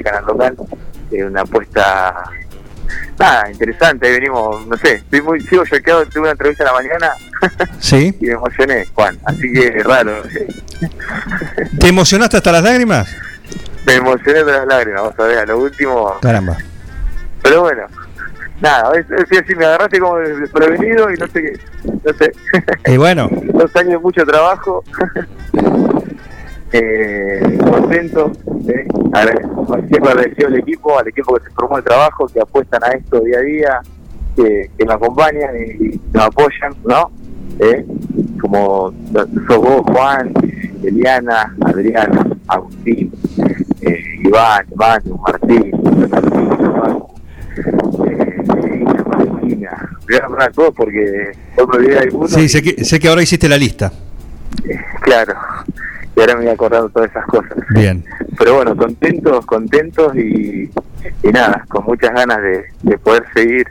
canal 0.03 0.25
local, 0.25 0.55
eh, 1.11 1.23
una 1.23 1.41
apuesta 1.41 2.23
nada, 3.17 3.49
interesante, 3.51 4.07
ahí 4.07 4.13
venimos, 4.13 4.65
no 4.67 4.75
sé, 4.77 4.95
estoy 4.95 5.21
muy, 5.21 5.39
sigo 5.41 5.63
choqueado, 5.65 6.05
tuve 6.07 6.21
una 6.23 6.31
entrevista 6.31 6.63
en 6.63 6.67
la 6.67 6.73
mañana 6.73 7.11
¿Sí? 7.79 8.13
y 8.19 8.25
me 8.25 8.33
emocioné, 8.33 8.85
Juan, 8.93 9.17
así 9.25 9.51
que 9.53 9.71
raro, 9.83 10.21
¿Te 11.79 11.87
emocionaste 11.87 12.37
hasta 12.37 12.51
las 12.51 12.63
lágrimas? 12.63 13.07
Me 13.85 13.93
emocioné 13.93 14.43
de 14.43 14.51
las 14.51 14.67
lágrimas, 14.67 15.01
vamos 15.01 15.19
a 15.19 15.23
ver, 15.23 15.37
a 15.39 15.45
lo 15.45 15.59
último, 15.59 16.13
Caramba. 16.21 16.57
pero 17.41 17.61
bueno, 17.61 17.83
nada, 18.61 18.97
es, 18.97 19.05
es 19.09 19.57
me 19.57 19.65
agarraste 19.65 19.99
como 19.99 20.17
desprevenido 20.17 21.11
y 21.11 21.17
no 21.17 21.27
sé 21.27 21.41
qué, 21.41 21.59
no 22.03 22.13
sé, 22.13 22.31
Y 22.87 22.97
bueno, 22.97 23.29
dos 23.53 23.75
años 23.75 23.91
de 23.91 23.99
mucho 23.99 24.25
trabajo, 24.25 24.83
eh, 26.71 27.57
contento, 27.69 28.31
eh, 28.67 28.87
siempre 29.87 30.11
agradecido 30.11 30.47
al 30.47 30.55
equipo, 30.55 30.99
al 30.99 31.07
equipo 31.07 31.35
que 31.35 31.43
se 31.45 31.51
formó 31.51 31.77
el 31.77 31.83
trabajo, 31.83 32.27
que 32.27 32.41
apuestan 32.41 32.83
a 32.83 32.87
esto 32.89 33.19
día 33.21 33.37
a 33.37 33.41
día, 33.41 33.81
que, 34.35 34.71
que 34.77 34.85
me 34.85 34.93
acompañan 34.93 35.55
y, 35.55 35.85
y 35.85 36.01
nos 36.13 36.25
apoyan, 36.25 36.75
¿no? 36.83 37.11
Eh, 37.59 37.85
como 38.41 38.93
sos 39.47 39.57
vos, 39.57 39.81
Juan, 39.87 40.33
Eliana, 40.83 41.55
Adriana, 41.61 42.27
Agustín, 42.47 43.11
eh, 43.81 44.03
Iván, 44.23 44.65
Iván, 44.71 45.01
Martín, 45.25 45.71
Valentina. 49.05 49.89
Voy 50.07 50.17
a 50.17 50.21
nombrar 50.21 50.51
todos 50.51 50.73
porque 50.75 51.31
me 51.57 51.63
olvidé 51.63 51.93
de 51.93 51.99
algunos 51.99 52.31
sí, 52.31 52.49
sé 52.49 52.61
que, 52.61 52.83
sé 52.83 52.99
que 52.99 53.07
ahora 53.07 53.21
hiciste 53.23 53.49
la 53.49 53.57
lista. 53.57 53.91
Claro, 55.01 55.33
y 56.15 56.19
ahora 56.19 56.35
me 56.35 56.45
voy 56.45 56.53
acordando 56.53 56.89
todas 56.89 57.09
esas 57.09 57.25
cosas. 57.25 57.57
Bien. 57.69 58.03
Pero 58.37 58.55
bueno, 58.55 58.75
contentos, 58.75 59.45
contentos 59.45 60.15
y, 60.15 60.69
y 61.23 61.27
nada, 61.31 61.65
con 61.67 61.85
muchas 61.85 62.13
ganas 62.13 62.41
de, 62.41 62.65
de 62.83 62.97
poder 62.97 63.25
seguir 63.33 63.67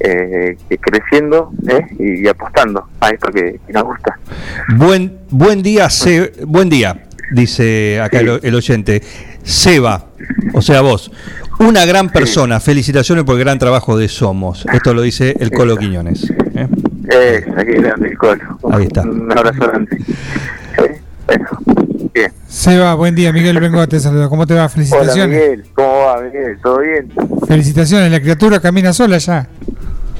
eh, 0.00 0.56
creciendo 0.80 1.52
¿eh? 1.68 1.86
y, 1.98 2.24
y 2.24 2.28
apostando 2.28 2.88
a 3.00 3.10
esto 3.10 3.28
que, 3.32 3.60
que 3.66 3.72
nos 3.72 3.84
gusta. 3.84 4.18
Buen, 4.76 5.18
buen 5.30 5.62
día, 5.62 5.88
Se- 5.90 6.32
buen 6.46 6.68
día, 6.68 7.04
dice 7.32 8.00
acá 8.00 8.20
el, 8.20 8.40
el 8.42 8.54
oyente. 8.54 9.02
Seba, 9.42 10.04
o 10.52 10.60
sea 10.60 10.82
vos, 10.82 11.10
una 11.60 11.86
gran 11.86 12.10
persona, 12.10 12.60
felicitaciones 12.60 13.24
por 13.24 13.36
el 13.36 13.40
gran 13.40 13.58
trabajo 13.58 13.96
de 13.96 14.06
Somos. 14.08 14.66
Esto 14.72 14.92
lo 14.92 15.00
dice 15.02 15.34
el 15.40 15.50
Colo 15.50 15.76
Quiñones. 15.76 16.30
¿eh? 16.54 16.68
Aquí 17.56 17.72
grande 17.72 18.08
el 18.08 18.18
colo. 18.18 18.58
Ahí 18.70 18.84
está. 18.84 19.02
Un 19.02 19.32
abrazo 19.32 19.60
grande. 19.60 19.98
Bueno, 21.26 21.46
bien. 22.12 22.32
Seba, 22.46 22.94
buen 22.94 23.14
día. 23.14 23.32
Miguel 23.32 23.58
Vengo 23.60 23.86
te 23.88 23.98
saluda. 23.98 24.28
¿Cómo 24.28 24.46
te 24.46 24.54
va? 24.54 24.60
Hola 24.60 24.68
Felicitaciones. 24.68 25.40
Miguel, 25.40 25.64
¿cómo 25.74 25.89
va 26.16 26.22
Miguel? 26.22 26.58
¿Todo 26.62 26.78
bien? 26.80 27.12
Felicitaciones. 27.46 28.10
La 28.10 28.20
criatura 28.20 28.60
camina 28.60 28.92
sola 28.92 29.18
ya. 29.18 29.46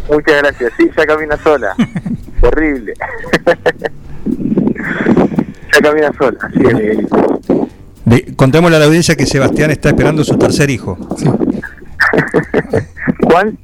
Muchas 0.09 0.43
gracias. 0.43 0.73
Sí, 0.77 0.91
ya 0.97 1.07
camina 1.07 1.37
sola. 1.43 1.75
Horrible. 2.43 2.95
ya 5.73 5.81
camina 5.83 6.12
sola. 6.19 6.39
Miguel. 6.55 7.09
De- 8.05 8.35
contémosle 8.37 8.77
a 8.77 8.81
la 8.81 8.87
audiencia 8.87 9.15
que 9.15 9.27
Sebastián 9.27 9.71
está 9.71 9.91
esperando 9.91 10.25
su 10.25 10.37
tercer 10.39 10.71
hijo. 10.71 10.97
¿Cuál? 13.23 13.57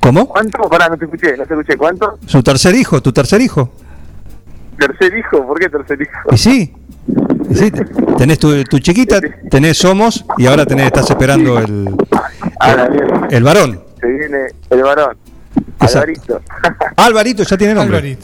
¿Cómo? 0.00 0.28
¿Cuánto? 0.28 0.68
Pará, 0.68 0.88
no 0.90 0.96
te 0.98 1.06
escuché, 1.06 1.36
no 1.36 1.46
te 1.46 1.54
escuché. 1.54 1.76
¿Cuánto? 1.76 2.18
Su 2.26 2.42
tercer 2.42 2.74
hijo, 2.74 3.00
tu 3.02 3.12
tercer 3.12 3.40
hijo. 3.40 3.72
¿Tercer 4.78 5.16
hijo? 5.18 5.46
¿Por 5.46 5.58
qué 5.58 5.68
tercer 5.68 6.00
hijo? 6.02 6.12
Y 6.32 6.36
sí, 6.38 6.74
y 7.50 7.54
sí, 7.54 7.70
te- 7.70 7.84
tenés 8.18 8.38
tu, 8.38 8.62
tu 8.64 8.78
chiquita, 8.78 9.20
tenés 9.50 9.78
Somos 9.78 10.24
y 10.38 10.46
ahora 10.46 10.66
tenés, 10.66 10.86
estás 10.86 11.08
esperando 11.10 11.58
el, 11.58 11.94
A 12.60 12.74
la 12.74 12.88
mierda. 12.88 13.28
el 13.30 13.42
varón. 13.44 13.80
Se 14.00 14.06
viene 14.06 14.38
el 14.70 14.82
varón. 14.82 15.16
Exacto. 15.80 15.98
Alvarito. 16.00 16.40
Alvarito 16.96 17.42
ya 17.44 17.56
tiene 17.56 17.74
nombre. 17.74 18.18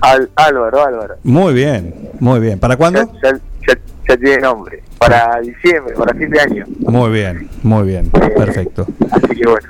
Al, 0.00 0.28
Álvaro, 0.36 0.84
Álvaro. 0.84 1.14
Muy 1.22 1.54
bien, 1.54 2.10
muy 2.20 2.40
bien. 2.40 2.58
¿Para 2.58 2.76
cuándo? 2.76 3.10
Ya, 3.22 3.32
ya, 3.66 3.78
ya 4.08 4.16
tiene 4.16 4.38
nombre. 4.38 4.82
Para 4.98 5.40
diciembre, 5.40 5.94
para 5.94 6.14
fin 6.14 6.30
de 6.30 6.40
año. 6.40 6.64
Muy 6.80 7.10
bien, 7.10 7.48
muy 7.62 7.86
bien, 7.86 8.10
perfecto. 8.10 8.86
Así 9.10 9.28
que 9.28 9.44
bueno. 9.48 9.68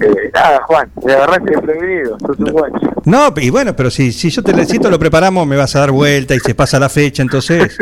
Eh, 0.00 0.30
nada, 0.34 0.60
Juan, 0.66 0.90
me 1.04 1.12
agarraste 1.12 1.50
desprevenido. 1.50 2.18
Sos 2.18 2.38
un 2.38 2.50
guacho. 2.52 2.92
No, 3.04 3.32
y 3.36 3.50
bueno, 3.50 3.74
pero 3.74 3.90
si, 3.90 4.12
si 4.12 4.30
yo 4.30 4.42
te 4.42 4.52
esto 4.60 4.90
lo 4.90 4.98
preparamos, 4.98 5.46
me 5.46 5.56
vas 5.56 5.74
a 5.76 5.80
dar 5.80 5.90
vuelta 5.92 6.34
y 6.34 6.40
se 6.40 6.54
pasa 6.54 6.78
la 6.78 6.88
fecha, 6.88 7.22
entonces 7.22 7.76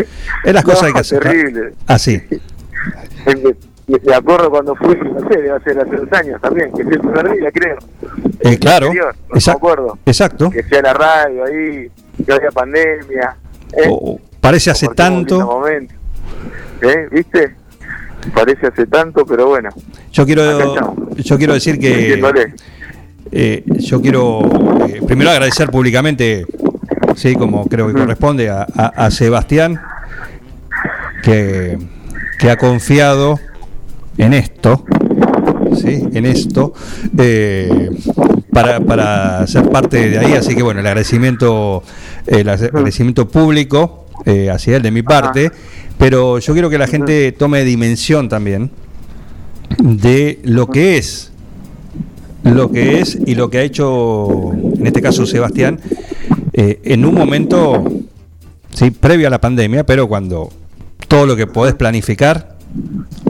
es 0.44 0.52
las 0.54 0.64
cosas 0.64 0.82
No, 0.82 0.86
hay 0.88 0.92
que 0.94 1.00
hacer. 1.00 1.20
terrible. 1.20 1.72
Así. 1.86 2.22
Me, 3.26 3.34
me- 4.06 4.14
acuerdo 4.14 4.50
cuando 4.50 4.74
fui, 4.76 4.96
no 4.96 5.20
sé, 5.28 5.40
debe 5.42 5.60
ser 5.60 5.78
hace 5.80 5.96
dos 5.96 6.12
años 6.12 6.40
también, 6.40 6.70
que 6.72 6.84
fui 6.84 6.98
primer 6.98 7.30
día, 7.32 7.50
creo. 7.52 7.76
Eh, 8.40 8.58
claro. 8.58 8.90
No 8.92 9.34
Exacto. 9.34 9.50
me 9.66 9.72
acuerdo. 9.72 9.98
Exacto. 10.06 10.50
Que 10.50 10.62
fui 10.62 10.78
a 10.78 10.82
la 10.82 10.92
radio 10.94 11.44
ahí, 11.44 11.90
que 12.24 12.32
había 12.32 12.50
pandemia. 12.50 13.36
¿eh? 13.76 13.88
Oh, 13.90 14.18
parece 14.40 14.70
hace 14.70 14.88
tanto. 14.88 15.40
momento. 15.46 15.94
¿Eh? 16.82 17.08
¿Viste? 17.10 17.54
Parece 18.32 18.68
hace 18.68 18.86
tanto, 18.86 19.26
pero 19.26 19.48
bueno. 19.48 19.68
Yo 20.12 20.24
quiero, 20.24 21.02
yo 21.16 21.36
quiero 21.38 21.54
decir 21.54 21.78
que 21.78 22.20
eh, 23.32 23.64
yo 23.80 24.00
quiero 24.00 24.40
eh, 24.88 25.00
primero 25.06 25.30
agradecer 25.30 25.68
públicamente, 25.70 26.46
sí, 27.16 27.34
como 27.34 27.66
creo 27.66 27.86
que 27.88 27.92
corresponde, 27.94 28.48
a, 28.48 28.66
a- 28.74 28.92
a 29.06 29.10
Sebastián, 29.10 29.80
que, 31.22 31.78
que 32.38 32.50
ha 32.50 32.56
confiado 32.56 33.38
en 34.18 34.32
esto, 34.34 34.84
sí, 35.76 36.06
en 36.12 36.26
esto, 36.26 36.72
eh, 37.18 37.90
para, 38.52 38.80
para 38.80 39.46
ser 39.46 39.68
parte 39.70 40.08
de 40.10 40.18
ahí. 40.18 40.32
Así 40.34 40.54
que 40.54 40.62
bueno, 40.62 40.80
el 40.80 40.86
agradecimiento, 40.86 41.82
el 42.26 42.48
agradecimiento 42.48 43.28
público 43.28 44.06
eh, 44.26 44.50
hacia 44.50 44.76
él 44.76 44.82
de 44.82 44.90
mi 44.90 45.02
parte, 45.02 45.50
pero 45.98 46.38
yo 46.38 46.52
quiero 46.52 46.70
que 46.70 46.78
la 46.78 46.86
gente 46.86 47.32
tome 47.32 47.64
dimensión 47.64 48.28
también 48.28 48.70
de 49.78 50.40
lo 50.44 50.68
que 50.68 50.98
es 50.98 51.32
lo 52.42 52.70
que 52.70 53.00
es 53.00 53.18
y 53.26 53.34
lo 53.34 53.48
que 53.48 53.58
ha 53.58 53.62
hecho 53.62 54.52
en 54.52 54.86
este 54.86 55.00
caso 55.00 55.24
Sebastián 55.26 55.80
eh, 56.52 56.80
en 56.84 57.04
un 57.04 57.14
momento 57.14 57.84
sí 58.72 58.90
previo 58.90 59.28
a 59.28 59.30
la 59.30 59.40
pandemia 59.40 59.84
pero 59.86 60.06
cuando 60.08 60.50
todo 61.08 61.26
lo 61.26 61.36
que 61.36 61.46
podés 61.46 61.74
planificar 61.74 62.56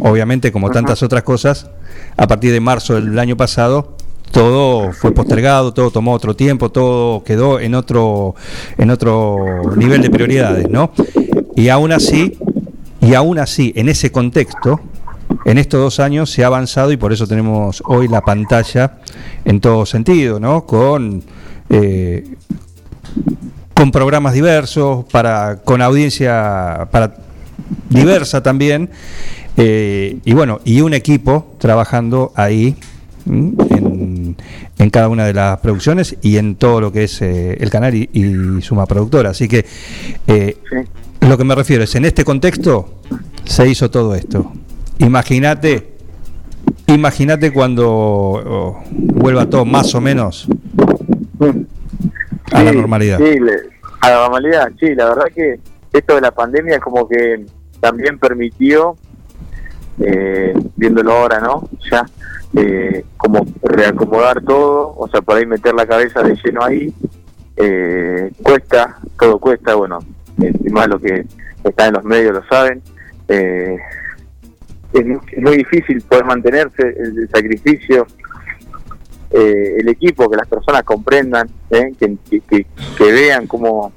obviamente 0.01 0.51
como 0.51 0.70
tantas 0.70 1.03
otras 1.03 1.23
cosas 1.23 1.70
a 2.16 2.27
partir 2.27 2.53
de 2.53 2.61
marzo 2.61 2.95
del 2.95 3.19
año 3.19 3.36
pasado 3.36 3.97
todo 4.35 4.93
fue 4.93 5.12
postergado, 5.12 5.73
todo 5.73 5.93
tomó 5.93 6.12
otro 6.12 6.35
tiempo, 6.35 6.69
todo 6.70 7.23
quedó 7.23 7.61
en 7.61 7.77
otro 7.77 8.35
en 8.77 8.91
otro 8.91 9.77
nivel 9.77 10.03
de 10.03 10.11
prioridades, 10.11 10.69
¿no? 10.69 10.91
Y 11.55 11.69
aún 11.69 11.93
así, 11.93 12.36
y 13.05 13.14
aún 13.14 13.39
así, 13.39 13.72
en 13.76 13.89
ese 13.89 14.10
contexto, 14.10 14.81
en 15.44 15.59
estos 15.59 15.81
dos 15.81 16.01
años 16.01 16.31
se 16.31 16.43
ha 16.43 16.47
avanzado 16.47 16.90
y 16.90 16.97
por 16.97 17.12
eso 17.12 17.26
tenemos 17.26 17.82
hoy 17.86 18.09
la 18.09 18.22
pantalla 18.22 18.98
en 19.44 19.60
todo 19.60 19.85
sentido, 19.85 20.40
¿no? 20.40 20.64
Con 20.64 21.22
eh, 21.68 22.24
con 23.74 23.90
programas 23.90 24.32
diversos, 24.32 25.05
para 25.10 25.56
con 25.64 25.82
audiencia 25.82 26.89
para 26.90 27.16
diversa 27.90 28.43
también, 28.43 28.89
eh, 29.56 30.18
y 30.24 30.32
bueno, 30.32 30.60
y 30.64 30.81
un 30.81 30.94
equipo 30.94 31.55
trabajando 31.59 32.32
ahí 32.36 32.76
en, 33.26 34.36
en 34.79 34.91
cada 34.91 35.09
una 35.09 35.25
de 35.27 35.33
las 35.35 35.59
producciones 35.61 36.17
y 36.23 36.37
en 36.37 36.57
todo 36.57 36.81
lo 36.81 36.93
que 36.93 37.05
es 37.05 37.23
eh, 37.23 37.57
el 37.61 37.71
canal 37.71 37.95
y, 37.95 38.11
y 38.13 38.61
Suma 38.63 38.87
Productora. 38.87 39.31
Así 39.31 39.49
que 39.49 39.65
eh, 40.27 40.57
lo 41.21 41.39
que 41.39 41.45
me 41.45 41.55
refiero 41.55 41.85
es, 41.85 41.95
en 41.95 42.05
este 42.05 42.25
contexto 42.25 42.95
se 43.45 43.69
hizo 43.69 43.91
todo 43.91 44.15
esto. 44.15 44.53
Imagínate, 44.99 45.93
imagínate 46.87 47.53
cuando 47.53 47.89
oh, 47.89 48.85
vuelva 48.91 49.47
todo 49.49 49.65
más 49.65 49.95
o 49.95 50.01
menos 50.01 50.49
a 52.53 52.63
la 52.63 52.73
normalidad. 52.73 53.19
Sí, 53.19 53.39
le- 53.41 53.75
a 54.01 54.11
la 54.11 54.17
normalidad, 54.17 54.69
sí, 54.79 54.95
la 54.95 55.07
verdad 55.09 55.25
que 55.35 55.59
esto 55.93 56.15
de 56.17 56.21
la 56.21 56.31
pandemia 56.31 56.75
es 56.77 56.81
como 56.83 57.09
que 57.09 57.47
también 57.81 58.19
permitió, 58.19 58.97
eh, 59.99 60.53
viéndolo 60.77 61.13
ahora, 61.13 61.41
¿no? 61.41 61.69
Ya, 61.91 62.05
eh, 62.56 63.05
como 63.16 63.44
reacomodar 63.62 64.43
todo, 64.43 64.94
o 64.97 65.09
sea, 65.09 65.20
por 65.22 65.36
ahí 65.36 65.47
meter 65.47 65.74
la 65.74 65.86
cabeza 65.86 66.22
de 66.22 66.36
lleno 66.43 66.62
ahí, 66.64 66.93
eh, 67.56 68.31
cuesta, 68.43 68.98
todo 69.18 69.39
cuesta, 69.39 69.74
bueno, 69.74 69.98
más 70.70 70.89
lo 70.89 70.98
que 70.98 71.24
está 71.64 71.86
en 71.86 71.94
los 71.94 72.05
medios 72.05 72.35
lo 72.35 72.44
saben. 72.47 72.82
eh, 73.28 73.76
es, 74.93 75.05
mu- 75.06 75.20
es 75.32 75.43
muy 75.43 75.56
difícil 75.56 76.01
poder 76.02 76.24
mantenerse, 76.24 76.82
el, 76.82 77.18
el 77.18 77.28
sacrificio, 77.28 78.06
eh, 79.31 79.76
el 79.81 79.89
equipo, 79.89 80.31
que 80.31 80.36
las 80.36 80.47
personas 80.47 80.85
comprendan, 80.85 81.48
¿eh? 81.70 81.93
que, 81.98 82.16
que, 82.40 82.66
vean 83.12 83.48
cómo, 83.48 83.86
o 83.86 83.93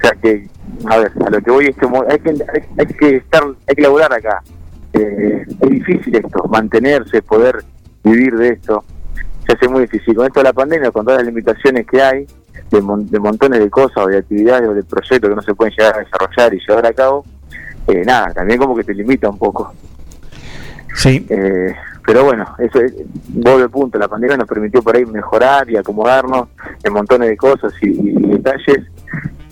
sea, 0.00 0.12
que, 0.12 0.48
a 0.86 0.96
ver, 0.98 1.12
a 1.26 1.30
lo 1.30 1.40
que 1.42 1.50
voy 1.50 1.66
es 1.66 1.76
que 1.76 1.86
hay 2.08 2.18
que, 2.18 2.30
hay, 2.30 2.62
hay 2.78 2.86
que 2.86 3.16
estar, 3.16 3.42
hay 3.66 3.74
que 3.74 3.82
laburar 3.82 4.12
acá. 4.14 4.42
Eh, 4.94 5.44
es 5.60 5.70
difícil 5.70 6.14
esto, 6.14 6.44
mantenerse, 6.48 7.20
poder 7.22 7.64
vivir 8.02 8.36
de 8.36 8.50
esto, 8.50 8.84
se 9.46 9.52
hace 9.52 9.68
muy 9.68 9.82
difícil. 9.82 10.14
Con 10.14 10.26
esto 10.26 10.40
de 10.40 10.44
la 10.44 10.52
pandemia, 10.52 10.90
con 10.90 11.04
todas 11.04 11.18
las 11.18 11.26
limitaciones 11.26 11.86
que 11.86 12.00
hay, 12.00 12.26
de, 12.70 12.80
mon- 12.80 13.10
de 13.10 13.18
montones 13.18 13.58
de 13.58 13.68
cosas, 13.70 13.98
o 13.98 14.06
de 14.06 14.18
actividades, 14.18 14.68
o 14.68 14.74
de 14.74 14.82
proyectos 14.84 15.28
que 15.28 15.36
no 15.36 15.42
se 15.42 15.54
pueden 15.54 15.74
llegar 15.76 15.96
a 15.96 15.98
desarrollar 15.98 16.54
y 16.54 16.60
llevar 16.60 16.86
a 16.86 16.92
cabo, 16.92 17.24
eh, 17.88 18.02
nada, 18.04 18.32
también 18.32 18.58
como 18.58 18.74
que 18.76 18.84
te 18.84 18.94
limita 18.94 19.28
un 19.28 19.38
poco. 19.38 19.74
Sí. 20.94 21.26
Eh, 21.28 21.74
pero 22.06 22.24
bueno, 22.24 22.46
eso 22.58 22.78
es, 22.80 22.94
vuelve 23.28 23.64
el 23.64 23.70
punto, 23.70 23.98
la 23.98 24.08
pandemia 24.08 24.36
nos 24.36 24.46
permitió 24.46 24.80
por 24.82 24.94
ahí 24.94 25.04
mejorar 25.06 25.68
y 25.70 25.76
acomodarnos 25.76 26.48
en 26.82 26.92
montones 26.92 27.30
de 27.30 27.36
cosas 27.36 27.72
y, 27.82 27.88
y 27.88 28.12
detalles 28.28 28.84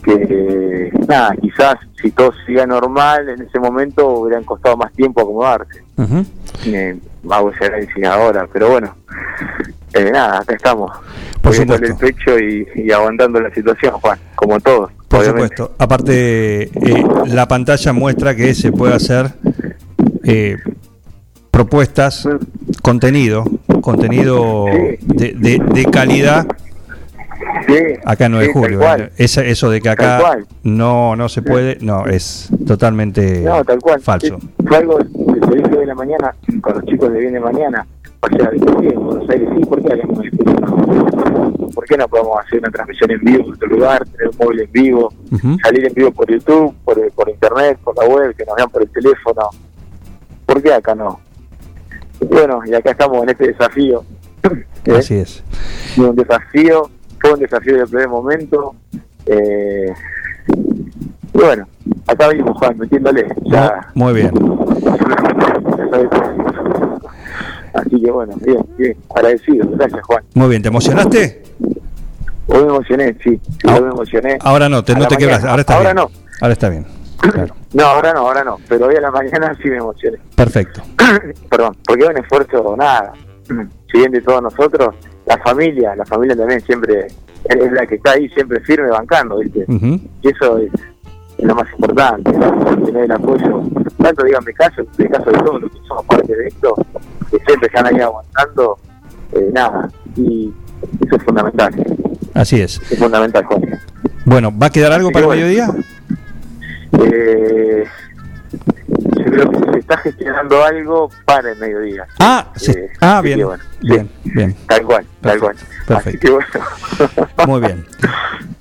que, 0.02 0.90
nada, 1.08 1.34
quizás 1.40 1.76
si 2.00 2.10
todo 2.10 2.32
siga 2.46 2.66
normal 2.66 3.28
en 3.28 3.42
ese 3.42 3.58
momento 3.60 4.06
hubieran 4.08 4.44
costado 4.44 4.76
más 4.76 4.92
tiempo 4.92 5.20
acomodarse. 5.22 5.82
Eh, 6.66 6.96
hago 7.30 7.50
ese 7.50 7.66
análisis 7.66 8.04
ahora, 8.04 8.46
pero 8.52 8.70
bueno, 8.70 8.94
eh, 9.94 10.10
nada, 10.12 10.38
acá 10.40 10.54
estamos. 10.54 10.90
Por 11.40 11.52
poniéndole 11.52 11.88
el 11.88 11.96
pecho 11.96 12.38
y, 12.38 12.66
y 12.76 12.92
aguantando 12.92 13.40
la 13.40 13.52
situación, 13.54 13.92
Juan, 14.00 14.18
como 14.34 14.58
todos. 14.60 14.90
Por 15.08 15.20
obviamente. 15.20 15.56
supuesto. 15.56 15.74
Aparte, 15.78 16.62
eh, 16.62 17.04
la 17.26 17.46
pantalla 17.48 17.92
muestra 17.92 18.34
que 18.34 18.54
se 18.54 18.72
puede 18.72 18.94
hacer 18.94 19.32
eh, 20.24 20.56
propuestas, 21.50 22.28
contenido, 22.82 23.44
contenido 23.82 24.64
de, 24.66 25.32
de- 25.34 25.58
de 25.72 25.84
calidad 25.90 26.46
acá 28.04 28.26
en 28.26 28.32
9 28.32 28.46
de 28.46 28.52
sí, 28.52 28.60
tal 28.60 28.62
julio. 28.62 28.96
¿eh? 29.04 29.10
Esa- 29.16 29.44
eso 29.44 29.70
de 29.70 29.80
que 29.80 29.88
acá 29.88 30.38
no 30.62 31.16
no 31.16 31.28
se 31.28 31.42
puede, 31.42 31.78
no, 31.80 32.06
es 32.06 32.48
totalmente 32.66 33.40
No, 33.40 33.64
tal 33.64 33.78
cual. 33.80 34.00
falso. 34.00 34.38
Fue 34.66 34.76
algo 34.76 34.98
que 34.98 35.04
se 35.04 35.56
dijo 35.56 35.80
en 35.80 35.88
la 35.88 35.94
mañana 35.94 36.34
con 36.60 36.74
los 36.74 36.84
chicos 36.84 37.12
de 37.12 37.18
Bien 37.20 37.32
de 37.34 37.40
Mañana. 37.40 37.86
O 38.20 38.28
sea, 38.36 38.50
sí, 38.52 38.86
en 38.86 39.04
Buenos 39.04 39.28
Aires 39.30 39.48
sí, 39.56 39.64
¿por 39.66 39.82
qué 39.82 39.96
no 39.96 40.12
no? 40.12 41.68
¿Por 41.74 41.84
qué 41.86 41.96
no 41.96 42.06
podemos 42.08 42.38
hacer 42.38 42.58
una 42.60 42.70
transmisión 42.70 43.10
en 43.10 43.20
vivo 43.20 43.44
en 43.46 43.52
otro 43.54 43.68
lugar, 43.68 44.04
tener 44.06 44.28
un 44.28 44.36
móvil 44.38 44.60
en 44.60 44.72
vivo, 44.72 45.12
salir 45.62 45.86
en 45.86 45.94
vivo 45.94 46.10
por 46.12 46.30
YouTube, 46.30 46.74
por, 46.84 47.10
por 47.12 47.28
internet, 47.28 47.78
por 47.82 47.96
la 47.98 48.04
web, 48.08 48.34
que 48.36 48.44
nos 48.44 48.54
vean 48.56 48.68
por 48.70 48.82
el 48.82 48.88
teléfono? 48.90 49.48
¿Por 50.46 50.62
qué 50.62 50.72
acá 50.72 50.94
no? 50.94 51.18
Bueno, 52.30 52.60
y 52.64 52.74
acá 52.74 52.92
estamos 52.92 53.22
en 53.24 53.30
este 53.30 53.48
desafío. 53.48 54.04
¿eh? 54.84 54.94
Así 54.96 55.14
es. 55.16 55.42
Y 55.96 56.00
un 56.02 56.14
desafío, 56.14 56.90
fue 57.22 57.32
un 57.32 57.40
desafío 57.40 57.76
del 57.76 57.86
primer 57.88 58.08
momento. 58.08 58.74
Eh, 59.26 59.92
y 61.34 61.38
bueno, 61.38 61.66
acá 62.06 62.28
venimos, 62.28 62.58
Juan, 62.58 62.76
metiéndole. 62.76 63.26
Ya, 63.44 63.88
Muy 63.94 64.12
bien. 64.12 64.32
Así 67.74 68.02
que 68.02 68.10
bueno, 68.10 68.34
bien, 68.44 68.58
bien, 68.76 68.96
agradecido. 69.14 69.66
Gracias, 69.70 70.02
Juan. 70.04 70.22
Muy 70.34 70.48
bien, 70.50 70.62
¿te 70.62 70.68
emocionaste? 70.68 71.42
Hoy 72.48 72.60
me 72.64 72.68
emocioné, 72.68 73.16
sí, 73.22 73.40
hoy 73.64 73.80
me 73.80 73.88
emocioné. 73.90 74.36
Ahora 74.40 74.68
no, 74.68 74.84
te, 74.84 74.94
no 74.94 75.06
te 75.06 75.16
quebras, 75.16 75.44
ahora 75.44 75.60
está 75.60 75.76
Ahora 75.76 75.94
bien. 75.94 75.96
no. 76.04 76.10
Ahora 76.40 76.52
está 76.52 76.68
bien. 76.68 76.86
Claro. 77.18 77.54
No, 77.72 77.84
ahora 77.84 78.12
no, 78.12 78.20
ahora 78.20 78.44
no, 78.44 78.58
pero 78.68 78.84
hoy 78.88 78.96
a 78.96 79.00
la 79.00 79.10
mañana 79.10 79.56
sí 79.62 79.70
me 79.70 79.78
emocioné. 79.78 80.18
Perfecto. 80.36 80.82
Perdón, 81.48 81.74
porque 81.86 82.04
es 82.04 82.10
un 82.10 82.18
esfuerzo, 82.18 82.76
nada. 82.76 83.14
Si 83.90 83.98
bien 83.98 84.12
de 84.12 84.20
todos 84.20 84.42
nosotros, 84.42 84.94
la 85.26 85.38
familia, 85.38 85.94
la 85.96 86.04
familia 86.04 86.36
también 86.36 86.60
siempre 86.62 87.06
es 87.44 87.72
la 87.72 87.86
que 87.86 87.96
está 87.96 88.12
ahí 88.12 88.28
siempre 88.30 88.60
firme 88.60 88.88
bancando, 88.88 89.38
¿viste? 89.38 89.64
Y 89.68 90.28
eso 90.28 90.58
es, 90.58 90.70
lo 91.38 91.54
más 91.54 91.66
importante, 91.72 92.30
tener 92.84 93.04
el 93.04 93.12
apoyo, 93.12 93.62
tanto 94.00 94.24
diga 94.24 94.38
en 94.38 94.44
mi 94.44 94.52
caso, 94.52 94.80
en 94.80 95.06
el 95.06 95.10
caso 95.10 95.30
de 95.30 95.38
todos 95.38 95.62
los 95.62 95.72
que 95.72 95.78
somos 95.88 96.04
parte 96.06 96.36
de 96.36 96.46
esto, 96.46 96.74
que 97.30 97.38
siempre 97.46 97.66
están 97.66 97.86
ahí 97.86 98.00
aguantando, 98.00 98.78
eh, 99.32 99.50
nada, 99.52 99.90
y 100.16 100.52
eso 101.04 101.16
es 101.16 101.22
fundamental, 101.24 101.74
Así 102.34 102.60
es. 102.60 102.80
es 102.90 102.98
fundamental, 102.98 103.44
Juan. 103.44 103.62
Bueno, 104.24 104.52
¿va 104.56 104.66
a 104.66 104.70
quedar 104.70 104.92
algo 104.92 105.08
Así 105.08 105.14
para 105.14 105.26
el 105.26 105.30
mediodía? 105.32 105.68
Eh, 107.00 107.84
yo 109.24 109.30
creo 109.30 109.50
que 109.50 109.72
se 109.72 109.78
está 109.78 109.96
gestionando 109.98 110.64
algo 110.64 111.10
para 111.24 111.52
el 111.52 111.58
mediodía. 111.58 112.06
Ah, 112.18 112.48
sí. 112.56 112.72
Eh, 112.72 112.90
ah, 113.00 113.18
así 113.18 113.26
bien. 113.28 113.38
que 113.38 113.44
bueno, 113.44 113.64
Bien, 113.82 114.10
bien. 114.24 114.56
tal 114.66 114.82
cual, 114.82 115.06
tal 115.20 115.38
cual. 115.40 115.56
Así 115.56 115.84
Perfecto. 115.86 116.20
que 116.20 116.30
bueno, 116.30 117.26
Muy 117.46 117.60
bien. 117.60 117.84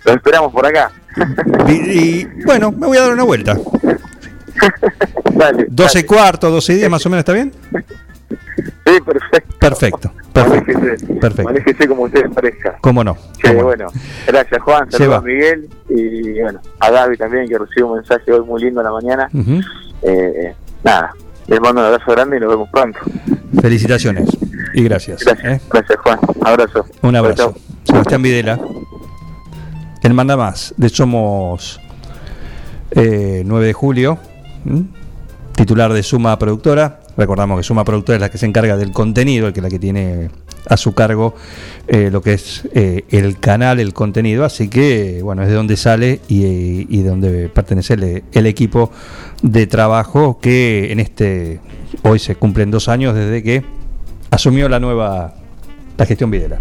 lo 0.05 0.13
esperamos 0.13 0.51
por 0.51 0.65
acá. 0.65 0.91
Y, 1.67 1.71
y, 1.73 2.27
bueno, 2.45 2.71
me 2.71 2.87
voy 2.87 2.97
a 2.97 3.01
dar 3.01 3.13
una 3.13 3.23
vuelta. 3.23 3.57
Dale, 5.33 5.65
12 5.69 5.99
y 5.99 6.03
cuarto, 6.03 6.49
12 6.49 6.73
y 6.73 6.75
10 6.77 6.89
más 6.89 7.05
o 7.05 7.09
menos, 7.09 7.19
¿está 7.21 7.33
bien? 7.33 7.51
Sí, 8.85 8.99
perfecto. 9.05 9.55
Perfecto, 9.59 10.11
perfecto. 10.33 10.73
Manéjese, 10.79 11.13
Perfecto. 11.19 11.43
manéjese 11.43 11.87
como 11.87 12.03
ustedes 12.03 12.29
parezca. 12.33 12.77
¿Cómo 12.81 13.03
no? 13.03 13.15
Che, 13.37 13.47
¿Cómo 13.49 13.59
no? 13.59 13.63
bueno, 13.65 13.87
gracias 14.27 14.61
Juan, 14.61 14.91
Se 14.91 14.97
saludos 14.97 15.15
va. 15.15 15.17
a 15.19 15.21
Miguel 15.21 15.69
y 15.89 16.41
bueno, 16.41 16.59
a 16.79 16.89
Gaby 16.91 17.17
también 17.17 17.47
que 17.47 17.57
recibió 17.57 17.87
un 17.87 17.95
mensaje 17.97 18.31
hoy 18.31 18.41
muy 18.45 18.61
lindo 18.61 18.81
en 18.81 18.85
la 18.85 18.91
mañana. 18.91 19.29
Ujú. 19.33 19.59
Eh, 20.01 20.53
nada, 20.83 21.13
les 21.47 21.59
mando 21.59 21.81
un 21.81 21.87
abrazo 21.87 22.11
grande 22.11 22.37
y 22.37 22.39
nos 22.39 22.49
vemos 22.49 22.69
pronto. 22.69 22.99
Felicitaciones. 23.61 24.29
y 24.73 24.83
gracias. 24.83 25.23
Gracias, 25.23 25.53
¿eh? 25.53 25.61
gracias 25.69 25.99
Juan. 25.99 26.19
Abrazo. 26.43 26.85
Un 27.01 27.15
abrazo. 27.15 27.53
Sebastián 27.83 28.21
Videla. 28.21 28.59
El 30.01 30.13
manda 30.13 30.35
más 30.35 30.73
de 30.77 30.89
Somos 30.89 31.79
eh, 32.91 33.43
9 33.45 33.65
de 33.67 33.73
julio, 33.73 34.17
¿m? 34.65 34.85
titular 35.55 35.93
de 35.93 36.01
Suma 36.01 36.37
Productora. 36.39 37.00
Recordamos 37.17 37.57
que 37.57 37.63
Suma 37.63 37.83
Productora 37.83 38.15
es 38.15 38.21
la 38.21 38.29
que 38.29 38.37
se 38.37 38.45
encarga 38.45 38.77
del 38.77 38.91
contenido, 38.91 39.47
el 39.47 39.53
que 39.53 39.61
la 39.61 39.69
que 39.69 39.79
tiene 39.79 40.29
a 40.67 40.77
su 40.77 40.93
cargo 40.93 41.35
eh, 41.87 42.09
lo 42.11 42.21
que 42.21 42.33
es 42.33 42.67
eh, 42.73 43.05
el 43.09 43.39
canal, 43.39 43.79
el 43.79 43.93
contenido. 43.93 44.45
Así 44.45 44.69
que, 44.69 45.21
bueno, 45.23 45.43
es 45.43 45.49
de 45.49 45.55
donde 45.55 45.77
sale 45.77 46.21
y, 46.27 47.01
de 47.01 47.09
donde 47.09 47.49
pertenece 47.49 47.93
el, 47.93 48.45
equipo 48.45 48.91
de 49.41 49.67
trabajo 49.67 50.39
que 50.39 50.91
en 50.91 50.99
este 50.99 51.59
hoy 52.03 52.19
se 52.19 52.35
cumplen 52.35 52.71
dos 52.71 52.87
años 52.87 53.15
desde 53.15 53.43
que 53.43 53.63
asumió 54.29 54.69
la 54.69 54.79
nueva 54.79 55.33
la 55.97 56.05
gestión 56.05 56.31
Videla 56.31 56.59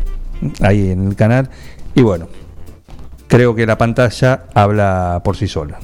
ahí 0.61 0.91
en 0.91 1.09
el 1.09 1.17
canal 1.17 1.51
y 1.95 2.03
bueno 2.03 2.29
creo 3.31 3.55
que 3.55 3.65
la 3.65 3.79
pantalla 3.79 4.45
habla 4.55 5.23
por 5.25 5.37
sí 5.37 5.47
sola. 5.47 5.79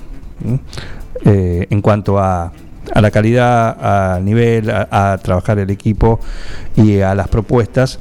Eh, 1.24 1.66
en 1.70 1.80
cuanto 1.80 2.18
a, 2.18 2.52
a 2.92 3.00
la 3.00 3.10
calidad 3.10 4.14
al 4.14 4.24
nivel 4.24 4.70
a, 4.70 5.18
trabajar 5.22 5.58
el 5.58 5.70
equipo 5.70 6.20
y 6.76 7.00
a 7.00 7.14
las 7.14 7.28
propuestas 7.28 7.98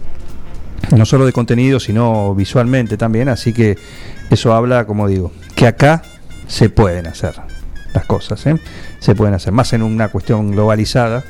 no 0.95 1.05
solo 1.05 1.25
de 1.25 1.31
contenido 1.31 1.79
sino 1.79 2.35
visualmente 2.35 2.97
también 2.97 3.29
así 3.29 3.53
que 3.53 3.77
eso 4.29 4.53
habla 4.53 4.85
como 4.85 5.07
digo 5.07 5.31
que 5.55 5.67
acá 5.67 6.01
se 6.47 6.69
pueden 6.69 7.07
hacer 7.07 7.35
las 7.93 8.05
cosas 8.05 8.45
¿eh? 8.45 8.59
se 8.99 9.15
pueden 9.15 9.33
hacer 9.33 9.53
más 9.53 9.73
en 9.73 9.81
una 9.81 10.09
cuestión 10.09 10.51
globalizada 10.51 11.23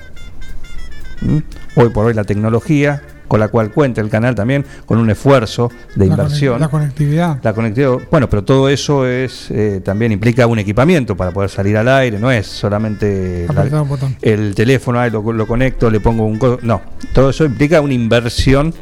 hoy 1.76 1.90
por 1.90 2.06
hoy 2.06 2.14
la 2.14 2.24
tecnología 2.24 3.02
con 3.28 3.40
la 3.40 3.48
cual 3.48 3.72
cuenta 3.72 4.02
el 4.02 4.10
canal 4.10 4.36
también 4.36 4.66
con 4.86 4.98
un 5.00 5.10
esfuerzo 5.10 5.70
de 5.96 6.06
La 6.06 6.12
inversión 6.12 6.60
La 6.60 6.68
conectividad. 6.68 7.40
la 7.44 7.54
conectividad, 7.54 7.98
bueno, 8.12 8.30
pero 8.30 8.44
todo 8.44 8.70
eso 8.70 9.06
es 9.08 9.50
eh, 9.52 9.82
también 9.84 10.12
implica 10.12 10.46
un 10.48 10.60
equipamiento 10.60 11.16
para 11.18 11.32
poder 11.32 11.50
salir 11.50 11.76
al 11.78 11.88
aire, 11.88 12.20
no 12.20 12.32
es 12.32 12.46
solamente 12.48 13.48
la- 13.54 13.82
un 13.82 13.90
botón. 13.90 14.16
el 14.22 14.54
teléfono, 14.56 15.00
ahí 15.00 15.10
lo, 15.12 15.22
lo 15.34 15.48
conecto, 15.48 15.90
le 15.90 16.00
pongo 16.00 16.26
un 16.26 16.40
no, 16.62 16.82
todo 17.14 17.30
eso 17.30 17.46
implica 17.46 17.82
una 17.82 17.94
inversión 17.94 18.74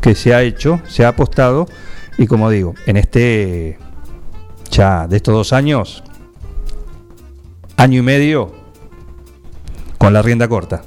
que 0.00 0.14
se 0.14 0.34
ha 0.34 0.42
hecho, 0.42 0.80
se 0.86 1.04
ha 1.04 1.08
apostado 1.08 1.66
y 2.18 2.26
como 2.26 2.48
digo, 2.50 2.74
en 2.86 2.96
este 2.96 3.78
ya 4.70 5.06
de 5.06 5.16
estos 5.16 5.34
dos 5.34 5.52
años, 5.52 6.02
año 7.76 7.98
y 7.98 8.02
medio 8.02 8.52
con 9.98 10.12
la 10.12 10.22
rienda 10.22 10.48
corta 10.48 10.82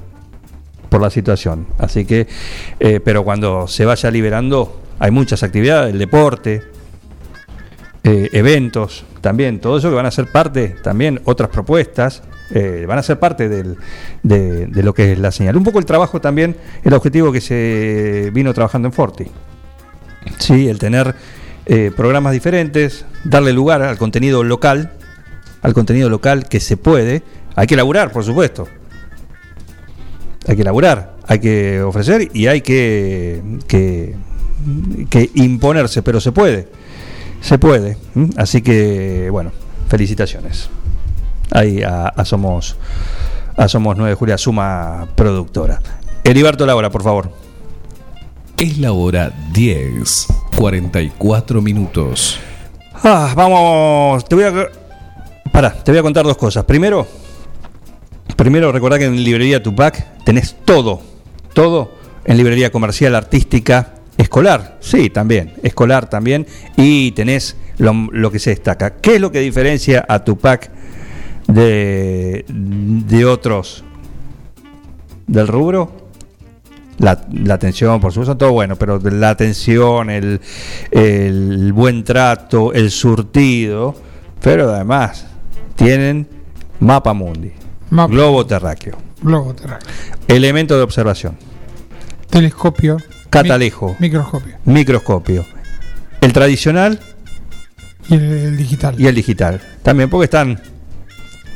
por 0.89 1.01
la 1.01 1.09
situación. 1.09 1.68
Así 1.77 2.05
que, 2.05 2.27
eh, 2.80 2.99
pero 3.03 3.23
cuando 3.23 3.68
se 3.68 3.85
vaya 3.85 4.09
liberando, 4.11 4.81
hay 4.99 5.11
muchas 5.11 5.43
actividades, 5.43 5.93
el 5.93 5.99
deporte, 5.99 6.64
eh, 8.03 8.30
eventos, 8.31 9.05
también, 9.22 9.59
todo 9.59 9.77
eso 9.77 9.89
que 9.89 9.95
van 9.95 10.05
a 10.05 10.11
ser 10.11 10.31
parte, 10.31 10.69
también 10.81 11.19
otras 11.26 11.49
propuestas, 11.49 12.23
eh, 12.51 12.85
van 12.88 12.97
a 12.97 13.03
ser 13.03 13.19
parte 13.19 13.49
del- 13.49 13.76
de, 14.23 14.68
lo 14.81 14.93
que 14.93 15.11
es 15.11 15.19
la 15.19 15.31
señal. 15.31 15.57
Un 15.57 15.64
poco 15.65 15.80
el 15.80 15.85
trabajo 15.85 16.22
también, 16.22 16.55
el 16.84 16.93
objetivo 16.93 17.31
que 17.31 17.41
se 17.41 18.31
vino 18.34 18.53
trabajando 18.53 18.88
en 18.88 18.93
Forti. 18.93 19.26
Sí, 20.39 20.69
el 20.69 20.80
tener 20.80 21.15
eh, 21.69 21.91
programas 21.93 22.31
diferentes, 22.31 23.03
darle 23.26 23.51
lugar 23.51 23.81
al 23.81 23.97
contenido 23.97 24.41
local, 24.41 24.91
al 25.61 25.73
contenido 25.73 26.09
local 26.09 26.47
que 26.47 26.61
se 26.61 26.77
puede. 26.77 27.23
Hay 27.55 27.68
que 27.68 27.76
laburar, 27.76 28.14
por 28.14 28.23
supuesto. 28.23 28.69
Hay 30.48 30.56
que 30.56 30.64
laburar, 30.64 31.15
hay 31.28 31.40
que 31.40 31.82
ofrecer 31.82 32.30
y 32.34 32.48
hay 32.48 32.61
que, 32.61 33.41
que, 33.68 34.15
que 35.10 35.30
imponerse, 35.36 36.02
pero 36.02 36.22
se 36.22 36.32
puede. 36.32 36.68
Se 37.41 37.60
puede. 37.60 37.98
Así 38.38 38.61
que, 38.61 39.30
bueno, 39.30 39.52
felicitaciones. 39.90 40.69
Ahí 41.52 41.82
a, 41.84 42.07
a 42.07 42.26
Somos 42.26 42.78
a 43.57 43.68
Somos 43.68 43.98
9 43.98 44.11
de 44.11 44.15
Julio, 44.15 44.36
a 44.36 44.38
Suma 44.38 45.07
Productora. 45.15 45.82
Heriberto 46.24 46.65
Laura, 46.65 46.90
por 46.90 47.03
favor. 47.03 47.32
Es 48.57 48.78
la 48.78 48.91
hora 48.91 49.32
10, 49.53 50.28
44 50.56 51.61
minutos. 51.61 52.40
Ah, 53.03 53.34
vamos, 53.36 54.26
te 54.26 54.36
voy 54.36 54.44
a 54.45 54.69
Pará, 55.52 55.72
te 55.72 55.91
voy 55.91 55.99
a 55.99 56.03
contar 56.03 56.26
dos 56.26 56.38
cosas. 56.38 56.65
Primero, 56.65 57.07
primero 58.35 58.71
recordá 58.71 58.99
que 58.99 59.05
en 59.05 59.23
librería 59.23 59.63
Tupac 59.63 60.23
tenés 60.23 60.55
todo, 60.65 61.01
todo 61.53 61.95
en 62.25 62.37
librería 62.37 62.71
comercial, 62.71 63.15
artística, 63.15 63.93
escolar, 64.17 64.77
sí, 64.81 65.09
también, 65.09 65.53
escolar 65.63 66.09
también, 66.09 66.45
y 66.75 67.11
tenés 67.11 67.55
lo, 67.77 67.93
lo 68.11 68.31
que 68.31 68.39
se 68.39 68.49
destaca. 68.49 68.95
¿Qué 68.95 69.15
es 69.15 69.21
lo 69.21 69.31
que 69.31 69.39
diferencia 69.39 70.05
a 70.07 70.23
Tupac 70.23 70.69
de, 71.47 72.45
de 72.47 73.25
otros 73.25 73.83
del 75.27 75.47
rubro? 75.47 76.07
La, 76.99 77.21
la 77.31 77.53
atención, 77.53 78.01
por 78.01 78.11
supuesto, 78.11 78.35
todo 78.35 78.53
bueno, 78.53 78.75
pero 78.75 78.99
la 78.99 79.29
atención, 79.29 80.09
el, 80.09 80.41
el 80.89 81.71
buen 81.71 82.03
trato, 82.03 82.73
el 82.73 82.89
surtido, 82.89 83.95
pero 84.41 84.73
además 84.73 85.27
tienen 85.75 86.27
mapa 86.79 87.13
mundi, 87.13 87.51
Mapa. 87.89 88.11
globo 88.14 88.45
terráqueo, 88.45 88.97
Globo 89.22 89.53
terráqueo. 89.53 89.89
elemento 90.27 90.76
de 90.76 90.84
observación, 90.84 91.38
Telescopio. 92.30 92.97
catalejo, 93.30 93.95
mi- 93.99 94.07
microscopio. 94.07 94.55
microscopio, 94.65 95.45
el 96.22 96.34
tradicional 96.34 96.99
Y 98.09 98.15
el, 98.15 98.22
el 98.23 98.57
digital. 98.57 98.95
y 98.99 99.07
el 99.07 99.15
digital, 99.15 99.61
también 99.84 100.09
porque 100.09 100.26
están 100.26 100.59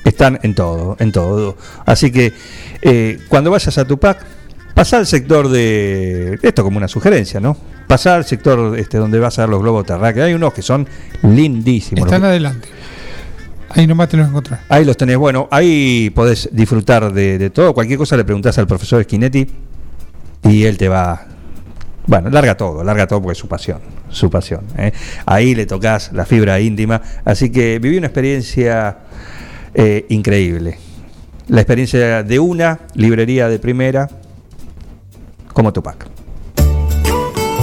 están 0.03 0.39
en 0.41 0.55
todo, 0.55 0.95
en 0.99 1.11
todo. 1.11 1.57
Así 1.85 2.11
que 2.11 2.33
eh, 2.81 3.19
cuando 3.29 3.51
vayas 3.51 3.77
a 3.77 3.85
Tupac, 3.85 4.25
pasá 4.73 4.97
al 4.97 5.05
sector 5.05 5.47
de 5.49 6.39
esto 6.41 6.63
como 6.63 6.77
una 6.77 6.87
sugerencia, 6.87 7.39
¿no? 7.39 7.55
Pasá 7.87 8.15
al 8.15 8.25
sector 8.25 8.79
este 8.79 8.97
donde 8.97 9.19
vas 9.19 9.37
a 9.37 9.43
ver 9.43 9.49
los 9.49 9.61
globos 9.61 9.85
terráqueos. 9.85 10.25
Hay 10.25 10.33
unos 10.33 10.53
que 10.53 10.63
son 10.63 10.87
lindísimos. 11.21 12.05
Están 12.05 12.23
adelante. 12.23 12.67
Ahí 13.73 13.87
nomás 13.87 14.09
te 14.09 14.17
los 14.17 14.27
encontrás. 14.27 14.59
Ahí 14.69 14.83
los 14.83 14.97
tenés. 14.97 15.17
Bueno, 15.17 15.47
ahí 15.51 16.09
podés 16.13 16.49
disfrutar 16.51 17.13
de, 17.13 17.49
todo. 17.49 17.73
Cualquier 17.73 17.97
cosa 17.97 18.17
le 18.17 18.23
preguntás 18.23 18.57
al 18.57 18.67
profesor 18.67 19.03
Schinetti 19.03 19.47
y 20.43 20.63
él 20.63 20.77
te 20.77 20.89
va. 20.89 21.27
Bueno, 22.07 22.29
larga 22.29 22.57
todo, 22.57 22.83
larga 22.83 23.07
todo 23.07 23.21
porque 23.21 23.33
es 23.33 23.37
su 23.37 23.47
pasión, 23.47 23.79
su 24.09 24.29
pasión. 24.29 24.65
¿eh? 24.77 24.91
Ahí 25.25 25.55
le 25.55 25.65
tocas 25.65 26.11
la 26.13 26.25
fibra 26.25 26.59
íntima. 26.59 27.01
Así 27.23 27.51
que 27.51 27.79
viví 27.79 27.97
una 27.97 28.07
experiencia 28.07 28.97
eh, 29.73 30.05
increíble. 30.09 30.77
La 31.47 31.61
experiencia 31.61 32.23
de 32.23 32.39
una 32.39 32.79
librería 32.95 33.47
de 33.47 33.59
primera 33.59 34.09
como 35.53 35.71
Tupac. 35.71 36.10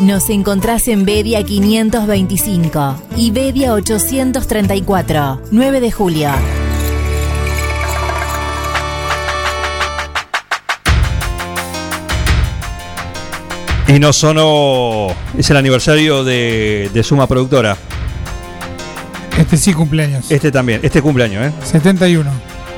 Nos 0.00 0.28
encontrás 0.28 0.88
en 0.88 1.06
Bedia 1.06 1.42
525 1.42 3.02
y 3.16 3.30
Bedia 3.30 3.72
834, 3.72 5.40
9 5.50 5.80
de 5.80 5.90
julio. 5.90 6.30
Y 13.88 13.98
no 13.98 14.12
sonó. 14.12 15.14
Es 15.38 15.48
el 15.48 15.56
aniversario 15.56 16.24
de, 16.24 16.90
de 16.92 17.02
Suma 17.02 17.26
Productora. 17.26 17.78
Este 19.38 19.56
sí 19.56 19.72
cumpleaños. 19.72 20.30
Este 20.30 20.52
también, 20.52 20.80
este 20.82 21.00
cumpleaños, 21.00 21.46
¿eh? 21.46 21.52
71. 21.64 22.30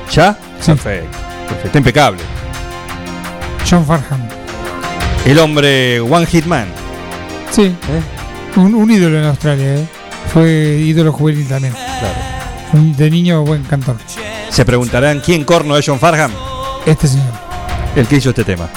¿Ya? 0.09 0.37
Perfecto. 0.65 1.17
Perfecto. 1.49 1.77
Impecable. 1.77 2.21
John 3.69 3.85
Farham. 3.85 4.21
El 5.25 5.37
hombre 5.39 5.99
One 5.99 6.25
Hit 6.25 6.45
Man. 6.45 6.78
Sí. 7.51 7.75
Un, 8.55 8.75
un 8.75 8.91
ídolo 8.91 9.19
en 9.19 9.25
Australia, 9.25 9.75
¿eh? 9.75 9.87
Fue 10.33 10.47
ídolo 10.85 11.11
juvenil 11.11 11.47
también. 11.47 11.73
De 12.97 13.09
niño, 13.09 13.43
buen 13.43 13.63
cantor. 13.63 13.97
Se 14.49 14.65
preguntarán 14.65 15.21
quién 15.25 15.43
corno 15.43 15.77
es 15.77 15.85
John 15.85 15.99
Farham. 15.99 16.31
Este 16.85 17.07
señor. 17.07 17.33
El 17.95 18.07
que 18.07 18.17
hizo 18.17 18.29
este 18.29 18.43
tema. 18.43 18.69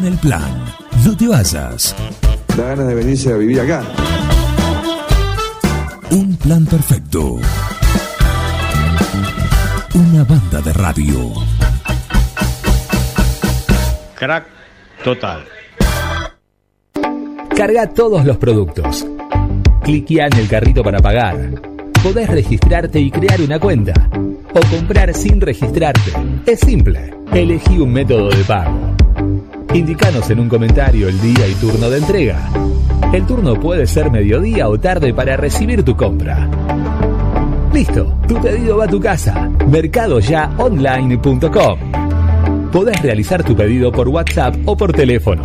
Con 0.00 0.08
el 0.08 0.18
plan. 0.18 0.64
No 1.04 1.16
te 1.16 1.28
vayas. 1.28 1.94
Da 2.56 2.64
ganas 2.64 2.88
de 2.88 2.94
venirse 2.94 3.32
a 3.32 3.36
vivir 3.36 3.60
acá. 3.60 3.82
Un 6.10 6.36
plan 6.36 6.64
perfecto. 6.64 7.36
Una 9.94 10.24
banda 10.24 10.60
de 10.62 10.72
radio. 10.72 11.32
Crack 14.14 14.46
total. 15.04 15.44
Carga 17.54 17.90
todos 17.90 18.24
los 18.24 18.38
productos. 18.38 19.06
Cliquea 19.82 20.28
en 20.28 20.38
el 20.38 20.48
carrito 20.48 20.82
para 20.82 21.00
pagar. 21.00 21.36
Podés 22.02 22.28
registrarte 22.28 23.00
y 23.00 23.10
crear 23.10 23.40
una 23.42 23.58
cuenta. 23.58 23.92
O 24.54 24.60
comprar 24.74 25.12
sin 25.14 25.40
registrarte. 25.40 26.12
Es 26.46 26.60
simple. 26.60 27.14
Elegí 27.32 27.78
un 27.78 27.92
método 27.92 28.30
de 28.30 28.44
pago. 28.44 28.79
Indicanos 29.74 30.30
en 30.30 30.40
un 30.40 30.48
comentario 30.48 31.08
el 31.08 31.20
día 31.20 31.46
y 31.46 31.54
turno 31.54 31.88
de 31.88 31.98
entrega. 31.98 32.50
El 33.12 33.24
turno 33.24 33.54
puede 33.54 33.86
ser 33.86 34.10
mediodía 34.10 34.68
o 34.68 34.80
tarde 34.80 35.14
para 35.14 35.36
recibir 35.36 35.84
tu 35.84 35.96
compra. 35.96 36.50
Listo, 37.72 38.12
tu 38.26 38.40
pedido 38.40 38.78
va 38.78 38.86
a 38.86 38.88
tu 38.88 38.98
casa. 38.98 39.48
Mercadoyaonline.com. 39.68 41.78
Podés 42.72 43.00
realizar 43.00 43.44
tu 43.44 43.54
pedido 43.54 43.92
por 43.92 44.08
WhatsApp 44.08 44.56
o 44.64 44.76
por 44.76 44.92
teléfono. 44.92 45.44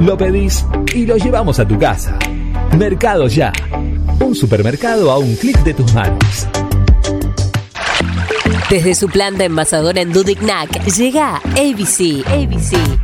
Lo 0.00 0.18
pedís 0.18 0.66
y 0.94 1.06
lo 1.06 1.16
llevamos 1.16 1.58
a 1.58 1.66
tu 1.66 1.78
casa. 1.78 2.18
Mercado 2.78 3.28
Ya. 3.28 3.50
Un 4.20 4.34
supermercado 4.34 5.10
a 5.10 5.16
un 5.16 5.36
clic 5.36 5.58
de 5.64 5.72
tus 5.72 5.94
manos. 5.94 6.46
Desde 8.68 8.94
su 8.94 9.08
planta 9.08 9.44
envasadora 9.44 10.02
en 10.02 10.12
Dudignac 10.12 10.84
llega 10.84 11.36
ABC. 11.36 12.26
ABC. 12.26 13.03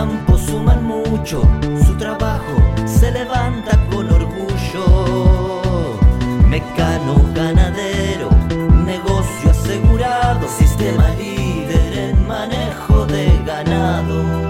Los 0.00 0.08
campos 0.08 0.40
suman 0.46 0.82
mucho, 0.82 1.42
su 1.86 1.94
trabajo 1.98 2.56
se 2.86 3.10
levanta 3.12 3.78
con 3.90 4.10
orgullo. 4.10 5.60
Mecano 6.48 7.16
ganadero, 7.34 8.30
negocio 8.86 9.50
asegurado, 9.50 10.48
sistema 10.48 11.06
líder 11.16 11.98
en 11.98 12.26
manejo 12.26 13.04
de 13.04 13.42
ganado. 13.44 14.40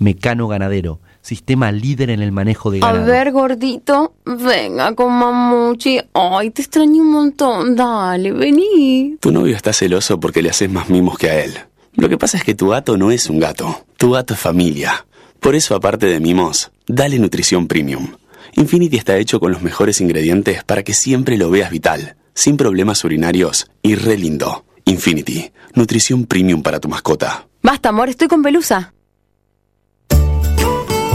Mecano 0.00 0.48
Ganadero, 0.48 1.00
sistema 1.20 1.70
líder 1.70 2.08
en 2.08 2.22
el 2.22 2.32
manejo 2.32 2.70
de 2.70 2.78
A 2.78 2.86
ganado. 2.86 3.04
ver, 3.04 3.32
gordito, 3.32 4.14
venga 4.24 4.94
con 4.94 5.12
mamuchi. 5.12 6.00
Ay, 6.14 6.48
te 6.48 6.62
extraño 6.62 7.02
un 7.02 7.10
montón. 7.10 7.76
Dale, 7.76 8.32
vení. 8.32 9.18
Tu 9.20 9.30
novio 9.30 9.54
está 9.54 9.74
celoso 9.74 10.18
porque 10.18 10.40
le 10.40 10.48
haces 10.48 10.70
más 10.70 10.88
mimos 10.88 11.18
que 11.18 11.28
a 11.28 11.44
él. 11.44 11.52
Lo 12.00 12.08
que 12.08 12.16
pasa 12.16 12.38
es 12.38 12.44
que 12.44 12.54
tu 12.54 12.68
gato 12.68 12.96
no 12.96 13.10
es 13.10 13.28
un 13.28 13.38
gato. 13.38 13.84
Tu 13.98 14.10
gato 14.10 14.32
es 14.32 14.40
familia. 14.40 15.04
Por 15.38 15.54
eso, 15.54 15.74
aparte 15.74 16.06
de 16.06 16.18
mimos, 16.18 16.70
dale 16.86 17.18
nutrición 17.18 17.66
premium. 17.66 18.16
Infinity 18.56 18.96
está 18.96 19.18
hecho 19.18 19.38
con 19.38 19.52
los 19.52 19.60
mejores 19.60 20.00
ingredientes 20.00 20.64
para 20.64 20.82
que 20.82 20.94
siempre 20.94 21.36
lo 21.36 21.50
veas 21.50 21.70
vital, 21.70 22.16
sin 22.32 22.56
problemas 22.56 23.04
urinarios 23.04 23.70
y 23.82 23.96
re 23.96 24.16
lindo. 24.16 24.64
Infinity, 24.86 25.52
nutrición 25.74 26.24
premium 26.24 26.62
para 26.62 26.80
tu 26.80 26.88
mascota. 26.88 27.46
Basta, 27.62 27.90
amor, 27.90 28.08
estoy 28.08 28.28
con 28.28 28.42
pelusa. 28.42 28.94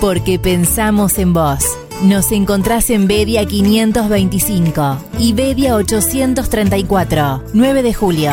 porque 0.00 0.38
pensamos 0.38 1.18
en 1.18 1.32
vos. 1.32 1.64
Nos 2.02 2.32
encontrás 2.32 2.90
en 2.90 3.06
Bedia 3.06 3.46
525 3.46 4.98
y 5.18 5.32
Bedia 5.32 5.74
834, 5.76 7.44
9 7.52 7.82
de 7.82 7.94
julio. 7.94 8.32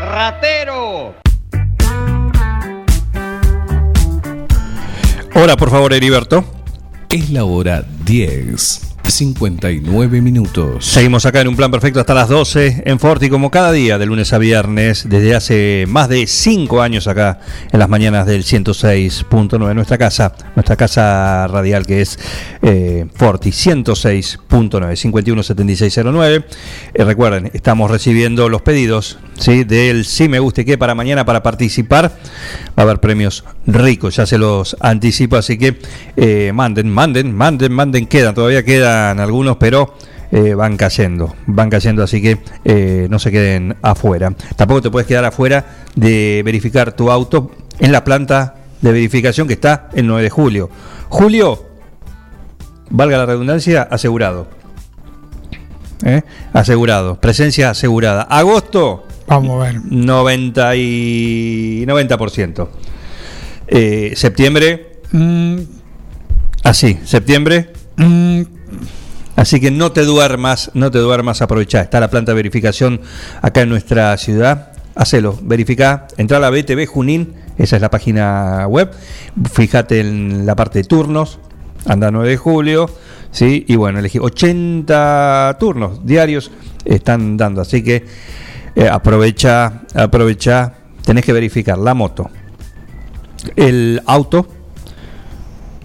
Ratero! 0.00 1.14
Hora, 5.34 5.56
por 5.56 5.70
favor, 5.70 5.92
Heriberto. 5.92 6.44
Es 7.10 7.30
la 7.30 7.44
hora 7.44 7.84
10. 8.04 8.97
59 9.08 10.20
minutos. 10.20 10.84
Seguimos 10.84 11.24
acá 11.26 11.40
en 11.40 11.48
un 11.48 11.56
plan 11.56 11.70
perfecto 11.70 12.00
hasta 12.00 12.14
las 12.14 12.28
12 12.28 12.82
en 12.84 12.98
Forti, 12.98 13.30
como 13.30 13.50
cada 13.50 13.72
día, 13.72 13.98
de 13.98 14.06
lunes 14.06 14.32
a 14.32 14.38
viernes, 14.38 15.08
desde 15.08 15.34
hace 15.34 15.84
más 15.88 16.08
de 16.08 16.26
5 16.26 16.82
años 16.82 17.08
acá 17.08 17.40
en 17.72 17.78
las 17.78 17.88
mañanas 17.88 18.26
del 18.26 18.44
106.9, 18.44 19.74
nuestra 19.74 19.98
casa, 19.98 20.34
nuestra 20.54 20.76
casa 20.76 21.46
radial 21.48 21.86
que 21.86 22.02
es 22.02 22.18
eh, 22.62 23.06
Forti 23.14 23.50
106.9, 23.50 24.96
517609. 24.96 26.44
Eh, 26.94 27.04
recuerden, 27.04 27.50
estamos 27.54 27.90
recibiendo 27.90 28.48
los 28.48 28.62
pedidos 28.62 29.18
¿sí? 29.38 29.64
del 29.64 30.04
Si 30.04 30.28
Me 30.28 30.38
Guste 30.38 30.64
Que 30.64 30.76
para 30.76 30.94
mañana 30.94 31.24
para 31.24 31.42
participar. 31.42 32.12
Va 32.78 32.82
a 32.82 32.82
haber 32.82 33.00
premios 33.00 33.44
ricos, 33.66 34.16
ya 34.16 34.26
se 34.26 34.38
los 34.38 34.76
anticipo, 34.80 35.36
así 35.36 35.58
que 35.58 35.78
eh, 36.16 36.52
manden, 36.54 36.90
manden, 36.90 37.34
manden, 37.34 37.72
manden, 37.72 38.06
quedan, 38.06 38.34
todavía 38.34 38.64
quedan 38.64 38.97
algunos, 39.06 39.56
pero 39.56 39.94
eh, 40.30 40.54
van 40.54 40.76
cayendo, 40.76 41.34
van 41.46 41.70
cayendo, 41.70 42.02
así 42.02 42.20
que 42.20 42.38
eh, 42.64 43.06
no 43.10 43.18
se 43.18 43.30
queden 43.30 43.76
afuera. 43.82 44.32
Tampoco 44.56 44.82
te 44.82 44.90
puedes 44.90 45.06
quedar 45.06 45.24
afuera 45.24 45.64
de 45.94 46.42
verificar 46.44 46.92
tu 46.92 47.10
auto 47.10 47.50
en 47.78 47.92
la 47.92 48.04
planta 48.04 48.54
de 48.80 48.92
verificación 48.92 49.46
que 49.48 49.54
está 49.54 49.88
el 49.94 50.06
9 50.06 50.22
de 50.22 50.30
julio. 50.30 50.70
Julio, 51.08 51.64
valga 52.90 53.18
la 53.18 53.26
redundancia, 53.26 53.82
asegurado. 53.82 54.48
¿Eh? 56.04 56.22
Asegurado, 56.52 57.20
presencia 57.20 57.70
asegurada. 57.70 58.22
Agosto, 58.22 59.04
Vamos 59.26 59.60
a 59.60 59.72
ver. 59.72 59.80
90 59.84 60.76
y 60.76 61.84
90%. 61.86 62.68
Eh, 63.66 64.12
septiembre, 64.16 64.84
Mm, 65.10 65.58
así, 66.64 66.98
septiembre. 67.04 67.72
mm, 67.96 68.42
Así 69.38 69.60
que 69.60 69.70
no 69.70 69.92
te 69.92 70.04
duermas, 70.04 70.72
no 70.74 70.90
te 70.90 70.98
duermas, 70.98 71.42
aprovechá. 71.42 71.80
Está 71.82 72.00
la 72.00 72.10
planta 72.10 72.32
de 72.32 72.36
verificación 72.36 73.00
acá 73.40 73.60
en 73.60 73.68
nuestra 73.68 74.16
ciudad. 74.16 74.72
Hacelo, 74.96 75.38
verifica, 75.40 76.08
entra 76.16 76.38
a 76.38 76.40
la 76.40 76.50
BTV 76.50 76.86
Junín, 76.88 77.34
esa 77.56 77.76
es 77.76 77.82
la 77.82 77.88
página 77.88 78.66
web. 78.66 78.90
Fíjate 79.52 80.00
en 80.00 80.44
la 80.44 80.56
parte 80.56 80.80
de 80.80 80.84
turnos, 80.86 81.38
anda 81.86 82.10
9 82.10 82.30
de 82.30 82.36
julio, 82.36 82.90
¿sí? 83.30 83.64
Y 83.68 83.76
bueno, 83.76 84.00
elegí 84.00 84.18
80 84.18 85.56
turnos 85.60 86.04
diarios 86.04 86.50
están 86.84 87.36
dando, 87.36 87.60
así 87.60 87.84
que 87.84 88.06
eh, 88.74 88.88
aprovecha, 88.88 89.82
aprovecha, 89.94 90.74
tenés 91.04 91.24
que 91.24 91.32
verificar 91.32 91.78
la 91.78 91.94
moto, 91.94 92.28
el 93.54 94.02
auto 94.04 94.48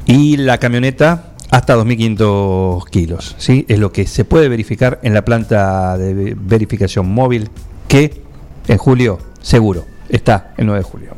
y 0.07 0.37
la 0.37 0.57
camioneta 0.57 1.32
hasta 1.53 1.77
2.500 1.77 2.89
kilos. 2.89 3.35
¿sí? 3.37 3.65
Es 3.67 3.77
lo 3.77 3.91
que 3.91 4.07
se 4.07 4.25
puede 4.25 4.49
verificar 4.49 4.99
en 5.03 5.13
la 5.13 5.23
planta 5.23 5.97
de 5.99 6.35
verificación 6.35 7.07
móvil 7.13 7.49
que 7.87 8.23
en 8.67 8.77
julio 8.79 9.19
seguro 9.39 9.85
está 10.09 10.55
el 10.57 10.65
9 10.65 10.79
de 10.79 10.83
julio. 10.83 11.15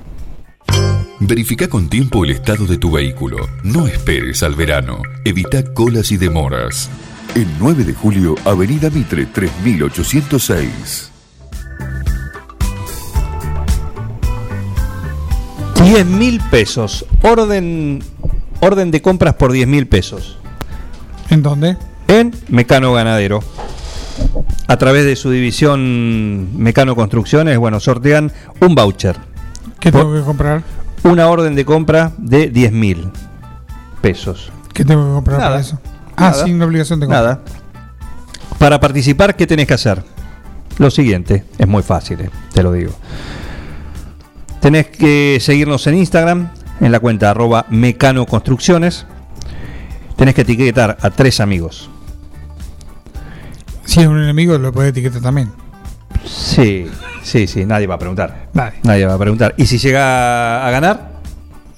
Verifica 1.21 1.69
con 1.69 1.87
tiempo 1.87 2.25
el 2.25 2.31
estado 2.31 2.65
de 2.65 2.77
tu 2.77 2.91
vehículo. 2.91 3.37
No 3.63 3.87
esperes 3.87 4.43
al 4.43 4.55
verano. 4.55 5.01
Evita 5.23 5.73
colas 5.73 6.11
y 6.11 6.17
demoras. 6.17 6.89
El 7.33 7.47
9 7.57 7.85
de 7.85 7.93
julio, 7.93 8.35
Avenida 8.43 8.89
Mitre 8.89 9.27
3806. 9.27 11.11
10 15.81 16.05
mil 16.07 16.41
pesos. 16.51 17.05
Orden, 17.21 18.03
orden 18.65 18.91
de 18.91 19.01
compras 19.01 19.35
por 19.35 19.51
10 19.51 19.67
mil 19.67 19.87
pesos. 19.87 20.37
¿En 21.29 21.41
dónde? 21.41 21.77
En 22.07 22.33
Mecano 22.49 22.93
Ganadero. 22.93 23.41
A 24.67 24.77
través 24.77 25.05
de 25.05 25.15
su 25.15 25.29
división 25.31 26.57
Mecano 26.57 26.95
Construcciones, 26.95 27.57
bueno, 27.57 27.79
sortean 27.79 28.31
un 28.61 28.75
voucher. 28.75 29.17
¿Qué 29.79 29.91
tengo 29.91 30.13
que 30.13 30.21
comprar? 30.21 30.63
Una 31.03 31.27
orden 31.27 31.55
de 31.55 31.65
compra 31.65 32.11
de 32.17 32.49
10 32.49 32.71
mil 32.71 33.11
pesos. 34.01 34.51
¿Qué 34.73 34.83
tengo 34.83 35.05
que 35.05 35.13
comprar 35.13 35.37
Nada. 35.37 35.49
para 35.51 35.61
eso? 35.61 35.79
Ah, 36.15 36.31
Nada. 36.31 36.43
sin 36.45 36.61
obligación 36.61 36.99
de 36.99 37.05
compra. 37.05 37.21
Nada. 37.21 37.41
Para 38.57 38.79
participar, 38.79 39.35
¿qué 39.35 39.45
tenés 39.45 39.67
que 39.67 39.73
hacer? 39.73 40.03
Lo 40.77 40.89
siguiente, 40.89 41.45
es 41.57 41.67
muy 41.67 41.83
fácil, 41.83 42.21
eh, 42.21 42.29
te 42.53 42.63
lo 42.63 42.71
digo. 42.71 42.91
Tenés 44.59 44.87
que 44.87 45.37
seguirnos 45.39 45.85
en 45.87 45.95
Instagram, 45.95 46.49
en 46.81 46.91
la 46.91 46.99
cuenta 46.99 47.31
arroba 47.31 47.65
Mecano 47.69 48.25
Construcciones. 48.25 49.05
Tenés 50.15 50.33
que 50.35 50.41
etiquetar 50.41 50.97
a 51.01 51.09
tres 51.09 51.39
amigos. 51.39 51.89
Si 53.85 54.01
es 54.01 54.07
un 54.07 54.21
enemigo, 54.21 54.57
lo 54.57 54.71
puede 54.71 54.89
etiquetar 54.89 55.21
también. 55.21 55.51
Sí, 56.25 56.87
sí, 57.23 57.47
sí, 57.47 57.65
nadie 57.65 57.85
va 57.87 57.95
a 57.95 57.99
preguntar. 57.99 58.47
Vale. 58.53 58.77
Nadie 58.83 59.05
va 59.05 59.13
a 59.13 59.17
preguntar. 59.19 59.53
Y 59.57 59.65
si 59.65 59.77
llega 59.77 60.65
a 60.65 60.71
ganar, 60.71 61.11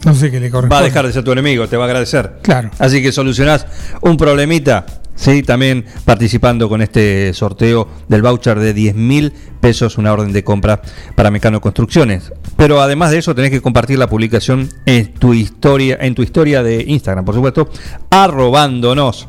No 0.06 0.14
sé 0.14 0.32
qué 0.32 0.40
le 0.40 0.50
corresponde. 0.50 0.76
va 0.76 0.80
a 0.80 0.84
dejar 0.84 1.06
de 1.06 1.12
ser 1.14 1.24
tu 1.24 1.32
enemigo, 1.32 1.68
te 1.68 1.76
va 1.76 1.84
a 1.84 1.88
agradecer. 1.88 2.40
Claro. 2.44 2.70
Así 2.80 3.02
que 3.02 3.12
solucionás 3.12 3.66
un 4.02 4.16
problemita, 4.16 4.86
sí, 5.18 5.44
también 5.44 5.84
participando 6.06 6.70
con 6.70 6.82
este 6.82 7.34
sorteo 7.34 7.90
del 8.08 8.22
voucher 8.22 8.58
de 8.60 8.74
10 8.74 8.96
mil 8.96 9.34
pesos, 9.60 9.98
una 9.98 10.14
orden 10.14 10.32
de 10.32 10.46
compra 10.46 10.82
para 11.16 11.30
Mecano 11.30 11.60
Construcciones. 11.60 12.32
Pero 12.56 12.82
además 12.82 13.12
de 13.12 13.18
eso, 13.18 13.36
tenés 13.36 13.52
que 13.52 13.62
compartir 13.62 14.00
la 14.00 14.08
publicación 14.08 14.70
en 14.86 15.14
tu 15.14 15.34
historia, 15.34 15.98
en 16.00 16.16
tu 16.16 16.24
historia 16.24 16.64
de 16.64 16.86
Instagram, 16.88 17.26
por 17.26 17.36
supuesto, 17.36 17.70
arrobándonos. 18.10 19.28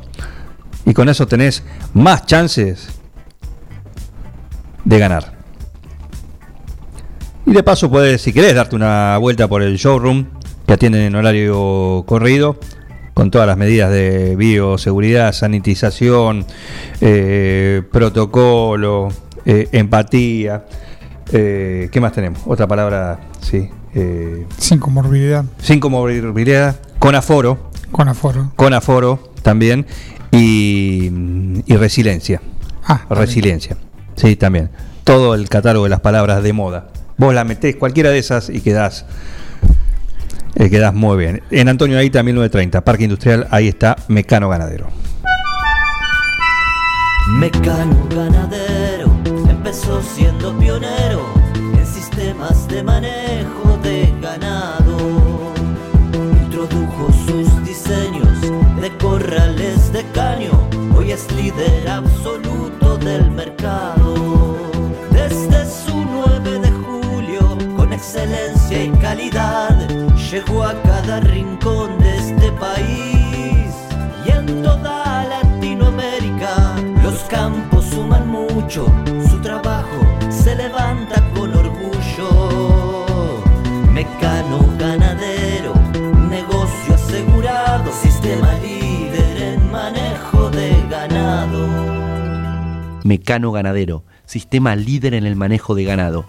Y 0.87 0.95
con 0.95 1.09
eso 1.09 1.27
tenés 1.27 1.65
más 1.93 2.25
chances 2.27 2.89
de 4.85 4.99
ganar. 4.99 5.39
Y 7.45 7.53
de 7.53 7.63
paso 7.63 7.91
puedes, 7.91 8.21
si 8.21 8.33
querés, 8.33 8.55
darte 8.55 8.77
una 8.77 9.17
vuelta 9.19 9.49
por 9.49 9.63
el 9.63 9.77
showroom 9.77 10.27
que 10.67 10.75
atienden 10.75 11.01
en 11.01 11.15
horario 11.15 12.05
corrido, 12.07 12.61
con 13.19 13.33
todas 13.33 13.49
las 13.49 13.57
medidas 13.57 13.91
de 13.91 14.37
bioseguridad, 14.37 15.33
sanitización, 15.33 16.47
eh, 17.01 17.83
protocolo, 17.91 19.09
eh, 19.45 19.69
empatía. 19.73 20.65
eh, 21.33 21.89
¿Qué 21.91 22.01
más 22.01 22.13
tenemos? 22.13 22.43
Otra 22.47 22.69
palabra, 22.69 23.19
sí. 23.41 23.69
Sin 24.59 24.79
comorbilidad. 24.79 25.45
sin 25.61 25.81
comorbilidad, 25.81 26.77
con 27.01 27.17
aforo, 27.17 27.71
Con 27.91 28.07
aforo. 28.09 28.53
con 28.55 28.73
aforo 28.73 29.33
también, 29.43 29.85
y, 30.31 31.11
y 31.67 31.77
resiliencia. 31.77 32.41
Ah, 32.87 33.05
resiliencia. 33.11 33.77
Sí, 34.15 34.37
también. 34.37 34.71
Todo 35.03 35.35
el 35.35 35.49
catálogo 35.49 35.87
de 35.87 35.91
las 35.91 36.01
palabras 36.01 36.41
de 36.45 36.53
moda. 36.53 36.87
Vos 37.17 37.35
la 37.35 37.43
metés 37.43 37.75
cualquiera 37.75 38.11
de 38.11 38.19
esas 38.21 38.49
y 38.49 38.61
quedás, 38.61 39.07
eh, 40.59 40.71
quedás 40.71 40.93
muy 40.95 41.17
bien. 41.17 41.43
En 41.51 41.69
Antonio 41.69 41.99
ahí 41.99 42.11
también 42.11 42.37
930, 42.37 42.85
Parque 42.85 43.05
Industrial, 43.05 43.47
ahí 43.51 43.69
está 43.69 43.97
Mecano 44.09 44.49
Ganadero. 44.49 44.89
Mecano 47.29 48.09
ganadero 48.09 49.11
empezó 49.51 50.01
siendo 50.03 50.59
pionero 50.59 51.27
en 51.79 51.87
sistemas 51.87 52.67
de 52.69 52.83
manejo 52.83 53.79
de 53.83 54.13
ganado. 54.23 54.97
Introdujo 56.43 57.13
sus 57.27 57.65
diseños 57.65 58.41
de 58.81 58.91
corrales 58.99 59.93
de 59.93 60.03
caño, 60.15 60.53
hoy 60.97 61.13
es 61.13 61.31
líder 61.33 61.87
absoluto 61.87 62.18
mucho, 78.69 78.93
su 79.31 79.41
trabajo 79.41 80.07
se 80.29 80.55
levanta 80.55 81.25
con 81.35 81.55
orgullo. 81.55 83.07
Mecano 83.91 84.59
ganadero, 84.79 85.73
negocio 86.29 86.95
asegurado, 86.95 87.91
sistema 87.91 88.53
líder 88.59 89.43
en 89.43 89.73
manejo 89.73 90.51
de 90.51 90.85
ganado. 90.91 91.67
Mecano 93.05 93.53
Ganadero, 93.53 94.05
sistema 94.27 94.77
líder 94.77 95.15
en 95.15 95.25
el 95.25 95.35
manejo 95.35 95.75
de 95.75 95.85
ganado. 95.85 96.27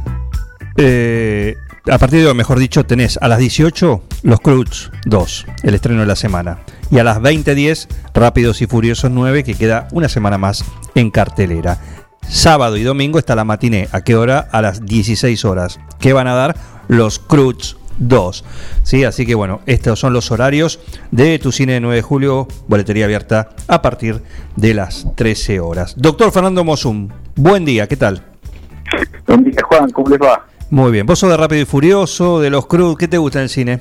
eh, 0.83 1.57
a 1.91 1.99
partir 1.99 2.21
de 2.21 2.27
hoy, 2.27 2.35
mejor 2.35 2.59
dicho, 2.59 2.85
tenés 2.85 3.19
a 3.21 3.29
las 3.29 3.39
18 3.39 4.03
Los 4.23 4.41
Cruz 4.41 4.91
2, 5.05 5.47
el 5.63 5.75
estreno 5.75 6.01
de 6.01 6.07
la 6.07 6.17
semana. 6.17 6.61
Y 6.91 6.99
a 6.99 7.05
las 7.05 7.19
20.10 7.19 7.87
Rápidos 8.15 8.63
y 8.63 8.67
Furiosos 8.67 9.11
9, 9.11 9.45
que 9.45 9.55
queda 9.55 9.89
una 9.93 10.09
semana 10.09 10.39
más 10.39 10.65
en 10.95 11.11
cartelera. 11.11 11.79
Sábado 12.27 12.77
y 12.77 12.83
domingo 12.83 13.19
está 13.19 13.35
la 13.35 13.45
matiné. 13.45 13.89
¿A 13.93 14.03
qué 14.03 14.17
hora? 14.17 14.49
A 14.53 14.63
las 14.63 14.87
16 14.87 15.45
horas. 15.45 15.81
¿Qué 15.99 16.13
van 16.13 16.29
a 16.29 16.35
dar? 16.35 16.57
Los 16.89 17.19
Cruz 17.19 17.77
2. 17.99 18.45
¿Sí? 18.83 19.05
Así 19.05 19.27
que 19.27 19.35
bueno, 19.35 19.61
estos 19.67 20.01
son 20.01 20.13
los 20.15 20.31
horarios 20.31 20.81
de 21.11 21.39
tu 21.39 21.53
cine 21.53 21.75
de 21.75 21.81
9 21.81 21.97
de 21.97 22.03
julio, 22.03 22.49
boletería 22.69 23.05
abierta 23.05 23.51
a 23.69 23.83
partir 23.83 24.23
de 24.57 24.75
las 24.75 25.07
13 25.15 25.61
horas. 25.61 25.95
Doctor 25.99 26.33
Fernando 26.33 26.65
Mosum, 26.65 27.09
buen 27.37 27.65
día, 27.65 27.87
¿qué 27.87 27.97
tal? 27.97 28.25
Buen 29.27 29.45
día, 29.45 29.61
Juan, 29.69 29.91
¿cómo 29.91 30.09
les 30.09 30.19
va? 30.19 30.50
Muy 30.71 30.93
bien, 30.93 31.05
vos 31.05 31.19
sos 31.19 31.29
de 31.31 31.37
Rápido 31.37 31.63
y 31.63 31.65
Furioso, 31.65 32.39
de 32.39 32.49
los 32.49 32.67
Cruz, 32.67 32.97
¿qué 32.97 33.09
te 33.09 33.19
gusta 33.19 33.41
en 33.41 33.43
el 33.45 33.49
cine? 33.49 33.81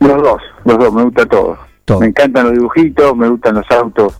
Los 0.00 0.22
dos, 0.22 0.40
los 0.64 0.78
dos, 0.78 0.92
me 0.94 1.04
gusta 1.04 1.26
todo. 1.26 1.58
Me 2.00 2.06
encantan 2.06 2.46
los 2.46 2.54
dibujitos, 2.54 3.14
me 3.14 3.28
gustan 3.28 3.56
los 3.56 3.70
autos. 3.70 4.14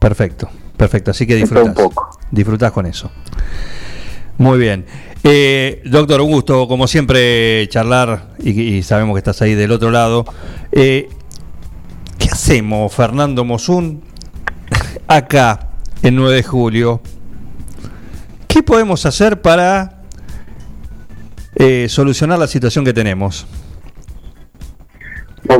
Perfecto, 0.00 0.48
perfecto, 0.76 1.12
así 1.12 1.24
que 1.24 1.36
disfrutás. 1.36 1.68
un 1.68 1.74
poco. 1.74 2.10
Disfrutás 2.32 2.72
con 2.72 2.86
eso. 2.86 3.12
Muy 4.38 4.58
bien. 4.58 4.86
Eh, 5.22 5.82
doctor, 5.84 6.20
un 6.20 6.32
gusto, 6.32 6.66
como 6.66 6.88
siempre, 6.88 7.68
charlar 7.68 8.34
y, 8.40 8.60
y 8.60 8.82
sabemos 8.82 9.14
que 9.14 9.18
estás 9.18 9.42
ahí 9.42 9.54
del 9.54 9.70
otro 9.70 9.92
lado. 9.92 10.24
Eh, 10.72 11.08
¿Qué 12.18 12.28
hacemos, 12.28 12.92
Fernando 12.92 13.44
Mosun, 13.44 14.02
acá, 15.06 15.68
en 16.02 16.16
9 16.16 16.34
de 16.34 16.42
julio? 16.42 17.00
¿Qué 18.48 18.64
podemos 18.64 19.06
hacer 19.06 19.40
para 19.42 19.95
eh, 21.56 21.88
solucionar 21.88 22.38
la 22.38 22.46
situación 22.46 22.84
que 22.84 22.92
tenemos? 22.92 23.46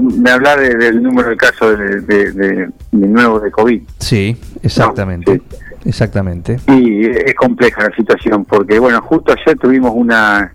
Me 0.03 0.31
habla 0.31 0.57
del 0.57 1.03
número 1.03 1.31
de 1.31 1.37
casos 1.37 1.79
de, 1.79 2.01
de, 2.01 2.33
de, 2.33 2.69
nuevo 2.93 3.41
de 3.41 3.51
COVID. 3.51 3.83
Sí, 3.99 4.37
exactamente. 4.63 5.41
Exactamente. 5.85 6.59
Y 6.67 7.07
es 7.07 7.35
compleja 7.35 7.89
la 7.89 7.95
situación, 7.95 8.45
porque 8.45 8.79
bueno, 8.79 9.01
justo 9.03 9.33
ayer 9.33 9.57
tuvimos 9.57 9.93
una, 9.95 10.53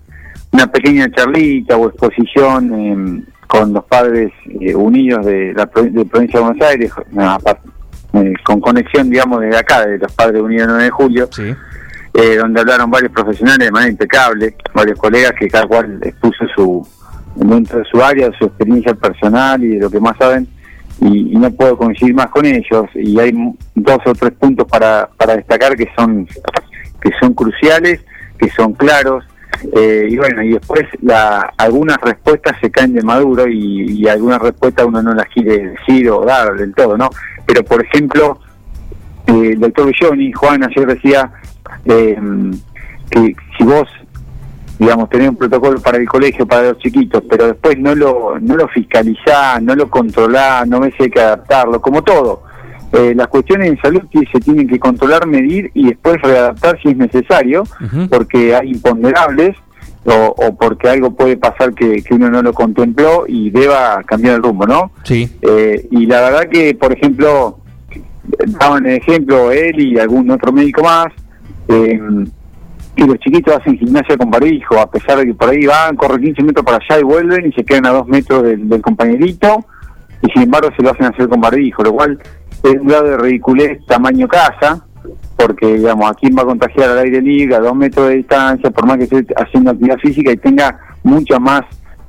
una 0.52 0.68
pequeña 0.68 1.10
charlita 1.10 1.78
o 1.78 1.88
exposición 1.88 2.74
em, 2.74 3.26
con 3.48 3.74
los 3.74 3.86
padres 3.86 4.32
eh, 4.60 4.76
unidos 4.76 5.26
de 5.26 5.54
la 5.54 5.66
de 5.66 6.06
provincia 6.06 6.40
de 6.40 6.46
Buenos 6.46 6.62
Aires, 6.62 6.92
eh, 8.14 8.34
con 8.44 8.60
conexión, 8.60 9.10
digamos, 9.10 9.40
de 9.40 9.56
acá, 9.56 9.86
de 9.86 9.98
los 9.98 10.12
padres 10.12 10.42
unidos 10.42 10.68
del 10.68 10.76
9 10.76 10.84
de 10.84 10.92
julio, 10.92 11.30
eh, 12.14 12.38
donde 12.38 12.62
hablaron 12.62 12.92
varios 12.92 13.12
profesionales 13.12 13.68
de 13.68 13.72
manera 13.72 13.92
impecable, 13.92 14.56
varios 14.74 15.00
colegas 15.00 15.34
que 15.40 15.48
cada 15.48 15.68
cual 15.68 16.00
expuso 16.04 16.46
su 16.56 16.88
dentro 17.36 17.80
de 17.80 17.86
su 17.86 18.04
área, 18.04 18.30
su 18.38 18.46
experiencia 18.46 18.94
personal 18.94 19.64
y 19.64 19.70
de 19.70 19.80
lo 19.80 19.90
que 19.90 20.00
más 20.00 20.18
saben 20.18 20.48
y, 21.02 21.36
no 21.36 21.52
puedo 21.52 21.78
coincidir 21.78 22.14
más 22.14 22.28
con 22.28 22.46
ellos 22.46 22.86
y 22.94 23.20
hay 23.20 23.34
dos 23.74 23.98
o 24.06 24.14
tres 24.14 24.32
puntos 24.34 24.68
para, 24.68 25.10
para 25.18 25.36
destacar 25.36 25.76
que 25.76 25.90
son 25.98 26.28
que 27.02 27.12
son 27.20 27.34
cruciales 27.34 28.02
que 28.38 28.50
son 28.52 28.74
claros 28.74 29.26
eh, 29.74 30.08
y 30.10 30.18
bueno 30.18 30.44
y 30.44 30.54
después 30.54 30.84
la, 31.02 31.52
algunas 31.58 31.98
respuestas 31.98 32.56
se 32.62 32.70
caen 32.70 32.94
de 32.94 33.02
maduro 33.02 33.48
y, 33.48 34.08
algunas 34.08 34.40
respuestas 34.40 34.86
uno 34.86 35.02
no 35.02 35.14
las 35.14 35.28
quiere 35.28 35.70
decir 35.70 36.10
o 36.12 36.24
dar 36.24 36.56
del 36.56 36.74
todo 36.74 36.98
no 36.98 37.10
pero 37.46 37.64
por 37.64 37.84
ejemplo 37.84 38.40
eh, 39.26 39.52
el 39.54 39.60
doctor 39.60 39.88
Villoni 39.88 40.32
Juan 40.32 40.64
ayer 40.64 40.86
decía 40.86 41.32
eh, 41.86 42.20
que 43.10 43.36
si 43.58 43.64
vos 43.64 43.88
digamos, 44.82 45.10
tener 45.10 45.30
un 45.30 45.36
protocolo 45.36 45.80
para 45.80 46.00
el 46.00 46.10
colegio, 46.10 46.48
para 46.48 46.70
los 46.70 46.80
chiquitos, 46.80 47.22
pero 47.30 47.46
después 47.46 47.78
no 47.78 47.94
lo, 47.94 48.40
no 48.40 48.56
lo 48.56 48.68
fiscalizás, 48.68 49.62
no 49.62 49.76
lo 49.76 49.88
controlás, 49.88 50.68
no 50.68 50.80
ves 50.80 50.96
si 50.98 51.04
hay 51.04 51.12
que 51.12 51.22
adaptarlo, 51.22 51.80
como 51.80 52.02
todo. 52.02 52.42
Eh, 52.92 53.14
las 53.16 53.28
cuestiones 53.28 53.70
en 53.70 53.80
salud 53.80 54.02
se 54.12 54.40
tienen 54.40 54.68
que 54.68 54.80
controlar, 54.80 55.28
medir 55.28 55.70
y 55.76 55.90
después 55.90 56.20
readaptar 56.24 56.80
si 56.82 56.90
es 56.90 56.98
necesario, 56.98 57.64
porque 58.10 58.56
hay 58.56 58.72
imponderables 58.72 59.56
o, 60.04 60.56
porque 60.60 60.90
algo 60.90 61.14
puede 61.14 61.38
pasar 61.38 61.76
que, 61.76 62.04
uno 62.10 62.32
no 62.32 62.42
lo 62.42 62.52
contempló 62.52 63.26
y 63.28 63.52
deba 63.52 64.02
cambiar 64.04 64.38
el 64.38 64.44
rumbo, 64.44 64.66
¿no? 64.66 64.92
Sí. 65.04 65.30
Eh, 65.44 65.88
y 65.92 66.08
la 66.08 66.22
verdad 66.22 66.50
que, 66.50 66.74
por 66.74 66.92
ejemplo, 66.92 67.60
daban 68.60 68.88
el 68.88 68.98
ejemplo 68.98 69.52
él 69.52 69.80
y 69.80 70.00
algún 70.00 70.32
otro 70.32 70.52
médico 70.52 70.82
más, 70.82 71.14
eh, 71.72 72.00
que 72.96 73.06
los 73.06 73.18
chiquitos 73.20 73.56
hacen 73.56 73.78
gimnasia 73.78 74.18
con 74.18 74.30
barbijo, 74.30 74.80
a 74.80 74.90
pesar 74.90 75.20
de 75.20 75.28
que 75.28 75.34
por 75.34 75.50
ahí 75.50 75.66
van, 75.66 75.96
corren 75.96 76.22
15 76.22 76.44
metros 76.44 76.66
para 76.66 76.78
allá 76.78 77.00
y 77.00 77.04
vuelven 77.04 77.48
y 77.48 77.52
se 77.54 77.64
quedan 77.64 77.86
a 77.86 77.92
2 77.92 78.08
metros 78.08 78.44
del, 78.44 78.82
compañerito, 78.82 79.66
y 80.22 80.32
sin 80.32 80.44
embargo 80.44 80.70
se 80.76 80.84
lo 80.84 80.92
hacen 80.92 81.06
hacer 81.06 81.28
con 81.28 81.42
barbijo, 81.42 81.84
lo 81.84 81.94
cual 81.94 82.20
es 82.64 82.74
un 82.74 82.88
grado 82.88 83.06
de 83.06 83.18
ridiculez 83.18 83.86
tamaño 83.86 84.28
casa, 84.28 84.86
porque 85.38 85.78
digamos, 85.78 86.12
¿a 86.12 86.14
quién 86.14 86.36
va 86.38 86.44
a 86.44 86.46
contagiar 86.46 86.90
al 86.90 87.00
aire 87.00 87.22
libre, 87.22 87.56
a 87.56 87.60
2 87.60 87.76
metros 87.76 88.10
de 88.10 88.16
distancia, 88.18 88.70
por 88.70 88.86
más 88.86 88.98
que 88.98 89.04
esté 89.04 89.26
haciendo 89.36 89.72
actividad 89.72 89.98
física 89.98 90.32
y 90.32 90.38
tenga 90.38 90.78
mucha 91.04 91.40
más 91.40 91.62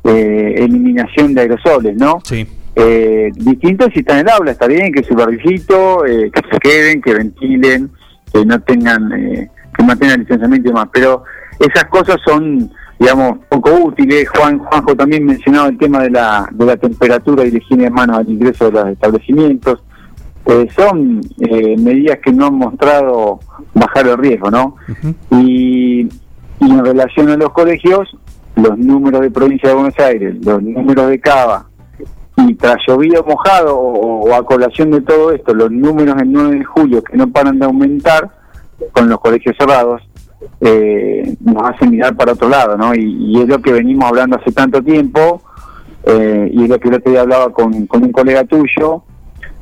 eh, 0.04 0.54
eliminación 0.58 1.32
de 1.32 1.42
aerosoles, 1.42 1.96
¿no? 1.96 2.18
Sí. 2.24 2.46
Eh, 2.74 3.30
distinto 3.36 3.86
si 3.92 4.00
están 4.00 4.18
en 4.18 4.28
el 4.28 4.32
aula, 4.32 4.50
está 4.50 4.66
bien 4.66 4.92
que 4.92 5.04
su 5.04 5.14
barbijito, 5.14 6.04
eh, 6.06 6.30
que 6.30 6.40
se 6.50 6.58
queden, 6.58 7.00
que 7.00 7.14
ventilen, 7.14 7.90
que 8.32 8.44
no 8.44 8.60
tengan... 8.60 9.50
Que 9.76 9.84
mantenga 9.84 10.14
el 10.14 10.20
licenciamiento 10.20 10.68
y 10.68 10.72
demás. 10.72 10.88
Pero 10.92 11.24
esas 11.58 11.84
cosas 11.84 12.16
son, 12.24 12.70
digamos, 12.98 13.38
poco 13.48 13.72
útiles. 13.72 14.28
Juan 14.30 14.58
Juanjo 14.58 14.94
también 14.96 15.24
mencionaba 15.24 15.68
el 15.68 15.78
tema 15.78 16.02
de 16.02 16.10
la, 16.10 16.48
de 16.52 16.66
la 16.66 16.76
temperatura 16.76 17.44
y 17.44 17.50
la 17.50 17.58
higiene 17.58 17.84
de 17.84 17.90
manos 17.90 18.18
al 18.18 18.28
ingreso 18.28 18.66
de 18.66 18.72
los 18.72 18.88
establecimientos. 18.88 19.82
Eh, 20.46 20.68
son 20.74 21.20
eh, 21.38 21.76
medidas 21.78 22.18
que 22.18 22.32
no 22.32 22.46
han 22.46 22.54
mostrado 22.54 23.38
bajar 23.74 24.08
el 24.08 24.18
riesgo, 24.18 24.50
¿no? 24.50 24.74
y, 25.30 26.00
y 26.02 26.70
en 26.70 26.84
relación 26.84 27.28
a 27.28 27.36
los 27.36 27.50
colegios, 27.52 28.16
los 28.56 28.76
números 28.76 29.20
de 29.20 29.30
provincia 29.30 29.68
de 29.68 29.74
Buenos 29.76 29.98
Aires, 30.00 30.44
los 30.44 30.60
números 30.60 31.08
de 31.10 31.20
Cava, 31.20 31.66
y 32.36 32.54
tras 32.54 32.76
llovido 32.86 33.22
mojado 33.24 33.76
o, 33.76 34.28
o, 34.28 34.34
a 34.34 34.44
colación 34.44 34.90
de 34.90 35.00
todo 35.02 35.30
esto, 35.30 35.54
los 35.54 35.70
números 35.70 36.16
del 36.16 36.32
9 36.32 36.58
de 36.58 36.64
julio 36.64 37.04
que 37.04 37.16
no 37.16 37.30
paran 37.30 37.58
de 37.58 37.66
aumentar, 37.66 38.30
con 38.92 39.08
los 39.08 39.20
colegios 39.20 39.56
cerrados, 39.58 40.02
eh, 40.60 41.36
nos 41.40 41.70
hace 41.70 41.86
mirar 41.86 42.16
para 42.16 42.32
otro 42.32 42.48
lado, 42.48 42.76
¿no? 42.76 42.94
Y, 42.94 43.40
es 43.40 43.48
lo 43.48 43.60
que 43.60 43.72
venimos 43.72 44.08
hablando 44.08 44.36
hace 44.36 44.52
tanto 44.52 44.82
tiempo, 44.82 45.42
eh, 46.04 46.50
y 46.52 46.64
es 46.64 46.68
lo 46.68 46.78
que 46.78 46.88
el 46.88 46.94
otro 46.94 47.10
día 47.10 47.20
hablaba 47.22 47.52
con, 47.52 47.86
con 47.86 48.02
un 48.02 48.12
colega 48.12 48.44
tuyo, 48.44 49.02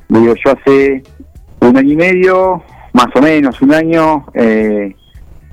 le 0.08 0.20
digo, 0.20 0.34
yo 0.44 0.52
hace 0.52 1.02
un 1.60 1.76
año 1.76 1.92
y 1.92 1.96
medio, 1.96 2.62
más 2.92 3.08
o 3.14 3.22
menos 3.22 3.60
un 3.62 3.72
año, 3.72 4.26
eh, 4.34 4.94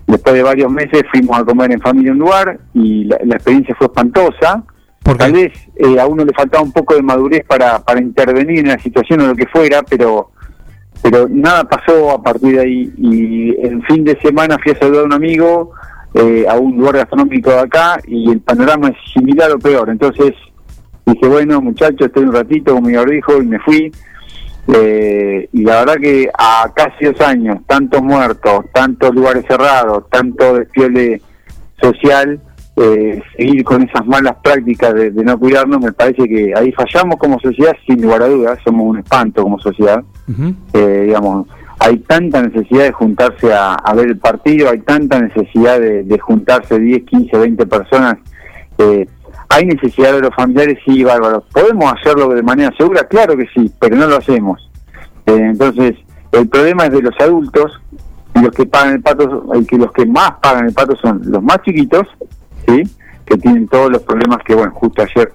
después 0.08 0.36
de 0.36 0.44
varios 0.44 0.72
meses 0.72 1.04
fuimos 1.12 1.38
a 1.38 1.44
comer 1.44 1.72
en 1.72 1.82
familia 1.82 2.12
un 2.12 2.20
lugar 2.20 2.60
y 2.74 3.04
la, 3.04 3.18
experiencia 3.18 3.76
fue 3.76 3.88
espantosa. 3.88 4.64
Tal 5.18 5.32
vez 5.32 5.54
a 5.98 6.06
uno 6.06 6.26
le 6.26 6.34
faltaba 6.34 6.62
un 6.62 6.74
poco 6.74 6.94
de 6.94 7.02
madurez 7.02 7.46
para, 7.48 7.80
para 7.80 8.02
intervenir 8.02 8.60
en 8.60 8.68
la 8.68 8.80
situación 8.80 9.22
o 9.22 9.28
lo 9.28 9.36
que 9.36 9.48
fuera, 9.48 9.82
pero 9.84 10.32
pero 11.02 11.28
nada 11.30 11.64
pasó 11.64 12.12
a 12.12 12.22
partir 12.22 12.56
de 12.56 12.62
ahí. 12.62 12.94
Y 12.98 13.50
el 13.66 13.84
fin 13.86 14.04
de 14.04 14.20
semana 14.22 14.58
fui 14.62 14.72
a 14.72 14.80
saludar 14.80 15.04
a 15.04 15.06
un 15.06 15.14
amigo 15.14 15.72
eh, 16.14 16.46
a 16.50 16.58
un 16.58 16.78
lugar 16.78 16.98
gastronómico 16.98 17.52
de 17.52 17.60
acá 17.60 18.00
y 18.08 18.32
el 18.32 18.40
panorama 18.40 18.90
es 18.90 18.96
similar 19.14 19.52
o 19.52 19.60
peor. 19.60 19.90
Entonces 19.90 20.34
dije 21.06 21.28
bueno 21.28 21.62
muchachos 21.62 22.08
estoy 22.08 22.24
un 22.24 22.34
ratito 22.34 22.74
como 22.74 22.88
mi 22.88 22.96
dijo 23.12 23.42
y 23.42 23.46
me 23.46 23.60
fui. 23.60 23.92
Eh, 24.74 25.48
y 25.54 25.64
la 25.64 25.80
verdad 25.80 25.96
que 26.02 26.30
a 26.38 26.72
casi 26.76 27.06
dos 27.06 27.22
años 27.22 27.58
tantos 27.68 28.02
muertos 28.02 28.66
tantos 28.74 29.16
lugares 29.16 29.46
cerrados 29.48 30.10
tanto 30.10 30.56
despiole 30.56 31.22
social 31.82 32.42
eh, 32.80 33.24
seguir 33.36 33.64
con 33.64 33.82
esas 33.82 34.06
malas 34.06 34.36
prácticas 34.44 34.94
de, 34.94 35.12
no 35.12 35.40
cuidarnos, 35.40 35.82
me 35.82 35.92
parece 35.94 36.30
que 36.30 36.54
ahí 36.56 36.72
fallamos 36.72 37.16
como 37.18 37.40
sociedad, 37.40 37.76
sin 37.88 38.04
lugar 38.04 38.22
a 38.22 38.28
dudas, 38.28 38.60
somos 38.64 38.86
un 38.86 39.00
espanto 39.00 39.42
como 39.42 39.58
sociedad. 39.58 40.04
Eh, 40.74 41.04
digamos, 41.08 41.48
hay 41.80 41.98
tanta 42.00 42.44
necesidad 42.44 42.84
de 42.84 42.92
juntarse 42.92 43.52
a, 43.52 43.78
ver 43.96 44.10
el 44.10 44.20
partido, 44.20 44.70
hay 44.70 44.78
tanta 44.82 45.20
necesidad 45.20 45.80
de, 45.80 46.20
juntarse 46.20 46.78
10, 46.78 47.04
15, 47.04 47.38
20 47.40 47.66
personas. 47.66 48.18
Eh, 48.78 49.08
hay 49.50 49.66
necesidad 49.66 50.14
de 50.14 50.22
los 50.22 50.36
familiares, 50.36 50.78
sí, 50.86 51.04
bárbaro. 51.04 51.44
¿Podemos 51.52 51.92
hacerlo 51.92 52.30
de 52.30 52.44
manera 52.44 52.72
segura? 52.78 53.06
Claro 53.06 53.36
que 53.36 53.48
sí, 53.56 53.72
pero 53.80 53.96
no 53.96 54.06
lo 54.06 54.18
hacemos. 54.18 54.70
entonces, 55.26 55.96
el 56.32 56.48
problema 56.48 56.86
es 56.86 56.92
de 56.92 57.02
los 57.02 57.16
adultos, 57.20 57.72
y 58.36 58.40
los 58.40 58.52
que 58.54 58.68
pagan 58.68 58.94
el 58.94 59.02
pato, 59.02 59.52
el 59.56 59.66
que 59.66 59.78
los 59.78 59.92
que 59.94 60.06
más 60.06 60.34
pagan 60.44 60.68
el 60.68 60.74
pato 60.74 60.96
son 60.98 61.22
los 61.26 61.42
más 61.42 61.60
chiquitos, 61.64 62.06
¿sí? 62.68 62.84
que 63.26 63.38
tienen 63.38 63.68
todos 63.68 63.92
los 63.92 64.04
problemas 64.04 64.40
que, 64.46 64.56
bueno, 64.56 64.72
justo 64.74 65.02
ayer 65.02 65.32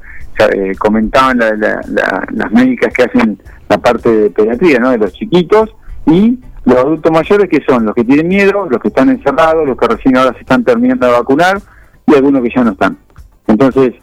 eh, 0.54 0.74
comentaban 0.78 1.38
las 1.38 2.52
médicas 2.52 2.92
que 2.92 3.02
hacen 3.02 3.38
la 3.68 3.78
parte 3.78 4.09
de 4.10 4.30
pediatría, 4.30 4.78
¿no? 4.78 4.90
de 4.90 4.98
los 4.98 5.12
chiquitos, 5.12 5.74
y 6.06 6.38
los 6.64 6.76
adultos 6.76 7.12
mayores 7.12 7.48
que 7.48 7.62
son 7.68 7.86
los 7.86 7.94
que 7.94 8.04
tienen 8.04 8.28
miedo, 8.28 8.66
los 8.68 8.80
que 8.80 8.88
están 8.88 9.10
encerrados, 9.10 9.66
los 9.66 9.76
que 9.76 9.88
recién 9.88 10.16
ahora 10.16 10.32
se 10.32 10.40
están 10.40 10.64
terminando 10.64 11.06
de 11.06 11.12
vacunar 11.12 11.60
y 12.06 12.14
algunos 12.14 12.42
que 12.42 12.50
ya 12.54 12.64
no 12.64 12.72
están. 12.72 12.96
Entonces, 13.46 13.94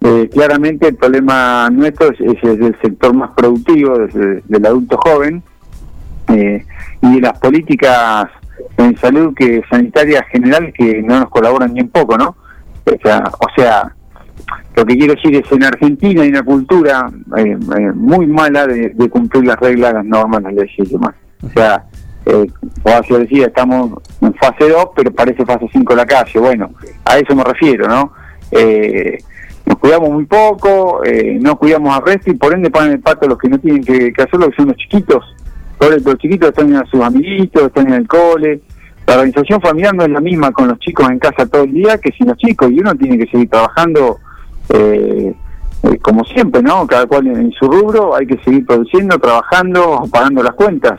eh, 0.00 0.28
claramente 0.32 0.88
el 0.88 0.96
problema 0.96 1.68
nuestro 1.70 2.10
es, 2.10 2.20
el 2.42 2.76
sector 2.80 3.14
más 3.14 3.30
productivo, 3.30 3.98
del 3.98 4.66
adulto 4.66 4.98
joven, 4.98 5.42
eh, 6.28 6.64
y 7.02 7.14
de 7.14 7.20
las 7.20 7.38
políticas 7.38 8.26
en 8.76 8.96
salud 8.98 9.34
que 9.34 9.62
sanitaria 9.68 10.22
general 10.24 10.72
que 10.72 11.02
no 11.02 11.20
nos 11.20 11.28
colaboran 11.28 11.74
ni 11.74 11.80
un 11.80 11.88
poco, 11.88 12.16
¿no? 12.16 12.36
O 12.86 12.98
sea, 13.02 13.24
o 13.38 13.46
sea, 13.56 13.94
lo 14.76 14.84
que 14.84 14.96
quiero 14.96 15.14
decir 15.14 15.34
es 15.36 15.50
en 15.52 15.64
Argentina 15.64 16.22
hay 16.22 16.28
una 16.28 16.42
cultura 16.42 17.10
eh, 17.36 17.56
eh, 17.78 17.92
muy 17.94 18.26
mala 18.26 18.66
de, 18.66 18.92
cumplir 19.08 19.46
las 19.46 19.58
reglas, 19.58 19.94
las 19.94 20.04
normas, 20.04 20.42
las 20.42 20.54
leyes 20.54 20.78
y 20.78 20.92
demás. 20.92 21.14
O 21.42 21.48
sea, 21.48 21.84
eh, 22.26 22.46
como 22.82 23.18
decía, 23.18 23.46
estamos 23.46 24.02
en 24.20 24.34
fase 24.34 24.68
2, 24.68 24.90
pero 24.96 25.12
parece 25.12 25.44
fase 25.44 25.68
5 25.70 25.94
la 25.94 26.06
calle. 26.06 26.38
Bueno, 26.38 26.70
a 27.04 27.18
eso 27.18 27.34
me 27.34 27.44
refiero, 27.44 27.86
¿no? 27.86 28.12
Eh, 28.50 29.18
nos 29.66 29.78
cuidamos 29.78 30.10
muy 30.10 30.26
poco, 30.26 31.02
eh, 31.04 31.38
no 31.40 31.56
cuidamos 31.56 31.96
al 31.96 32.04
resto 32.04 32.30
y 32.30 32.34
por 32.34 32.54
ende 32.54 32.70
ponen 32.70 32.92
el 32.92 33.00
pato 33.00 33.26
los 33.26 33.38
que 33.38 33.48
no 33.48 33.58
tienen 33.58 33.82
que, 33.82 34.12
hacerlo, 34.18 34.50
que 34.50 34.56
son 34.56 34.68
los 34.68 34.76
chiquitos. 34.76 35.24
Los 35.80 36.16
chiquitos 36.16 36.48
están 36.48 36.74
a 36.76 36.86
sus 36.86 37.02
amiguitos, 37.02 37.64
están 37.64 37.88
en 37.88 37.94
el 37.94 38.08
cole, 38.08 38.62
la 39.06 39.14
organización 39.14 39.60
familiar 39.60 39.94
no 39.94 40.04
es 40.04 40.10
la 40.10 40.20
misma 40.20 40.50
con 40.52 40.68
los 40.68 40.78
chicos 40.78 41.08
en 41.10 41.18
casa 41.18 41.46
todo 41.46 41.64
el 41.64 41.72
día 41.72 41.98
que 41.98 42.12
sin 42.12 42.28
los 42.28 42.36
chicos 42.38 42.70
y 42.70 42.80
uno 42.80 42.94
tiene 42.94 43.18
que 43.18 43.30
seguir 43.30 43.50
trabajando 43.50 44.18
eh, 44.70 45.34
eh, 45.84 45.98
como 45.98 46.24
siempre, 46.24 46.62
¿no? 46.62 46.86
Cada 46.86 47.06
cual 47.06 47.26
en, 47.26 47.52
su 47.52 47.66
rubro 47.66 48.16
hay 48.16 48.26
que 48.26 48.38
seguir 48.42 48.64
produciendo, 48.64 49.18
trabajando, 49.18 50.04
pagando 50.10 50.42
las 50.42 50.54
cuentas. 50.54 50.98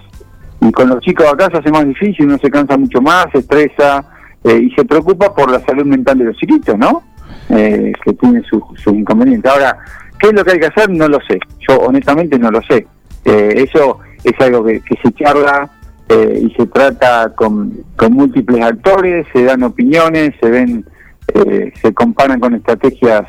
Y 0.61 0.71
con 0.71 0.89
los 0.89 0.99
chicos 0.99 1.25
acá 1.25 1.49
se 1.51 1.57
hace 1.57 1.71
más 1.71 1.87
difícil, 1.87 2.27
uno 2.27 2.37
se 2.37 2.51
cansa 2.51 2.77
mucho 2.77 3.01
más, 3.01 3.25
se 3.31 3.39
estresa, 3.39 4.05
eh, 4.43 4.59
y 4.59 4.69
se 4.75 4.85
preocupa 4.85 5.33
por 5.33 5.49
la 5.49 5.59
salud 5.61 5.85
mental 5.85 6.19
de 6.19 6.25
los 6.25 6.37
chiquitos, 6.37 6.77
¿no? 6.77 7.01
Eh, 7.49 7.91
que 8.03 8.13
tienen 8.13 8.43
sus 8.43 8.61
inconvenientes. 8.93 9.51
Ahora, 9.51 9.75
¿qué 10.19 10.27
es 10.27 10.33
lo 10.33 10.45
que 10.45 10.51
hay 10.51 10.59
que 10.59 10.67
hacer? 10.67 10.89
No 10.91 11.07
lo 11.07 11.19
sé. 11.27 11.39
Yo 11.67 11.79
honestamente 11.79 12.37
no 12.37 12.51
lo 12.51 12.61
sé. 12.61 12.85
Eh, 13.25 13.65
eso 13.67 13.99
es 14.23 14.33
algo 14.39 14.63
que, 14.63 14.81
que 14.81 14.95
se 15.01 15.11
charla 15.13 15.67
eh, 16.09 16.41
y 16.43 16.53
se 16.55 16.67
trata 16.67 17.33
con, 17.35 17.71
con 17.95 18.13
múltiples 18.13 18.61
actores, 18.63 19.25
se 19.33 19.43
dan 19.43 19.63
opiniones, 19.63 20.33
se 20.39 20.49
ven, 20.49 20.85
eh, 21.33 21.73
se 21.81 21.93
comparan 21.93 22.39
con 22.39 22.53
estrategias 22.53 23.23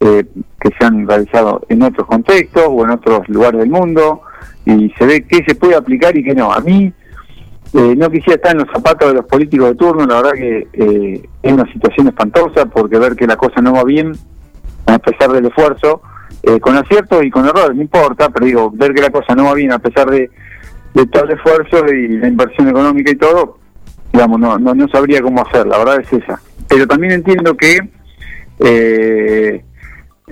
eh, 0.00 0.24
que 0.60 0.70
se 0.78 0.84
han 0.84 1.06
realizado 1.06 1.62
en 1.68 1.82
otros 1.82 2.06
contextos 2.06 2.64
o 2.68 2.84
en 2.84 2.90
otros 2.90 3.28
lugares 3.28 3.60
del 3.60 3.70
mundo 3.70 4.22
y 4.64 4.90
se 4.98 5.06
ve 5.06 5.26
qué 5.26 5.44
se 5.46 5.54
puede 5.54 5.74
aplicar 5.74 6.16
y 6.16 6.24
qué 6.24 6.34
no. 6.34 6.52
A 6.52 6.60
mí 6.60 6.92
eh, 7.74 7.94
no 7.96 8.10
quisiera 8.10 8.34
estar 8.34 8.52
en 8.52 8.58
los 8.58 8.70
zapatos 8.72 9.08
de 9.08 9.14
los 9.14 9.24
políticos 9.24 9.68
de 9.68 9.74
turno, 9.76 10.04
la 10.04 10.16
verdad 10.16 10.32
que 10.32 10.68
eh, 10.72 11.28
es 11.42 11.52
una 11.52 11.70
situación 11.72 12.08
espantosa 12.08 12.66
porque 12.66 12.98
ver 12.98 13.16
que 13.16 13.26
la 13.26 13.36
cosa 13.36 13.62
no 13.62 13.72
va 13.72 13.84
bien, 13.84 14.12
a 14.86 14.98
pesar 14.98 15.32
del 15.32 15.46
esfuerzo, 15.46 16.02
eh, 16.42 16.60
con 16.60 16.76
aciertos 16.76 17.24
y 17.24 17.30
con 17.30 17.46
errores, 17.46 17.74
no 17.74 17.82
importa, 17.82 18.28
pero 18.28 18.44
digo, 18.44 18.70
ver 18.72 18.92
que 18.92 19.00
la 19.00 19.10
cosa 19.10 19.34
no 19.34 19.44
va 19.44 19.54
bien 19.54 19.72
a 19.72 19.78
pesar 19.78 20.10
de, 20.10 20.30
de 20.94 21.02
el 21.02 21.30
esfuerzo 21.30 21.86
y 21.92 22.08
la 22.18 22.28
inversión 22.28 22.68
económica 22.68 23.10
y 23.10 23.16
todo, 23.16 23.58
digamos, 24.12 24.38
no, 24.38 24.58
no, 24.58 24.74
no 24.74 24.88
sabría 24.88 25.22
cómo 25.22 25.46
hacer, 25.46 25.66
la 25.66 25.78
verdad 25.78 26.00
es 26.00 26.12
esa. 26.12 26.40
Pero 26.68 26.86
también 26.86 27.12
entiendo 27.12 27.56
que, 27.56 27.78
eh, 28.60 29.64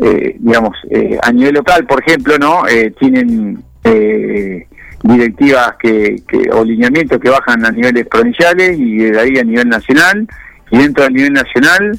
eh, 0.00 0.36
digamos, 0.38 0.76
eh, 0.90 1.18
a 1.22 1.32
nivel 1.32 1.54
local, 1.54 1.86
por 1.86 2.00
ejemplo, 2.00 2.36
¿no? 2.38 2.66
Eh, 2.68 2.92
tienen 2.98 3.62
directivas 5.02 5.76
que, 5.80 6.22
que, 6.28 6.50
o 6.52 6.62
lineamientos 6.62 7.18
que 7.18 7.30
bajan 7.30 7.64
a 7.64 7.70
niveles 7.70 8.06
provinciales 8.06 8.78
y 8.78 8.98
de 8.98 9.18
ahí 9.18 9.38
a 9.38 9.44
nivel 9.44 9.68
nacional, 9.68 10.28
y 10.70 10.78
dentro 10.78 11.04
del 11.04 11.14
nivel 11.14 11.32
nacional 11.32 11.98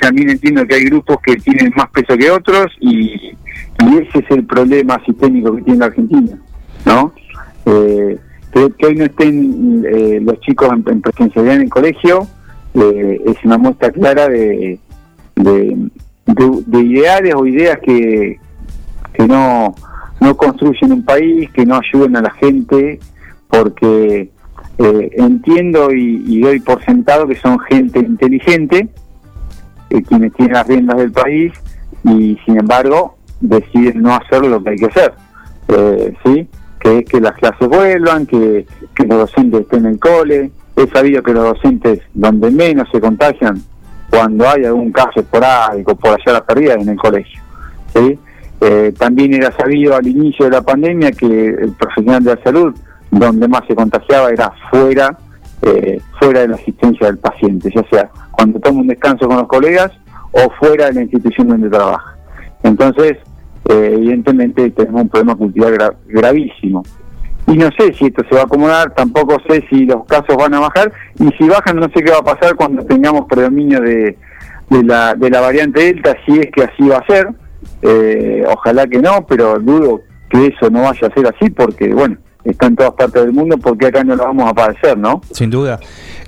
también 0.00 0.30
entiendo 0.30 0.66
que 0.66 0.76
hay 0.76 0.84
grupos 0.84 1.18
que 1.24 1.36
tienen 1.36 1.72
más 1.76 1.90
peso 1.90 2.16
que 2.16 2.30
otros 2.30 2.66
y, 2.80 3.36
y 3.78 3.96
ese 3.98 4.18
es 4.18 4.30
el 4.30 4.44
problema 4.44 5.00
sistémico 5.04 5.54
que 5.54 5.62
tiene 5.62 5.80
la 5.80 5.86
Argentina, 5.86 6.38
¿no? 6.84 7.12
Eh, 7.72 8.18
que, 8.52 8.86
hoy 8.86 8.96
no 8.96 9.04
estén 9.04 9.84
eh, 9.88 10.18
los 10.22 10.40
chicos 10.40 10.68
en, 10.72 10.82
en 10.92 11.00
presencialidad 11.00 11.54
en 11.56 11.62
el 11.62 11.70
colegio 11.70 12.26
eh, 12.74 13.20
es 13.26 13.36
una 13.44 13.58
muestra 13.58 13.90
clara 13.92 14.28
de, 14.28 14.78
de, 15.36 15.76
de- 16.26 16.62
de 16.66 16.80
ideales 16.80 17.34
o 17.36 17.46
ideas 17.46 17.78
que, 17.80 18.38
que 19.12 19.26
no, 19.26 19.74
no 20.20 20.36
construyen 20.36 20.92
un 20.92 21.04
país, 21.04 21.48
que 21.52 21.64
no 21.64 21.76
ayuden 21.76 22.16
a 22.16 22.22
la 22.22 22.30
gente, 22.32 22.98
porque 23.48 24.30
entiendo 24.78 25.92
y, 25.92 26.40
doy 26.40 26.58
por 26.60 26.82
sentado 26.84 27.26
que 27.28 27.34
son 27.36 27.58
gente 27.60 27.98
inteligente, 27.98 28.88
quienes 30.08 30.32
tienen 30.34 30.54
las 30.54 30.66
riendas 30.66 30.96
del 30.96 31.12
país, 31.12 31.52
y 32.04 32.38
sin 32.46 32.58
embargo 32.58 33.16
deciden 33.40 34.02
no 34.02 34.14
hacer 34.14 34.44
lo 34.46 34.62
que 34.62 34.70
hay 34.70 34.76
que 34.76 34.86
hacer. 34.86 35.12
Eh, 35.68 36.14
¿sí? 36.24 36.48
Que 36.80 36.98
es 36.98 37.04
que 37.04 37.20
las 37.20 37.34
clases 37.34 37.68
vuelvan, 37.68 38.26
que, 38.26 38.66
que 38.94 39.04
los 39.06 39.18
docentes 39.18 39.60
estén 39.60 39.86
en 39.86 39.92
el 39.92 39.98
cole. 39.98 40.50
He 40.76 40.86
sabido 40.88 41.22
que 41.22 41.32
los 41.32 41.44
docentes 41.44 42.00
donde 42.14 42.50
menos 42.50 42.88
se 42.90 43.00
contagian 43.00 43.62
cuando 44.10 44.48
hay 44.48 44.64
algún 44.64 44.90
caso 44.90 45.20
esporádico 45.20 45.94
por 45.94 46.10
allá 46.10 46.32
las 46.32 46.42
perdidas 46.42 46.78
en 46.78 46.88
el 46.88 46.96
colegio. 46.96 47.40
¿sí? 47.94 48.18
Eh, 48.60 48.92
también 48.98 49.34
era 49.34 49.52
sabido 49.52 49.96
al 49.96 50.06
inicio 50.06 50.46
de 50.46 50.50
la 50.50 50.62
pandemia 50.62 51.12
que 51.12 51.26
el 51.26 51.72
profesional 51.78 52.22
de 52.24 52.34
la 52.34 52.42
salud 52.42 52.74
donde 53.10 53.48
más 53.48 53.62
se 53.66 53.74
contagiaba 53.74 54.30
era 54.30 54.52
fuera 54.70 55.16
eh, 55.62 56.00
fuera 56.18 56.40
de 56.40 56.48
la 56.48 56.54
asistencia 56.56 57.06
del 57.06 57.18
paciente, 57.18 57.70
ya 57.74 57.84
sea 57.90 58.10
cuando 58.30 58.58
toma 58.60 58.80
un 58.80 58.86
descanso 58.86 59.26
con 59.26 59.36
los 59.36 59.46
colegas 59.46 59.92
o 60.32 60.50
fuera 60.58 60.86
de 60.86 60.94
la 60.94 61.02
institución 61.02 61.48
donde 61.48 61.68
trabaja. 61.68 62.16
Entonces, 62.62 63.18
eh, 63.68 63.90
evidentemente 63.94 64.70
tenemos 64.70 65.02
un 65.02 65.08
problema 65.08 65.36
cultural 65.36 65.74
gra- 65.74 65.94
gravísimo. 66.06 66.82
Y 67.46 67.56
no 67.56 67.68
sé 67.76 67.92
si 67.94 68.06
esto 68.06 68.22
se 68.28 68.34
va 68.34 68.42
a 68.42 68.44
acomodar, 68.44 68.94
tampoco 68.94 69.36
sé 69.48 69.64
si 69.68 69.84
los 69.84 70.04
casos 70.06 70.36
van 70.36 70.54
a 70.54 70.60
bajar, 70.60 70.92
y 71.18 71.28
si 71.36 71.48
bajan 71.48 71.76
no 71.76 71.88
sé 71.94 72.02
qué 72.04 72.10
va 72.12 72.18
a 72.18 72.22
pasar 72.36 72.54
cuando 72.54 72.84
tengamos 72.84 73.26
predominio 73.28 73.80
de, 73.80 74.16
de, 74.68 74.82
la, 74.84 75.14
de 75.14 75.30
la 75.30 75.40
variante 75.40 75.80
Delta, 75.82 76.16
si 76.26 76.38
es 76.38 76.46
que 76.54 76.62
así 76.64 76.86
va 76.88 76.98
a 76.98 77.06
ser. 77.06 77.28
Eh, 77.82 78.44
ojalá 78.46 78.86
que 78.86 78.98
no, 79.00 79.26
pero 79.26 79.58
dudo 79.58 80.00
que 80.28 80.46
eso 80.46 80.70
no 80.70 80.82
vaya 80.82 81.08
a 81.08 81.14
ser 81.14 81.26
así, 81.26 81.50
porque 81.50 81.92
bueno, 81.92 82.16
está 82.44 82.66
en 82.66 82.76
todas 82.76 82.92
partes 82.92 83.22
del 83.22 83.32
mundo, 83.32 83.58
porque 83.58 83.86
acá 83.86 84.04
no 84.04 84.14
lo 84.16 84.24
vamos 84.24 84.48
a 84.50 84.54
padecer, 84.54 84.96
¿no? 84.96 85.20
Sin 85.32 85.50
duda. 85.50 85.80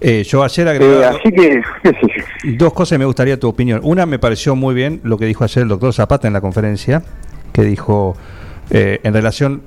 Eh, 0.05 0.25
yo 0.25 0.43
ayer 0.43 0.67
Eh, 0.67 0.71
agregaba 0.71 1.09
así 1.11 1.31
que, 1.31 1.63
dos 2.57 2.73
cosas 2.73 2.99
me 2.99 3.05
gustaría 3.05 3.39
tu 3.39 3.49
opinión. 3.49 3.81
Una, 3.85 4.05
me 4.05 4.19
pareció 4.19 4.57
muy 4.57 4.75
bien 4.75 5.01
lo 5.05 5.17
que 5.17 5.27
dijo 5.27 5.45
ayer 5.45 5.63
el 5.63 5.69
doctor 5.69 5.93
Zapata 5.95 6.27
en 6.27 6.33
la 6.33 6.41
conferencia, 6.41 7.05
que 7.53 7.63
dijo 7.63 8.17
eh, 8.71 8.99
en 9.05 9.15
relación 9.15 9.63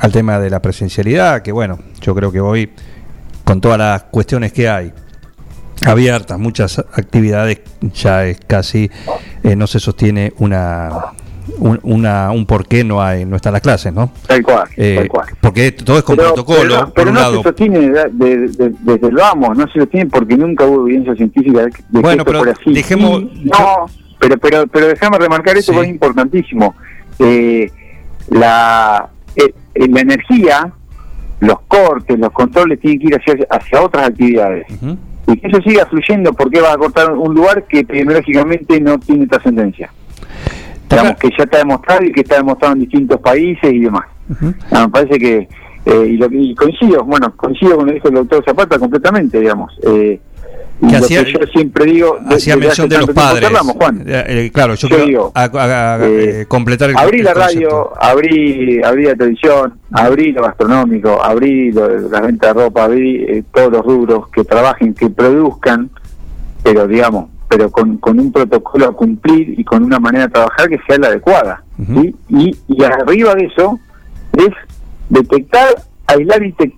al 0.00 0.12
tema 0.12 0.38
de 0.38 0.48
la 0.48 0.62
presencialidad, 0.62 1.42
que 1.42 1.52
bueno, 1.52 1.78
yo 2.00 2.14
creo 2.14 2.32
que 2.32 2.40
hoy, 2.40 2.70
con 3.44 3.60
todas 3.60 3.78
las 3.78 4.04
cuestiones 4.04 4.52
que 4.54 4.66
hay, 4.66 4.94
abiertas, 5.84 6.38
muchas 6.38 6.78
actividades, 6.78 7.60
ya 7.92 8.24
es 8.24 8.40
casi, 8.46 8.90
eh, 9.42 9.56
no 9.56 9.66
se 9.66 9.78
sostiene 9.78 10.32
una... 10.38 10.90
Un, 11.58 11.80
una, 11.82 12.30
un 12.30 12.46
por 12.46 12.66
qué 12.66 12.84
no 12.84 13.02
hay 13.02 13.24
no 13.24 13.36
están 13.36 13.52
las 13.52 13.62
clases, 13.62 13.92
¿no? 13.92 14.12
Tal 14.26 14.42
cual, 14.42 14.68
Eh, 14.76 14.96
tal 14.98 15.08
cual. 15.08 15.26
Porque 15.40 15.72
todo 15.72 15.98
es 15.98 16.04
con 16.04 16.16
Pero- 16.16 16.28
protocolo, 16.34 16.60
pero, 16.62 16.84
por 16.84 16.92
pero 16.94 17.08
un 17.10 17.14
no 17.14 17.20
lado. 17.20 17.36
se 17.38 17.42
sostiene 17.42 17.78
de- 17.80 18.08
de- 18.12 18.48
de- 18.48 18.74
desde 18.80 19.06
el 19.08 19.14
vamos, 19.14 19.56
no 19.56 19.66
se 19.72 19.80
sostiene 19.80 20.06
porque 20.10 20.36
nunca 20.36 20.64
hubo 20.66 20.86
evidencia 20.86 21.14
científica 21.14 21.62
de 21.64 21.70
que 21.70 21.82
Bueno, 21.90 22.10
esto 22.10 22.24
pero 22.26 22.38
fuera 22.38 22.52
así. 22.60 22.72
dejemos- 22.72 23.22
Y- 23.22 23.44
no, 23.50 23.86
pero 24.18 24.36
pero 24.38 24.66
pero 24.66 24.86
déjame 24.88 25.18
remarcar 25.18 25.56
esto 25.56 25.72
Sí. 25.72 25.76
porque 25.76 25.88
es 25.88 25.94
importantísimo. 25.94 26.74
Eh, 27.18 27.70
la 28.30 29.08
eh, 29.36 29.54
eh, 29.74 29.88
la 29.88 30.00
energía, 30.00 30.72
los 31.40 31.60
cortes, 31.68 32.18
los 32.18 32.30
controles 32.32 32.80
tienen 32.80 32.98
que 33.00 33.06
ir 33.06 33.14
hacia, 33.16 33.46
hacia 33.50 33.82
otras 33.82 34.08
actividades. 34.08 34.66
Y 35.26 35.36
que 35.36 35.46
eso 35.46 35.60
siga 35.62 35.86
fluyendo 35.86 36.32
porque 36.32 36.60
va 36.60 36.72
a 36.72 36.76
cortar 36.78 37.12
un 37.12 37.34
lugar 37.34 37.64
que 37.68 37.80
epidemiológicamente 37.80 38.80
no 38.80 38.98
tiene 38.98 39.26
trascendencia. 39.26 39.90
Digamos 40.90 41.16
que 41.18 41.28
ya 41.36 41.44
está 41.44 41.58
demostrado 41.58 42.04
y 42.04 42.12
que 42.12 42.20
está 42.20 42.36
demostrado 42.36 42.74
en 42.74 42.80
distintos 42.80 43.20
países 43.20 43.72
y 43.72 43.80
demás. 43.80 44.04
Ah, 44.70 44.82
me 44.86 44.88
parece 44.88 45.18
que, 45.18 45.48
eh, 45.86 46.06
y, 46.06 46.16
lo, 46.16 46.26
y 46.30 46.54
coincido, 46.54 47.04
bueno, 47.04 47.32
coincido 47.36 47.76
con 47.76 47.86
lo 47.86 47.92
que 47.92 47.94
dijo 47.94 48.08
el 48.08 48.14
doctor 48.14 48.44
Zapata 48.44 48.78
completamente, 48.78 49.40
digamos. 49.40 49.72
Eh, 49.82 50.20
Que 50.80 50.86
lo 50.92 50.98
hacía- 50.98 51.24
que 51.24 51.32
yo 51.32 51.38
siempre 51.52 51.84
digo, 51.86 52.18
Hacía 52.30 52.56
mención 52.56 52.88
de 52.88 52.98
los 52.98 53.10
padres. 53.10 53.50
Juan. 53.58 54.04
Eh, 54.06 54.24
eh, 54.28 54.50
claro, 54.52 54.74
yo, 54.76 54.86
Yo 54.88 54.94
quiero 54.96 55.06
digo, 55.10 55.32
a- 55.34 55.42
a- 55.44 55.94
a- 55.96 55.98
eh, 56.06 56.44
completar 56.46 56.90
el 56.90 56.96
abrí 56.96 57.18
el 57.18 57.24
la 57.24 57.34
radio, 57.34 57.92
abrí, 58.00 58.80
abrí 58.84 59.04
la 59.06 59.14
televisión, 59.16 59.74
abrí 59.90 60.30
lo 60.32 60.42
gastronómico, 60.42 61.20
abrí 61.22 61.72
lo 61.72 62.08
la 62.08 62.20
venta 62.20 62.48
de 62.48 62.52
ropa, 62.64 62.84
abrí 62.84 63.16
eh, 63.28 63.42
todos 63.52 63.72
los 63.72 63.84
rubros 63.84 64.28
que 64.28 64.44
trabajen, 64.44 64.94
que 64.94 65.10
produzcan, 65.10 65.90
pero 66.62 66.86
digamos, 66.86 67.28
pero 67.48 67.70
con, 67.70 67.96
con 67.98 68.20
un 68.20 68.30
protocolo 68.32 68.86
a 68.88 68.92
cumplir 68.92 69.58
y 69.58 69.64
con 69.64 69.82
una 69.82 69.98
manera 69.98 70.26
de 70.26 70.32
trabajar 70.32 70.68
que 70.68 70.78
sea 70.86 70.98
la 70.98 71.08
adecuada. 71.08 71.62
¿sí? 71.86 72.14
y, 72.28 72.56
y 72.68 72.82
arriba 72.84 73.34
de 73.34 73.44
eso 73.46 73.78
es 74.36 74.50
detectar, 75.08 75.68
aislar 76.06 76.42
y, 76.42 76.52
te- 76.52 76.74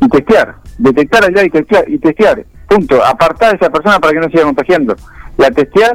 y 0.00 0.08
testear. 0.08 0.56
Detectar, 0.78 1.24
aislar 1.24 1.46
y 1.46 1.50
testear, 1.50 1.88
y 1.88 1.98
testear. 1.98 2.44
Punto. 2.68 3.04
Apartar 3.04 3.52
a 3.54 3.56
esa 3.56 3.70
persona 3.70 3.98
para 3.98 4.12
que 4.12 4.20
no 4.20 4.28
siga 4.28 4.44
contagiando. 4.44 4.94
La 5.38 5.50
testeas, 5.50 5.94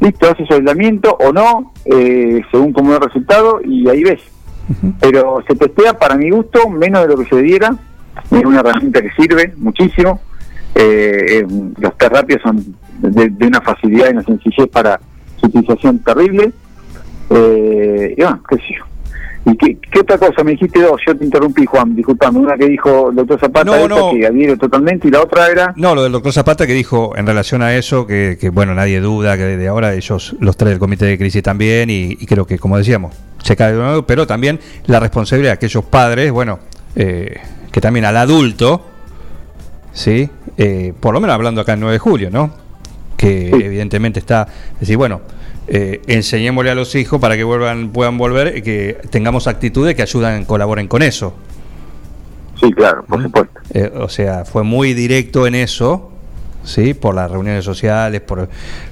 listo, 0.00 0.30
haces 0.30 0.50
aislamiento 0.50 1.16
o 1.20 1.32
no, 1.32 1.72
eh, 1.84 2.40
según 2.50 2.72
cómo 2.72 2.90
da 2.90 2.96
el 2.98 3.02
resultado, 3.02 3.60
y 3.64 3.88
ahí 3.88 4.02
ves. 4.04 4.20
Pero 5.00 5.42
se 5.46 5.54
testea, 5.56 5.98
para 5.98 6.14
mi 6.16 6.30
gusto, 6.30 6.68
menos 6.70 7.02
de 7.02 7.08
lo 7.08 7.16
que 7.18 7.28
se 7.28 7.36
debiera. 7.36 7.74
Es 8.30 8.44
una 8.44 8.60
herramienta 8.60 9.02
que 9.02 9.10
sirve 9.12 9.52
muchísimo. 9.58 10.20
Eh, 10.74 11.40
eh, 11.40 11.46
los 11.78 11.96
test 11.98 12.12
rápidos 12.12 12.42
son 12.42 12.74
de, 13.10 13.28
de 13.30 13.46
una 13.46 13.60
facilidad 13.60 14.08
y 14.08 14.12
una 14.12 14.22
sencillez 14.22 14.68
para 14.68 15.00
su 15.40 15.46
utilización 15.46 15.98
terrible. 16.00 16.52
Eh, 17.30 18.14
y 18.16 18.20
bueno, 18.20 18.40
qué 18.48 18.56
sé 18.56 18.62
yo. 18.78 18.84
¿Y 19.46 19.56
qué, 19.58 19.76
qué 19.92 20.00
otra 20.00 20.16
cosa? 20.16 20.42
Me 20.42 20.52
dijiste 20.52 20.80
dos, 20.80 20.98
yo 21.06 21.14
te 21.14 21.22
interrumpí, 21.24 21.66
Juan, 21.66 21.94
disculpame. 21.94 22.38
Una 22.38 22.56
que 22.56 22.66
dijo 22.66 23.10
el 23.10 23.16
doctor 23.16 23.38
Zapata, 23.40 23.64
No, 23.64 23.86
no. 23.86 24.10
que 24.12 24.26
adhiero 24.26 24.56
totalmente, 24.56 25.08
y 25.08 25.10
la 25.10 25.20
otra 25.20 25.48
era... 25.48 25.74
No, 25.76 25.94
lo 25.94 26.02
del 26.02 26.12
doctor 26.12 26.32
Zapata 26.32 26.66
que 26.66 26.72
dijo 26.72 27.12
en 27.16 27.26
relación 27.26 27.60
a 27.60 27.74
eso, 27.76 28.06
que, 28.06 28.38
que, 28.40 28.48
bueno, 28.48 28.74
nadie 28.74 29.00
duda 29.00 29.36
que 29.36 29.42
desde 29.42 29.68
ahora 29.68 29.92
ellos, 29.92 30.34
los 30.40 30.56
tres 30.56 30.70
del 30.70 30.78
comité 30.78 31.04
de 31.04 31.18
crisis 31.18 31.42
también, 31.42 31.90
y, 31.90 32.16
y 32.18 32.24
creo 32.26 32.46
que, 32.46 32.58
como 32.58 32.78
decíamos, 32.78 33.14
se 33.42 33.54
cae 33.54 33.72
de 33.72 33.78
nuevo, 33.78 34.02
pero 34.06 34.26
también 34.26 34.58
la 34.86 34.98
responsabilidad 34.98 35.50
de 35.50 35.54
aquellos 35.56 35.84
padres, 35.84 36.32
bueno, 36.32 36.60
eh, 36.96 37.36
que 37.70 37.82
también 37.82 38.06
al 38.06 38.16
adulto, 38.16 38.80
¿sí? 39.92 40.30
Eh, 40.56 40.94
por 40.98 41.12
lo 41.12 41.20
menos 41.20 41.34
hablando 41.34 41.60
acá 41.60 41.74
en 41.74 41.80
9 41.80 41.92
de 41.92 41.98
julio, 41.98 42.30
¿no? 42.30 42.63
Que 43.16 43.48
evidentemente 43.50 44.18
está, 44.20 44.46
decir, 44.80 44.96
bueno, 44.96 45.20
eh, 45.66 46.02
enseñémosle 46.06 46.70
a 46.70 46.74
los 46.74 46.94
hijos 46.94 47.20
para 47.20 47.36
que 47.36 47.44
vuelvan, 47.44 47.90
puedan 47.90 48.18
volver, 48.18 48.56
y 48.58 48.62
que 48.62 48.98
tengamos 49.10 49.46
actitudes 49.46 49.94
que 49.94 50.02
ayudan, 50.02 50.44
colaboren 50.44 50.88
con 50.88 51.02
eso. 51.02 51.34
Sí, 52.60 52.72
claro, 52.72 53.04
por 53.04 53.22
supuesto. 53.22 53.60
Eh, 53.72 53.90
o 53.96 54.08
sea, 54.08 54.44
fue 54.44 54.62
muy 54.62 54.94
directo 54.94 55.46
en 55.46 55.54
eso, 55.54 56.12
¿sí? 56.64 56.94
por 56.94 57.14
las 57.14 57.30
reuniones 57.30 57.64
sociales, 57.64 58.20
por, 58.20 58.48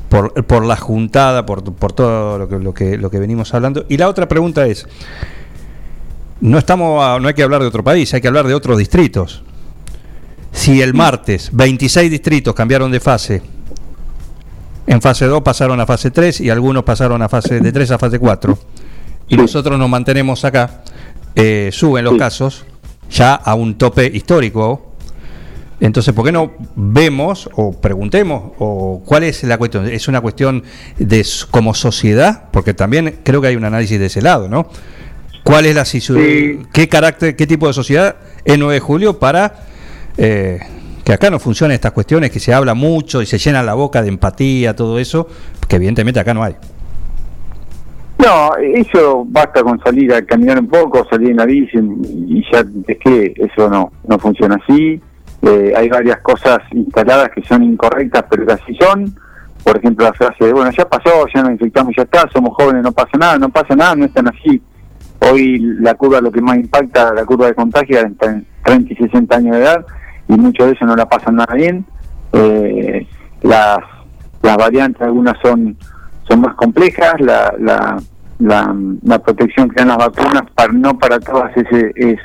por, 0.08 0.32
por 0.44 0.64
la 0.64 0.76
juntada, 0.76 1.44
por, 1.46 1.62
por 1.74 1.92
todo 1.92 2.38
lo 2.38 2.48
que, 2.48 2.58
lo, 2.58 2.74
que, 2.74 2.96
lo 2.96 3.10
que 3.10 3.18
venimos 3.18 3.52
hablando. 3.54 3.84
Y 3.88 3.96
la 3.98 4.08
otra 4.08 4.26
pregunta 4.28 4.66
es, 4.66 4.86
no, 6.40 6.58
estamos 6.58 7.02
a- 7.04 7.18
no 7.20 7.28
hay 7.28 7.34
que 7.34 7.42
hablar 7.42 7.60
de 7.60 7.68
otro 7.68 7.84
país, 7.84 8.12
hay 8.14 8.20
que 8.20 8.28
hablar 8.28 8.46
de 8.46 8.54
otros 8.54 8.78
distritos. 8.78 9.42
Si 10.50 10.82
el 10.82 10.92
martes 10.92 11.50
26 11.52 12.10
distritos 12.10 12.54
cambiaron 12.54 12.90
de 12.90 13.00
fase, 13.00 13.42
en 14.86 15.00
fase 15.00 15.26
2 15.26 15.42
pasaron 15.42 15.80
a 15.80 15.86
fase 15.86 16.10
3 16.10 16.40
y 16.40 16.50
algunos 16.50 16.82
pasaron 16.84 17.22
a 17.22 17.28
fase 17.28 17.60
de 17.60 17.72
3 17.72 17.90
a 17.92 17.98
fase 17.98 18.18
4, 18.18 18.58
y 19.28 19.36
nosotros 19.36 19.78
nos 19.78 19.88
mantenemos 19.88 20.44
acá, 20.44 20.82
eh, 21.34 21.70
suben 21.72 22.04
los 22.04 22.16
casos 22.16 22.64
ya 23.10 23.34
a 23.34 23.54
un 23.54 23.76
tope 23.76 24.10
histórico. 24.12 24.88
Entonces, 25.80 26.14
¿por 26.14 26.24
qué 26.24 26.30
no 26.32 26.52
vemos 26.76 27.50
o 27.56 27.72
preguntemos 27.72 28.52
o 28.58 29.02
cuál 29.04 29.24
es 29.24 29.42
la 29.42 29.58
cuestión? 29.58 29.86
¿Es 29.88 30.06
una 30.06 30.20
cuestión 30.20 30.62
de 30.98 31.26
como 31.50 31.74
sociedad? 31.74 32.44
Porque 32.52 32.72
también 32.72 33.18
creo 33.24 33.40
que 33.40 33.48
hay 33.48 33.56
un 33.56 33.64
análisis 33.64 33.98
de 33.98 34.06
ese 34.06 34.22
lado, 34.22 34.48
¿no? 34.48 34.68
¿Cuál 35.42 35.66
es 35.66 35.74
la 35.74 35.82
sisu- 35.82 36.68
qué 36.72 36.88
carácter, 36.88 37.34
qué 37.34 37.48
tipo 37.48 37.66
de 37.66 37.72
sociedad 37.72 38.14
es 38.44 38.58
9 38.58 38.74
de 38.74 38.80
julio 38.80 39.18
para 39.18 39.64
eh, 40.16 40.60
que 41.04 41.12
acá 41.12 41.30
no 41.30 41.38
funcionen 41.38 41.74
estas 41.74 41.92
cuestiones, 41.92 42.30
que 42.30 42.40
se 42.40 42.54
habla 42.54 42.74
mucho 42.74 43.22
y 43.22 43.26
se 43.26 43.38
llena 43.38 43.62
la 43.62 43.74
boca 43.74 44.02
de 44.02 44.08
empatía, 44.08 44.76
todo 44.76 44.98
eso, 44.98 45.26
que 45.68 45.76
evidentemente 45.76 46.20
acá 46.20 46.32
no 46.34 46.44
hay. 46.44 46.54
No, 48.18 48.56
eso 48.56 49.24
basta 49.26 49.62
con 49.64 49.80
salir 49.82 50.14
a 50.14 50.22
caminar 50.22 50.60
un 50.60 50.68
poco, 50.68 51.04
salir 51.10 51.30
en 51.30 51.38
la 51.38 51.44
bici 51.44 51.76
y 51.76 52.44
ya 52.52 52.64
es 52.86 52.98
que 52.98 53.34
eso 53.36 53.68
no, 53.68 53.90
no 54.06 54.18
funciona 54.18 54.60
así. 54.62 55.00
Eh, 55.42 55.72
hay 55.76 55.88
varias 55.88 56.20
cosas 56.20 56.60
instaladas 56.70 57.30
que 57.30 57.42
son 57.42 57.64
incorrectas, 57.64 58.24
pero 58.30 58.46
que 58.46 58.52
así 58.52 58.76
son. 58.80 59.12
Por 59.64 59.76
ejemplo, 59.76 60.04
la 60.04 60.12
frase 60.12 60.44
de, 60.44 60.52
bueno, 60.52 60.70
ya 60.70 60.88
pasó, 60.88 61.26
ya 61.34 61.42
nos 61.42 61.52
infectamos, 61.52 61.94
ya 61.96 62.04
está, 62.04 62.28
somos 62.32 62.54
jóvenes, 62.54 62.84
no 62.84 62.92
pasa 62.92 63.18
nada, 63.18 63.38
no 63.38 63.48
pasa 63.48 63.74
nada, 63.74 63.96
no 63.96 64.04
es 64.04 64.12
tan 64.12 64.28
así. 64.28 64.62
Hoy 65.18 65.58
la 65.80 65.94
curva, 65.94 66.20
lo 66.20 66.30
que 66.30 66.40
más 66.40 66.56
impacta, 66.56 67.12
la 67.12 67.24
curva 67.24 67.46
de 67.46 67.54
contagio, 67.54 67.98
está 67.98 68.26
en 68.26 68.46
30 68.64 68.92
y 68.92 68.96
60 68.96 69.36
años 69.36 69.56
de 69.56 69.62
edad 69.62 69.86
y 70.32 70.38
muchos 70.38 70.66
de 70.68 70.86
no 70.86 70.96
la 70.96 71.08
pasan 71.08 71.36
nada 71.36 71.54
bien. 71.54 71.84
Eh, 72.32 73.06
las, 73.42 73.78
las 74.42 74.56
variantes, 74.56 75.02
algunas 75.02 75.36
son 75.42 75.76
son 76.28 76.40
más 76.40 76.54
complejas, 76.54 77.20
la, 77.20 77.52
la, 77.58 78.00
la, 78.38 78.74
la 79.02 79.18
protección 79.18 79.68
que 79.68 79.76
dan 79.76 79.88
las 79.88 79.98
vacunas, 79.98 80.42
para, 80.54 80.72
no 80.72 80.96
para 80.96 81.18
todas 81.18 81.54
es, 81.56 81.66
es, 81.96 82.18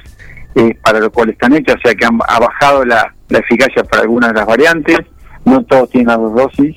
es 0.53 0.77
para 0.77 1.00
lo 1.00 1.11
cual 1.11 1.30
están 1.30 1.53
hechas, 1.53 1.76
o 1.76 1.80
sea 1.80 1.95
que 1.95 2.06
han, 2.06 2.19
ha 2.27 2.40
bajado 2.40 2.86
la, 2.86 3.14
la 3.30 3.40
eficacia 3.40 3.84
para 3.84 4.03
algunas 4.03 4.30
de 4.30 4.36
las 4.36 4.45
variantes, 4.45 5.00
no 5.45 5.64
todos 5.64 5.90
tienen 5.90 6.10
las 6.10 6.19
dos 6.19 6.36
dosis, 6.36 6.76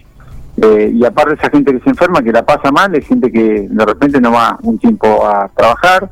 eh, 0.63 0.93
y 0.95 1.05
aparte 1.05 1.35
esa 1.35 1.51
gente 1.51 1.73
que 1.73 1.81
se 1.81 1.91
enferma, 1.91 2.23
que 2.23 2.33
la 2.33 2.45
pasa 2.45 2.73
mal, 2.73 2.95
es 2.95 3.07
gente 3.07 3.31
que 3.31 3.69
de 3.71 3.85
repente 3.85 4.21
no 4.21 4.33
va 4.33 4.59
un 4.63 4.79
tiempo 4.79 5.27
a 5.27 5.49
trabajar, 5.55 6.11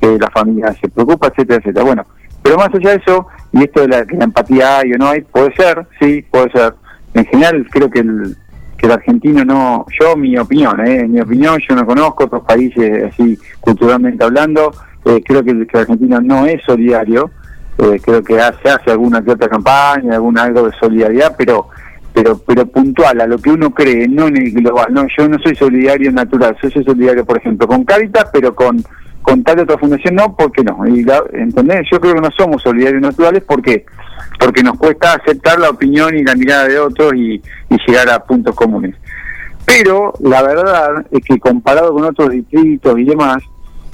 que 0.00 0.16
la 0.18 0.30
familia 0.30 0.72
se 0.80 0.88
preocupa, 0.88 1.28
etcétera, 1.28 1.58
etcétera. 1.58 1.84
Bueno, 1.84 2.06
pero 2.44 2.58
más 2.58 2.68
allá 2.74 2.90
de 2.90 2.96
eso, 2.96 3.26
y 3.52 3.64
esto 3.64 3.80
de 3.80 3.88
la, 3.88 4.04
que 4.04 4.16
la 4.16 4.24
empatía 4.24 4.80
hay 4.80 4.92
o 4.92 4.98
no 4.98 5.08
hay, 5.08 5.22
puede 5.22 5.54
ser, 5.54 5.86
sí, 5.98 6.22
puede 6.30 6.50
ser. 6.50 6.74
En 7.14 7.24
general 7.24 7.66
creo 7.70 7.88
que 7.88 8.00
el, 8.00 8.36
que 8.76 8.84
el 8.84 8.92
argentino 8.92 9.46
no, 9.46 9.86
yo 9.98 10.14
mi 10.14 10.36
opinión, 10.36 10.86
eh, 10.86 11.08
mi 11.08 11.22
opinión, 11.22 11.58
yo 11.66 11.74
no 11.74 11.86
conozco 11.86 12.24
otros 12.24 12.44
países 12.44 13.04
así 13.04 13.38
culturalmente 13.60 14.22
hablando, 14.22 14.74
eh, 15.06 15.22
creo 15.24 15.42
que 15.42 15.52
el, 15.52 15.66
que 15.66 15.78
el 15.78 15.80
argentino 15.84 16.20
no 16.20 16.44
es 16.44 16.62
solidario, 16.64 17.30
eh, 17.78 17.98
creo 18.04 18.22
que 18.22 18.38
hace, 18.38 18.68
hace 18.68 18.90
alguna 18.90 19.24
que 19.24 19.30
otra 19.30 19.48
campaña, 19.48 20.12
algún 20.12 20.38
algo 20.38 20.68
de 20.68 20.76
solidaridad, 20.78 21.34
pero 21.38 21.68
pero 22.12 22.38
pero 22.46 22.66
puntual 22.66 23.22
a 23.22 23.26
lo 23.26 23.38
que 23.38 23.50
uno 23.50 23.70
cree, 23.70 24.06
no 24.06 24.28
en 24.28 24.36
el 24.36 24.52
global. 24.52 24.92
No, 24.92 25.06
yo 25.16 25.28
no 25.28 25.38
soy 25.38 25.56
solidario 25.56 26.12
natural, 26.12 26.56
soy 26.60 26.70
solidario, 26.70 27.24
por 27.24 27.38
ejemplo, 27.38 27.66
con 27.66 27.84
Caritas, 27.84 28.26
pero 28.30 28.54
con 28.54 28.84
con 29.24 29.42
tal 29.42 29.60
otra 29.60 29.78
fundación 29.78 30.16
no, 30.16 30.36
¿por 30.36 30.52
qué 30.52 30.62
no? 30.62 30.86
Y 30.86 31.02
la, 31.02 31.24
¿entendés? 31.32 31.88
Yo 31.90 31.98
creo 31.98 32.14
que 32.14 32.20
no 32.20 32.30
somos 32.36 32.62
solidarios 32.62 33.00
naturales, 33.00 33.42
¿por 33.42 33.62
qué? 33.62 33.86
Porque 34.38 34.62
nos 34.62 34.76
cuesta 34.76 35.14
aceptar 35.14 35.58
la 35.58 35.70
opinión 35.70 36.14
y 36.14 36.22
la 36.22 36.34
mirada 36.34 36.68
de 36.68 36.78
otros 36.78 37.14
y, 37.14 37.42
llegar 37.88 38.08
a 38.10 38.22
puntos 38.22 38.54
comunes. 38.54 38.94
Pero 39.64 40.12
la 40.20 40.42
verdad 40.42 41.06
es 41.10 41.24
que 41.24 41.38
comparado 41.38 41.92
con 41.92 42.04
otros 42.04 42.30
distritos 42.30 42.98
y 42.98 43.04
demás, 43.04 43.38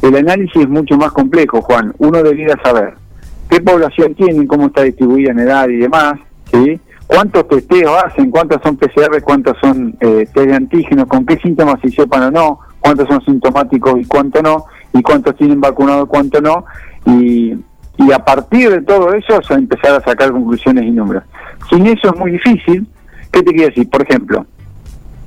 el 0.02 0.17
análisis 0.17 0.62
es 0.62 0.68
mucho 0.68 0.97
más 0.97 1.12
complejo, 1.12 1.62
Juan. 1.62 1.94
Uno 1.99 2.23
debería 2.23 2.57
saber 2.62 2.94
qué 3.49 3.60
población 3.60 4.15
tienen, 4.17 4.47
cómo 4.47 4.67
está 4.67 4.83
distribuida 4.83 5.31
en 5.31 5.39
edad 5.39 5.68
y 5.68 5.76
demás, 5.76 6.15
¿sí? 6.52 6.81
cuántos 7.07 7.47
testeos 7.49 7.92
hacen, 8.05 8.31
cuántos 8.31 8.60
son 8.62 8.76
PCR, 8.76 9.23
cuántos 9.23 9.57
son 9.60 9.97
eh, 10.00 10.28
test 10.33 10.47
de 10.47 10.55
antígenos, 10.55 11.07
con 11.07 11.25
qué 11.25 11.36
síntomas 11.39 11.81
si 11.83 11.91
sepan 11.91 12.25
o 12.25 12.31
no, 12.31 12.59
cuántos 12.81 13.09
son 13.09 13.20
sintomáticos 13.25 14.00
y 14.00 14.05
cuántos 14.05 14.42
no, 14.42 14.67
y 14.93 15.02
cuántos 15.02 15.36
tienen 15.36 15.60
vacunado 15.60 16.05
y 16.05 16.07
cuántos 16.07 16.43
no, 16.43 16.65
y, 17.07 17.55
y 17.99 18.12
a 18.12 18.19
partir 18.19 18.70
de 18.70 18.83
todo 18.83 19.12
eso 19.12 19.41
empezar 19.51 19.93
a 19.94 20.05
sacar 20.05 20.31
conclusiones 20.33 20.85
y 20.85 20.91
números. 20.91 21.25
Sin 21.69 21.86
eso 21.86 22.09
es 22.12 22.17
muy 22.19 22.33
difícil. 22.33 22.86
¿Qué 23.31 23.43
te 23.43 23.52
quiero 23.52 23.69
decir? 23.69 23.89
Por 23.89 24.02
ejemplo, 24.02 24.44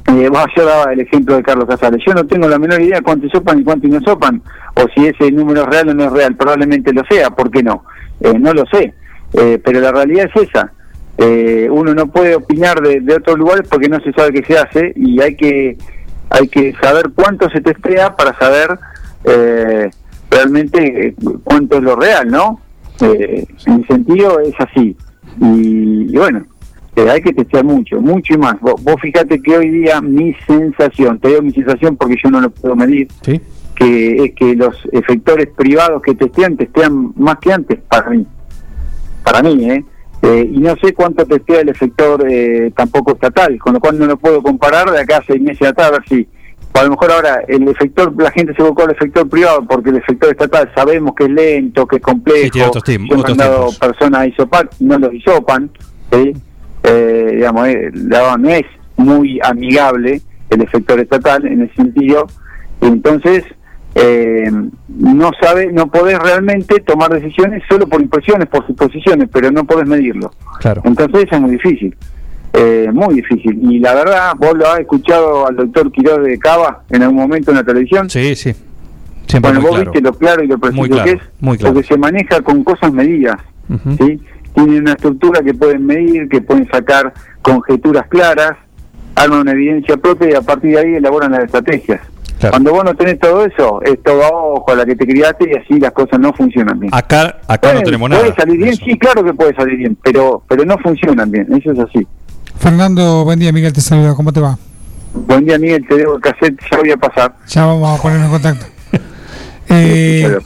eh, 0.07 0.27
vos, 0.29 0.45
yo 0.57 0.65
daba 0.65 0.91
el 0.91 0.99
ejemplo 0.99 1.35
de 1.35 1.43
Carlos 1.43 1.67
Casales. 1.67 2.01
Yo 2.05 2.13
no 2.13 2.25
tengo 2.25 2.49
la 2.49 2.59
menor 2.59 2.81
idea 2.81 3.01
cuántos 3.01 3.31
sopan 3.31 3.59
y 3.59 3.63
cuántos 3.63 3.89
no 3.89 4.01
sopan, 4.01 4.41
o 4.75 4.81
si 4.93 5.07
ese 5.07 5.31
número 5.31 5.61
es 5.61 5.67
real 5.67 5.89
o 5.89 5.93
no 5.93 6.03
es 6.03 6.11
real. 6.11 6.35
Probablemente 6.35 6.91
lo 6.91 7.03
sea, 7.05 7.29
¿por 7.29 7.49
qué 7.49 7.63
no? 7.63 7.85
Eh, 8.19 8.37
no 8.37 8.53
lo 8.53 8.65
sé, 8.65 8.93
Eh, 9.33 9.59
pero 9.63 9.79
la 9.79 9.91
realidad 9.91 10.29
es 10.33 10.49
esa. 10.49 10.71
Eh, 11.17 11.67
uno 11.71 11.93
no 11.93 12.07
puede 12.07 12.35
opinar 12.35 12.81
de, 12.81 12.99
de 12.99 13.15
otros 13.15 13.37
lugares 13.37 13.67
porque 13.69 13.87
no 13.87 13.99
se 14.01 14.11
sabe 14.13 14.33
qué 14.33 14.43
se 14.43 14.59
hace 14.59 14.93
y 14.95 15.21
hay 15.21 15.35
que 15.35 15.77
hay 16.29 16.47
que 16.47 16.73
saber 16.81 17.11
cuánto 17.15 17.49
se 17.49 17.61
testea 17.61 18.15
para 18.15 18.37
saber 18.37 18.79
eh, 19.23 19.89
realmente 20.29 21.07
eh, 21.07 21.15
cuánto 21.43 21.77
es 21.77 21.83
lo 21.83 21.95
real, 21.95 22.29
¿no? 22.29 22.59
Eh, 23.01 23.45
en 23.65 23.77
mi 23.77 23.83
sentido 23.85 24.39
es 24.39 24.53
así. 24.59 24.95
Y, 25.39 26.13
y 26.13 26.17
bueno, 26.17 26.45
eh, 26.95 27.09
hay 27.09 27.21
que 27.21 27.33
testear 27.33 27.63
mucho, 27.63 27.99
mucho 27.99 28.33
y 28.33 28.37
más. 28.37 28.59
Vos, 28.61 28.81
vos 28.83 28.95
fíjate 29.01 29.41
que 29.41 29.57
hoy 29.57 29.69
día 29.69 29.99
mi 30.01 30.33
sensación, 30.45 31.19
te 31.19 31.29
digo 31.29 31.41
mi 31.41 31.51
sensación 31.51 31.95
porque 31.97 32.15
yo 32.23 32.29
no 32.29 32.39
lo 32.39 32.51
puedo 32.51 32.75
medir, 32.75 33.07
que 33.75 34.25
es 34.25 34.35
que 34.35 34.55
los 34.55 34.75
efectores 34.91 35.47
privados 35.55 36.01
que 36.03 36.13
testean, 36.13 36.55
testean 36.55 37.13
más 37.15 37.37
que 37.39 37.51
antes, 37.51 37.79
para 37.89 38.09
mí. 38.11 38.27
Para 39.23 39.41
mí, 39.41 39.69
¿eh? 39.71 39.83
Eh, 40.21 40.49
y 40.53 40.57
no 40.59 40.75
sé 40.77 40.93
cuánto 40.93 41.25
testea 41.25 41.61
el 41.61 41.69
efector 41.69 42.25
eh, 42.29 42.71
tampoco 42.75 43.13
estatal, 43.13 43.57
con 43.59 43.73
lo 43.73 43.79
cual 43.79 43.99
no 43.99 44.05
lo 44.05 44.17
puedo 44.17 44.41
comparar 44.41 44.89
de 44.89 45.01
acá 45.01 45.17
a 45.17 45.23
seis 45.25 45.41
meses 45.41 45.67
atrás, 45.67 45.89
a 45.89 45.91
ver 45.91 46.03
si, 46.07 46.27
a 46.73 46.83
lo 46.83 46.89
mejor 46.91 47.11
ahora 47.11 47.43
el 47.47 47.67
efector, 47.67 48.13
la 48.21 48.31
gente 48.31 48.53
se 48.55 48.61
evocó 48.61 48.83
al 48.83 48.91
efector 48.91 49.29
privado 49.29 49.63
porque 49.67 49.91
el 49.91 49.97
efector 49.97 50.31
estatal 50.31 50.71
sabemos 50.75 51.13
que 51.15 51.25
es 51.25 51.29
lento, 51.29 51.85
que 51.85 51.97
es 51.97 52.01
complejo, 52.01 52.71
que 52.83 52.93
han 52.93 53.07
mandado 53.07 53.69
personas 53.79 54.21
a 54.21 54.27
isopar 54.27 54.69
y 54.79 54.85
no 54.85 54.97
los 54.97 55.13
isopan, 55.13 55.69
¿sí? 56.11 56.33
Eh, 56.83 57.31
digamos, 57.35 57.67
eh, 57.67 57.91
no 57.93 58.49
es 58.49 58.65
muy 58.97 59.39
amigable 59.43 60.21
el 60.49 60.61
efector 60.61 60.99
estatal 60.99 61.45
en 61.45 61.61
ese 61.61 61.75
sentido, 61.75 62.27
entonces 62.81 63.43
eh, 63.95 64.51
no 64.89 65.31
sabe, 65.39 65.71
no 65.71 65.87
podés 65.87 66.17
realmente 66.17 66.79
tomar 66.79 67.13
decisiones 67.13 67.61
solo 67.69 67.87
por 67.87 68.01
impresiones, 68.01 68.47
por 68.47 68.65
suposiciones, 68.65 69.29
pero 69.31 69.51
no 69.51 69.63
podés 69.65 69.87
medirlo. 69.87 70.31
Claro. 70.59 70.81
Entonces 70.85 71.27
es 71.31 71.39
muy 71.39 71.51
difícil, 71.51 71.95
eh, 72.53 72.89
muy 72.93 73.15
difícil. 73.15 73.59
Y 73.71 73.79
la 73.79 73.93
verdad, 73.95 74.33
vos 74.37 74.53
lo 74.55 74.67
has 74.67 74.79
escuchado 74.79 75.47
al 75.47 75.55
doctor 75.55 75.91
Quiroz 75.91 76.23
de 76.23 76.37
Cava 76.39 76.83
en 76.89 77.01
algún 77.03 77.17
momento 77.17 77.51
en 77.51 77.57
la 77.57 77.63
televisión. 77.63 78.09
Sí, 78.09 78.35
sí. 78.35 78.53
Siempre 79.27 79.51
bueno, 79.51 79.61
vos 79.61 79.71
claro. 79.71 79.91
viste 79.91 80.01
lo 80.01 80.13
claro 80.13 80.43
y 80.43 80.47
lo 80.47 80.57
preciso 80.59 80.81
Muy 80.81 80.89
claro, 80.89 81.03
que 81.05 81.11
es, 81.17 81.21
muy 81.39 81.57
claro. 81.57 81.73
porque 81.73 81.87
se 81.87 81.97
maneja 81.97 82.41
con 82.41 82.63
cosas 82.63 82.91
medidas. 82.93 83.37
¿sí? 83.97 84.19
Tienen 84.53 84.81
una 84.81 84.91
estructura 84.91 85.41
que 85.41 85.53
pueden 85.53 85.85
medir, 85.85 86.29
que 86.29 86.41
pueden 86.41 86.69
sacar 86.69 87.13
conjeturas 87.41 88.05
claras, 88.07 88.51
arman 89.15 89.39
una 89.39 89.51
evidencia 89.51 89.97
propia 89.97 90.29
y 90.31 90.33
a 90.33 90.41
partir 90.41 90.71
de 90.71 90.79
ahí 90.79 90.95
elaboran 90.95 91.31
las 91.31 91.45
estrategias. 91.45 92.01
Cuando 92.49 92.71
vos 92.73 92.83
no 92.83 92.93
tenés 92.93 93.17
todo 93.19 93.45
eso, 93.45 93.81
es 93.83 94.03
todo 94.03 94.21
a 94.21 94.29
ojo 94.29 94.71
a 94.71 94.75
la 94.75 94.85
que 94.85 94.97
te 94.97 95.07
criaste 95.07 95.49
y 95.49 95.55
así 95.57 95.79
las 95.79 95.91
cosas 95.93 96.19
no 96.19 96.33
funcionan 96.33 96.77
bien. 96.77 96.93
Acá, 96.93 97.37
acá 97.47 97.69
no 97.69 97.73
Puede- 97.79 97.85
tenemos 97.85 98.09
puede 98.09 98.23
nada. 98.23 98.35
salir 98.35 98.57
bien, 98.57 98.75
sí, 98.75 98.97
claro 98.99 99.23
que 99.23 99.33
puede 99.33 99.55
salir 99.55 99.77
bien, 99.77 99.97
pero 100.03 100.43
pero 100.49 100.65
no 100.65 100.77
funcionan 100.79 101.31
bien, 101.31 101.47
eso 101.53 101.71
es 101.71 101.79
así. 101.79 102.05
Fernando, 102.59 103.23
buen 103.23 103.39
día, 103.39 103.51
Miguel 103.51 103.73
te 103.73 103.81
saluda, 103.81 104.15
¿cómo 104.15 104.31
te 104.31 104.39
va? 104.39 104.57
Buen 105.13 105.45
día, 105.45 105.59
Miguel, 105.59 105.85
te 105.87 105.95
debo 105.95 106.15
el 106.15 106.21
cassette, 106.21 106.59
ya 106.71 106.77
voy 106.77 106.91
a 106.91 106.97
pasar. 106.97 107.35
Ya 107.47 107.65
vamos 107.65 107.99
a 107.99 108.01
ponernos 108.01 108.27
en 108.27 108.31
contacto. 108.31 108.65
Eh, 109.75 110.37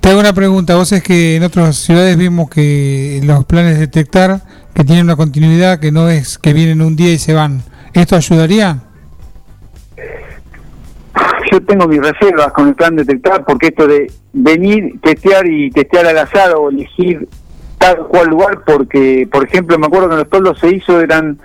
te 0.00 0.08
hago 0.08 0.18
una 0.18 0.32
pregunta, 0.32 0.74
vos 0.74 0.90
es 0.90 1.04
que 1.04 1.36
en 1.36 1.44
otras 1.44 1.76
ciudades 1.76 2.16
vimos 2.16 2.50
que 2.50 3.20
los 3.22 3.44
planes 3.44 3.74
de 3.74 3.80
detectar 3.82 4.40
que 4.74 4.82
tienen 4.82 5.04
una 5.04 5.14
continuidad, 5.14 5.78
que 5.78 5.92
no 5.92 6.08
es 6.08 6.38
que 6.38 6.52
vienen 6.52 6.82
un 6.82 6.96
día 6.96 7.12
y 7.12 7.18
se 7.18 7.34
van. 7.34 7.62
¿Esto 7.92 8.16
ayudaría? 8.16 8.80
Yo 11.52 11.60
tengo 11.62 11.86
mis 11.86 12.00
reservas 12.00 12.52
con 12.52 12.68
el 12.68 12.74
plan 12.74 12.96
detectar 12.96 13.44
porque 13.44 13.68
esto 13.68 13.86
de 13.86 14.10
venir, 14.32 14.98
testear 15.02 15.46
y 15.46 15.70
testear 15.70 16.06
al 16.06 16.18
azar 16.18 16.54
o 16.56 16.70
elegir 16.70 17.28
tal 17.82 18.06
cual 18.06 18.28
lugar 18.28 18.60
porque, 18.64 19.28
por 19.30 19.44
ejemplo, 19.44 19.76
me 19.76 19.86
acuerdo 19.86 20.08
que 20.08 20.14
en 20.14 20.20
los 20.20 20.30
toldos 20.30 20.58
se 20.60 20.74
hizo, 20.74 21.00
eran 21.00 21.36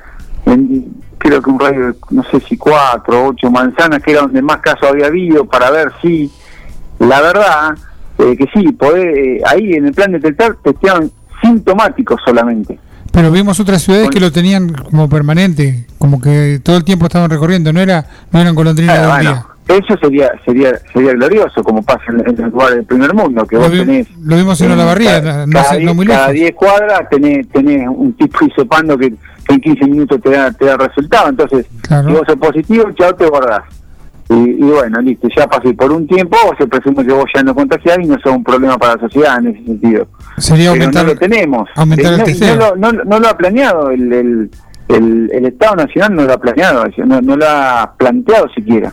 en, 0.46 0.86
creo 1.18 1.42
que 1.42 1.50
un 1.50 1.60
radio 1.60 1.88
de, 1.88 1.94
no 2.12 2.24
sé 2.26 2.40
si 2.42 2.56
cuatro 2.58 3.24
o 3.24 3.28
ocho 3.30 3.50
manzanas, 3.50 4.04
que 4.04 4.12
era 4.12 4.22
donde 4.22 4.42
más 4.44 4.58
casos 4.58 4.90
había 4.90 5.08
habido, 5.08 5.46
para 5.46 5.72
ver 5.72 5.92
si, 6.02 6.32
la 7.00 7.22
verdad, 7.22 7.76
eh, 8.20 8.38
que 8.38 8.46
sí, 8.54 8.72
poder, 8.72 9.18
eh, 9.18 9.42
ahí 9.48 9.74
en 9.74 9.88
el 9.88 9.94
plan 9.94 10.12
de 10.12 10.20
detectar 10.20 10.56
testeaban 10.64 11.10
sintomáticos 11.42 12.22
solamente. 12.24 12.80
Pero 13.12 13.32
vimos 13.32 13.60
otras 13.60 13.82
ciudades 13.82 14.10
que 14.12 14.20
lo 14.20 14.32
tenían 14.32 14.74
como 14.74 15.10
permanente, 15.10 15.88
como 15.98 16.22
que 16.22 16.60
todo 16.62 16.78
el 16.78 16.84
tiempo 16.84 17.08
estaban 17.08 17.32
recorriendo, 17.32 17.74
no 17.74 17.80
era 17.80 18.06
no 18.32 18.40
eran 18.40 18.54
golondrinas 18.54 18.96
Ah, 18.96 19.02
de 19.02 19.08
un 19.08 19.14
bueno, 19.14 19.32
día. 19.32 19.46
Eso 19.68 19.96
sería 20.02 20.32
sería 20.46 20.72
sería 20.94 21.14
glorioso, 21.14 21.62
como 21.64 21.84
pasa 21.84 22.02
en, 22.10 22.20
en 22.28 22.36
los 22.42 22.52
lugares 22.52 22.76
del 22.78 22.86
primer 22.86 23.14
mundo, 23.14 23.46
que 23.46 23.56
Lo, 23.56 23.64
vos 23.64 23.72
vi- 23.72 23.80
tenés 23.80 24.08
lo 24.24 24.36
vimos 24.38 24.62
en 24.62 24.70
eh, 24.72 24.74
Olavarría, 24.74 25.22
cada- 25.22 25.46
no, 25.46 25.54
cada 25.54 25.80
no 25.80 25.96
cada 26.06 26.32
lejos. 26.32 26.34
10 26.34 26.56
cuadras 26.56 27.10
tenés, 27.10 27.48
tenés 27.50 27.88
un 27.88 28.14
tipo 28.14 28.46
hisopando 28.46 28.98
que, 28.98 29.12
que 29.12 29.54
en 29.54 29.60
15 29.62 29.86
minutos 29.88 30.22
te 30.22 30.30
da, 30.32 30.52
te 30.52 30.66
da 30.66 30.78
resultado. 30.78 31.30
Entonces, 31.30 31.66
Claro. 31.82 32.08
si 32.08 32.14
vos 32.14 32.24
sos 32.28 32.36
positivo, 32.38 32.92
chao, 32.94 33.14
te 33.16 33.26
guardás. 33.28 33.64
Y, 34.30 34.34
y 34.34 34.62
bueno, 34.62 35.00
listo, 35.02 35.28
ya 35.36 35.48
pasó. 35.48 35.70
Y 35.70 35.74
por 35.74 35.90
un 35.92 36.06
tiempo 36.06 36.38
se 36.58 36.68
presume 36.68 37.06
que 37.06 37.14
vos 37.14 37.26
ya 37.34 37.44
no 37.44 37.56
contagiás 37.56 37.98
y 38.02 38.08
no 38.08 38.16
sos 38.22 38.34
un 38.36 38.44
problema 38.44 38.78
para 38.78 38.96
la 38.96 39.02
sociedad 39.02 39.38
en 39.40 39.48
ese 39.56 39.64
sentido. 39.66 40.08
Sería 40.38 40.72
Pero 40.72 40.84
aumentar, 40.84 41.06
no 41.06 41.14
lo 41.14 41.20
tenemos. 41.20 41.70
aumentar 41.76 42.14
Eh, 42.28 42.36
el 42.42 42.60
no, 42.60 42.76
no, 42.76 42.92
no, 42.92 43.04
no 43.06 43.20
lo 43.20 43.28
ha 43.30 43.38
planeado 43.38 43.90
el, 43.92 44.12
el, 44.12 44.52
el, 44.90 45.30
el 45.34 45.46
Estado 45.46 45.78
Nacional, 45.78 46.16
no 46.16 46.24
lo 46.24 46.34
ha 46.34 46.38
planeado, 46.40 46.86
no, 47.06 47.22
no 47.22 47.38
lo 47.38 47.46
ha 47.48 47.94
planteado 47.98 48.50
siquiera. 48.54 48.92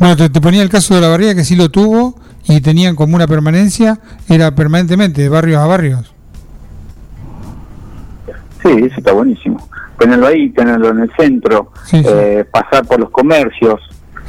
Bueno, 0.00 0.16
te, 0.16 0.28
te 0.30 0.40
ponía 0.40 0.62
el 0.62 0.68
caso 0.70 0.94
de 0.96 1.00
la 1.02 1.08
barriga 1.08 1.34
que 1.34 1.44
sí 1.44 1.54
lo 1.54 1.68
tuvo 1.70 2.16
y 2.48 2.60
tenían 2.60 2.96
como 2.96 3.14
una 3.14 3.26
permanencia, 3.28 4.00
era 4.28 4.52
permanentemente, 4.54 5.22
de 5.22 5.28
barrios 5.28 5.58
a 5.60 5.66
barrios. 5.66 6.12
Sí, 8.62 8.68
eso 8.70 8.94
está 8.96 9.12
buenísimo. 9.12 9.68
Tenerlo 9.98 10.26
ahí, 10.26 10.50
tenerlo 10.50 10.88
en 10.90 11.00
el 11.00 11.12
centro, 11.16 11.72
Sí, 11.84 11.98
sí. 12.02 12.08
eh, 12.10 12.44
pasar 12.50 12.86
por 12.86 12.98
los 12.98 13.10
comercios. 13.10 13.78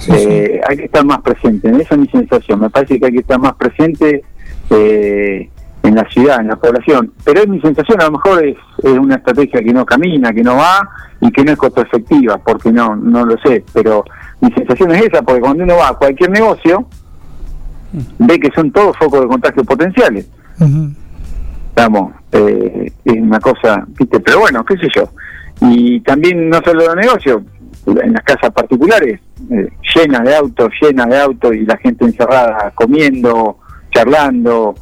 eh, 0.10 0.60
Hay 0.68 0.78
que 0.78 0.86
estar 0.86 1.06
más 1.06 1.22
presente, 1.22 1.70
esa 1.70 1.96
es 1.96 1.98
mi 2.00 2.08
sensación. 2.10 2.60
Me 2.60 2.70
parece 2.70 3.00
que 3.00 3.06
hay 3.06 3.12
que 3.14 3.20
estar 3.20 3.40
más 3.40 3.54
presente 3.56 4.24
eh, 4.70 5.50
en 5.84 5.96
la 5.96 6.04
ciudad, 6.10 6.42
en 6.42 6.48
la 6.50 6.56
población. 6.58 7.14
Pero 7.24 7.42
es 7.42 7.48
mi 7.48 7.60
sensación, 7.62 8.02
a 8.02 8.06
lo 8.06 8.12
mejor 8.12 8.46
es, 8.46 8.58
es 8.84 8.92
una 9.00 9.16
estrategia 9.16 9.62
que 9.62 9.74
no 9.74 9.86
camina, 9.86 10.34
que 10.34 10.44
no 10.44 10.56
va 10.58 10.82
y 11.22 11.32
que 11.32 11.44
no 11.46 11.54
es 11.54 11.58
costo 11.58 11.82
efectiva, 11.82 12.38
porque 12.40 12.72
no, 12.72 12.96
no 12.96 13.26
lo 13.26 13.38
sé. 13.40 13.64
Pero 13.74 14.04
mi 14.42 14.52
sensación 14.54 14.92
es 14.92 15.04
esa, 15.04 15.22
porque 15.22 15.42
cuando 15.42 15.64
uno 15.64 15.78
va 15.78 15.90
a 15.90 15.94
cualquier 15.94 16.32
negocio, 16.32 16.88
ve 18.20 18.40
que 18.40 18.50
son 18.56 18.72
todos 18.72 18.98
focos 18.98 19.22
de 19.22 19.28
contagio 19.28 19.64
potenciales. 19.64 20.28
Estamos 21.70 22.14
eh, 22.32 22.92
es 23.06 23.14
una 23.14 23.40
cosa 23.40 23.86
viste 23.98 24.20
pero 24.20 24.40
bueno 24.40 24.66
qué 24.66 24.78
sé 24.78 24.88
yo. 24.96 25.10
Y 25.62 26.00
también 26.02 26.50
no 26.50 26.60
solo 26.64 26.86
los 26.86 26.96
negocios 26.96 27.42
en 27.88 28.14
las 28.14 28.24
casas 28.24 28.52
particulares 28.52 29.20
eh, 29.50 29.70
llenas 29.96 30.24
de 30.24 30.36
autos 30.36 30.70
llenas 30.82 31.08
de 31.08 31.20
autos 31.20 31.56
y 31.56 31.66
la 31.66 31.78
gente 31.78 32.06
encerrada 32.06 32.72
comiendo 32.76 33.58
charlando. 33.92 34.76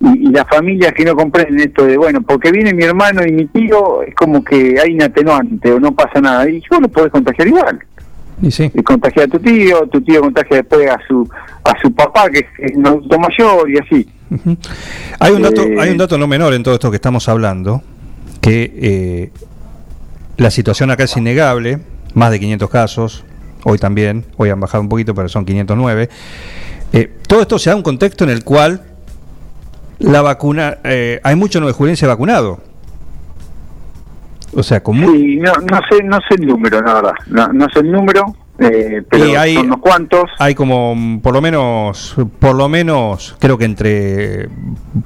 Y, 0.00 0.28
y 0.28 0.30
las 0.30 0.48
familias 0.48 0.94
que 0.94 1.04
no 1.04 1.14
comprenden 1.14 1.60
esto 1.60 1.84
de 1.84 1.98
bueno 1.98 2.22
porque 2.22 2.50
viene 2.50 2.72
mi 2.72 2.84
hermano 2.84 3.22
y 3.26 3.32
mi 3.32 3.46
tío 3.46 4.02
es 4.02 4.14
como 4.14 4.42
que 4.42 4.76
hay 4.80 4.94
un 4.94 5.02
atenuante 5.02 5.72
o 5.72 5.80
no 5.80 5.92
pasa 5.92 6.20
nada. 6.20 6.48
Y 6.48 6.62
yo 6.70 6.80
lo 6.80 6.88
podés 6.88 7.10
contagiar 7.10 7.48
igual 7.48 7.80
Y 8.42 8.50
sí. 8.50 8.70
y 8.74 8.82
contagia 8.82 9.24
a 9.24 9.28
tu 9.28 9.38
tío, 9.38 9.86
tu 9.88 10.00
tío 10.00 10.20
contagia 10.20 10.58
después 10.58 10.88
a 10.88 10.98
su 11.06 11.28
a 11.62 11.78
su 11.80 11.92
papá 11.92 12.30
que 12.30 12.46
es, 12.58 12.74
un 12.74 12.86
adulto 12.86 13.18
mayor 13.18 13.70
y 13.70 13.78
así. 13.78 14.08
Hay 15.18 15.32
un 15.32 15.42
dato, 15.42 15.62
Eh, 15.62 15.76
hay 15.78 15.90
un 15.90 15.98
dato 15.98 16.16
no 16.16 16.26
menor 16.26 16.54
en 16.54 16.62
todo 16.62 16.74
esto 16.74 16.90
que 16.90 16.96
estamos 16.96 17.28
hablando, 17.28 17.82
que 18.40 18.72
eh, 18.76 19.30
la 20.36 20.50
situación 20.50 20.90
acá 20.90 21.04
es 21.04 21.16
innegable, 21.16 21.80
más 22.14 22.30
de 22.30 22.40
500 22.40 22.70
casos, 22.70 23.24
hoy 23.64 23.78
también, 23.78 24.24
hoy 24.36 24.50
han 24.50 24.60
bajado 24.60 24.82
un 24.82 24.88
poquito, 24.88 25.14
pero 25.14 25.28
son 25.28 25.44
509. 25.44 26.08
Eh, 26.92 27.12
todo 27.26 27.42
esto 27.42 27.58
se 27.58 27.70
da 27.70 27.76
un 27.76 27.82
contexto 27.82 28.24
en 28.24 28.30
el 28.30 28.44
cual 28.44 28.82
la 29.98 30.22
vacuna, 30.22 30.78
eh, 30.82 31.20
hay 31.22 31.36
mucho 31.36 31.60
nuevejuelense 31.60 32.06
vacunado. 32.06 32.60
O 34.54 34.62
sea, 34.62 34.82
mu- 34.86 35.12
Sí, 35.12 35.36
no, 35.36 35.52
no 35.52 35.80
sé 35.90 36.02
no 36.04 36.18
sé 36.28 36.34
el 36.40 36.46
número, 36.46 36.80
la 36.80 36.94
verdad. 36.94 37.12
No, 37.28 37.48
no 37.52 37.66
sé 37.72 37.80
el 37.80 37.92
número, 37.92 38.34
eh, 38.58 39.02
pero 39.08 39.26
Y 39.26 39.34
hay- 39.36 39.54
son 39.54 39.66
unos 39.66 39.78
cuantos. 39.78 40.24
Hay 40.38 40.54
como 40.54 40.94
mm, 40.94 41.20
por 41.20 41.32
lo 41.34 41.40
menos, 41.40 42.16
por 42.40 42.54
lo 42.56 42.68
menos, 42.68 43.36
creo 43.38 43.56
que 43.56 43.64
entre, 43.64 44.48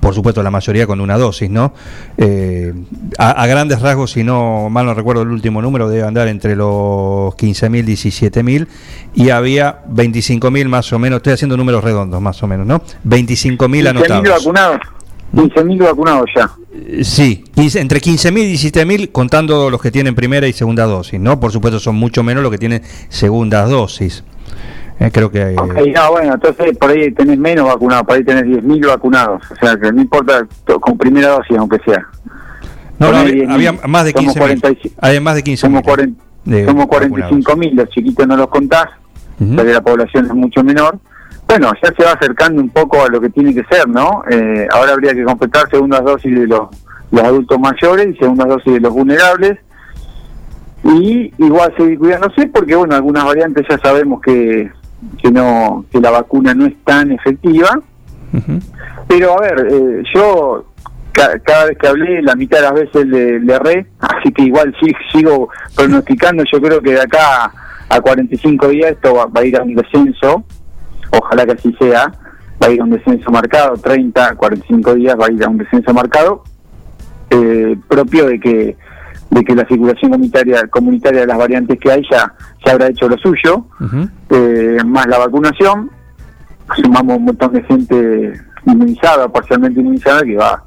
por 0.01 0.15
supuesto 0.15 0.43
la 0.43 0.51
mayoría 0.51 0.87
con 0.87 1.01
una 1.01 1.19
dosis, 1.19 1.51
¿no? 1.51 1.75
Eh, 2.17 2.73
a, 3.19 3.31
a 3.31 3.47
grandes 3.47 3.81
rasgos, 3.83 4.13
si 4.13 4.25
no 4.25 4.69
mal 4.71 4.87
no 4.87 4.95
recuerdo 4.95 5.23
el 5.23 5.29
último 5.29 5.61
número, 5.63 5.89
debe 5.91 6.05
andar 6.07 6.27
entre 6.29 6.57
los 6.57 7.35
15.000 7.37 7.89
y 7.89 7.93
17.000 7.97 8.67
y 9.15 9.31
había 9.31 9.83
25.000 9.89 10.69
más 10.69 10.93
o 10.93 10.99
menos, 10.99 11.19
estoy 11.19 11.35
haciendo 11.35 11.57
números 11.57 11.85
redondos 11.85 12.21
más 12.21 12.43
o 12.43 12.47
menos, 12.47 12.67
¿no? 12.67 12.81
25.000 13.07 13.59
15.000 13.59 13.89
anotados. 13.89 14.29
vacunados. 14.45 14.79
15.000 15.35 15.79
vacunados 15.85 16.31
ya. 16.35 16.51
Eh, 16.73 17.05
Sí, 17.05 17.45
15 17.55 17.81
entre 17.81 18.01
15.000 18.01 18.39
y 18.39 18.55
17.000 18.55 19.13
contando 19.13 19.71
los 19.71 19.81
que 19.81 19.91
tienen 19.91 20.15
primera 20.15 20.47
y 20.47 20.53
segunda 20.53 20.85
dosis, 20.85 21.21
¿no? 21.21 21.41
Por 21.41 21.53
supuesto 21.53 21.79
son 21.81 21.97
mucho 21.97 22.23
menos 22.23 22.43
los 22.43 22.53
que 22.53 22.59
tienen 22.59 22.83
segundas 23.09 23.69
dosis. 23.69 24.25
Eh, 25.01 25.11
creo 25.13 25.31
que... 25.31 25.41
eh, 25.41 25.57
Ok, 25.59 25.75
no, 25.95 26.11
bueno, 26.13 26.35
entonces 26.35 26.77
por 26.79 26.91
ahí 26.91 27.11
tenés 27.13 27.39
menos 27.39 27.67
vacunados, 27.67 28.07
por 28.07 28.17
ahí 28.17 28.25
tenés 28.25 28.45
10.000 28.45 28.87
vacunados. 28.87 29.43
O 29.51 29.57
sea, 29.57 29.77
que 29.77 29.93
no 29.93 30.01
importa 30.03 30.47
con 30.81 30.97
primera 30.97 31.29
dosis, 31.31 31.57
aunque 31.59 31.79
sea. 31.85 32.07
No, 32.99 33.11
no, 33.11 33.19
había, 33.19 33.45
10.000. 33.45 33.53
había 33.53 33.73
más 33.73 34.05
de 34.05 34.13
Somos 34.13 34.35
15 34.35 34.39
45 34.39 34.95
Hay 35.01 35.21
más 35.21 35.35
de 35.35 35.43
15 35.43 35.61
Somos, 35.61 35.83
40 35.83 36.25
somos 36.67 36.87
45.000, 36.87 37.73
los 37.73 37.89
chiquitos 37.89 38.27
no 38.27 38.37
los 38.37 38.49
contás, 38.49 38.87
que 39.39 39.65
la 39.65 39.81
población 39.81 40.27
es 40.27 40.35
mucho 40.35 40.63
menor. 40.63 40.99
Bueno, 41.47 41.73
ya 41.83 41.93
se 41.95 42.05
va 42.05 42.13
acercando 42.13 42.61
un 42.63 42.71
poco 42.71 43.03
a 43.05 43.09
lo 43.09 43.21
que 43.21 43.29
tiene 43.31 43.55
que 43.55 43.65
ser, 43.65 43.87
¿no? 43.89 44.23
Eh, 44.31 44.67
ahora 44.73 44.93
habría 44.93 45.15
que 45.15 45.25
completar 45.25 45.69
segundas 45.71 46.03
dosis 46.05 46.35
de 46.39 46.47
los, 46.47 46.69
los 47.13 47.23
adultos 47.23 47.59
mayores 47.61 48.09
y 48.09 48.19
segundas 48.19 48.49
dosis 48.49 48.73
de 48.75 48.81
los 48.81 48.93
vulnerables. 48.93 49.59
Y 50.85 51.33
igual 51.39 51.73
seguir 51.77 51.99
cuidándose 51.99 52.47
porque, 52.49 52.75
bueno, 52.75 52.95
algunas 52.95 53.25
variantes 53.25 53.65
ya 53.69 53.79
sabemos 53.79 54.21
que, 54.21 54.71
que, 55.23 55.31
no, 55.31 55.85
que 55.91 56.01
la 56.01 56.11
vacuna 56.11 56.55
no 56.55 56.67
es 56.67 56.75
tan 56.85 57.11
efectiva. 57.13 57.81
Pero 59.07 59.39
a 59.39 59.41
ver, 59.41 59.69
eh, 59.71 60.03
yo 60.15 60.65
ca- 61.13 61.39
cada 61.41 61.67
vez 61.67 61.79
que 61.79 61.87
hablé, 61.87 62.21
la 62.23 62.35
mitad 62.35 62.59
de 62.59 62.63
las 62.65 62.75
veces 62.75 63.07
le, 63.07 63.39
le 63.41 63.53
erré, 63.55 63.87
así 64.01 64.33
que 64.33 64.43
igual 64.43 64.75
sí, 64.81 64.93
sigo 65.13 65.49
pronosticando, 65.77 66.43
yo 66.51 66.61
creo 66.61 66.81
que 66.83 66.93
de 66.95 67.01
acá 67.03 67.53
a 67.89 68.01
45 68.01 68.69
días 68.69 68.93
esto 68.93 69.15
va, 69.15 69.27
va 69.27 69.41
a 69.41 69.45
ir 69.45 69.57
a 69.59 69.63
un 69.63 69.75
descenso, 69.75 70.43
ojalá 71.19 71.47
que 71.47 71.53
así 71.53 71.75
sea, 71.79 72.13
va 72.63 72.67
a 72.67 72.71
ir 72.71 72.81
a 72.81 72.85
un 72.85 72.91
descenso 72.91 73.31
marcado, 73.31 73.77
30, 73.77 74.35
45 74.37 74.95
días 74.95 75.17
va 75.19 75.27
a 75.27 75.33
ir 75.33 75.45
a 75.45 75.49
un 75.49 75.59
descenso 75.59 75.93
marcado, 75.93 76.45
eh, 77.31 77.77
propio 77.89 78.27
de 78.27 78.41
que 78.41 78.77
de 79.31 79.43
que 79.43 79.55
la 79.55 79.67
circulación 79.67 80.13
comunitaria 80.13 80.67
comunitaria 80.69 81.23
de 81.23 81.27
las 81.27 81.39
variantes 81.39 81.79
que 81.81 81.91
hay 81.91 82.03
ya, 82.09 82.33
ya 82.65 82.73
habrá 82.73 82.89
hecho 82.89 83.09
lo 83.09 83.17
suyo, 83.19 83.67
eh, 84.31 84.79
más 84.85 85.07
la 85.07 85.19
vacunación, 85.19 85.91
sumamos 86.77 87.17
un 87.17 87.25
montón 87.25 87.53
de 87.53 87.63
gente 87.65 88.33
inmunizada, 88.65 89.29
parcialmente 89.29 89.81
inmunizada, 89.81 90.23
que 90.23 90.37
va 90.37 90.63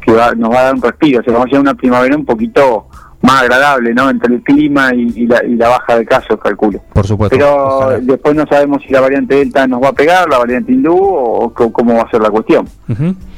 que 0.00 0.12
va, 0.12 0.32
nos 0.34 0.50
va 0.50 0.60
a 0.60 0.62
dar 0.64 0.74
un 0.74 0.82
respiro, 0.82 1.20
o 1.20 1.22
sea, 1.22 1.32
vamos 1.34 1.52
a 1.52 1.56
a 1.56 1.60
una 1.60 1.74
primavera 1.74 2.16
un 2.16 2.24
poquito 2.24 2.86
más 3.20 3.42
agradable, 3.42 3.94
¿no? 3.94 4.10
Entre 4.10 4.34
el 4.34 4.42
clima 4.42 4.94
y, 4.94 5.12
y 5.16 5.26
la, 5.26 5.44
y 5.44 5.56
la 5.56 5.68
baja 5.68 5.98
de 5.98 6.04
casos, 6.04 6.38
calculo. 6.40 6.80
Por 6.92 7.06
supuesto. 7.06 7.36
Pero 7.36 7.98
después 8.00 8.34
no 8.34 8.46
sabemos 8.46 8.82
si 8.86 8.92
la 8.92 9.00
variante 9.00 9.34
Delta 9.34 9.66
nos 9.66 9.82
va 9.82 9.88
a 9.88 9.92
pegar, 9.92 10.28
la 10.28 10.38
variante 10.38 10.72
hindú, 10.72 10.96
o, 10.96 11.52
cómo 11.52 11.94
va 11.94 12.02
a 12.02 12.10
ser 12.10 12.20
la 12.20 12.30
cuestión. 12.30 12.66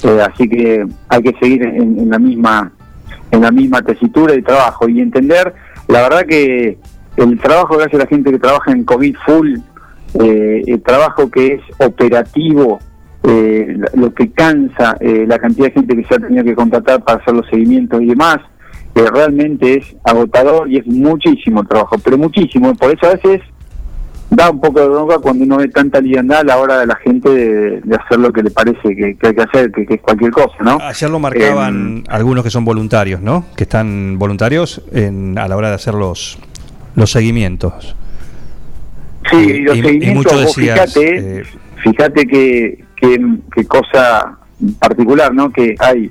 Eh, 0.03 0.27
así 0.31 0.49
que 0.49 0.87
hay 1.09 1.23
que 1.23 1.35
seguir 1.41 1.63
en, 1.63 1.99
en 1.99 2.11
la 2.11 2.19
misma 2.19 2.73
en 3.31 3.43
la 3.43 3.51
misma 3.51 3.83
tesitura 3.83 4.35
y 4.35 4.43
trabajo 4.43 4.89
y 4.89 5.01
entender 5.01 5.55
la 5.89 6.03
verdad 6.03 6.27
que 6.27 6.79
el 7.17 7.39
trabajo 7.41 7.79
que 7.79 7.85
hace 7.85 7.99
la 7.99 8.07
gente 8.07 8.31
que 8.31 8.39
trabaja 8.39 8.73
en 8.73 8.85
COVID 8.85 9.17
full 9.27 9.57
eh, 10.15 10.63
el 10.67 10.83
trabajo 10.83 11.31
que 11.31 11.55
es 11.55 11.61
operativo 11.79 12.81
eh, 13.23 13.79
lo 13.95 14.13
que 14.15 14.31
cansa 14.33 14.97
eh, 15.01 15.25
la 15.29 15.39
cantidad 15.39 15.67
de 15.67 15.73
gente 15.73 15.97
que 15.97 16.05
se 16.05 16.15
ha 16.15 16.19
tenido 16.19 16.43
que 16.43 16.55
contratar 16.55 17.05
para 17.05 17.21
hacer 17.21 17.35
los 17.35 17.47
seguimientos 17.49 18.01
y 18.03 18.07
demás 18.07 18.39
eh, 18.95 19.05
realmente 19.13 19.79
es 19.79 19.97
agotador 20.05 20.71
y 20.71 20.79
es 20.79 20.87
muchísimo 20.87 21.65
trabajo 21.65 21.97
pero 22.03 22.19
muchísimo 22.19 22.75
por 22.75 22.91
eso 22.93 23.07
a 23.07 23.15
veces 23.15 23.41
da 24.31 24.49
un 24.51 24.61
poco 24.61 24.81
de 24.81 24.89
bronca 24.89 25.19
cuando 25.19 25.45
uno 25.45 25.57
ve 25.57 25.69
tanta 25.69 26.01
liandad 26.01 26.41
a 26.41 26.45
la 26.45 26.59
hora 26.59 26.79
de 26.79 26.87
la 26.87 26.95
gente 26.97 27.29
de, 27.29 27.81
de 27.81 27.97
hacer 27.97 28.19
lo 28.21 28.33
que 28.33 28.43
le 28.45 28.51
parece 28.53 28.81
que, 28.95 29.17
que 29.17 29.27
hay 29.27 29.35
que 29.35 29.43
hacer, 29.43 29.73
que, 29.73 29.85
que 29.85 29.95
es 29.95 30.01
cualquier 30.01 30.31
cosa, 30.31 30.55
¿no? 30.61 30.79
Ayer 30.81 31.11
lo 31.11 31.19
marcaban 31.19 32.05
algunos 32.09 32.45
que 32.45 32.51
son 32.51 32.65
voluntarios, 32.65 33.21
¿no? 33.21 33.45
Que 33.57 33.65
están 33.65 34.19
voluntarios 34.21 34.83
en, 34.93 35.37
a 35.37 35.49
la 35.49 35.57
hora 35.57 35.69
de 35.71 35.75
hacer 35.75 35.95
los, 35.95 36.39
los 36.95 37.11
seguimientos. 37.11 37.97
Sí, 39.31 39.37
Y- 39.37 39.51
y 39.51 39.61
los 39.63 39.77
y- 39.77 39.79
y 39.81 39.83
seguimientos, 39.83 40.41
decías, 40.41 40.93
fíjate, 40.95 41.39
eh, 41.41 41.43
fíjate 41.83 42.27
que, 42.27 42.85
que, 42.97 43.27
que 43.53 43.65
cosa 43.67 44.39
particular, 44.79 45.35
¿no? 45.35 45.51
Que 45.53 45.75
hay 45.81 46.09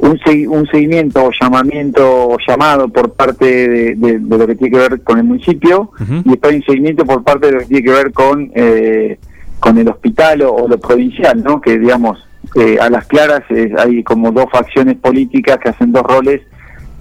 un, 0.00 0.18
un 0.48 0.66
seguimiento 0.68 1.24
o 1.24 1.30
llamamiento 1.40 2.28
o 2.28 2.36
llamado 2.46 2.88
por 2.88 3.12
parte 3.14 3.44
de, 3.46 3.94
de- 3.96 4.18
de 4.18 4.38
lo 4.38 4.46
que 4.46 4.54
tiene 4.54 4.70
que 4.76 4.88
ver 4.88 5.02
con 5.02 5.18
el 5.18 5.24
municipio 5.24 5.90
y 6.24 6.30
después 6.30 6.54
un 6.54 6.62
seguimiento 6.62 7.04
por 7.04 7.24
parte 7.24 7.46
de 7.48 7.52
lo 7.54 7.58
que 7.60 7.64
tiene 7.66 7.82
que 7.84 7.92
ver 7.92 8.12
con 8.12 8.50
eh, 8.54 9.18
con 9.60 9.76
el 9.76 9.88
hospital 9.88 10.42
o, 10.42 10.52
o 10.54 10.68
lo 10.68 10.78
provincial, 10.78 11.42
¿no? 11.42 11.60
Que 11.60 11.78
digamos 11.78 12.24
eh, 12.54 12.78
a 12.80 12.88
las 12.88 13.06
claras 13.06 13.42
eh, 13.50 13.72
hay 13.76 14.02
como 14.04 14.30
dos 14.30 14.46
facciones 14.52 14.96
políticas 14.98 15.58
que 15.58 15.70
hacen 15.70 15.90
dos 15.92 16.02
roles 16.04 16.42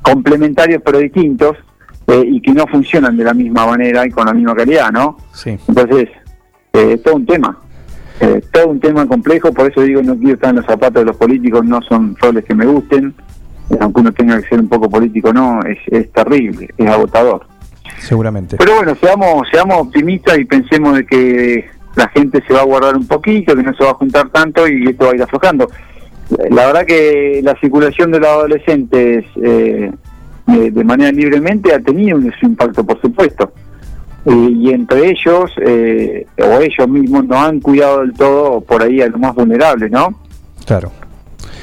complementarios 0.02 0.82
pero 0.84 1.00
distintos 1.00 1.56
eh, 2.08 2.24
y 2.26 2.42
que 2.42 2.52
no 2.52 2.66
funcionan 2.68 3.18
de 3.18 3.24
la 3.26 3.34
misma 3.34 3.66
manera 3.68 4.06
y 4.06 4.10
con 4.12 4.26
la 4.26 4.34
misma 4.34 4.56
calidad, 4.56 4.92
¿no? 4.92 5.18
Sí. 5.34 5.58
Entonces, 5.68 6.08
eh, 6.74 6.94
es 6.94 7.04
todo 7.04 7.16
un 7.16 7.26
tema. 7.26 7.58
Eh, 8.20 8.42
todo 8.52 8.70
un 8.70 8.80
tema 8.80 9.06
complejo, 9.08 9.54
por 9.54 9.70
eso 9.70 9.82
digo, 9.82 10.02
no 10.02 10.18
quiero 10.18 10.34
estar 10.34 10.50
en 10.50 10.58
los 10.58 10.66
zapatos 10.66 11.02
de 11.02 11.06
los 11.06 11.18
políticos, 11.18 11.64
no 11.64 11.82
son 11.84 12.16
roles 12.16 12.44
que 12.46 12.56
me 12.56 12.66
gusten, 12.66 13.14
aunque 13.80 14.02
uno 14.02 14.12
tenga 14.12 14.42
que 14.42 14.48
ser 14.48 14.60
un 14.60 14.68
poco 14.68 14.90
político, 14.90 15.32
no, 15.32 15.62
es, 15.64 15.78
es 15.88 16.12
terrible, 16.12 16.70
es 16.78 16.88
agotador. 16.88 17.46
Seguramente. 18.00 18.58
Pero 18.58 18.76
bueno, 18.76 18.96
seamos, 18.96 19.48
seamos 19.52 19.78
optimistas 19.78 20.40
y 20.40 20.46
pensemos 20.46 20.96
de 20.96 21.06
que 21.06 21.66
la 21.96 22.08
gente 22.10 22.44
se 22.48 22.54
va 22.54 22.62
a 22.62 22.66
guardar 22.66 22.96
un 22.96 23.08
poquito, 23.08 23.56
que 23.56 23.64
no 23.64 23.74
se 23.76 23.84
va 23.84 23.92
a 23.92 23.96
juntar 23.96 24.30
tanto 24.30 24.68
y 24.68 24.88
esto 24.88 25.06
va 25.06 25.12
a 25.12 25.16
ir 25.16 25.24
aflojando. 25.24 25.70
La 26.50 26.68
verdad 26.68 26.86
que 26.86 27.42
la 27.44 27.56
circulación 27.60 28.12
de 28.12 28.20
los 28.20 28.30
adolescentes 28.30 29.26
eh, 29.42 29.92
de, 30.48 30.72
de 30.72 30.84
manera 30.84 31.12
libremente 31.12 31.74
ha 31.74 31.80
tenido 31.80 32.18
un, 32.18 32.32
su 32.40 32.46
impacto, 32.46 32.84
por 32.84 33.00
supuesto. 33.02 33.52
Eh, 34.30 34.50
y 34.56 34.72
entre 34.72 35.10
ellos, 35.10 35.50
eh, 35.66 36.28
o 36.38 36.60
ellos 36.60 36.88
mismos, 36.90 37.26
no 37.26 37.38
han 37.42 37.62
cuidado 37.62 38.02
del 38.02 38.12
todo 38.14 38.60
por 38.62 38.84
ahí 38.84 39.02
a 39.02 39.08
los 39.08 39.20
más 39.20 39.34
vulnerables, 39.34 39.90
¿no? 39.90 40.20
Claro. 40.66 40.92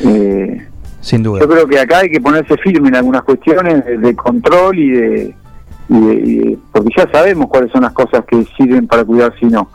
Eh, 0.03 0.67
Sin 1.01 1.23
duda. 1.23 1.41
yo 1.41 1.49
creo 1.49 1.67
que 1.67 1.79
acá 1.79 1.99
hay 1.99 2.09
que 2.11 2.21
ponerse 2.21 2.57
firme 2.57 2.89
en 2.89 2.97
algunas 2.97 3.23
cuestiones 3.23 3.85
de, 3.85 4.17
control 4.17 4.79
y 4.79 4.91
de, 4.91 5.35
y 5.91 6.01
de- 6.01 6.15
y 6.15 6.35
de- 6.39 6.59
porque 6.73 6.89
ya 6.97 7.07
sabemos 7.13 7.49
cuáles 7.49 7.71
son 7.71 7.83
las 7.83 7.93
cosas 7.93 8.25
que 8.25 8.45
sirven 8.57 8.87
para 8.87 9.05
cuidar 9.05 9.35
si 9.39 9.45
no. 9.47 9.69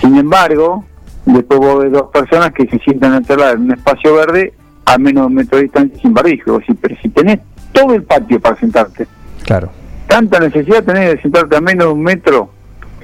Sin 0.00 0.16
embargo, 0.16 0.84
después 1.24 1.58
vos 1.58 1.82
ves 1.82 1.92
dos 1.92 2.08
personas 2.12 2.52
que 2.52 2.68
se 2.68 2.78
sientan 2.78 3.14
a 3.14 3.22
charlar 3.22 3.56
en 3.56 3.62
un 3.62 3.72
espacio 3.72 4.14
verde 4.14 4.52
a 4.84 4.96
menos 4.98 5.22
de 5.22 5.26
un 5.26 5.34
metro 5.34 5.56
de 5.58 5.64
distancia 5.64 5.98
sin 6.00 6.14
barbijo. 6.14 6.58
Decís, 6.60 6.76
pero 6.80 6.94
si 7.02 7.08
tenés 7.08 7.40
todo 7.72 7.94
el 7.94 8.04
patio 8.04 8.38
para 8.38 8.54
sentarte, 8.60 9.08
Claro. 9.44 9.70
Tanta 10.06 10.40
necesidad 10.40 10.84
tenés 10.84 11.14
de 11.14 11.22
sentarte 11.22 11.56
a 11.56 11.60
menos 11.60 11.86
de 11.86 11.92
un 11.92 12.02
metro 12.02 12.50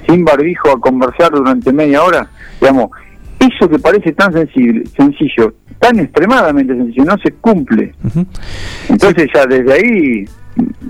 sin 0.06 0.24
barbijo 0.24 0.70
a 0.70 0.80
conversar 0.80 1.30
durante 1.30 1.72
media 1.72 2.02
hora, 2.02 2.28
digamos, 2.60 2.90
eso 3.38 3.68
que 3.68 3.78
parece 3.78 4.12
tan 4.12 4.32
sensible, 4.32 4.84
sencillo, 4.96 5.54
tan 5.78 5.98
extremadamente 5.98 6.74
sencillo, 6.74 7.04
no 7.04 7.18
se 7.18 7.32
cumple. 7.32 7.94
Entonces 8.88 9.28
ya 9.34 9.46
desde 9.46 9.72
ahí, 9.72 10.24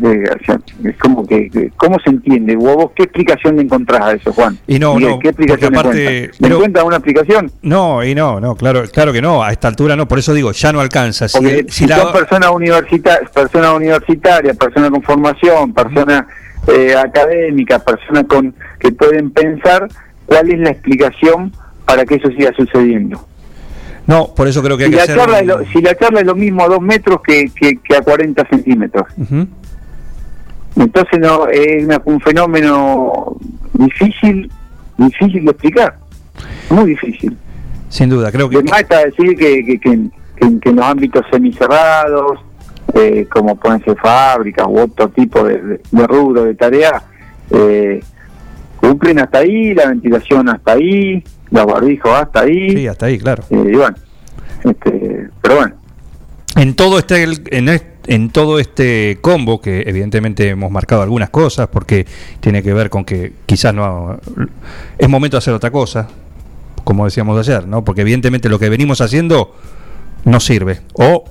eh, 0.04 0.24
o 0.40 0.44
sea, 0.44 0.58
es 0.84 0.96
como 0.98 1.26
que, 1.26 1.48
que- 1.50 1.70
¿cómo 1.76 1.98
se 2.00 2.10
entiende? 2.10 2.56
¿Vos, 2.56 2.74
vos 2.76 2.90
qué 2.94 3.04
explicación 3.04 3.56
le 3.56 3.62
encontrás 3.62 4.00
a 4.02 4.12
eso, 4.12 4.32
Juan? 4.32 4.58
Y 4.66 4.78
no, 4.78 4.98
no, 4.98 5.18
¿Qué 5.18 5.28
explicación 5.28 5.74
aparte- 5.76 5.98
encuentras? 6.24 6.40
¿Le 6.40 6.46
pero- 6.48 6.54
encuentras 6.56 6.84
una 6.84 6.96
explicación? 6.96 7.52
No, 7.62 8.04
y 8.04 8.14
no, 8.14 8.40
no, 8.40 8.54
claro, 8.54 8.82
claro 8.92 9.12
que 9.12 9.22
no, 9.22 9.42
a 9.42 9.50
esta 9.52 9.68
altura 9.68 9.96
no, 9.96 10.06
por 10.08 10.18
eso 10.18 10.32
digo, 10.34 10.52
ya 10.52 10.72
no 10.72 10.80
alcanza. 10.80 11.28
Si, 11.28 11.38
Porque 11.38 11.64
si 11.68 11.80
si 11.82 11.86
la- 11.86 11.96
son 11.98 12.12
personas 12.12 12.50
universitarias, 12.50 13.30
personas 13.30 13.72
universitarias, 13.74 14.56
personas 14.56 14.90
con 14.90 15.02
formación, 15.02 15.72
personas 15.72 16.24
eh, 16.68 16.94
académicas, 16.96 17.82
personas 17.82 18.24
con 18.28 18.54
que 18.78 18.92
pueden 18.92 19.30
pensar 19.30 19.88
cuál 20.26 20.50
es 20.50 20.58
la 20.60 20.70
explicación 20.70 21.52
para 21.84 22.04
que 22.04 22.14
eso 22.14 22.28
siga 22.28 22.52
sucediendo. 22.56 23.26
No, 24.06 24.34
por 24.34 24.48
eso 24.48 24.62
creo 24.62 24.76
que 24.76 24.84
hay 24.84 24.90
Si 24.90 24.96
que 24.96 24.96
la, 24.96 25.02
hacer 25.04 25.16
charla 25.16 25.36
es 25.38 25.42
un- 25.42 25.48
lo, 25.48 25.64
si 25.72 25.80
la 25.82 25.94
charla 25.96 26.20
es 26.20 26.26
lo 26.26 26.34
mismo 26.34 26.62
a 26.64 26.68
dos 26.68 26.80
metros 26.80 27.20
que, 27.22 27.50
que, 27.54 27.76
que 27.78 27.96
a 27.96 28.00
40 28.02 28.46
centímetros. 28.48 29.06
Entonces 30.76 31.18
no 31.20 31.46
es 31.48 31.84
una- 31.84 32.00
un 32.04 32.20
fenómeno 32.20 33.36
difícil, 33.74 34.50
difícil 34.96 35.44
de 35.44 35.50
explicar, 35.50 35.98
muy 36.70 36.90
difícil. 36.90 37.36
Sin 37.88 38.08
duda, 38.08 38.32
creo 38.32 38.48
que 38.48 38.56
Además 38.56 38.80
está 38.80 39.04
decir 39.04 39.36
que, 39.36 39.64
que, 39.64 39.78
que, 39.78 39.98
que- 40.36 40.60
que 40.60 40.68
en 40.70 40.76
los 40.76 40.84
ámbitos 40.84 41.24
semicerrados, 41.30 42.40
eh, 42.94 43.26
como 43.30 43.54
pueden 43.56 43.84
ser 43.84 43.96
fábricas 43.98 44.66
u 44.66 44.80
otro 44.80 45.08
tipo 45.10 45.44
de, 45.44 45.58
de, 45.62 45.80
de 45.90 46.06
rubro, 46.06 46.44
de 46.44 46.54
tarea, 46.54 47.02
eh, 47.50 48.00
cumplen 48.76 49.20
hasta 49.20 49.38
ahí, 49.38 49.74
la 49.74 49.86
ventilación 49.86 50.48
hasta 50.48 50.72
ahí, 50.72 51.22
los 51.52 51.66
barbijos 51.66 52.10
hasta 52.12 52.40
ahí. 52.40 52.70
Sí, 52.70 52.86
hasta 52.88 53.06
ahí, 53.06 53.18
claro. 53.18 53.44
eh, 53.50 53.64
y 53.72 53.76
bueno, 53.76 53.96
este, 54.64 55.28
pero 55.40 55.56
bueno. 55.56 55.74
En 56.56 56.74
todo 56.74 56.98
este 56.98 57.22
en, 57.22 57.68
est- 57.70 57.86
en 58.06 58.28
todo 58.30 58.58
este 58.58 59.16
combo 59.22 59.60
que 59.60 59.84
evidentemente 59.86 60.48
hemos 60.50 60.70
marcado 60.70 61.00
algunas 61.02 61.30
cosas 61.30 61.68
porque 61.68 62.06
tiene 62.40 62.62
que 62.62 62.74
ver 62.74 62.90
con 62.90 63.04
que 63.04 63.32
quizás 63.46 63.72
no 63.72 64.18
es 64.98 65.08
momento 65.08 65.36
de 65.36 65.38
hacer 65.38 65.54
otra 65.54 65.70
cosa, 65.70 66.08
como 66.84 67.04
decíamos 67.06 67.38
ayer, 67.38 67.66
¿no? 67.66 67.84
Porque 67.84 68.02
evidentemente 68.02 68.48
lo 68.50 68.58
que 68.58 68.68
venimos 68.68 69.00
haciendo 69.00 69.54
no 70.24 70.40
sirve 70.40 70.80
o 70.94 71.24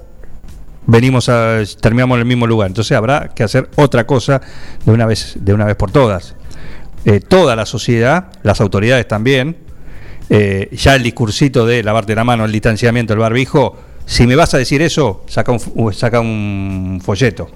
venimos 0.87 1.29
a 1.29 1.59
terminamos 1.79 2.15
en 2.15 2.21
el 2.21 2.27
mismo 2.27 2.47
lugar, 2.47 2.67
entonces 2.69 2.97
habrá 2.97 3.29
que 3.35 3.43
hacer 3.43 3.69
otra 3.75 4.07
cosa 4.07 4.41
de 4.85 4.91
una 4.91 5.05
vez 5.05 5.35
de 5.39 5.53
una 5.53 5.65
vez 5.65 5.75
por 5.75 5.91
todas. 5.91 6.35
Eh, 7.05 7.19
toda 7.19 7.55
la 7.55 7.65
sociedad, 7.67 8.27
las 8.43 8.59
autoridades 8.61 9.07
también, 9.07 9.57
eh, 10.33 10.69
ya 10.71 10.95
el 10.95 11.03
discursito 11.03 11.65
de 11.65 11.83
lavarte 11.83 12.15
la 12.15 12.23
mano, 12.23 12.45
el 12.45 12.53
distanciamiento, 12.53 13.11
el 13.11 13.19
barbijo, 13.19 13.75
si 14.05 14.25
me 14.25 14.37
vas 14.37 14.53
a 14.53 14.57
decir 14.57 14.81
eso, 14.81 15.25
saca 15.27 15.51
un, 15.51 15.93
saca 15.93 16.21
un 16.21 17.01
folleto. 17.03 17.49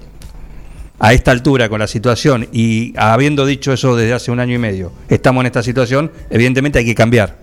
A 0.98 1.14
esta 1.14 1.30
altura, 1.30 1.70
con 1.70 1.78
la 1.78 1.86
situación, 1.86 2.46
y 2.52 2.92
habiendo 2.98 3.46
dicho 3.46 3.72
eso 3.72 3.96
desde 3.96 4.12
hace 4.12 4.30
un 4.30 4.40
año 4.40 4.54
y 4.54 4.58
medio, 4.58 4.92
estamos 5.08 5.40
en 5.40 5.46
esta 5.46 5.62
situación, 5.62 6.10
evidentemente 6.28 6.78
hay 6.78 6.84
que 6.84 6.94
cambiar. 6.94 7.38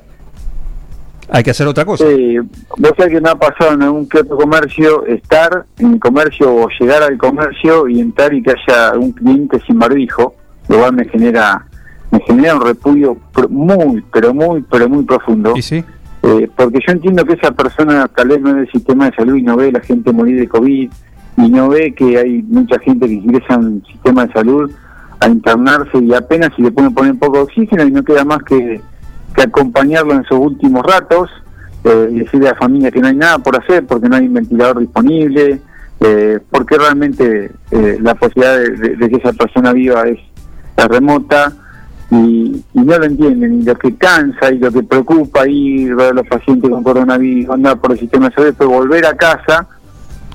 Hay 1.30 1.42
que 1.42 1.50
hacer 1.50 1.66
otra 1.66 1.84
cosa. 1.84 2.06
Sí, 2.08 2.38
vos 2.78 2.92
sabés 2.96 3.14
que 3.14 3.22
me 3.22 3.30
ha 3.30 3.36
pasado 3.36 3.74
en 3.74 3.82
algún 3.82 4.08
que 4.08 4.20
otro 4.20 4.38
comercio 4.38 5.04
estar 5.08 5.66
en 5.80 5.94
el 5.94 6.00
comercio 6.00 6.54
o 6.54 6.70
llegar 6.80 7.02
al 7.02 7.18
comercio 7.18 7.88
y 7.88 8.00
entrar 8.02 8.36
y 8.36 8.44
que 8.44 8.52
haya 8.52 8.94
un 9.00 9.12
cliente 9.14 9.60
sin 9.66 9.80
barbijo, 9.80 10.36
lo 10.68 10.78
cual 10.78 10.94
me 10.94 11.06
genera 11.06 11.66
me 12.14 12.20
genera 12.22 12.56
un 12.56 12.62
repudio 12.62 13.18
muy, 13.50 14.04
pero 14.14 14.34
muy, 14.34 14.64
pero 14.70 14.88
muy 14.88 15.04
profundo. 15.04 15.54
sí? 15.62 15.84
Eh, 16.26 16.50
porque 16.56 16.80
yo 16.86 16.94
entiendo 16.94 17.26
que 17.26 17.34
esa 17.34 17.52
persona 17.52 18.08
tal 18.08 18.30
vez 18.30 18.40
no 18.40 18.50
es 18.52 18.56
del 18.56 18.72
sistema 18.72 19.10
de 19.10 19.16
salud 19.18 19.36
y 19.36 19.42
no 19.42 19.58
ve 19.58 19.72
la 19.74 19.82
gente 19.82 20.14
morir 20.14 20.40
de 20.40 20.48
COVID 20.48 20.90
y 21.38 21.50
no 21.50 21.68
ve 21.70 21.94
que 21.94 22.18
hay 22.18 22.42
mucha 22.44 22.80
gente 22.80 23.08
que 23.08 23.14
ingresa 23.14 23.56
el 23.56 23.84
sistema 23.92 24.26
de 24.26 24.32
salud 24.32 24.72
a 25.20 25.28
internarse 25.28 25.98
y 25.98 26.14
apenas 26.14 26.52
si 26.56 26.62
le 26.62 26.72
pueden 26.72 26.94
poner 26.94 27.12
un 27.14 27.20
poco 27.20 27.38
de 27.38 27.44
oxígeno 27.44 27.84
y 27.84 27.92
no 27.92 28.04
queda 28.04 28.24
más 28.24 28.42
que, 28.44 28.80
que 29.36 29.42
acompañarlo 29.42 30.14
en 30.14 30.24
sus 30.24 30.38
últimos 30.38 30.84
ratos 30.86 31.30
eh, 31.84 32.08
y 32.12 32.20
decirle 32.20 32.48
a 32.48 32.52
la 32.54 32.58
familia 32.58 32.92
que 32.92 33.02
no 33.02 33.08
hay 33.08 33.16
nada 33.18 33.40
por 33.40 33.58
hacer 33.62 33.86
porque 33.86 34.08
no 34.08 34.16
hay 34.16 34.28
un 34.28 34.34
ventilador 34.36 34.80
disponible, 34.80 35.60
eh, 36.00 36.40
porque 36.52 36.78
realmente 36.78 37.52
eh, 37.72 37.98
la 38.02 38.16
posibilidad 38.16 38.58
de, 38.60 38.70
de- 38.78 38.96
de 38.96 39.10
que 39.10 39.16
esa 39.18 39.34
persona 39.34 39.74
viva 39.74 40.04
es 40.08 40.20
remota 40.88 41.52
y, 42.14 42.64
y 42.74 42.80
no 42.80 42.98
lo 42.98 43.06
entienden, 43.06 43.62
y 43.62 43.64
lo 43.64 43.76
que 43.76 43.96
cansa 43.96 44.52
y 44.52 44.60
lo 44.60 44.72
que 44.72 44.84
preocupa 44.84 45.48
ir 45.48 45.96
ver 45.96 46.12
a 46.12 46.14
los 46.14 46.28
pacientes 46.28 46.70
con 46.70 46.84
coronavirus, 46.84 47.50
andar 47.50 47.80
por 47.80 47.94
el 47.94 48.00
sistema 48.00 48.30
de 48.30 48.36
salud, 48.36 48.48
después 48.48 48.70
volver 48.70 49.06
a 49.06 49.16
casa 49.16 49.68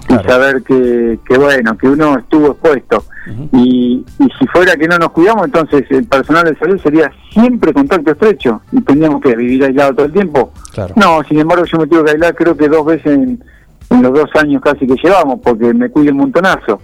y 0.08 0.14
saber 0.26 0.62
que, 0.62 1.18
que 1.28 1.38
bueno, 1.38 1.76
que 1.76 1.88
uno 1.88 2.18
estuvo 2.18 2.48
expuesto. 2.48 3.04
y, 3.52 4.04
y 4.18 4.24
si 4.38 4.46
fuera 4.46 4.74
que 4.76 4.88
no 4.88 4.98
nos 4.98 5.10
cuidamos, 5.10 5.44
entonces 5.44 5.84
el 5.90 6.06
personal 6.06 6.44
de 6.44 6.56
salud 6.56 6.80
sería 6.82 7.12
siempre 7.30 7.74
contacto 7.74 8.12
estrecho 8.12 8.62
y 8.72 8.80
tendríamos 8.80 9.20
que 9.20 9.36
vivir 9.36 9.64
aislado 9.64 9.94
todo 9.94 10.06
el 10.06 10.12
tiempo. 10.12 10.52
Claro. 10.72 10.94
No, 10.96 11.22
sin 11.28 11.38
embargo 11.38 11.64
yo 11.66 11.78
me 11.78 11.86
tuve 11.86 12.04
que 12.04 12.10
aislar 12.12 12.34
creo 12.34 12.56
que 12.56 12.68
dos 12.68 12.86
veces 12.86 13.06
en, 13.06 13.44
en 13.90 14.02
los 14.02 14.12
dos 14.12 14.30
años 14.34 14.62
casi 14.62 14.86
que 14.86 14.96
llevamos, 15.02 15.40
porque 15.42 15.72
me 15.72 15.90
cuido 15.90 16.12
un 16.12 16.18
montonazo. 16.18 16.80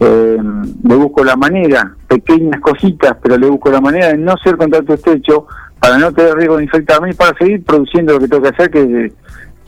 Eh, 0.00 0.38
le 0.84 0.94
busco 0.94 1.24
la 1.24 1.36
manera, 1.36 1.94
pequeñas 2.06 2.60
cositas, 2.60 3.16
pero 3.22 3.36
le 3.36 3.48
busco 3.48 3.70
la 3.70 3.80
manera 3.80 4.08
de 4.08 4.18
no 4.18 4.36
ser 4.36 4.56
contacto 4.56 4.94
estrecho 4.94 5.46
para 5.80 5.98
no 5.98 6.12
tener 6.12 6.34
riesgo 6.34 6.56
de 6.58 6.64
infectarme 6.64 7.10
y 7.10 7.14
para 7.14 7.36
seguir 7.36 7.64
produciendo 7.64 8.14
lo 8.14 8.20
que 8.20 8.28
tengo 8.28 8.42
que 8.42 8.48
hacer, 8.48 8.70
que, 8.70 9.12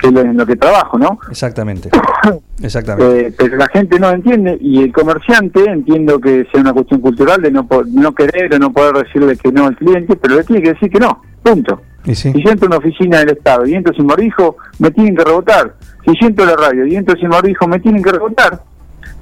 que 0.01 0.07
es 0.09 0.13
lo- 0.13 0.21
en 0.23 0.37
lo 0.37 0.47
que 0.47 0.57
trabajo, 0.57 0.99
¿no? 0.99 1.19
Exactamente. 1.31 1.91
Exactamente. 2.63 3.27
Eh, 3.29 3.35
pero 3.37 3.57
la 3.57 3.67
gente 3.69 3.99
no 3.99 4.11
entiende 4.11 4.57
y 4.61 4.83
el 4.83 4.93
comerciante 4.93 5.65
entiendo 5.65 6.19
que 6.21 6.47
sea 6.51 6.61
una 6.61 6.73
cuestión 6.73 7.01
cultural 7.01 7.41
de 7.43 7.51
no 7.51 7.67
no 7.93 8.13
querer 8.15 8.55
o 8.55 8.59
no 8.59 8.73
poder 8.73 9.05
decirle 9.05 9.37
que 9.37 9.51
no 9.53 9.67
al 9.67 9.77
cliente, 9.77 10.17
pero 10.17 10.37
le 10.37 10.45
tiene 10.45 10.63
que 10.63 10.73
decir 10.75 10.91
que 10.91 10.99
no, 11.01 11.23
punto. 11.43 11.81
Y 12.05 12.15
sí. 12.15 12.33
Si 12.33 12.43
yo 12.43 12.51
entro 12.51 12.67
a 12.67 12.69
una 12.69 12.79
oficina 12.79 13.19
del 13.19 13.31
Estado 13.31 13.67
y 13.67 13.75
entro 13.75 13.93
sin 13.95 14.07
barbijo, 14.07 14.57
me 14.79 14.91
tienen 14.91 15.15
que 15.17 15.25
rebotar. 15.25 15.75
Si 16.05 16.13
yo 16.19 16.27
entro 16.29 16.45
a 16.45 16.49
la 16.49 16.57
radio 16.57 16.87
y 16.87 16.97
entro 16.97 17.15
sin 17.19 17.29
barbijo, 17.29 17.67
me 17.69 17.79
tienen 17.79 18.03
que 18.03 18.11
rebotar. 18.13 18.63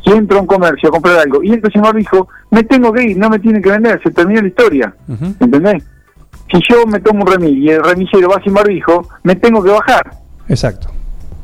Si 0.05 0.11
entro 0.13 0.39
a 0.39 0.41
un 0.43 0.47
comercio 0.47 0.89
a 0.89 0.93
comprar 0.93 1.19
algo 1.19 1.43
y 1.43 1.53
entro 1.53 1.71
sin 1.73 1.83
barbijo, 1.83 2.29
me 2.53 2.63
tengo 2.63 2.93
que 2.93 3.03
ir, 3.03 3.17
no 3.19 3.29
me 3.31 3.41
tienen 3.41 3.61
que 3.63 3.71
vender, 3.71 4.01
se 4.03 4.11
terminó 4.13 4.41
la 4.43 4.49
historia. 4.49 4.95
¿Entendés? 5.41 5.83
Si 6.53 6.61
yo 6.71 6.87
me 6.87 7.01
tomo 7.01 7.25
un 7.25 7.27
remis 7.33 7.57
y 7.57 7.69
el 7.71 7.83
remisero 7.83 8.29
va 8.29 8.41
sin 8.43 8.55
barbijo, 8.55 9.07
me 9.25 9.35
tengo 9.37 9.63
que 9.63 9.71
bajar. 9.71 10.09
Exacto. 10.49 10.89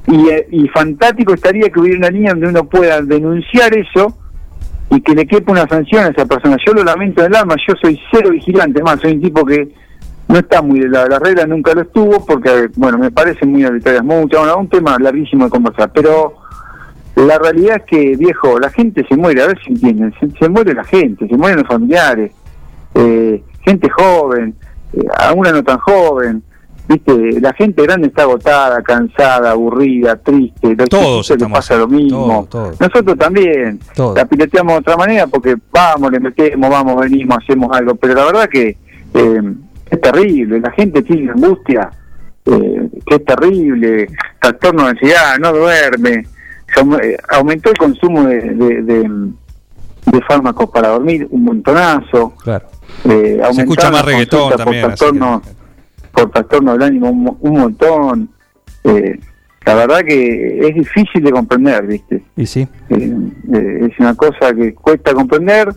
y, 0.07 0.29
eh, 0.29 0.47
y 0.51 0.69
fantástico 0.69 1.35
estaría 1.35 1.69
que 1.71 1.81
hubiera 1.81 1.99
una 1.99 2.11
línea 2.11 2.33
donde 2.33 2.49
uno 2.49 2.65
pueda 2.65 3.01
denunciar 3.03 3.77
eso 3.77 4.17
y 4.91 5.01
que 5.01 5.15
le 5.15 5.27
quepa 5.27 5.53
una 5.53 5.67
sanción 5.67 6.05
a 6.05 6.09
esa 6.09 6.27
persona. 6.27 6.57
Yo 6.65 6.73
lo 6.73 6.85
lamento 6.85 7.23
en 7.23 7.29
el 7.29 7.37
alma, 7.37 7.57
yo 7.67 7.75
soy 7.81 8.01
cero 8.11 8.31
vigilante, 8.31 8.83
más 8.83 9.01
soy 9.01 9.13
un 9.15 9.23
tipo 9.23 9.45
que 9.45 9.69
no 10.29 10.39
está 10.39 10.63
muy 10.63 10.81
de 10.81 10.89
la, 10.89 11.07
la 11.07 11.19
regla, 11.19 11.47
nunca 11.47 11.75
lo 11.75 11.83
estuvo, 11.83 12.25
porque, 12.25 12.69
bueno, 12.77 12.99
me 12.99 13.11
parecen 13.11 13.53
muy 13.53 13.65
arbitrarias, 13.65 14.05
mucho, 14.05 14.39
bueno, 14.39 14.57
un 14.59 14.69
tema 14.69 14.97
larguísimo 14.99 15.45
de 15.45 15.51
conversar, 15.51 15.91
pero 15.93 16.35
la 17.17 17.39
realidad 17.39 17.77
es 17.77 17.85
que, 17.85 18.17
viejo, 18.17 18.59
la 18.59 18.71
gente 18.71 19.05
se 19.09 19.17
muere, 19.17 19.43
a 19.43 19.47
ver 19.49 19.59
si 19.63 19.73
entienden, 19.73 20.15
se, 20.19 20.31
se 20.31 20.49
muere 20.49 20.75
la 20.75 20.85
gente, 20.85 21.29
se 21.29 21.37
mueren 21.37 21.59
los 21.59 21.69
familiares, 21.69 22.33
eh, 22.95 23.43
gente 23.61 23.89
joven, 23.91 24.55
eh, 24.93 25.05
alguna 25.19 25.53
no 25.53 25.63
tan 25.63 25.79
joven, 25.79 26.43
viste, 26.89 27.41
la 27.41 27.53
gente 27.55 27.83
grande 27.83 28.09
está 28.09 28.23
agotada, 28.23 28.83
cansada, 28.83 29.51
aburrida, 29.53 30.17
triste, 30.17 30.75
los 30.77 30.89
Todos 30.89 31.31
estamos 31.31 31.59
pasa 31.59 31.77
lo 31.77 31.89
mismo, 31.89 32.47
nosotros 32.79 33.17
también, 33.19 33.81
Todos. 33.95 34.17
la 34.17 34.25
piloteamos 34.27 34.75
de 34.75 34.79
otra 34.81 34.97
manera 34.97 35.27
porque 35.27 35.57
vamos, 35.73 36.11
le 36.13 36.21
metemos, 36.21 36.71
vamos, 36.71 37.01
venimos, 37.01 37.39
hacemos 37.43 37.75
algo, 37.77 37.95
pero 37.95 38.15
la 38.15 38.25
verdad 38.27 38.49
que 38.49 38.77
eh, 39.15 39.43
es 39.91 40.01
terrible, 40.01 40.61
la 40.61 40.71
gente 40.73 41.03
tiene 41.03 41.31
angustia, 41.31 41.91
eh, 42.47 42.89
que 43.07 43.15
es 43.15 43.25
terrible, 43.25 44.09
trastorno 44.41 44.85
de 44.85 44.91
ansiedad, 44.91 45.39
no 45.41 45.53
duerme, 45.53 46.27
se 46.75 46.81
eh, 46.81 47.17
aumentó 47.31 47.71
el 47.71 47.79
consumo 47.79 48.25
de, 48.25 48.41
de, 48.41 48.83
de- 48.83 49.31
de 50.07 50.21
fármacos 50.21 50.69
para 50.69 50.89
dormir 50.89 51.27
un 51.31 51.45
montonazo, 51.45 52.35
Claro. 52.43 52.67
eh, 53.09 53.41
Se 53.53 53.63
escucha 53.63 53.91
más 53.91 54.05
reggaetón 54.05 54.51
también, 54.55 54.83
por 54.83 54.93
así 54.93 55.05
que- 55.05 55.09
trastorno, 55.11 55.43
por 56.15 56.31
trastorno 56.31 56.73
del 56.73 56.83
ánimo 56.83 57.11
un, 57.11 57.37
un 57.41 57.61
montón, 57.61 58.29
eh, 58.85 59.19
la 59.67 59.75
verdad 59.75 60.01
que 60.07 60.59
es 60.69 60.75
difícil 60.75 61.23
de 61.25 61.31
comprender, 61.33 61.87
viste. 61.87 62.23
Y 62.37 62.47
sí. 62.47 62.69
Eh, 62.91 63.17
eh, 63.55 63.89
es 63.91 63.99
una 63.99 64.15
cosa 64.15 64.55
que 64.55 64.75
cuesta 64.75 65.13
comprender. 65.15 65.69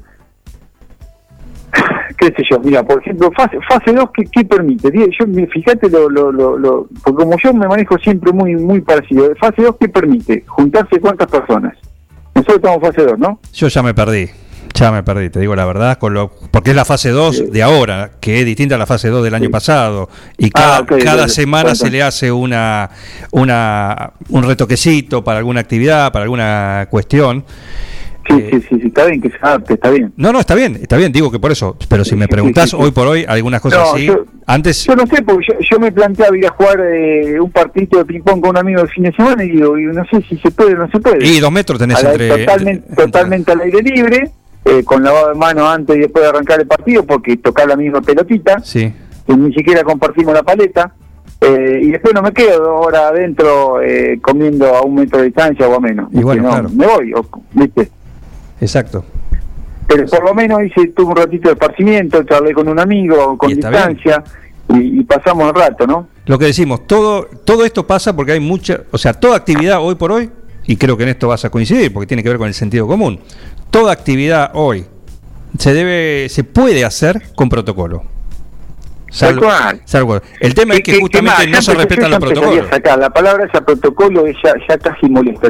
qué 2.18 2.28
sé 2.28 2.44
yo, 2.50 2.60
mira, 2.60 2.84
por 2.84 3.02
ejemplo, 3.02 3.32
fase, 3.36 3.58
fase 3.70 3.94
2, 3.94 4.10
¿qué, 4.14 4.24
qué 4.32 4.46
permite? 4.46 4.90
Yo, 4.92 5.26
fíjate, 5.52 5.90
lo, 5.90 6.10
lo, 6.10 6.32
lo, 6.32 6.58
lo- 6.58 6.88
porque 7.04 7.24
como 7.24 7.38
yo 7.44 7.54
me 7.54 7.68
manejo 7.68 7.98
siempre 8.00 8.32
muy 8.32 8.56
muy 8.56 8.82
parecido, 8.82 9.34
fase 9.40 9.62
2, 9.64 9.76
¿qué 9.80 9.90
permite? 9.90 10.44
Juntarse 10.48 11.00
cuántas 11.00 11.28
personas. 11.30 11.76
Nosotros 12.34 12.58
estamos 12.58 12.78
en 12.78 12.84
fase 12.94 13.06
2, 13.06 13.20
¿no? 13.20 13.40
Yo 13.54 13.68
ya 13.68 13.84
me 13.84 13.94
perdí. 13.94 14.28
Ya 14.78 14.92
me 14.92 15.02
perdí, 15.02 15.30
te 15.30 15.40
digo 15.40 15.56
la 15.56 15.66
verdad, 15.66 15.98
con 15.98 16.14
lo, 16.14 16.30
porque 16.52 16.70
es 16.72 16.76
la 16.76 16.86
fase 16.86 17.10
2 17.10 17.52
de 17.52 17.64
ahora, 17.64 18.12
que 18.20 18.40
es 18.40 18.46
distinta 18.46 18.76
a 18.76 18.78
la 18.78 18.86
fase 18.86 19.08
2 19.10 19.24
del 19.24 19.34
año 19.34 19.50
pasado. 19.50 20.10
Y 20.38 20.50
cada, 20.52 20.78
Ah, 20.78 20.86
cada 21.04 21.28
semana 21.30 21.74
se 21.74 21.90
le 21.90 22.04
hace 22.04 22.32
una, 22.32 22.90
una 23.32 24.12
un 24.30 24.44
retoquecito 24.44 25.24
para 25.24 25.40
alguna 25.40 25.62
actividad, 25.62 26.12
para 26.12 26.24
alguna 26.24 26.88
cuestión. 26.92 27.44
Sí, 28.30 28.36
sí, 28.52 28.60
sí, 28.70 28.80
sí, 28.82 28.88
está 28.88 29.06
bien 29.06 29.22
que 29.22 29.30
se 29.30 29.38
adapte, 29.42 29.76
está 29.76 29.90
bien. 29.90 30.12
No, 30.18 30.34
no, 30.34 30.42
está 30.42 30.54
bien, 30.54 30.78
está 30.82 30.98
bien, 30.98 31.14
digo 31.14 31.32
que 31.32 31.40
por 31.40 31.52
eso. 31.52 31.78
Pero 31.88 32.04
si 32.04 32.16
me 32.18 32.28
preguntás 32.28 32.74
hoy 32.74 32.92
por 32.92 33.08
hoy 33.08 33.24
algunas 33.28 33.62
cosas 33.62 33.80
No, 33.80 33.94
así, 33.96 34.06
yo- 34.08 34.26
antes 34.46 34.84
Yo 34.86 34.96
no 34.98 35.08
sé, 35.08 35.22
porque 35.24 35.46
yo, 35.48 35.54
yo 35.72 35.80
me 35.80 35.92
planteaba 35.94 36.38
ir 36.38 36.46
a 36.46 36.50
jugar 36.50 36.78
eh, 36.94 37.40
un 37.40 37.50
partidito 37.52 37.98
de 38.00 38.06
ping-pong 38.06 38.42
con 38.42 38.50
un 38.52 38.58
amigo 38.58 38.82
el 38.82 38.90
fin 38.90 39.06
de 39.06 39.14
semana 39.14 39.44
y 39.46 39.52
digo, 39.52 39.78
y 39.80 39.86
no 39.86 40.04
sé 40.12 40.22
si 40.28 40.38
se 40.40 40.52
puede 40.52 40.74
o 40.74 40.78
no 40.78 40.92
se 40.92 41.00
puede. 41.00 41.26
Y 41.26 41.40
dos 41.40 41.52
metros 41.54 41.80
tenés 41.80 42.04
entre- 42.04 42.28
Totalmente, 42.46 42.96
totalmente 42.96 43.52
al 43.54 43.62
aire 43.62 43.82
libre, 43.82 44.32
eh, 44.70 44.84
con 44.84 45.04
lavado 45.04 45.30
de 45.30 45.36
mano 45.36 45.68
antes 45.68 45.96
y 45.96 46.00
después 46.00 46.24
de 46.24 46.30
arrancar 46.30 46.60
el 46.60 46.68
partido, 46.68 47.04
porque 47.06 47.38
tocar 47.38 47.68
la 47.68 47.76
misma 47.76 48.02
pelotita, 48.02 48.60
Sí. 48.64 48.94
y 49.28 49.36
ni 49.36 49.54
siquiera 49.54 49.84
compartimos 49.84 50.34
la 50.34 50.44
paleta. 50.44 50.94
eh, 51.40 51.80
y 51.84 51.92
después 51.92 52.16
no 52.16 52.24
me 52.24 52.32
quedo 52.34 52.64
dos 52.64 52.86
horas 52.88 53.12
adentro 53.12 53.80
eh, 53.82 54.18
comiendo 54.24 54.74
a 54.76 54.82
un 54.82 54.96
metro 54.96 55.20
de 55.20 55.26
distancia 55.26 55.68
o 55.68 55.76
a 55.76 55.80
menos. 55.80 56.10
Y 56.12 56.24
bueno, 56.24 56.50
claro. 56.50 56.68
Me 56.70 56.88
voy, 56.88 57.14
¿viste? 57.54 57.92
Exacto. 58.60 59.06
Pero 59.88 60.06
por 60.08 60.24
lo 60.26 60.34
menos 60.34 60.64
hice 60.64 60.88
tuve 60.88 61.12
un 61.12 61.16
ratito 61.16 61.50
de 61.50 61.54
esparcimiento, 61.54 62.24
charlé 62.24 62.54
con 62.54 62.68
un 62.68 62.80
amigo 62.80 63.38
con 63.38 63.52
Y 63.52 63.54
distancia 63.56 64.24
y, 64.70 65.00
y 65.00 65.04
pasamos 65.04 65.48
el 65.50 65.54
rato, 65.56 65.86
¿no? 65.86 66.08
Lo 66.26 66.40
que 66.40 66.46
decimos, 66.46 66.88
todo, 66.88 67.28
todo 67.46 67.64
esto 67.64 67.86
pasa 67.86 68.16
porque 68.16 68.32
hay 68.34 68.40
mucha, 68.40 68.82
o 68.92 68.98
sea, 68.98 69.14
toda 69.14 69.38
actividad 69.38 69.80
hoy 69.80 69.94
por 69.96 70.12
hoy, 70.12 70.30
y 70.66 70.76
creo 70.76 70.98
que 70.98 71.04
en 71.04 71.10
esto 71.10 71.28
vas 71.30 71.46
a 71.46 71.50
coincidir, 71.50 71.94
porque 71.94 72.08
tiene 72.08 72.24
que 72.24 72.30
ver 72.30 72.38
con 72.40 72.48
el 72.48 72.54
sentido 72.54 72.86
común, 72.88 73.20
toda 73.72 73.92
actividad 73.94 74.52
hoy 74.54 74.86
se 75.58 75.74
debe, 75.74 76.30
se 76.30 76.44
puede 76.44 76.86
hacer 76.86 77.22
con 77.36 77.50
protocolo. 77.50 78.04
Salvo- 79.10 79.40
Tal 79.48 79.50
cual. 79.50 79.82
salvo- 79.86 80.22
el 80.42 80.54
tema 80.54 80.74
es 80.74 80.82
que 80.82 80.92
¿Qué- 80.92 80.98
qué 80.98 81.02
justamente 81.02 81.48
más? 81.48 81.48
no 81.48 81.62
se 81.62 81.74
respetan 81.76 82.12
los 82.12 82.20
protocolos. 82.20 82.66
La 83.00 83.10
palabra 83.10 83.46
esa 83.46 83.62
protocolo 83.62 84.28
es 84.28 84.36
ya, 84.44 84.54
ya 84.68 84.78
casi 84.78 85.10
molesta. 85.10 85.50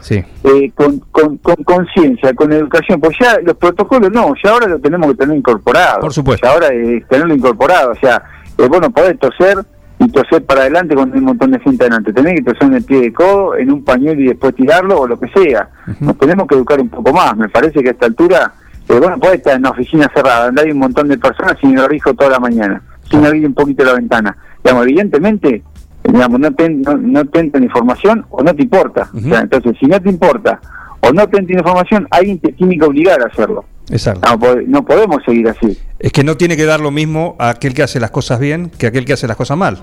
Sí, 0.00 0.14
eh, 0.44 0.70
con 0.74 0.98
con 1.10 1.38
con 1.38 1.56
conciencia, 1.64 2.34
con 2.34 2.52
educación, 2.52 3.00
pues 3.00 3.16
ya 3.18 3.38
los 3.42 3.56
protocolos 3.56 4.10
no, 4.12 4.34
ya 4.44 4.50
ahora 4.50 4.66
lo 4.68 4.78
tenemos 4.78 5.10
que 5.12 5.16
tener 5.16 5.34
incorporado. 5.36 6.00
Por 6.00 6.12
supuesto. 6.12 6.46
Ya 6.46 6.52
ahora 6.52 6.68
es 6.68 7.08
tenerlo 7.08 7.34
incorporado, 7.34 7.92
o 7.92 7.96
sea, 7.96 8.22
eh, 8.58 8.68
vos 8.68 8.80
no 8.80 8.90
podés 8.90 9.18
toser 9.18 9.56
y 10.00 10.08
toser 10.08 10.44
para 10.44 10.62
adelante 10.62 10.94
cuando 10.94 11.14
hay 11.14 11.20
un 11.20 11.26
montón 11.26 11.50
de 11.50 11.60
gente 11.60 11.84
adelante. 11.84 12.12
Tenés 12.12 12.36
que 12.36 12.42
toser 12.42 12.68
en 12.68 12.74
el 12.74 12.84
pie 12.84 13.00
de 13.02 13.12
codo, 13.12 13.54
en 13.56 13.70
un 13.70 13.84
pañuelo 13.84 14.20
y 14.22 14.28
después 14.28 14.54
tirarlo 14.54 15.00
o 15.00 15.06
lo 15.06 15.20
que 15.20 15.28
sea. 15.28 15.68
Nos 16.00 16.16
tenemos 16.16 16.48
que 16.48 16.54
educar 16.54 16.80
un 16.80 16.88
poco 16.88 17.12
más. 17.12 17.36
Me 17.36 17.50
parece 17.50 17.82
que 17.82 17.88
a 17.88 17.92
esta 17.92 18.06
altura, 18.06 18.52
eh, 18.88 18.98
vos 18.98 19.10
no 19.10 19.18
podés 19.18 19.36
estar 19.36 19.54
en 19.54 19.60
una 19.60 19.70
oficina 19.70 20.10
cerrada, 20.14 20.46
donde 20.46 20.62
hay 20.62 20.70
un 20.70 20.78
montón 20.78 21.08
de 21.08 21.18
personas 21.18 21.56
sin 21.60 21.74
barbijo 21.74 22.14
toda 22.14 22.30
la 22.30 22.40
mañana, 22.40 22.82
sin 23.10 23.26
abrir 23.26 23.46
un 23.46 23.52
poquito 23.52 23.84
la 23.84 23.92
ventana. 23.92 24.34
Digamos, 24.64 24.84
evidentemente, 24.84 25.62
digamos, 26.02 26.40
no 26.40 26.50
te, 26.54 26.70
no, 26.70 26.96
no 26.96 27.24
te 27.26 27.40
entra 27.40 27.62
información 27.62 28.24
o 28.30 28.42
no 28.42 28.54
te 28.54 28.62
importa. 28.62 29.10
O 29.14 29.20
sea, 29.20 29.40
entonces, 29.40 29.76
si 29.78 29.86
no 29.86 30.00
te 30.00 30.08
importa 30.08 30.60
o 31.00 31.12
no 31.12 31.28
te 31.28 31.38
entra 31.38 31.58
información, 31.58 32.08
alguien 32.10 32.38
te 32.38 32.52
tiene 32.52 32.78
que 32.78 32.86
obligar 32.86 33.20
a 33.20 33.26
hacerlo. 33.26 33.66
Exacto. 33.90 34.36
No, 34.36 34.56
no 34.66 34.84
podemos 34.84 35.18
seguir 35.24 35.48
así. 35.48 35.78
Es 35.98 36.12
que 36.12 36.22
no 36.24 36.36
tiene 36.36 36.56
que 36.56 36.64
dar 36.64 36.80
lo 36.80 36.90
mismo 36.90 37.36
a 37.38 37.50
aquel 37.50 37.74
que 37.74 37.82
hace 37.82 38.00
las 38.00 38.10
cosas 38.10 38.38
bien 38.40 38.70
que 38.70 38.86
a 38.86 38.88
aquel 38.90 39.04
que 39.04 39.12
hace 39.14 39.26
las 39.26 39.36
cosas 39.36 39.56
mal. 39.56 39.78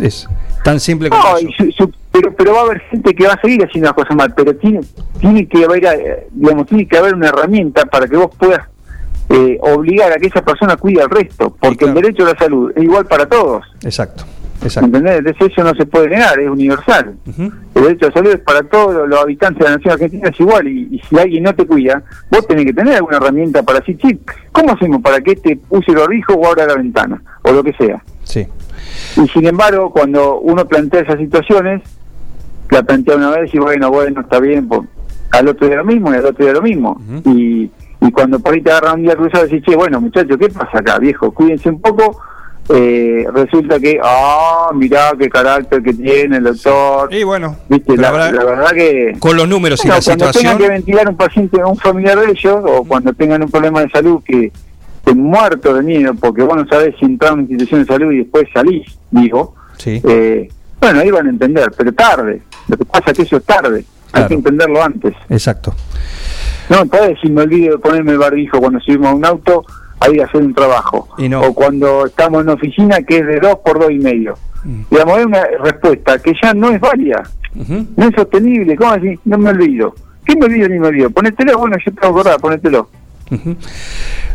Es 0.00 0.28
tan 0.62 0.78
simple 0.78 1.10
como 1.10 1.22
No, 1.22 1.36
eso. 1.36 1.48
y 1.48 1.52
su- 1.52 1.72
su- 1.72 1.92
pero, 2.12 2.32
pero 2.34 2.52
va 2.54 2.60
a 2.60 2.62
haber 2.62 2.80
gente 2.90 3.12
que 3.14 3.26
va 3.26 3.32
a 3.34 3.40
seguir 3.40 3.64
haciendo 3.64 3.86
las 3.88 3.94
cosas 3.96 4.16
mal, 4.16 4.32
pero 4.36 4.54
tiene, 4.54 4.80
tiene 5.20 5.46
que 5.48 5.64
haber, 5.64 5.84
eh, 5.84 6.26
digamos, 6.30 6.66
tiene 6.66 6.86
que 6.86 6.96
haber 6.96 7.14
una 7.14 7.28
herramienta 7.28 7.84
para 7.86 8.06
que 8.06 8.16
vos 8.16 8.30
puedas 8.38 8.66
eh, 9.30 9.58
obligar 9.62 10.12
a 10.12 10.16
que 10.16 10.26
esa 10.26 10.42
persona 10.42 10.76
cuide 10.76 11.02
al 11.02 11.10
resto, 11.10 11.56
porque 11.60 11.84
el 11.84 11.94
derecho 11.94 12.24
a 12.26 12.32
la 12.32 12.38
salud 12.38 12.72
es 12.74 12.82
igual 12.82 13.06
para 13.06 13.26
todos. 13.28 13.64
Exacto. 13.82 14.24
Exacto. 14.62 14.86
¿Entendés? 14.86 15.18
Entonces 15.18 15.52
eso 15.52 15.64
no 15.64 15.74
se 15.74 15.86
puede 15.86 16.08
negar, 16.08 16.38
es 16.38 16.48
universal. 16.48 17.14
El 17.74 17.82
derecho 17.82 18.08
a 18.08 18.12
salud 18.12 18.30
es 18.30 18.40
para 18.40 18.62
todos 18.62 19.08
los, 19.08 19.20
habitantes 19.20 19.58
de 19.60 19.64
la 19.70 19.76
nación 19.76 19.94
argentina, 19.94 20.28
es 20.28 20.40
igual. 20.40 20.68
Y, 20.68 20.88
y 20.92 20.98
si 21.08 21.18
alguien 21.18 21.44
no 21.44 21.54
te 21.54 21.66
cuida, 21.66 22.02
vos 22.30 22.46
tenés 22.46 22.66
que 22.66 22.74
tener 22.74 22.94
alguna 22.96 23.16
herramienta 23.16 23.62
para 23.62 23.80
decir, 23.80 23.96
"Che, 23.98 24.18
¿cómo 24.52 24.72
hacemos 24.72 25.00
para 25.02 25.20
que 25.20 25.32
este 25.32 25.58
use 25.70 25.90
el 25.92 25.98
barbijo 25.98 26.34
o 26.34 26.46
abra 26.46 26.66
la 26.66 26.74
ventana? 26.74 27.22
O 27.42 27.52
lo 27.52 27.62
que 27.64 27.72
sea. 27.74 28.02
Sí. 28.24 28.46
Y 29.16 29.28
sin 29.28 29.46
embargo, 29.46 29.90
cuando 29.90 30.40
uno 30.40 30.66
plantea 30.66 31.00
esas 31.00 31.18
situaciones, 31.18 31.82
la 32.70 32.82
plantea 32.82 33.16
una 33.16 33.30
vez 33.30 33.52
y 33.54 33.58
bueno, 33.58 33.90
bueno, 33.90 34.20
está 34.20 34.40
bien, 34.40 34.68
pues, 34.68 34.82
al 35.32 35.48
otro 35.48 35.66
día 35.66 35.76
lo 35.76 35.84
mismo 35.84 36.12
y 36.12 36.16
al 36.16 36.26
otro 36.26 36.44
día 36.44 36.54
lo 36.54 36.62
mismo. 36.62 37.00
y, 37.24 37.70
y 38.00 38.12
cuando 38.12 38.38
por 38.40 38.54
ahí 38.54 38.62
te 38.62 38.70
agarran 38.70 38.96
un 38.96 39.02
día 39.02 39.16
cruzado 39.16 39.44
decís, 39.44 39.62
che, 39.64 39.76
bueno, 39.76 40.00
muchachos, 40.00 40.36
¿qué 40.38 40.48
pasa 40.48 40.78
acá, 40.78 40.98
viejo? 40.98 41.32
Cuídense 41.32 41.68
un 41.68 41.80
poco. 41.80 42.18
Eh, 42.72 43.24
resulta 43.34 43.80
que, 43.80 43.98
ah, 44.02 44.70
mirá 44.74 45.12
qué 45.18 45.28
carácter 45.28 45.82
que 45.82 45.92
tiene 45.92 46.36
el 46.36 46.44
doctor. 46.44 47.12
Y 47.12 47.24
bueno, 47.24 47.56
¿Viste? 47.68 47.96
La, 47.96 48.12
verdad- 48.12 48.32
la 48.32 48.44
verdad 48.44 48.70
que. 48.72 49.12
Con 49.18 49.36
los 49.36 49.48
números 49.48 49.84
y 49.84 49.88
la 49.88 49.94
cuando 49.94 50.10
situación. 50.26 50.42
tengan 50.44 50.58
que 50.58 50.68
ventilar 50.68 51.08
un 51.08 51.16
paciente, 51.16 51.64
un 51.64 51.76
familiar 51.76 52.18
de 52.20 52.30
ellos, 52.30 52.62
o 52.64 52.84
cuando 52.84 53.12
tengan 53.12 53.42
un 53.42 53.50
problema 53.50 53.80
de 53.80 53.90
salud 53.90 54.22
que 54.24 54.52
que 55.04 55.14
muerto 55.14 55.72
de 55.74 55.82
miedo, 55.82 56.14
porque 56.14 56.42
vos 56.42 56.54
no 56.56 56.66
sabés 56.68 56.94
si 57.00 57.06
entrar 57.06 57.30
a 57.30 57.34
una 57.34 57.42
institución 57.42 57.80
de 57.80 57.86
salud 57.86 58.12
y 58.12 58.18
después 58.18 58.46
salís, 58.52 58.86
digo, 59.10 59.54
Sí. 59.78 59.98
eh, 60.04 60.48
bueno, 60.78 61.00
ahí 61.00 61.10
van 61.10 61.26
a 61.26 61.30
entender, 61.30 61.72
pero 61.74 61.90
tarde. 61.94 62.42
Lo 62.68 62.76
que 62.76 62.84
pasa 62.84 63.04
es 63.10 63.16
que 63.16 63.22
eso 63.22 63.38
es 63.38 63.44
tarde, 63.44 63.82
hay 64.12 64.26
que 64.26 64.34
entenderlo 64.34 64.82
antes. 64.82 65.14
Exacto. 65.30 65.74
No, 66.68 66.84
podés 66.84 67.18
si 67.22 67.30
me 67.30 67.42
olvido 67.42 67.76
de 67.76 67.78
ponerme 67.78 68.12
el 68.12 68.18
barbijo 68.18 68.60
cuando 68.60 68.78
subimos 68.80 69.08
a 69.08 69.14
un 69.14 69.24
auto 69.24 69.64
a 70.00 70.10
ir 70.10 70.22
a 70.22 70.24
hacer 70.24 70.42
un 70.42 70.54
trabajo. 70.54 71.08
Y 71.18 71.28
no. 71.28 71.42
O 71.42 71.54
cuando 71.54 72.06
estamos 72.06 72.40
en 72.40 72.46
una 72.46 72.54
oficina 72.54 73.02
que 73.02 73.18
es 73.18 73.26
de 73.26 73.40
dos 73.40 73.58
por 73.64 73.78
dos 73.78 73.90
y 73.90 73.98
medio. 73.98 74.34
Mm. 74.64 74.82
Digamos, 74.90 75.18
es 75.18 75.26
una 75.26 75.44
respuesta 75.62 76.18
que 76.18 76.32
ya 76.42 76.52
no 76.54 76.70
es 76.70 76.80
válida, 76.80 77.22
no 77.54 78.08
es 78.08 78.14
sostenible. 78.14 78.76
¿Cómo 78.76 78.94
decir? 78.94 79.18
No 79.24 79.38
me 79.38 79.50
olvido. 79.50 79.94
¿Qué 80.24 80.36
me 80.36 80.46
olvido 80.46 80.68
ni 80.68 80.78
me 80.78 80.88
olvido? 80.88 81.10
Ponételo, 81.10 81.58
bueno, 81.58 81.76
yo 81.84 81.92
tengo 81.92 82.00
que 82.00 82.20
acordar, 82.20 82.40
ponételo. 82.40 82.88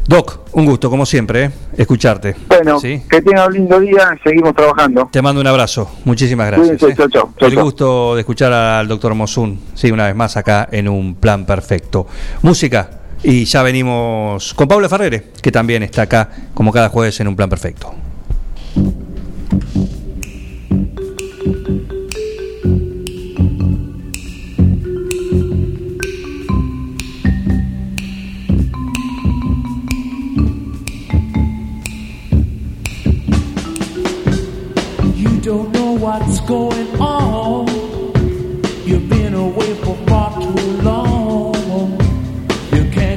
Doc, 0.07 0.39
un 0.53 0.65
gusto, 0.65 0.89
como 0.89 1.05
siempre, 1.05 1.45
¿eh? 1.45 1.51
escucharte. 1.77 2.35
Bueno, 2.47 2.79
¿Sí? 2.79 3.01
que 3.09 3.21
tenga 3.21 3.47
un 3.47 3.53
lindo 3.53 3.79
día, 3.79 4.17
seguimos 4.23 4.55
trabajando. 4.55 5.09
Te 5.11 5.21
mando 5.21 5.41
un 5.41 5.47
abrazo. 5.47 5.89
Muchísimas 6.05 6.47
gracias. 6.47 6.81
¿eh? 6.81 6.93
chau, 6.95 7.09
chau, 7.09 7.29
chau, 7.37 7.47
El 7.49 7.55
gusto 7.55 8.15
de 8.15 8.21
escuchar 8.21 8.53
al 8.53 8.87
doctor 8.87 9.13
Mosun, 9.15 9.59
sí, 9.73 9.91
una 9.91 10.05
vez 10.05 10.15
más 10.15 10.37
acá 10.37 10.67
en 10.71 10.87
un 10.87 11.15
plan 11.15 11.45
perfecto. 11.45 12.07
Música, 12.41 12.89
y 13.23 13.45
ya 13.45 13.63
venimos 13.63 14.53
con 14.53 14.67
Pablo 14.67 14.87
Ferrere, 14.87 15.31
que 15.41 15.51
también 15.51 15.83
está 15.83 16.03
acá 16.03 16.29
como 16.53 16.71
cada 16.71 16.89
jueves 16.89 17.19
en 17.19 17.27
un 17.27 17.35
plan 17.35 17.49
perfecto. 17.49 17.95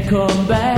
come 0.08 0.46
back. 0.46 0.77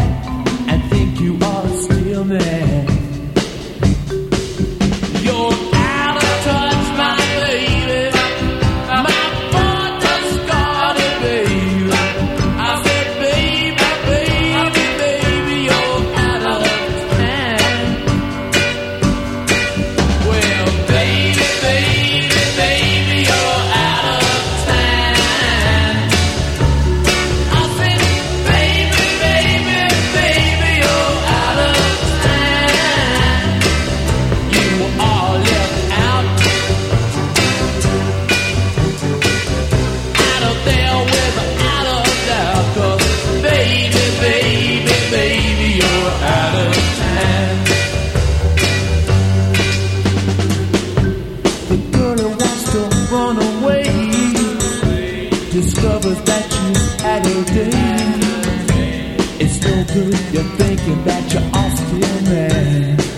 You're 60.10 60.42
thinking 60.58 61.04
that 61.04 61.32
you're 61.32 61.42
off 61.54 61.78
man. 62.24 63.09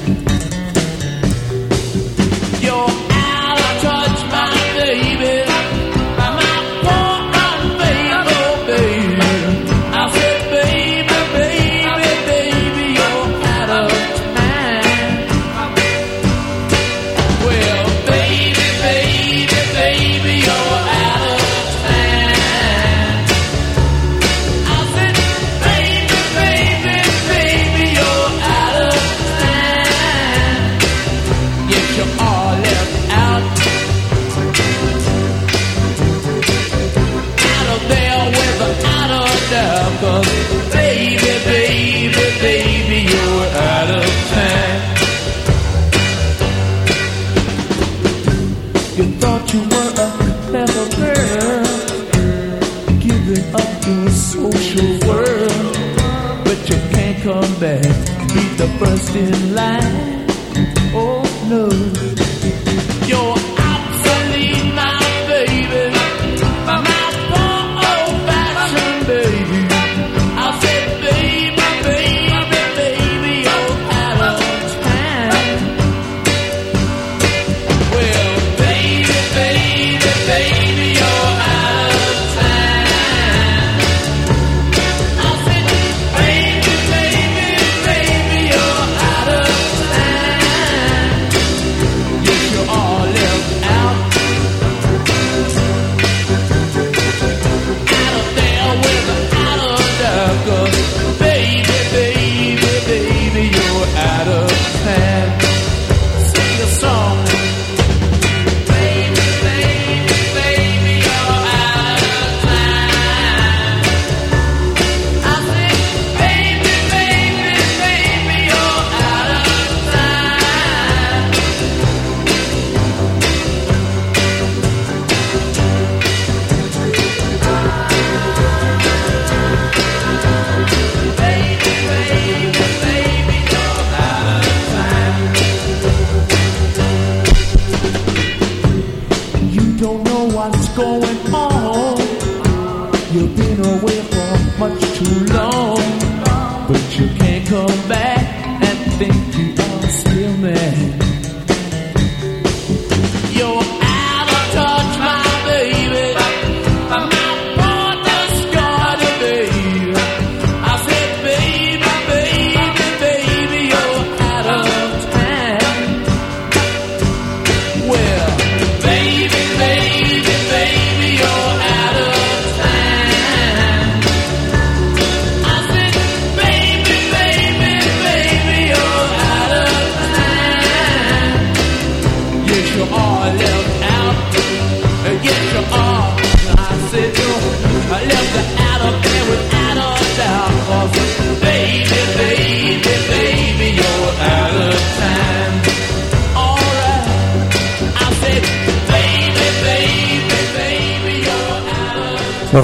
in 59.15 59.55
line. 59.55 60.02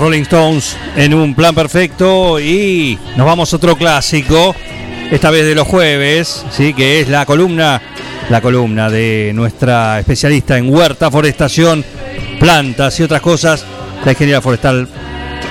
Rolling 0.08 0.22
Stones 0.22 0.74
en 0.96 1.12
un 1.12 1.34
plan 1.34 1.54
perfecto 1.54 2.40
y 2.40 2.98
nos 3.14 3.26
vamos 3.26 3.52
a 3.52 3.56
otro 3.56 3.76
clásico, 3.76 4.54
esta 5.10 5.30
vez 5.30 5.44
de 5.44 5.54
los 5.54 5.68
jueves, 5.68 6.46
¿sí? 6.50 6.72
que 6.72 7.00
es 7.00 7.10
la 7.10 7.26
columna, 7.26 7.82
la 8.30 8.40
columna 8.40 8.88
de 8.88 9.32
nuestra 9.34 9.98
especialista 9.98 10.56
en 10.56 10.72
huerta, 10.72 11.10
forestación, 11.10 11.84
plantas 12.40 12.98
y 12.98 13.02
otras 13.02 13.20
cosas, 13.20 13.66
la 14.06 14.12
ingeniera 14.12 14.40
forestal 14.40 14.88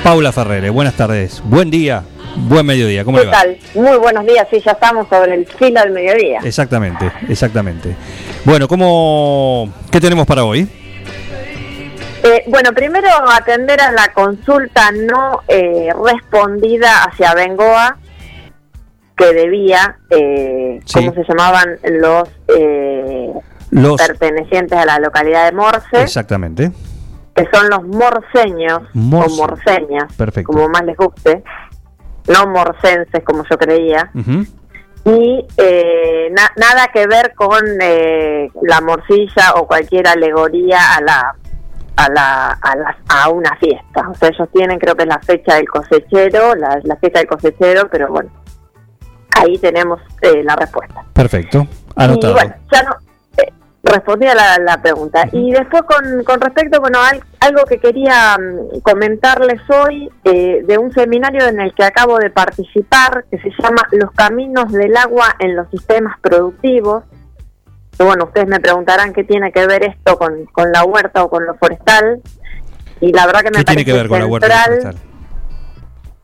Paula 0.03 0.32
Ferreres. 0.32 0.72
Buenas 0.72 0.95
tardes, 0.95 1.40
buen 1.45 1.69
día, 1.69 2.02
buen 2.36 2.66
mediodía, 2.66 3.03
¿cómo 3.03 3.19
¿Qué 3.19 3.27
tal? 3.27 3.60
Muy 3.76 3.98
buenos 4.00 4.26
días, 4.26 4.48
sí, 4.50 4.60
ya 4.66 4.72
estamos 4.72 5.08
sobre 5.08 5.36
el 5.36 5.45
filo 5.45 5.82
del 5.82 5.92
mediodía. 5.92 6.40
Exactamente, 6.44 7.11
exactamente. 7.30 7.95
Bueno, 8.44 8.68
¿cómo, 8.68 9.72
¿qué 9.92 10.02
tenemos 10.02 10.26
para 10.26 10.44
hoy? 10.44 10.68
Bueno, 12.48 12.72
primero 12.74 13.09
atender 13.30 13.82
a 13.82 13.92
la 13.92 14.14
consulta 14.14 14.92
no 14.92 15.42
eh, 15.48 15.90
respondida 16.06 17.03
hacia 17.03 17.34
Bengoa, 17.34 17.98
que 19.16 19.34
debía, 19.34 19.98
eh, 20.09 20.80
Sí. 20.85 20.93
¿cómo 21.00 21.14
se 21.14 21.24
llamaban 21.27 21.77
los, 21.84 22.30
eh, 22.56 23.34
Los- 23.72 24.01
pertenecientes 24.01 24.77
a 24.77 24.85
la 24.85 25.00
localidad 25.00 25.45
de 25.45 25.51
Morse? 25.56 26.01
Exactamente. 26.01 26.72
que 27.35 27.48
son 27.53 27.69
los 27.69 27.84
morseños 27.84 28.82
Morse. 28.95 29.32
o 29.32 29.35
morseñas, 29.48 30.11
Perfecto. 30.16 30.51
como 30.51 30.69
más 30.69 30.84
les 30.85 30.98
guste, 30.98 31.43
no 32.30 32.48
morsenses 32.48 33.24
como 33.24 33.43
yo 33.48 33.58
creía, 33.59 34.09
y 35.06 35.45
eh, 35.58 36.30
na- 36.32 36.51
nada 36.56 36.88
que 36.92 37.06
ver 37.06 37.35
con 37.35 37.61
eh, 37.80 38.50
la 38.64 38.82
morcilla 38.82 39.51
o 39.56 39.67
cualquier 39.67 40.08
alegoría 40.08 40.95
a 40.95 41.01
la 41.01 41.35
a 41.98 42.09
la, 42.09 42.48
a 42.61 42.76
la- 42.77 42.98
a 43.09 43.30
una 43.30 43.56
fiesta. 43.58 44.08
O 44.09 44.16
sea, 44.16 44.30
ellos 44.30 44.48
tienen 44.53 44.80
creo 44.80 44.95
que 44.95 45.03
es 45.03 45.09
la 45.09 45.19
fecha 45.19 45.56
del 45.56 45.67
cosechero, 45.67 46.56
la, 46.56 46.80
la 46.84 46.95
fiesta 46.98 47.19
del 47.19 47.27
cosechero, 47.27 47.90
pero 47.92 48.08
bueno, 48.09 48.30
ahí 49.32 49.58
tenemos 49.58 50.00
eh, 50.22 50.43
la 50.43 50.56
respuesta. 50.56 51.03
Perfecto. 51.14 51.67
Y 51.98 52.03
Anotado. 52.03 52.34
bueno, 52.34 52.56
ya 52.72 52.84
no 52.84 52.95
eh, 53.38 53.53
respondí 53.84 54.27
a 54.27 54.35
la, 54.35 54.58
la 54.59 54.82
pregunta. 54.82 55.27
Y 55.32 55.51
después 55.51 55.84
con, 55.84 56.24
con 56.24 56.40
respecto, 56.42 56.80
bueno, 56.80 57.00
al- 57.01 57.24
algo 57.40 57.64
que 57.66 57.80
quería 57.80 58.38
mm, 58.38 58.80
comentarles 58.82 59.61
hoy 59.69 60.09
eh, 60.24 60.64
de 60.66 60.77
un 60.77 60.92
seminario 60.93 61.45
en 61.48 61.59
el 61.59 61.74
que 61.74 61.84
acabo 61.84 62.17
de 62.19 62.30
participar, 62.30 63.26
que 63.32 63.38
se 63.40 63.50
llama 63.61 63.82
Los 63.92 64.11
caminos 64.11 64.72
del 64.72 64.95
agua 64.98 65.35
en 65.40 65.56
los 65.56 65.69
sistemas 65.69 66.17
productivos. 66.22 67.03
Bueno, 68.00 68.26
ustedes 68.26 68.48
me 68.48 68.59
preguntarán 68.59 69.14
qué 69.14 69.24
tiene 69.24 69.51
que 69.51 69.66
ver 69.66 69.84
esto 69.84 70.17
con, 70.17 70.45
con 70.45 70.72
la 70.72 70.84
huerta 70.84 71.24
o 71.24 71.30
con 71.30 71.45
lo 71.45 71.56
forestal. 71.56 72.22
Y 73.01 73.11
la 73.11 73.26
verdad 73.26 73.42
que 73.42 73.51
me 73.51 73.58
¿Qué 73.59 73.64
tiene 73.64 73.66
parece 73.66 73.85
que 73.85 73.93
ver 73.93 74.08
con 74.08 74.19
la 74.19 74.26
huerta 74.27 74.64
central 74.66 74.95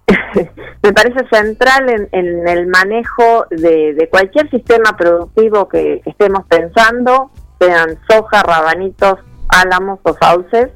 me 0.84 0.94
parece 0.94 1.26
central 1.32 1.90
en, 1.90 2.10
en 2.12 2.48
el 2.48 2.68
manejo 2.68 3.46
de, 3.50 3.94
de 3.94 4.10
cualquier 4.10 4.50
sistema 4.50 4.96
productivo 4.98 5.68
que, 5.70 6.02
que 6.04 6.10
estemos 6.10 6.46
pensando, 6.48 7.32
sean 7.60 7.98
soja, 8.10 8.44
rabanitos, 8.44 9.20
álamos 9.48 10.00
o 10.04 10.14
sauces, 10.20 10.70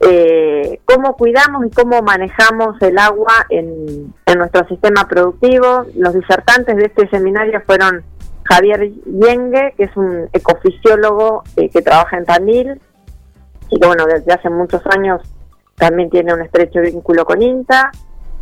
eh, 0.00 0.80
cómo 0.84 1.16
cuidamos 1.16 1.66
y 1.66 1.70
cómo 1.70 2.02
manejamos 2.02 2.80
el 2.82 2.98
agua 2.98 3.46
en, 3.48 4.12
en 4.26 4.38
nuestro 4.38 4.66
sistema 4.68 5.08
productivo. 5.08 5.86
Los 5.96 6.14
disertantes 6.14 6.76
de 6.76 6.86
este 6.86 7.08
seminario 7.08 7.62
fueron 7.64 8.04
Javier 8.44 8.90
Yengue, 9.06 9.74
que 9.76 9.84
es 9.84 9.96
un 9.96 10.28
ecofisiólogo 10.32 11.42
eh, 11.56 11.68
que 11.70 11.82
trabaja 11.82 12.16
en 12.18 12.24
Tandil 12.24 12.80
y 13.70 13.80
que 13.80 13.86
bueno, 13.86 14.04
desde 14.06 14.32
hace 14.32 14.50
muchos 14.50 14.82
años 14.96 15.20
también 15.76 16.10
tiene 16.10 16.32
un 16.34 16.42
estrecho 16.42 16.80
vínculo 16.80 17.24
con 17.24 17.42
INTA, 17.42 17.90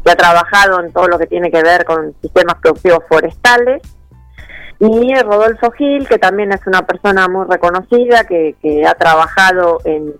que 0.05 0.10
ha 0.10 0.16
trabajado 0.16 0.81
en 0.81 0.92
todo 0.92 1.06
lo 1.08 1.18
que 1.18 1.26
tiene 1.26 1.50
que 1.50 1.62
ver 1.62 1.84
con 1.84 2.14
sistemas 2.20 2.56
productivos 2.60 3.05
forestales. 3.08 3.81
Y 4.81 5.14
Rodolfo 5.14 5.70
Gil, 5.70 6.08
que 6.08 6.18
también 6.18 6.52
es 6.52 6.66
una 6.66 6.84
persona 6.84 7.28
muy 7.28 7.47
reconocida, 7.48 8.24
que, 8.24 8.56
que 8.60 8.84
ha 8.84 8.94
trabajado 8.94 9.78
en, 9.84 10.12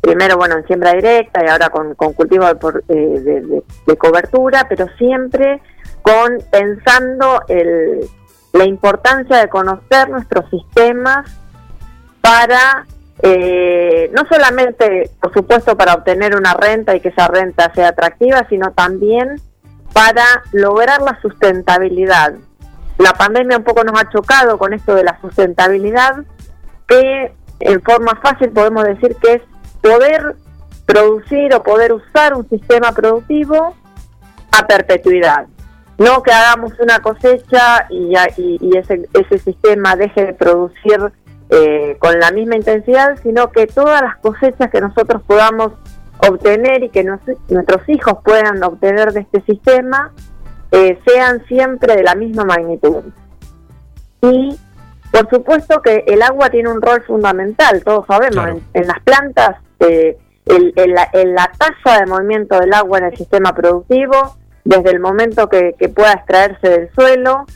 primero, 0.00 0.36
bueno, 0.36 0.56
en 0.56 0.66
siembra 0.66 0.92
directa 0.92 1.40
y 1.44 1.48
ahora 1.48 1.68
con, 1.70 1.94
con 1.94 2.12
cultivo 2.12 2.46
de, 2.46 2.58
eh, 2.88 3.20
de- 3.20 3.62
de 3.86 3.96
cobertura, 3.96 4.66
pero 4.68 4.86
siempre 4.98 5.62
con 6.02 6.38
pensando 6.50 7.42
el, 7.48 8.00
la 8.56 8.64
importancia 8.64 9.38
de 9.38 9.48
conocer 9.48 10.08
nuestros 10.08 10.48
sistemas 10.50 11.30
para 12.20 12.86
eh, 13.22 14.10
no 14.14 14.24
solamente, 14.30 15.10
por 15.20 15.32
supuesto, 15.32 15.76
para 15.76 15.94
obtener 15.94 16.36
una 16.36 16.54
renta 16.54 16.94
y 16.94 17.00
que 17.00 17.08
esa 17.08 17.28
renta 17.28 17.72
sea 17.74 17.88
atractiva, 17.88 18.46
sino 18.48 18.72
también 18.72 19.40
para 19.92 20.24
lograr 20.52 21.00
la 21.00 21.18
sustentabilidad. 21.22 22.34
La 22.98 23.12
pandemia 23.14 23.58
un 23.58 23.64
poco 23.64 23.84
nos 23.84 23.98
ha 24.00 24.10
chocado 24.10 24.58
con 24.58 24.74
esto 24.74 24.94
de 24.94 25.04
la 25.04 25.18
sustentabilidad, 25.20 26.16
que 26.86 27.32
en 27.60 27.82
forma 27.82 28.16
fácil 28.22 28.50
podemos 28.50 28.84
decir 28.84 29.16
que 29.16 29.34
es 29.34 29.42
poder 29.80 30.36
producir 30.84 31.54
o 31.54 31.62
poder 31.62 31.92
usar 31.92 32.34
un 32.34 32.48
sistema 32.48 32.92
productivo 32.92 33.74
a 34.52 34.66
perpetuidad. 34.66 35.46
No 35.98 36.22
que 36.22 36.30
hagamos 36.32 36.72
una 36.78 36.98
cosecha 37.00 37.86
y, 37.88 38.14
y, 38.36 38.58
y 38.60 38.76
ese, 38.76 39.08
ese 39.14 39.38
sistema 39.38 39.96
deje 39.96 40.26
de 40.26 40.34
producir 40.34 41.00
eh, 41.48 41.96
con 41.98 42.18
la 42.20 42.30
misma 42.32 42.56
intensidad, 42.56 43.16
sino 43.22 43.50
que 43.50 43.66
todas 43.66 44.02
las 44.02 44.16
cosechas 44.16 44.70
que 44.70 44.80
nosotros 44.80 45.22
podamos 45.26 45.72
obtener 46.28 46.82
y 46.82 46.88
que 46.90 47.02
nos- 47.04 47.20
nuestros 47.48 47.88
hijos 47.88 48.14
puedan 48.24 48.62
obtener 48.62 49.12
de 49.12 49.20
este 49.20 49.40
sistema 49.42 50.12
eh, 50.72 50.98
sean 51.06 51.44
siempre 51.46 51.94
de 51.96 52.02
la 52.02 52.14
misma 52.14 52.44
magnitud. 52.44 53.04
Y 54.22 54.58
por 55.12 55.30
supuesto 55.30 55.80
que 55.82 56.04
el 56.08 56.20
agua 56.22 56.50
tiene 56.50 56.68
un 56.68 56.82
rol 56.82 57.02
fundamental, 57.06 57.82
todos 57.84 58.04
sabemos, 58.06 58.48
en, 58.48 58.62
en 58.74 58.86
las 58.86 59.00
plantas 59.00 59.56
eh, 59.80 60.18
el- 60.46 60.72
el- 60.76 60.92
la, 60.94 61.04
el- 61.12 61.34
la 61.34 61.50
tasa 61.56 62.00
de 62.00 62.06
movimiento 62.06 62.58
del 62.58 62.74
agua 62.74 62.98
en 62.98 63.04
el 63.06 63.16
sistema 63.16 63.54
productivo, 63.54 64.36
desde 64.66 64.90
el 64.90 65.00
momento 65.00 65.48
que, 65.48 65.74
que 65.78 65.88
pueda 65.88 66.12
extraerse 66.12 66.68
del 66.68 66.90
suelo 66.92 67.46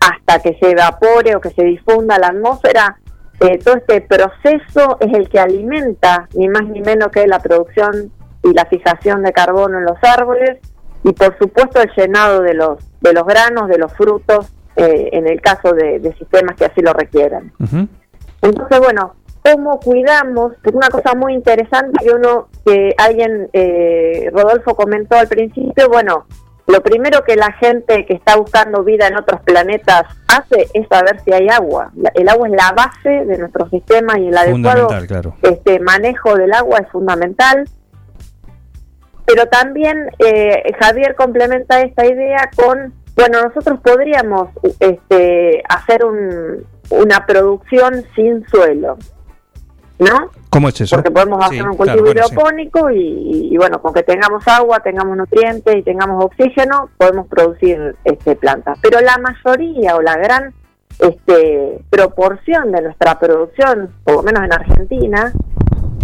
hasta 0.00 0.40
que 0.40 0.56
se 0.60 0.70
evapore 0.70 1.34
o 1.34 1.40
que 1.40 1.50
se 1.50 1.64
difunda 1.64 2.14
a 2.14 2.18
la 2.20 2.28
atmósfera, 2.28 2.98
eh, 3.40 3.58
todo 3.58 3.76
este 3.76 4.00
proceso 4.00 4.96
es 5.00 5.12
el 5.12 5.28
que 5.28 5.40
alimenta 5.40 6.28
ni 6.34 6.48
más 6.48 6.62
ni 6.64 6.80
menos 6.80 7.08
que 7.08 7.26
la 7.26 7.40
producción 7.40 8.12
y 8.44 8.52
la 8.52 8.64
fijación 8.66 9.22
de 9.24 9.32
carbono 9.32 9.78
en 9.78 9.84
los 9.84 9.98
árboles 10.02 10.58
y 11.02 11.12
por 11.12 11.36
supuesto 11.38 11.80
el 11.82 11.90
llenado 11.96 12.40
de 12.40 12.54
los 12.54 12.78
de 13.00 13.12
los 13.12 13.26
granos, 13.26 13.68
de 13.68 13.78
los 13.78 13.92
frutos, 13.92 14.52
eh, 14.76 15.10
en 15.12 15.26
el 15.28 15.40
caso 15.40 15.72
de, 15.72 15.98
de 15.98 16.14
sistemas 16.14 16.56
que 16.56 16.64
así 16.64 16.80
lo 16.80 16.92
requieran. 16.92 17.52
Entonces, 18.40 18.78
bueno, 18.78 19.14
¿cómo 19.52 19.78
cuidamos? 19.80 20.52
Porque 20.62 20.76
una 20.76 20.88
cosa 20.88 21.14
muy 21.14 21.34
interesante 21.34 22.04
que 22.04 22.10
uno, 22.10 22.48
que 22.64 22.94
alguien, 22.98 23.48
eh, 23.52 24.30
Rodolfo 24.32 24.74
comentó 24.74 25.16
al 25.16 25.28
principio, 25.28 25.88
bueno, 25.88 26.26
lo 26.66 26.82
primero 26.82 27.22
que 27.22 27.36
la 27.36 27.52
gente 27.52 28.06
que 28.06 28.14
está 28.14 28.36
buscando 28.36 28.82
vida 28.82 29.06
en 29.06 29.16
otros 29.16 29.40
planetas 29.42 30.02
hace 30.26 30.66
es 30.74 30.88
saber 30.88 31.20
si 31.20 31.32
hay 31.32 31.48
agua. 31.48 31.92
El 32.14 32.28
agua 32.28 32.48
es 32.48 32.54
la 32.54 32.72
base 32.72 33.24
de 33.24 33.38
nuestro 33.38 33.68
sistema 33.68 34.18
y 34.18 34.28
el 34.28 34.36
adecuado 34.36 34.88
claro. 35.06 35.36
este 35.42 35.78
manejo 35.78 36.34
del 36.34 36.52
agua 36.52 36.80
es 36.80 36.90
fundamental. 36.90 37.68
Pero 39.26 39.46
también 39.46 40.10
eh, 40.18 40.72
Javier 40.80 41.14
complementa 41.14 41.80
esta 41.82 42.04
idea 42.04 42.50
con, 42.56 42.94
bueno, 43.14 43.42
nosotros 43.42 43.78
podríamos 43.80 44.48
este, 44.80 45.62
hacer 45.68 46.04
un, 46.04 46.64
una 46.90 47.26
producción 47.26 48.04
sin 48.14 48.46
suelo, 48.48 48.98
¿no? 49.98 50.30
¿Cómo 50.50 50.68
es 50.68 50.80
eso? 50.80 50.96
Porque 50.96 51.10
podemos 51.10 51.38
Sí, 51.48 51.56
hacer 51.56 51.68
un 51.68 51.76
claro, 51.76 51.76
cultivo 51.76 52.04
bueno, 52.04 52.22
sí. 52.22 52.32
hidropónico 52.34 52.90
y, 52.90 53.48
y, 53.52 53.56
bueno, 53.56 53.80
con 53.80 53.92
que 53.94 54.02
tengamos 54.02 54.46
agua, 54.48 54.80
tengamos 54.80 55.16
nutrientes 55.16 55.76
y 55.76 55.82
tengamos 55.82 56.24
oxígeno, 56.24 56.90
podemos 56.96 57.26
producir 57.28 57.96
este, 58.04 58.36
plantas. 58.36 58.78
Pero 58.82 59.00
la 59.00 59.18
mayoría 59.18 59.96
o 59.96 60.02
la 60.02 60.16
gran 60.16 60.54
este, 60.98 61.80
proporción 61.90 62.72
de 62.72 62.82
nuestra 62.82 63.18
producción, 63.18 63.90
por 64.04 64.16
lo 64.16 64.22
menos 64.22 64.44
en 64.44 64.52
Argentina, 64.52 65.32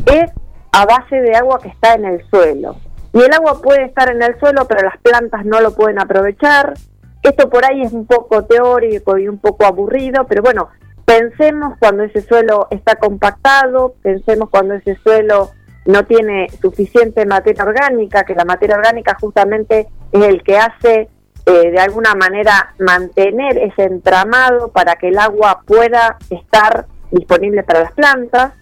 es 0.06 0.30
a 0.72 0.86
base 0.86 1.16
de 1.16 1.34
agua 1.36 1.60
que 1.60 1.68
está 1.68 1.94
en 1.94 2.04
el 2.06 2.28
suelo. 2.28 2.76
Y 3.12 3.20
el 3.20 3.32
agua 3.32 3.60
puede 3.62 3.84
estar 3.84 4.10
en 4.10 4.22
el 4.22 4.38
suelo, 4.40 4.66
pero 4.66 4.82
las 4.82 4.98
plantas 4.98 5.44
no 5.44 5.60
lo 5.60 5.74
pueden 5.74 5.98
aprovechar. 5.98 6.74
Esto 7.22 7.48
por 7.50 7.64
ahí 7.64 7.82
es 7.82 7.92
un 7.92 8.06
poco 8.06 8.44
teórico 8.44 9.18
y 9.18 9.28
un 9.28 9.38
poco 9.38 9.64
aburrido, 9.66 10.24
pero 10.26 10.42
bueno, 10.42 10.68
pensemos 11.04 11.76
cuando 11.78 12.04
ese 12.04 12.22
suelo 12.22 12.68
está 12.70 12.96
compactado, 12.96 13.94
pensemos 14.02 14.50
cuando 14.50 14.74
ese 14.74 14.96
suelo 14.96 15.50
no 15.84 16.04
tiene 16.04 16.48
suficiente 16.60 17.26
materia 17.26 17.64
orgánica, 17.64 18.24
que 18.24 18.34
la 18.34 18.44
materia 18.44 18.76
orgánica 18.76 19.16
justamente 19.20 19.88
es 20.12 20.24
el 20.24 20.42
que 20.42 20.58
hace 20.58 21.08
eh, 21.44 21.70
de 21.70 21.80
alguna 21.80 22.14
manera 22.14 22.74
mantener 22.78 23.58
ese 23.58 23.84
entramado 23.84 24.68
para 24.68 24.94
que 24.94 25.08
el 25.08 25.18
agua 25.18 25.62
pueda 25.66 26.16
estar 26.30 26.86
disponible 27.10 27.64
para 27.64 27.82
las 27.82 27.92
plantas. 27.92 28.52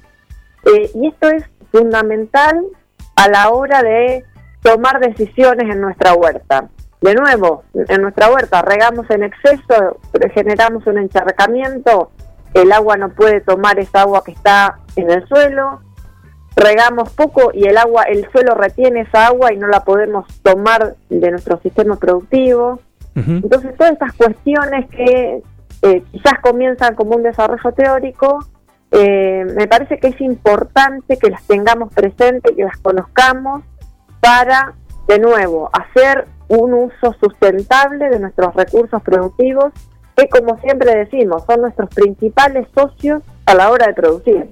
Eh, 0.64 0.90
y 0.94 1.08
esto 1.08 1.28
es 1.28 1.44
fundamental 1.70 2.64
a 3.16 3.28
la 3.28 3.50
hora 3.50 3.82
de 3.82 4.24
tomar 4.62 4.98
decisiones 5.00 5.70
en 5.70 5.80
nuestra 5.80 6.14
huerta. 6.14 6.68
De 7.00 7.14
nuevo, 7.14 7.64
en 7.74 8.02
nuestra 8.02 8.30
huerta 8.30 8.60
regamos 8.60 9.08
en 9.10 9.24
exceso, 9.24 9.98
generamos 10.34 10.86
un 10.86 10.98
encharcamiento, 10.98 12.10
el 12.54 12.72
agua 12.72 12.96
no 12.96 13.10
puede 13.10 13.40
tomar 13.40 13.78
esa 13.78 14.02
agua 14.02 14.22
que 14.24 14.32
está 14.32 14.78
en 14.96 15.10
el 15.10 15.26
suelo, 15.28 15.80
regamos 16.56 17.10
poco 17.10 17.50
y 17.54 17.64
el 17.64 17.78
agua, 17.78 18.04
el 18.04 18.28
suelo 18.30 18.54
retiene 18.54 19.02
esa 19.02 19.26
agua 19.26 19.52
y 19.52 19.56
no 19.56 19.68
la 19.68 19.84
podemos 19.84 20.26
tomar 20.42 20.96
de 21.08 21.30
nuestro 21.30 21.58
sistema 21.60 21.96
productivo. 21.96 22.80
Entonces 23.14 23.76
todas 23.76 23.92
estas 23.92 24.14
cuestiones 24.14 24.88
que 24.88 25.42
eh, 25.82 26.02
quizás 26.10 26.40
comienzan 26.40 26.94
como 26.94 27.16
un 27.16 27.22
desarrollo 27.22 27.72
teórico, 27.72 28.38
eh, 28.92 29.44
me 29.56 29.66
parece 29.68 29.98
que 29.98 30.08
es 30.08 30.20
importante 30.20 31.18
que 31.18 31.30
las 31.30 31.42
tengamos 31.44 31.92
presentes, 31.92 32.56
que 32.56 32.64
las 32.64 32.78
conozcamos 32.78 33.62
para, 34.20 34.74
de 35.06 35.18
nuevo, 35.18 35.70
hacer 35.72 36.26
un 36.48 36.74
uso 36.74 37.14
sustentable 37.20 38.10
de 38.10 38.18
nuestros 38.18 38.54
recursos 38.54 39.02
productivos, 39.02 39.72
que 40.28 40.40
como 40.40 40.58
siempre 40.58 40.94
decimos, 40.94 41.44
son 41.46 41.62
nuestros 41.62 41.88
principales 41.90 42.66
socios 42.74 43.22
a 43.46 43.54
la 43.54 43.70
hora 43.70 43.86
de 43.86 43.94
producir. 43.94 44.50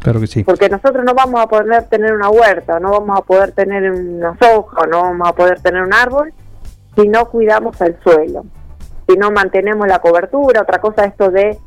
Claro 0.00 0.20
que 0.20 0.26
sí. 0.26 0.44
Porque 0.44 0.68
nosotros 0.68 1.04
no 1.04 1.14
vamos 1.14 1.40
a 1.42 1.46
poder 1.46 1.84
tener 1.88 2.14
una 2.14 2.30
huerta, 2.30 2.80
no 2.80 2.90
vamos 2.90 3.18
a 3.18 3.22
poder 3.22 3.52
tener 3.52 3.90
una 3.90 4.36
soja, 4.38 4.86
no 4.86 5.02
vamos 5.02 5.28
a 5.28 5.32
poder 5.34 5.60
tener 5.60 5.82
un 5.82 5.92
árbol 5.92 6.32
si 6.96 7.06
no 7.08 7.26
cuidamos 7.26 7.80
el 7.80 7.96
suelo, 8.02 8.44
si 9.06 9.16
no 9.16 9.30
mantenemos 9.30 9.86
la 9.86 9.98
cobertura. 9.98 10.62
Otra 10.62 10.80
cosa 10.80 11.04
esto 11.04 11.30
de 11.30 11.58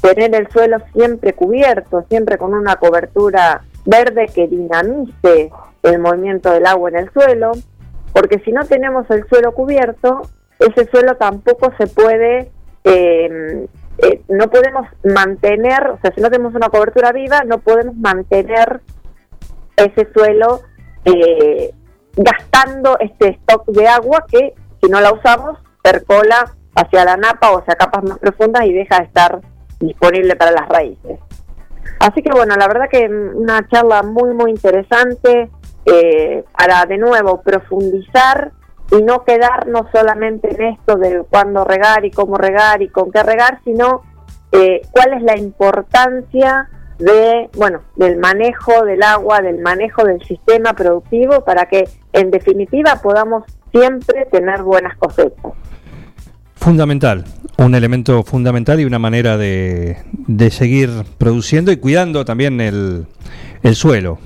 tener 0.00 0.34
el 0.34 0.48
suelo 0.50 0.78
siempre 0.92 1.32
cubierto, 1.32 2.04
siempre 2.08 2.38
con 2.38 2.54
una 2.54 2.76
cobertura 2.76 3.62
verde 3.84 4.26
que 4.32 4.46
dinamice 4.46 5.50
el 5.82 5.98
movimiento 5.98 6.50
del 6.52 6.66
agua 6.66 6.90
en 6.90 6.96
el 6.96 7.10
suelo, 7.12 7.52
porque 8.12 8.38
si 8.40 8.52
no 8.52 8.64
tenemos 8.66 9.10
el 9.10 9.26
suelo 9.28 9.52
cubierto, 9.52 10.22
ese 10.58 10.88
suelo 10.90 11.16
tampoco 11.16 11.72
se 11.78 11.86
puede 11.86 12.50
eh, 12.84 13.66
eh, 13.98 14.22
no 14.28 14.48
podemos 14.48 14.86
mantener, 15.04 15.88
o 15.88 15.98
sea, 16.00 16.12
si 16.14 16.20
no 16.20 16.30
tenemos 16.30 16.54
una 16.54 16.70
cobertura 16.70 17.12
viva, 17.12 17.42
no 17.44 17.58
podemos 17.58 17.96
mantener 17.96 18.80
ese 19.76 20.10
suelo 20.12 20.62
eh, 21.04 21.72
gastando 22.16 22.98
este 22.98 23.28
stock 23.28 23.66
de 23.68 23.88
agua 23.88 24.24
que 24.30 24.54
si 24.80 24.90
no 24.90 25.00
la 25.00 25.12
usamos 25.12 25.58
percola 25.82 26.54
hacia 26.74 27.04
la 27.04 27.16
napa 27.16 27.50
o 27.50 27.58
hacia 27.58 27.74
capas 27.74 28.04
más 28.04 28.18
profundas 28.18 28.64
y 28.64 28.72
deja 28.72 28.98
de 28.98 29.04
estar 29.04 29.40
disponible 29.80 30.36
para 30.36 30.52
las 30.52 30.68
raíces. 30.68 31.18
Así 31.98 32.22
que 32.22 32.30
bueno, 32.30 32.54
la 32.56 32.68
verdad 32.68 32.88
que 32.90 33.06
una 33.06 33.66
charla 33.68 34.02
muy 34.02 34.32
muy 34.32 34.50
interesante 34.50 35.50
eh, 35.84 36.44
para 36.56 36.86
de 36.86 36.98
nuevo 36.98 37.42
profundizar 37.42 38.52
y 38.90 39.02
no 39.02 39.24
quedarnos 39.24 39.86
solamente 39.92 40.54
en 40.54 40.74
esto 40.74 40.96
de 40.96 41.22
cuándo 41.30 41.64
regar 41.64 42.04
y 42.04 42.10
cómo 42.10 42.36
regar 42.36 42.82
y 42.82 42.88
con 42.88 43.10
qué 43.10 43.22
regar, 43.22 43.60
sino 43.64 44.02
eh, 44.52 44.82
cuál 44.90 45.14
es 45.14 45.22
la 45.22 45.38
importancia 45.38 46.68
de, 46.98 47.48
bueno, 47.56 47.80
del 47.96 48.18
manejo 48.18 48.84
del 48.84 49.02
agua, 49.02 49.40
del 49.40 49.60
manejo 49.60 50.04
del 50.04 50.22
sistema 50.22 50.74
productivo 50.74 51.44
para 51.44 51.66
que 51.66 51.88
en 52.12 52.30
definitiva 52.30 53.00
podamos 53.02 53.44
siempre 53.72 54.26
tener 54.30 54.62
buenas 54.62 54.96
cosechas. 54.98 55.52
Fundamental, 56.56 57.24
un 57.56 57.74
elemento 57.74 58.22
fundamental 58.22 58.80
y 58.80 58.84
una 58.84 58.98
manera 58.98 59.38
de, 59.38 59.96
de 60.12 60.50
seguir 60.50 60.90
produciendo 61.16 61.72
y 61.72 61.78
cuidando 61.78 62.24
también 62.24 62.60
el, 62.60 63.06
el 63.62 63.74
suelo. 63.76 64.18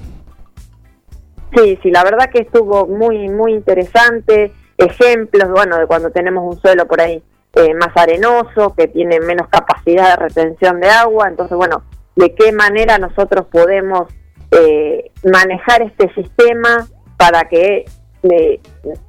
Sí, 1.55 1.79
sí, 1.83 1.91
la 1.91 2.03
verdad 2.03 2.31
que 2.31 2.41
estuvo 2.41 2.87
muy, 2.87 3.29
muy 3.29 3.53
interesante. 3.53 4.53
Ejemplos, 4.77 5.51
bueno, 5.51 5.79
de 5.79 5.87
cuando 5.87 6.11
tenemos 6.11 6.55
un 6.55 6.61
suelo 6.61 6.87
por 6.87 7.01
ahí 7.01 7.23
eh, 7.55 7.75
más 7.75 7.91
arenoso, 7.95 8.75
que 8.77 8.89
tiene 8.89 9.21
menos 9.21 9.49
capacidad 9.49 10.11
de 10.11 10.25
retención 10.25 10.81
de 10.81 10.89
agua. 10.89 11.29
Entonces, 11.29 11.57
bueno, 11.57 11.85
de 12.17 12.35
qué 12.35 12.51
manera 12.51 12.99
nosotros 12.99 13.47
podemos 13.47 14.09
eh, 14.51 15.13
manejar 15.25 15.83
este 15.83 16.13
sistema 16.15 16.89
para 17.17 17.49
que 17.49 17.85
eh, 18.25 18.61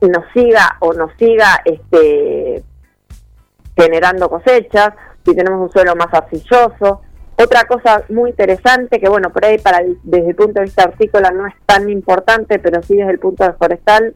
nos 0.02 0.26
siga 0.34 0.78
o 0.82 0.94
nos 0.94 1.12
siga 1.18 1.62
este, 1.66 2.64
generando 3.76 4.30
cosechas, 4.30 4.94
si 5.26 5.36
tenemos 5.36 5.60
un 5.62 5.72
suelo 5.72 5.96
más 5.96 6.14
arcilloso, 6.14 7.02
otra 7.38 7.66
cosa 7.66 8.04
muy 8.10 8.30
interesante, 8.30 9.00
que 9.00 9.10
bueno, 9.10 9.32
por 9.32 9.44
ahí 9.46 9.58
para 9.58 9.82
desde 10.04 10.30
el 10.30 10.36
punto 10.36 10.60
de 10.60 10.66
vista 10.66 10.86
hortícola 10.86 11.32
no 11.32 11.48
es 11.48 11.54
tan 11.66 11.90
importante, 11.90 12.60
pero 12.60 12.82
sí 12.82 12.96
desde 12.96 13.12
el 13.12 13.20
punto 13.20 13.44
de 13.44 13.54
forestal, 13.54 14.16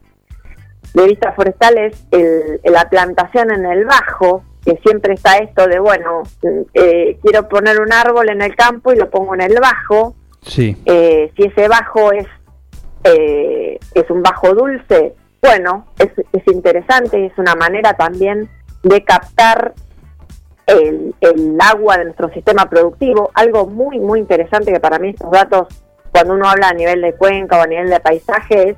de 0.94 1.06
vista 1.06 1.32
forestal 1.32 1.78
es 1.78 2.06
el, 2.10 2.60
la 2.64 2.88
plantación 2.88 3.50
en 3.52 3.66
el 3.66 3.84
bajo, 3.84 4.42
que 4.64 4.78
siempre 4.82 5.14
está 5.14 5.36
esto 5.36 5.66
de, 5.66 5.78
bueno, 5.78 6.22
eh, 6.74 7.18
quiero 7.22 7.48
poner 7.48 7.80
un 7.80 7.92
árbol 7.92 8.30
en 8.30 8.42
el 8.42 8.56
campo 8.56 8.92
y 8.92 8.96
lo 8.96 9.10
pongo 9.10 9.34
en 9.34 9.42
el 9.42 9.58
bajo. 9.60 10.14
Sí. 10.42 10.76
Eh, 10.86 11.30
si 11.36 11.44
ese 11.44 11.68
bajo 11.68 12.12
es, 12.12 12.26
eh, 13.04 13.78
es 13.94 14.10
un 14.10 14.22
bajo 14.22 14.54
dulce, 14.54 15.14
bueno, 15.42 15.86
es, 15.98 16.10
es 16.32 16.46
interesante, 16.46 17.26
es 17.26 17.32
una 17.36 17.54
manera 17.54 17.94
también 17.94 18.48
de 18.82 19.04
captar 19.04 19.74
el, 20.70 21.58
agua 21.60 21.98
de 21.98 22.04
nuestro 22.04 22.28
sistema 22.30 22.68
productivo. 22.68 23.30
Algo 23.34 23.66
muy, 23.66 23.98
muy 23.98 24.20
interesante 24.20 24.72
que 24.72 24.80
para 24.80 24.98
mí 24.98 25.10
estos 25.10 25.30
datos, 25.30 25.68
cuando 26.10 26.34
uno 26.34 26.48
habla 26.48 26.68
a 26.68 26.74
nivel 26.74 27.00
de 27.00 27.14
cuenca 27.14 27.58
o 27.58 27.62
a 27.62 27.66
nivel 27.66 27.90
de 27.90 28.00
paisaje, 28.00 28.70
es 28.70 28.76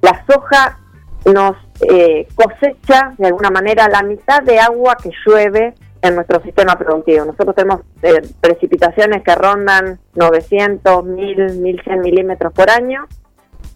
la 0.00 0.24
soja 0.26 0.78
nos 1.24 1.56
eh, 1.80 2.28
cosecha 2.34 3.14
de 3.16 3.28
alguna 3.28 3.50
manera 3.50 3.88
la 3.88 4.02
mitad 4.02 4.42
de 4.42 4.58
agua 4.58 4.96
que 5.02 5.10
llueve 5.24 5.74
en 6.02 6.14
nuestro 6.16 6.42
sistema 6.42 6.76
productivo. 6.76 7.24
Nosotros 7.24 7.54
tenemos 7.54 7.80
eh, 8.02 8.20
precipitaciones 8.40 9.22
que 9.22 9.34
rondan 9.34 9.98
900, 10.14 11.04
1000, 11.04 11.60
1100 11.60 12.00
milímetros 12.00 12.52
por 12.52 12.68
año 12.68 13.06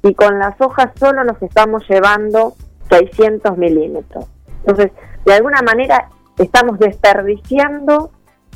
y 0.02 0.14
con 0.14 0.38
las 0.38 0.60
hojas 0.60 0.90
solo 0.98 1.24
nos 1.24 1.40
estamos 1.42 1.82
llevando 1.88 2.52
600 2.90 3.56
milímetros. 3.56 4.26
Entonces, 4.60 4.92
de 5.24 5.34
alguna 5.34 5.62
manera 5.62 6.10
estamos 6.38 6.78
desperdiciando 6.78 8.10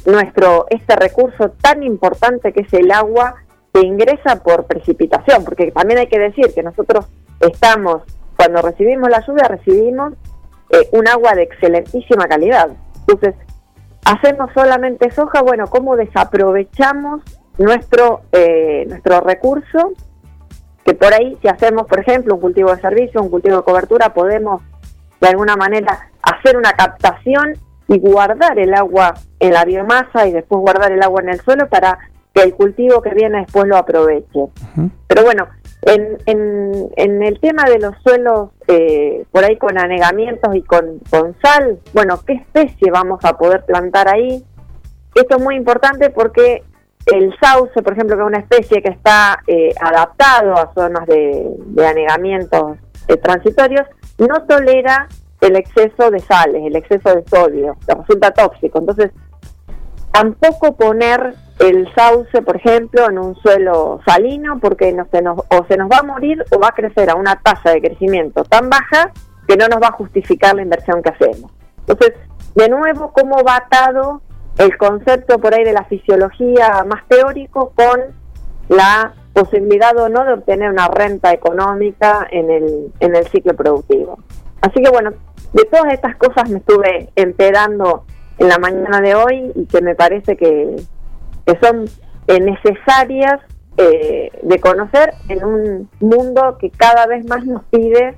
nuestro 0.07 0.67
este 0.71 0.97
recurso 0.97 1.51
tan 1.61 1.83
importante 1.83 2.53
que 2.53 2.63
es 2.63 2.73
el 2.73 2.91
agua 2.91 3.37
que 3.73 3.81
ingresa 3.81 4.43
por 4.43 4.67
precipitación, 4.67 5.45
porque 5.45 5.71
también 5.71 6.01
hay 6.01 6.07
que 6.07 6.19
decir 6.19 6.53
que 6.55 6.63
nosotros 6.63 7.07
estamos, 7.41 8.03
cuando 8.37 8.61
recibimos 8.63 9.09
la 9.09 9.25
lluvia, 9.27 9.45
recibimos 9.49 10.15
eh, 10.71 10.89
un 10.93 11.09
agua 11.09 11.35
de 11.35 11.45
excelentísima 11.45 12.27
calidad. 12.27 12.71
Entonces, 13.01 13.35
hacemos 14.05 14.51
solamente 14.53 15.11
soja, 15.11 15.43
bueno, 15.43 15.67
¿cómo 15.69 15.97
desaprovechamos 15.97 17.23
nuestro, 17.59 18.23
eh, 18.33 18.85
nuestro 18.89 19.21
recurso? 19.21 19.93
Que 20.85 20.95
por 20.95 21.15
ahí, 21.15 21.39
si 21.41 21.49
hacemos, 21.49 21.87
por 21.87 22.01
ejemplo, 22.01 22.35
un 22.35 22.41
cultivo 22.41 22.75
de 22.75 22.81
servicio, 22.81 23.23
un 23.23 23.31
cultivo 23.31 23.59
de 23.59 23.63
cobertura, 23.63 24.13
podemos 24.13 24.63
de 25.21 25.29
alguna 25.29 25.57
manera 25.57 26.11
hacer 26.23 26.57
una 26.57 26.73
captación 26.73 27.55
y 27.89 27.99
guardar 27.99 28.59
el 28.59 28.75
agua 28.75 29.15
en 29.41 29.53
la 29.53 29.65
biomasa 29.65 30.27
y 30.27 30.33
después 30.33 30.61
guardar 30.61 30.93
el 30.93 31.03
agua 31.03 31.23
en 31.23 31.31
el 31.31 31.41
suelo 31.41 31.69
para 31.69 31.99
que 32.33 32.43
el 32.43 32.55
cultivo 32.55 33.03
que 33.03 33.15
viene 33.15 33.41
después 33.41 33.67
lo 33.67 33.77
aproveche. 33.77 34.47
Pero 35.07 35.23
bueno, 35.23 35.49
en, 35.83 36.19
en, 36.27 36.91
en, 36.97 37.23
el 37.23 37.41
tema 37.41 37.65
de 37.65 37.79
los 37.79 37.95
suelos 38.03 38.51
eh, 38.69 39.25
por 39.31 39.45
ahí 39.45 39.57
con 39.59 39.79
anegamientos 39.79 40.55
y 40.55 40.63
con, 40.63 41.01
con 41.11 41.37
sal, 41.43 41.81
bueno, 41.93 42.21
¿qué 42.27 42.35
especie 42.35 42.91
vamos 42.91 43.25
a 43.25 43.37
poder 43.37 43.65
plantar 43.65 44.09
ahí? 44.09 44.45
Esto 45.15 45.37
es 45.37 45.43
muy 45.43 45.57
importante 45.57 46.11
porque 46.11 46.63
el 47.07 47.35
sauce, 47.41 47.83
por 47.83 47.93
ejemplo, 47.93 48.17
que 48.17 48.23
es 48.23 48.29
una 48.29 48.39
especie 48.39 48.81
que 48.81 48.91
está 48.91 49.43
eh, 49.47 49.75
adaptado 49.81 50.55
a 50.55 50.73
zonas 50.73 51.07
de, 51.07 51.49
de 51.59 51.87
anegamientos 51.87 52.79
eh, 53.09 53.17
transitorios, 53.17 53.87
no 54.19 54.47
tolera 54.47 55.09
el 55.43 55.57
exceso 55.57 56.11
de 56.11 56.21
sales, 56.21 56.63
el 56.65 56.77
exceso 56.77 57.15
de 57.15 57.25
sodio, 57.29 57.77
que 57.87 57.95
resulta 57.95 58.31
tóxico. 58.31 58.79
Entonces, 58.79 59.11
tampoco 60.13 60.77
poner 60.77 61.35
el 61.59 61.93
sauce, 61.95 62.43
por 62.43 62.57
ejemplo, 62.57 63.11
en 63.11 63.19
un 63.19 63.35
suelo 63.37 64.01
salino, 64.07 64.61
porque 64.61 64.93
no 64.93 65.07
se 65.11 65.21
nos, 65.21 65.39
o 65.39 65.67
se 65.67 65.77
nos 65.77 65.91
va 65.91 65.99
a 65.99 66.03
morir 66.05 66.45
o 66.53 66.61
va 66.61 66.69
a 66.69 66.73
crecer 66.73 67.11
a 67.11 67.17
una 67.17 67.37
tasa 67.37 67.71
de 67.71 67.81
crecimiento 67.81 68.45
tan 68.45 68.71
baja 68.71 69.13
que 69.49 69.57
no 69.57 69.67
nos 69.67 69.83
va 69.83 69.89
a 69.89 69.93
justificar 69.93 70.55
la 70.55 70.63
inversión 70.63 71.03
que 71.03 71.11
hacemos. 71.11 71.51
Entonces, 71.87 72.15
de 72.55 72.69
nuevo, 72.69 73.13
cómo 73.13 73.43
va 73.43 73.57
atado 73.57 74.23
el 74.59 74.77
concepto 74.77 75.39
por 75.39 75.55
ahí 75.55 75.65
de 75.65 75.73
la 75.73 75.85
fisiología 75.85 76.85
más 76.87 77.07
teórico 77.09 77.73
con 77.75 78.01
la 78.69 79.15
posibilidad 79.33 79.97
o 79.97 80.09
no 80.09 80.25
de 80.25 80.35
obtener 80.35 80.71
una 80.71 80.87
renta 80.87 81.33
económica 81.33 82.29
en 82.31 82.51
el, 82.51 82.93
en 83.01 83.17
el 83.17 83.27
ciclo 83.27 83.55
productivo. 83.55 84.19
Así 84.61 84.81
que 84.81 84.91
bueno, 84.91 85.11
de 85.53 85.65
todas 85.65 85.93
estas 85.93 86.17
cosas 86.17 86.49
me 86.49 86.59
estuve 86.59 87.11
empedando 87.17 88.05
en 88.39 88.49
la 88.49 88.59
mañana 88.59 89.01
de 89.01 89.15
hoy 89.15 89.53
y 89.55 89.67
que 89.67 89.83
me 89.83 89.95
parece 89.95 90.37
que, 90.37 90.77
son 91.61 91.85
eh, 92.29 92.41
necesarias 92.41 93.41
eh, 93.77 94.31
de 94.43 94.61
conocer 94.61 95.13
en 95.29 95.45
un 95.45 95.91
mundo 96.01 96.57
que 96.59 96.71
cada 96.71 97.07
vez 97.07 97.27
más 97.27 97.45
nos 97.45 97.65
pide 97.65 98.17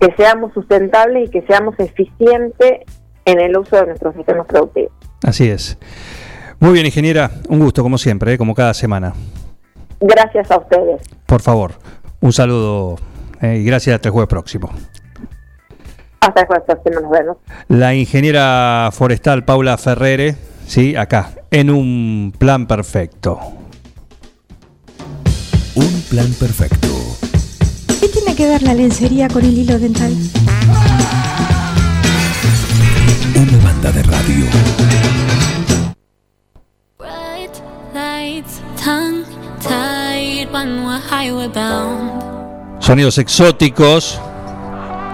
que 0.00 0.14
seamos 0.16 0.52
sustentables 0.54 1.28
y 1.28 1.30
que 1.30 1.42
seamos 1.42 1.74
eficientes 1.78 2.80
en 3.24 3.40
el 3.40 3.56
uso 3.56 3.76
de 3.76 3.86
nuestros 3.86 4.14
sistemas 4.14 4.46
productivos. 4.46 4.92
Así 5.22 5.48
es. 5.48 5.78
Muy 6.58 6.72
bien, 6.72 6.86
ingeniera, 6.86 7.30
un 7.48 7.60
gusto 7.60 7.82
como 7.82 7.98
siempre, 7.98 8.34
¿eh? 8.34 8.38
como 8.38 8.54
cada 8.54 8.74
semana. 8.74 9.12
Gracias 10.00 10.50
a 10.50 10.58
ustedes. 10.58 11.02
Por 11.26 11.42
favor, 11.42 11.72
un 12.20 12.32
saludo 12.32 12.96
eh, 13.42 13.56
y 13.56 13.64
gracias 13.64 13.94
hasta 13.94 14.08
el 14.08 14.12
jueves 14.12 14.28
próximo. 14.28 14.70
Hasta 16.20 16.46
nos 16.90 17.10
vemos. 17.10 17.38
La 17.68 17.94
ingeniera 17.94 18.90
forestal 18.92 19.44
Paula 19.44 19.78
Ferrere, 19.78 20.36
sí, 20.66 20.94
acá, 20.94 21.30
en 21.50 21.70
un 21.70 22.34
plan 22.36 22.66
perfecto. 22.66 23.40
Un 25.74 26.04
plan 26.10 26.30
perfecto. 26.38 26.88
¿Qué 28.00 28.08
tiene 28.08 28.36
que 28.36 28.46
ver 28.46 28.62
la 28.62 28.74
lencería 28.74 29.28
con 29.28 29.44
el 29.44 29.56
hilo 29.56 29.78
dental? 29.78 30.12
Una 33.34 33.64
banda 33.64 33.90
de 33.90 34.02
radio. 34.02 34.44
Lights, 37.94 38.60
tongue 38.84 39.24
tied 39.60 40.52
when 40.52 40.84
we're 40.84 41.00
highway 41.00 41.48
bound. 41.48 42.22
Sonidos 42.78 43.16
exóticos. 43.16 44.20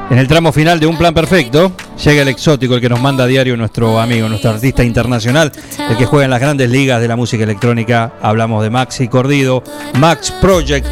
En 0.09 0.19
el 0.19 0.29
tramo 0.29 0.53
final 0.53 0.79
de 0.79 0.87
Un 0.87 0.97
Plan 0.97 1.13
Perfecto, 1.13 1.73
llega 2.05 2.23
el 2.23 2.29
exótico, 2.29 2.77
el 2.77 2.81
que 2.81 2.89
nos 2.89 3.01
manda 3.01 3.25
a 3.25 3.27
diario 3.27 3.57
nuestro 3.57 3.99
amigo, 3.99 4.29
nuestro 4.29 4.51
artista 4.51 4.85
internacional, 4.85 5.51
el 5.91 5.97
que 5.97 6.07
juega 6.07 6.25
en 6.25 6.31
las 6.31 6.41
grandes 6.41 6.71
ligas 6.71 7.01
de 7.01 7.09
la 7.09 7.17
música 7.17 7.43
electrónica. 7.43 8.13
Hablamos 8.23 8.63
de 8.63 8.71
Maxi 8.71 9.09
Cordido, 9.09 9.65
Max 9.99 10.33
Project, 10.41 10.87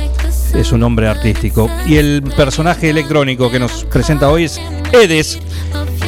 es 0.52 0.72
un 0.72 0.80
nombre 0.80 1.06
artístico. 1.06 1.70
Y 1.86 1.96
el 1.96 2.24
personaje 2.36 2.90
electrónico 2.90 3.52
que 3.52 3.60
nos 3.60 3.84
presenta 3.84 4.28
hoy 4.28 4.44
es 4.44 4.60
Edes, 4.92 5.38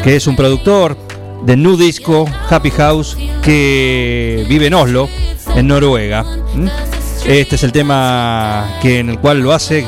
que 0.02 0.16
es 0.16 0.26
un 0.26 0.34
productor 0.34 0.96
de 1.44 1.56
Nu 1.56 1.76
Disco, 1.76 2.28
Happy 2.50 2.70
House, 2.70 3.16
que 3.40 4.44
vive 4.48 4.66
en 4.66 4.74
Oslo, 4.74 5.08
en 5.54 5.68
Noruega. 5.68 6.24
¿Mm? 6.54 6.95
Este 7.28 7.56
es 7.56 7.64
el 7.64 7.72
tema 7.72 8.78
que 8.80 9.00
en 9.00 9.10
el 9.10 9.18
cual 9.18 9.40
lo 9.40 9.52
hace 9.52 9.84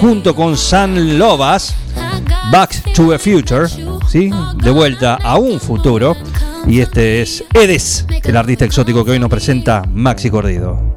junto 0.00 0.36
con 0.36 0.56
San 0.56 1.18
Lovas, 1.18 1.74
Back 2.52 2.92
to 2.94 3.10
the 3.10 3.18
Future, 3.18 3.68
¿sí? 4.08 4.30
de 4.62 4.70
vuelta 4.70 5.16
a 5.16 5.38
un 5.38 5.58
futuro. 5.58 6.16
Y 6.68 6.80
este 6.80 7.22
es 7.22 7.42
Edes, 7.52 8.06
el 8.22 8.36
artista 8.36 8.64
exótico 8.64 9.04
que 9.04 9.10
hoy 9.10 9.18
nos 9.18 9.28
presenta 9.28 9.82
Maxi 9.92 10.30
Cordido. 10.30 10.96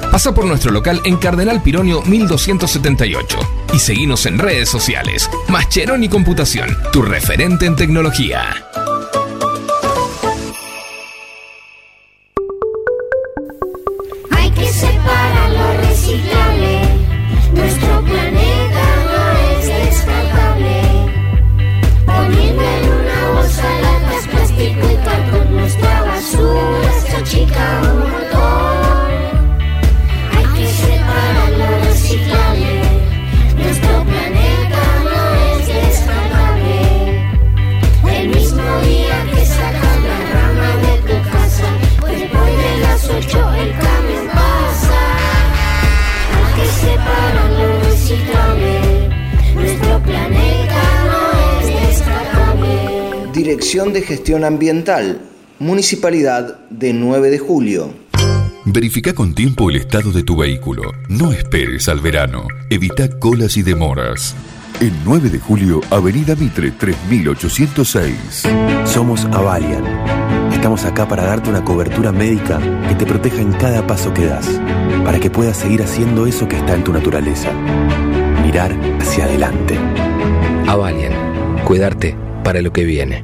Pasa 0.11 0.33
por 0.33 0.45
nuestro 0.45 0.71
local 0.71 1.01
en 1.05 1.15
Cardenal 1.15 1.63
Pironio 1.63 2.01
1278 2.01 3.39
y 3.73 3.79
seguinos 3.79 4.25
en 4.25 4.39
redes 4.39 4.69
sociales. 4.69 5.29
Mascheroni 5.47 6.09
Computación, 6.09 6.77
tu 6.91 7.01
referente 7.01 7.65
en 7.65 7.77
tecnología. 7.77 8.43
Dirección 53.91 53.93
de 53.93 54.01
Gestión 54.15 54.43
Ambiental, 54.45 55.21
Municipalidad 55.59 56.59
de 56.69 56.93
9 56.93 57.29
de 57.29 57.39
Julio. 57.39 57.93
Verifica 58.63 59.13
con 59.13 59.33
tiempo 59.33 59.69
el 59.69 59.75
estado 59.75 60.11
de 60.11 60.23
tu 60.23 60.37
vehículo. 60.37 60.83
No 61.09 61.33
esperes 61.33 61.89
al 61.89 61.99
verano. 61.99 62.47
Evita 62.69 63.09
colas 63.19 63.57
y 63.57 63.63
demoras. 63.63 64.33
En 64.79 64.93
9 65.03 65.29
de 65.29 65.39
julio, 65.39 65.81
Avenida 65.89 66.35
Mitre 66.35 66.71
3806. 66.71 68.43
Somos 68.85 69.25
Avalian. 69.25 69.83
Estamos 70.53 70.85
acá 70.85 71.05
para 71.07 71.23
darte 71.23 71.49
una 71.49 71.65
cobertura 71.65 72.13
médica 72.13 72.59
que 72.87 72.95
te 72.95 73.05
proteja 73.05 73.41
en 73.41 73.51
cada 73.51 73.85
paso 73.85 74.13
que 74.13 74.25
das, 74.25 74.47
para 75.03 75.19
que 75.19 75.29
puedas 75.29 75.57
seguir 75.57 75.83
haciendo 75.83 76.27
eso 76.27 76.47
que 76.47 76.55
está 76.55 76.75
en 76.75 76.83
tu 76.83 76.93
naturaleza. 76.93 77.51
Mirar 78.41 78.71
hacia 79.01 79.25
adelante. 79.25 79.77
Avalian. 80.67 81.13
Cuidarte 81.65 82.15
para 82.43 82.61
lo 82.61 82.71
que 82.71 82.85
viene. 82.85 83.23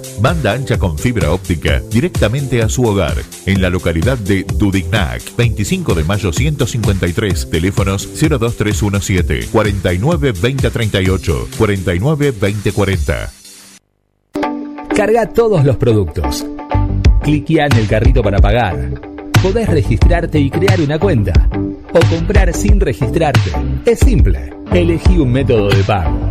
Banda 0.21 0.53
ancha 0.53 0.77
con 0.77 0.99
fibra 0.99 1.31
óptica 1.31 1.81
directamente 1.89 2.61
a 2.61 2.69
su 2.69 2.83
hogar, 2.83 3.17
en 3.47 3.59
la 3.59 3.71
localidad 3.71 4.19
de 4.19 4.43
Dudignac, 4.43 5.35
25 5.35 5.95
de 5.95 6.03
mayo 6.03 6.31
153, 6.31 7.49
teléfonos 7.49 8.07
02317 8.13 9.47
49 9.51 10.33
2038, 10.33 11.47
49 11.57 12.31
2040. 12.33 13.31
Carga 14.95 15.25
todos 15.29 15.65
los 15.65 15.77
productos. 15.77 16.45
Cliquea 17.23 17.65
en 17.65 17.77
el 17.77 17.87
carrito 17.87 18.21
para 18.21 18.37
pagar. 18.37 19.01
Podés 19.41 19.67
registrarte 19.69 20.39
y 20.39 20.51
crear 20.51 20.79
una 20.81 20.99
cuenta. 20.99 21.49
O 21.93 21.99
comprar 22.15 22.53
sin 22.53 22.79
registrarte. 22.79 23.51
Es 23.85 23.99
simple. 23.99 24.53
Elegí 24.71 25.17
un 25.17 25.31
método 25.31 25.69
de 25.69 25.83
pago. 25.83 26.30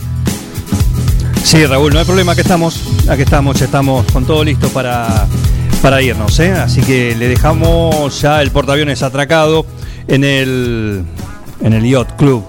Sí, 1.43 1.65
Raúl, 1.65 1.91
no 1.91 1.99
hay 1.99 2.05
problema, 2.05 2.31
aquí 2.31 2.41
estamos, 2.41 2.81
aquí 3.09 3.23
estamos, 3.23 3.61
estamos 3.61 4.05
con 4.11 4.25
todo 4.25 4.43
listo 4.43 4.69
para, 4.69 5.27
para 5.81 6.01
irnos, 6.01 6.39
¿eh? 6.39 6.51
Así 6.51 6.81
que 6.81 7.15
le 7.15 7.27
dejamos 7.27 8.21
ya 8.21 8.41
el 8.41 8.51
portaaviones 8.51 9.03
atracado 9.03 9.65
en 10.07 10.23
el, 10.23 11.03
en 11.61 11.73
el 11.73 11.83
Yacht 11.83 12.15
Club 12.15 12.45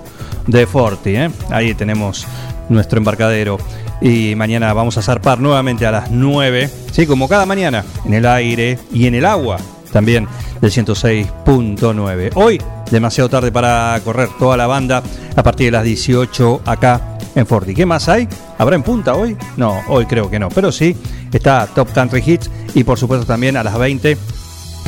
de 0.47 0.67
Forti, 0.67 1.17
¿eh? 1.17 1.31
Ahí 1.51 1.75
tenemos 1.75 2.27
nuestro 2.69 2.99
embarcadero. 2.99 3.59
Y 4.01 4.35
mañana 4.37 4.73
vamos 4.73 4.99
a 4.99 5.03
zarpar 5.03 5.41
nuevamente 5.41 5.87
a 5.87 5.91
las 5.91 6.11
9, 6.11 6.71
¿sí? 6.93 7.07
Como 7.07 7.29
cada 7.29 7.47
mañana, 7.47 7.85
en 8.05 8.15
el 8.15 8.27
aire 8.27 8.79
y 8.93 9.07
en 9.07 9.15
el 9.15 9.25
agua 9.25 9.59
también 9.93 10.29
del 10.61 10.71
106.9. 10.71 12.31
Hoy, 12.35 12.61
demasiado 12.91 13.29
tarde 13.29 13.53
para 13.53 14.01
correr 14.05 14.29
toda 14.39 14.57
la 14.57 14.67
banda 14.67 15.03
a 15.35 15.43
partir 15.43 15.67
de 15.67 15.73
las 15.73 15.85
18 15.85 16.62
acá 16.65 17.11
en 17.35 17.47
Forti. 17.47 17.75
¿Qué 17.75 17.86
más 17.86 18.09
hay? 18.09 18.28
¿Habrá 18.59 18.77
en 18.77 18.83
punta 18.83 19.15
hoy? 19.15 19.36
No, 19.57 19.81
hoy 19.89 20.07
creo 20.07 20.31
que 20.31 20.39
no, 20.39 20.49
pero 20.49 20.73
sí 20.73 20.97
está 21.33 21.67
Top 21.67 21.93
Country 21.93 22.23
Hits 22.25 22.51
y 22.75 22.85
por 22.85 22.99
supuesto 22.99 23.27
también 23.27 23.57
a 23.57 23.62
las 23.65 23.78
20 23.78 24.17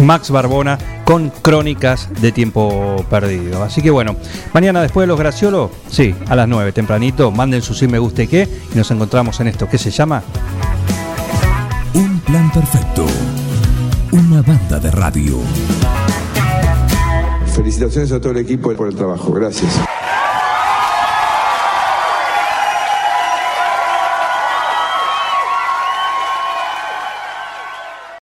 Max 0.02 0.31
Barbona 0.31 0.78
con 1.05 1.31
crónicas 1.31 2.08
de 2.20 2.32
tiempo 2.32 3.05
perdido. 3.08 3.62
Así 3.62 3.82
que 3.82 3.90
bueno, 3.90 4.16
mañana 4.52 4.82
después 4.82 5.05
de 5.05 5.08
los 5.08 5.18
Graciolos, 5.18 5.70
sí, 5.89 6.14
a 6.28 6.36
las 6.36 6.48
9, 6.48 6.73
tempranito, 6.73 7.31
manden 7.31 7.62
su 7.62 7.74
sí 7.74 7.86
me 7.86 7.98
guste 7.98 8.26
qué 8.26 8.48
y 8.73 8.76
nos 8.76 8.90
encontramos 8.90 9.39
en 9.40 9.48
esto 9.48 9.68
que 9.68 9.78
se 9.78 9.90
llama 9.90 10.23
Un 11.94 12.20
plan 12.20 12.50
perfecto. 12.52 13.06
Una 14.12 14.42
banda 14.42 14.78
de 14.78 14.90
radio. 14.90 15.39
Felicitaciones 17.55 18.12
a 18.12 18.20
todo 18.20 18.32
el 18.32 18.39
equipo 18.39 18.73
por 18.74 18.89
el 18.89 18.94
trabajo. 18.94 19.32
Gracias. 19.32 19.81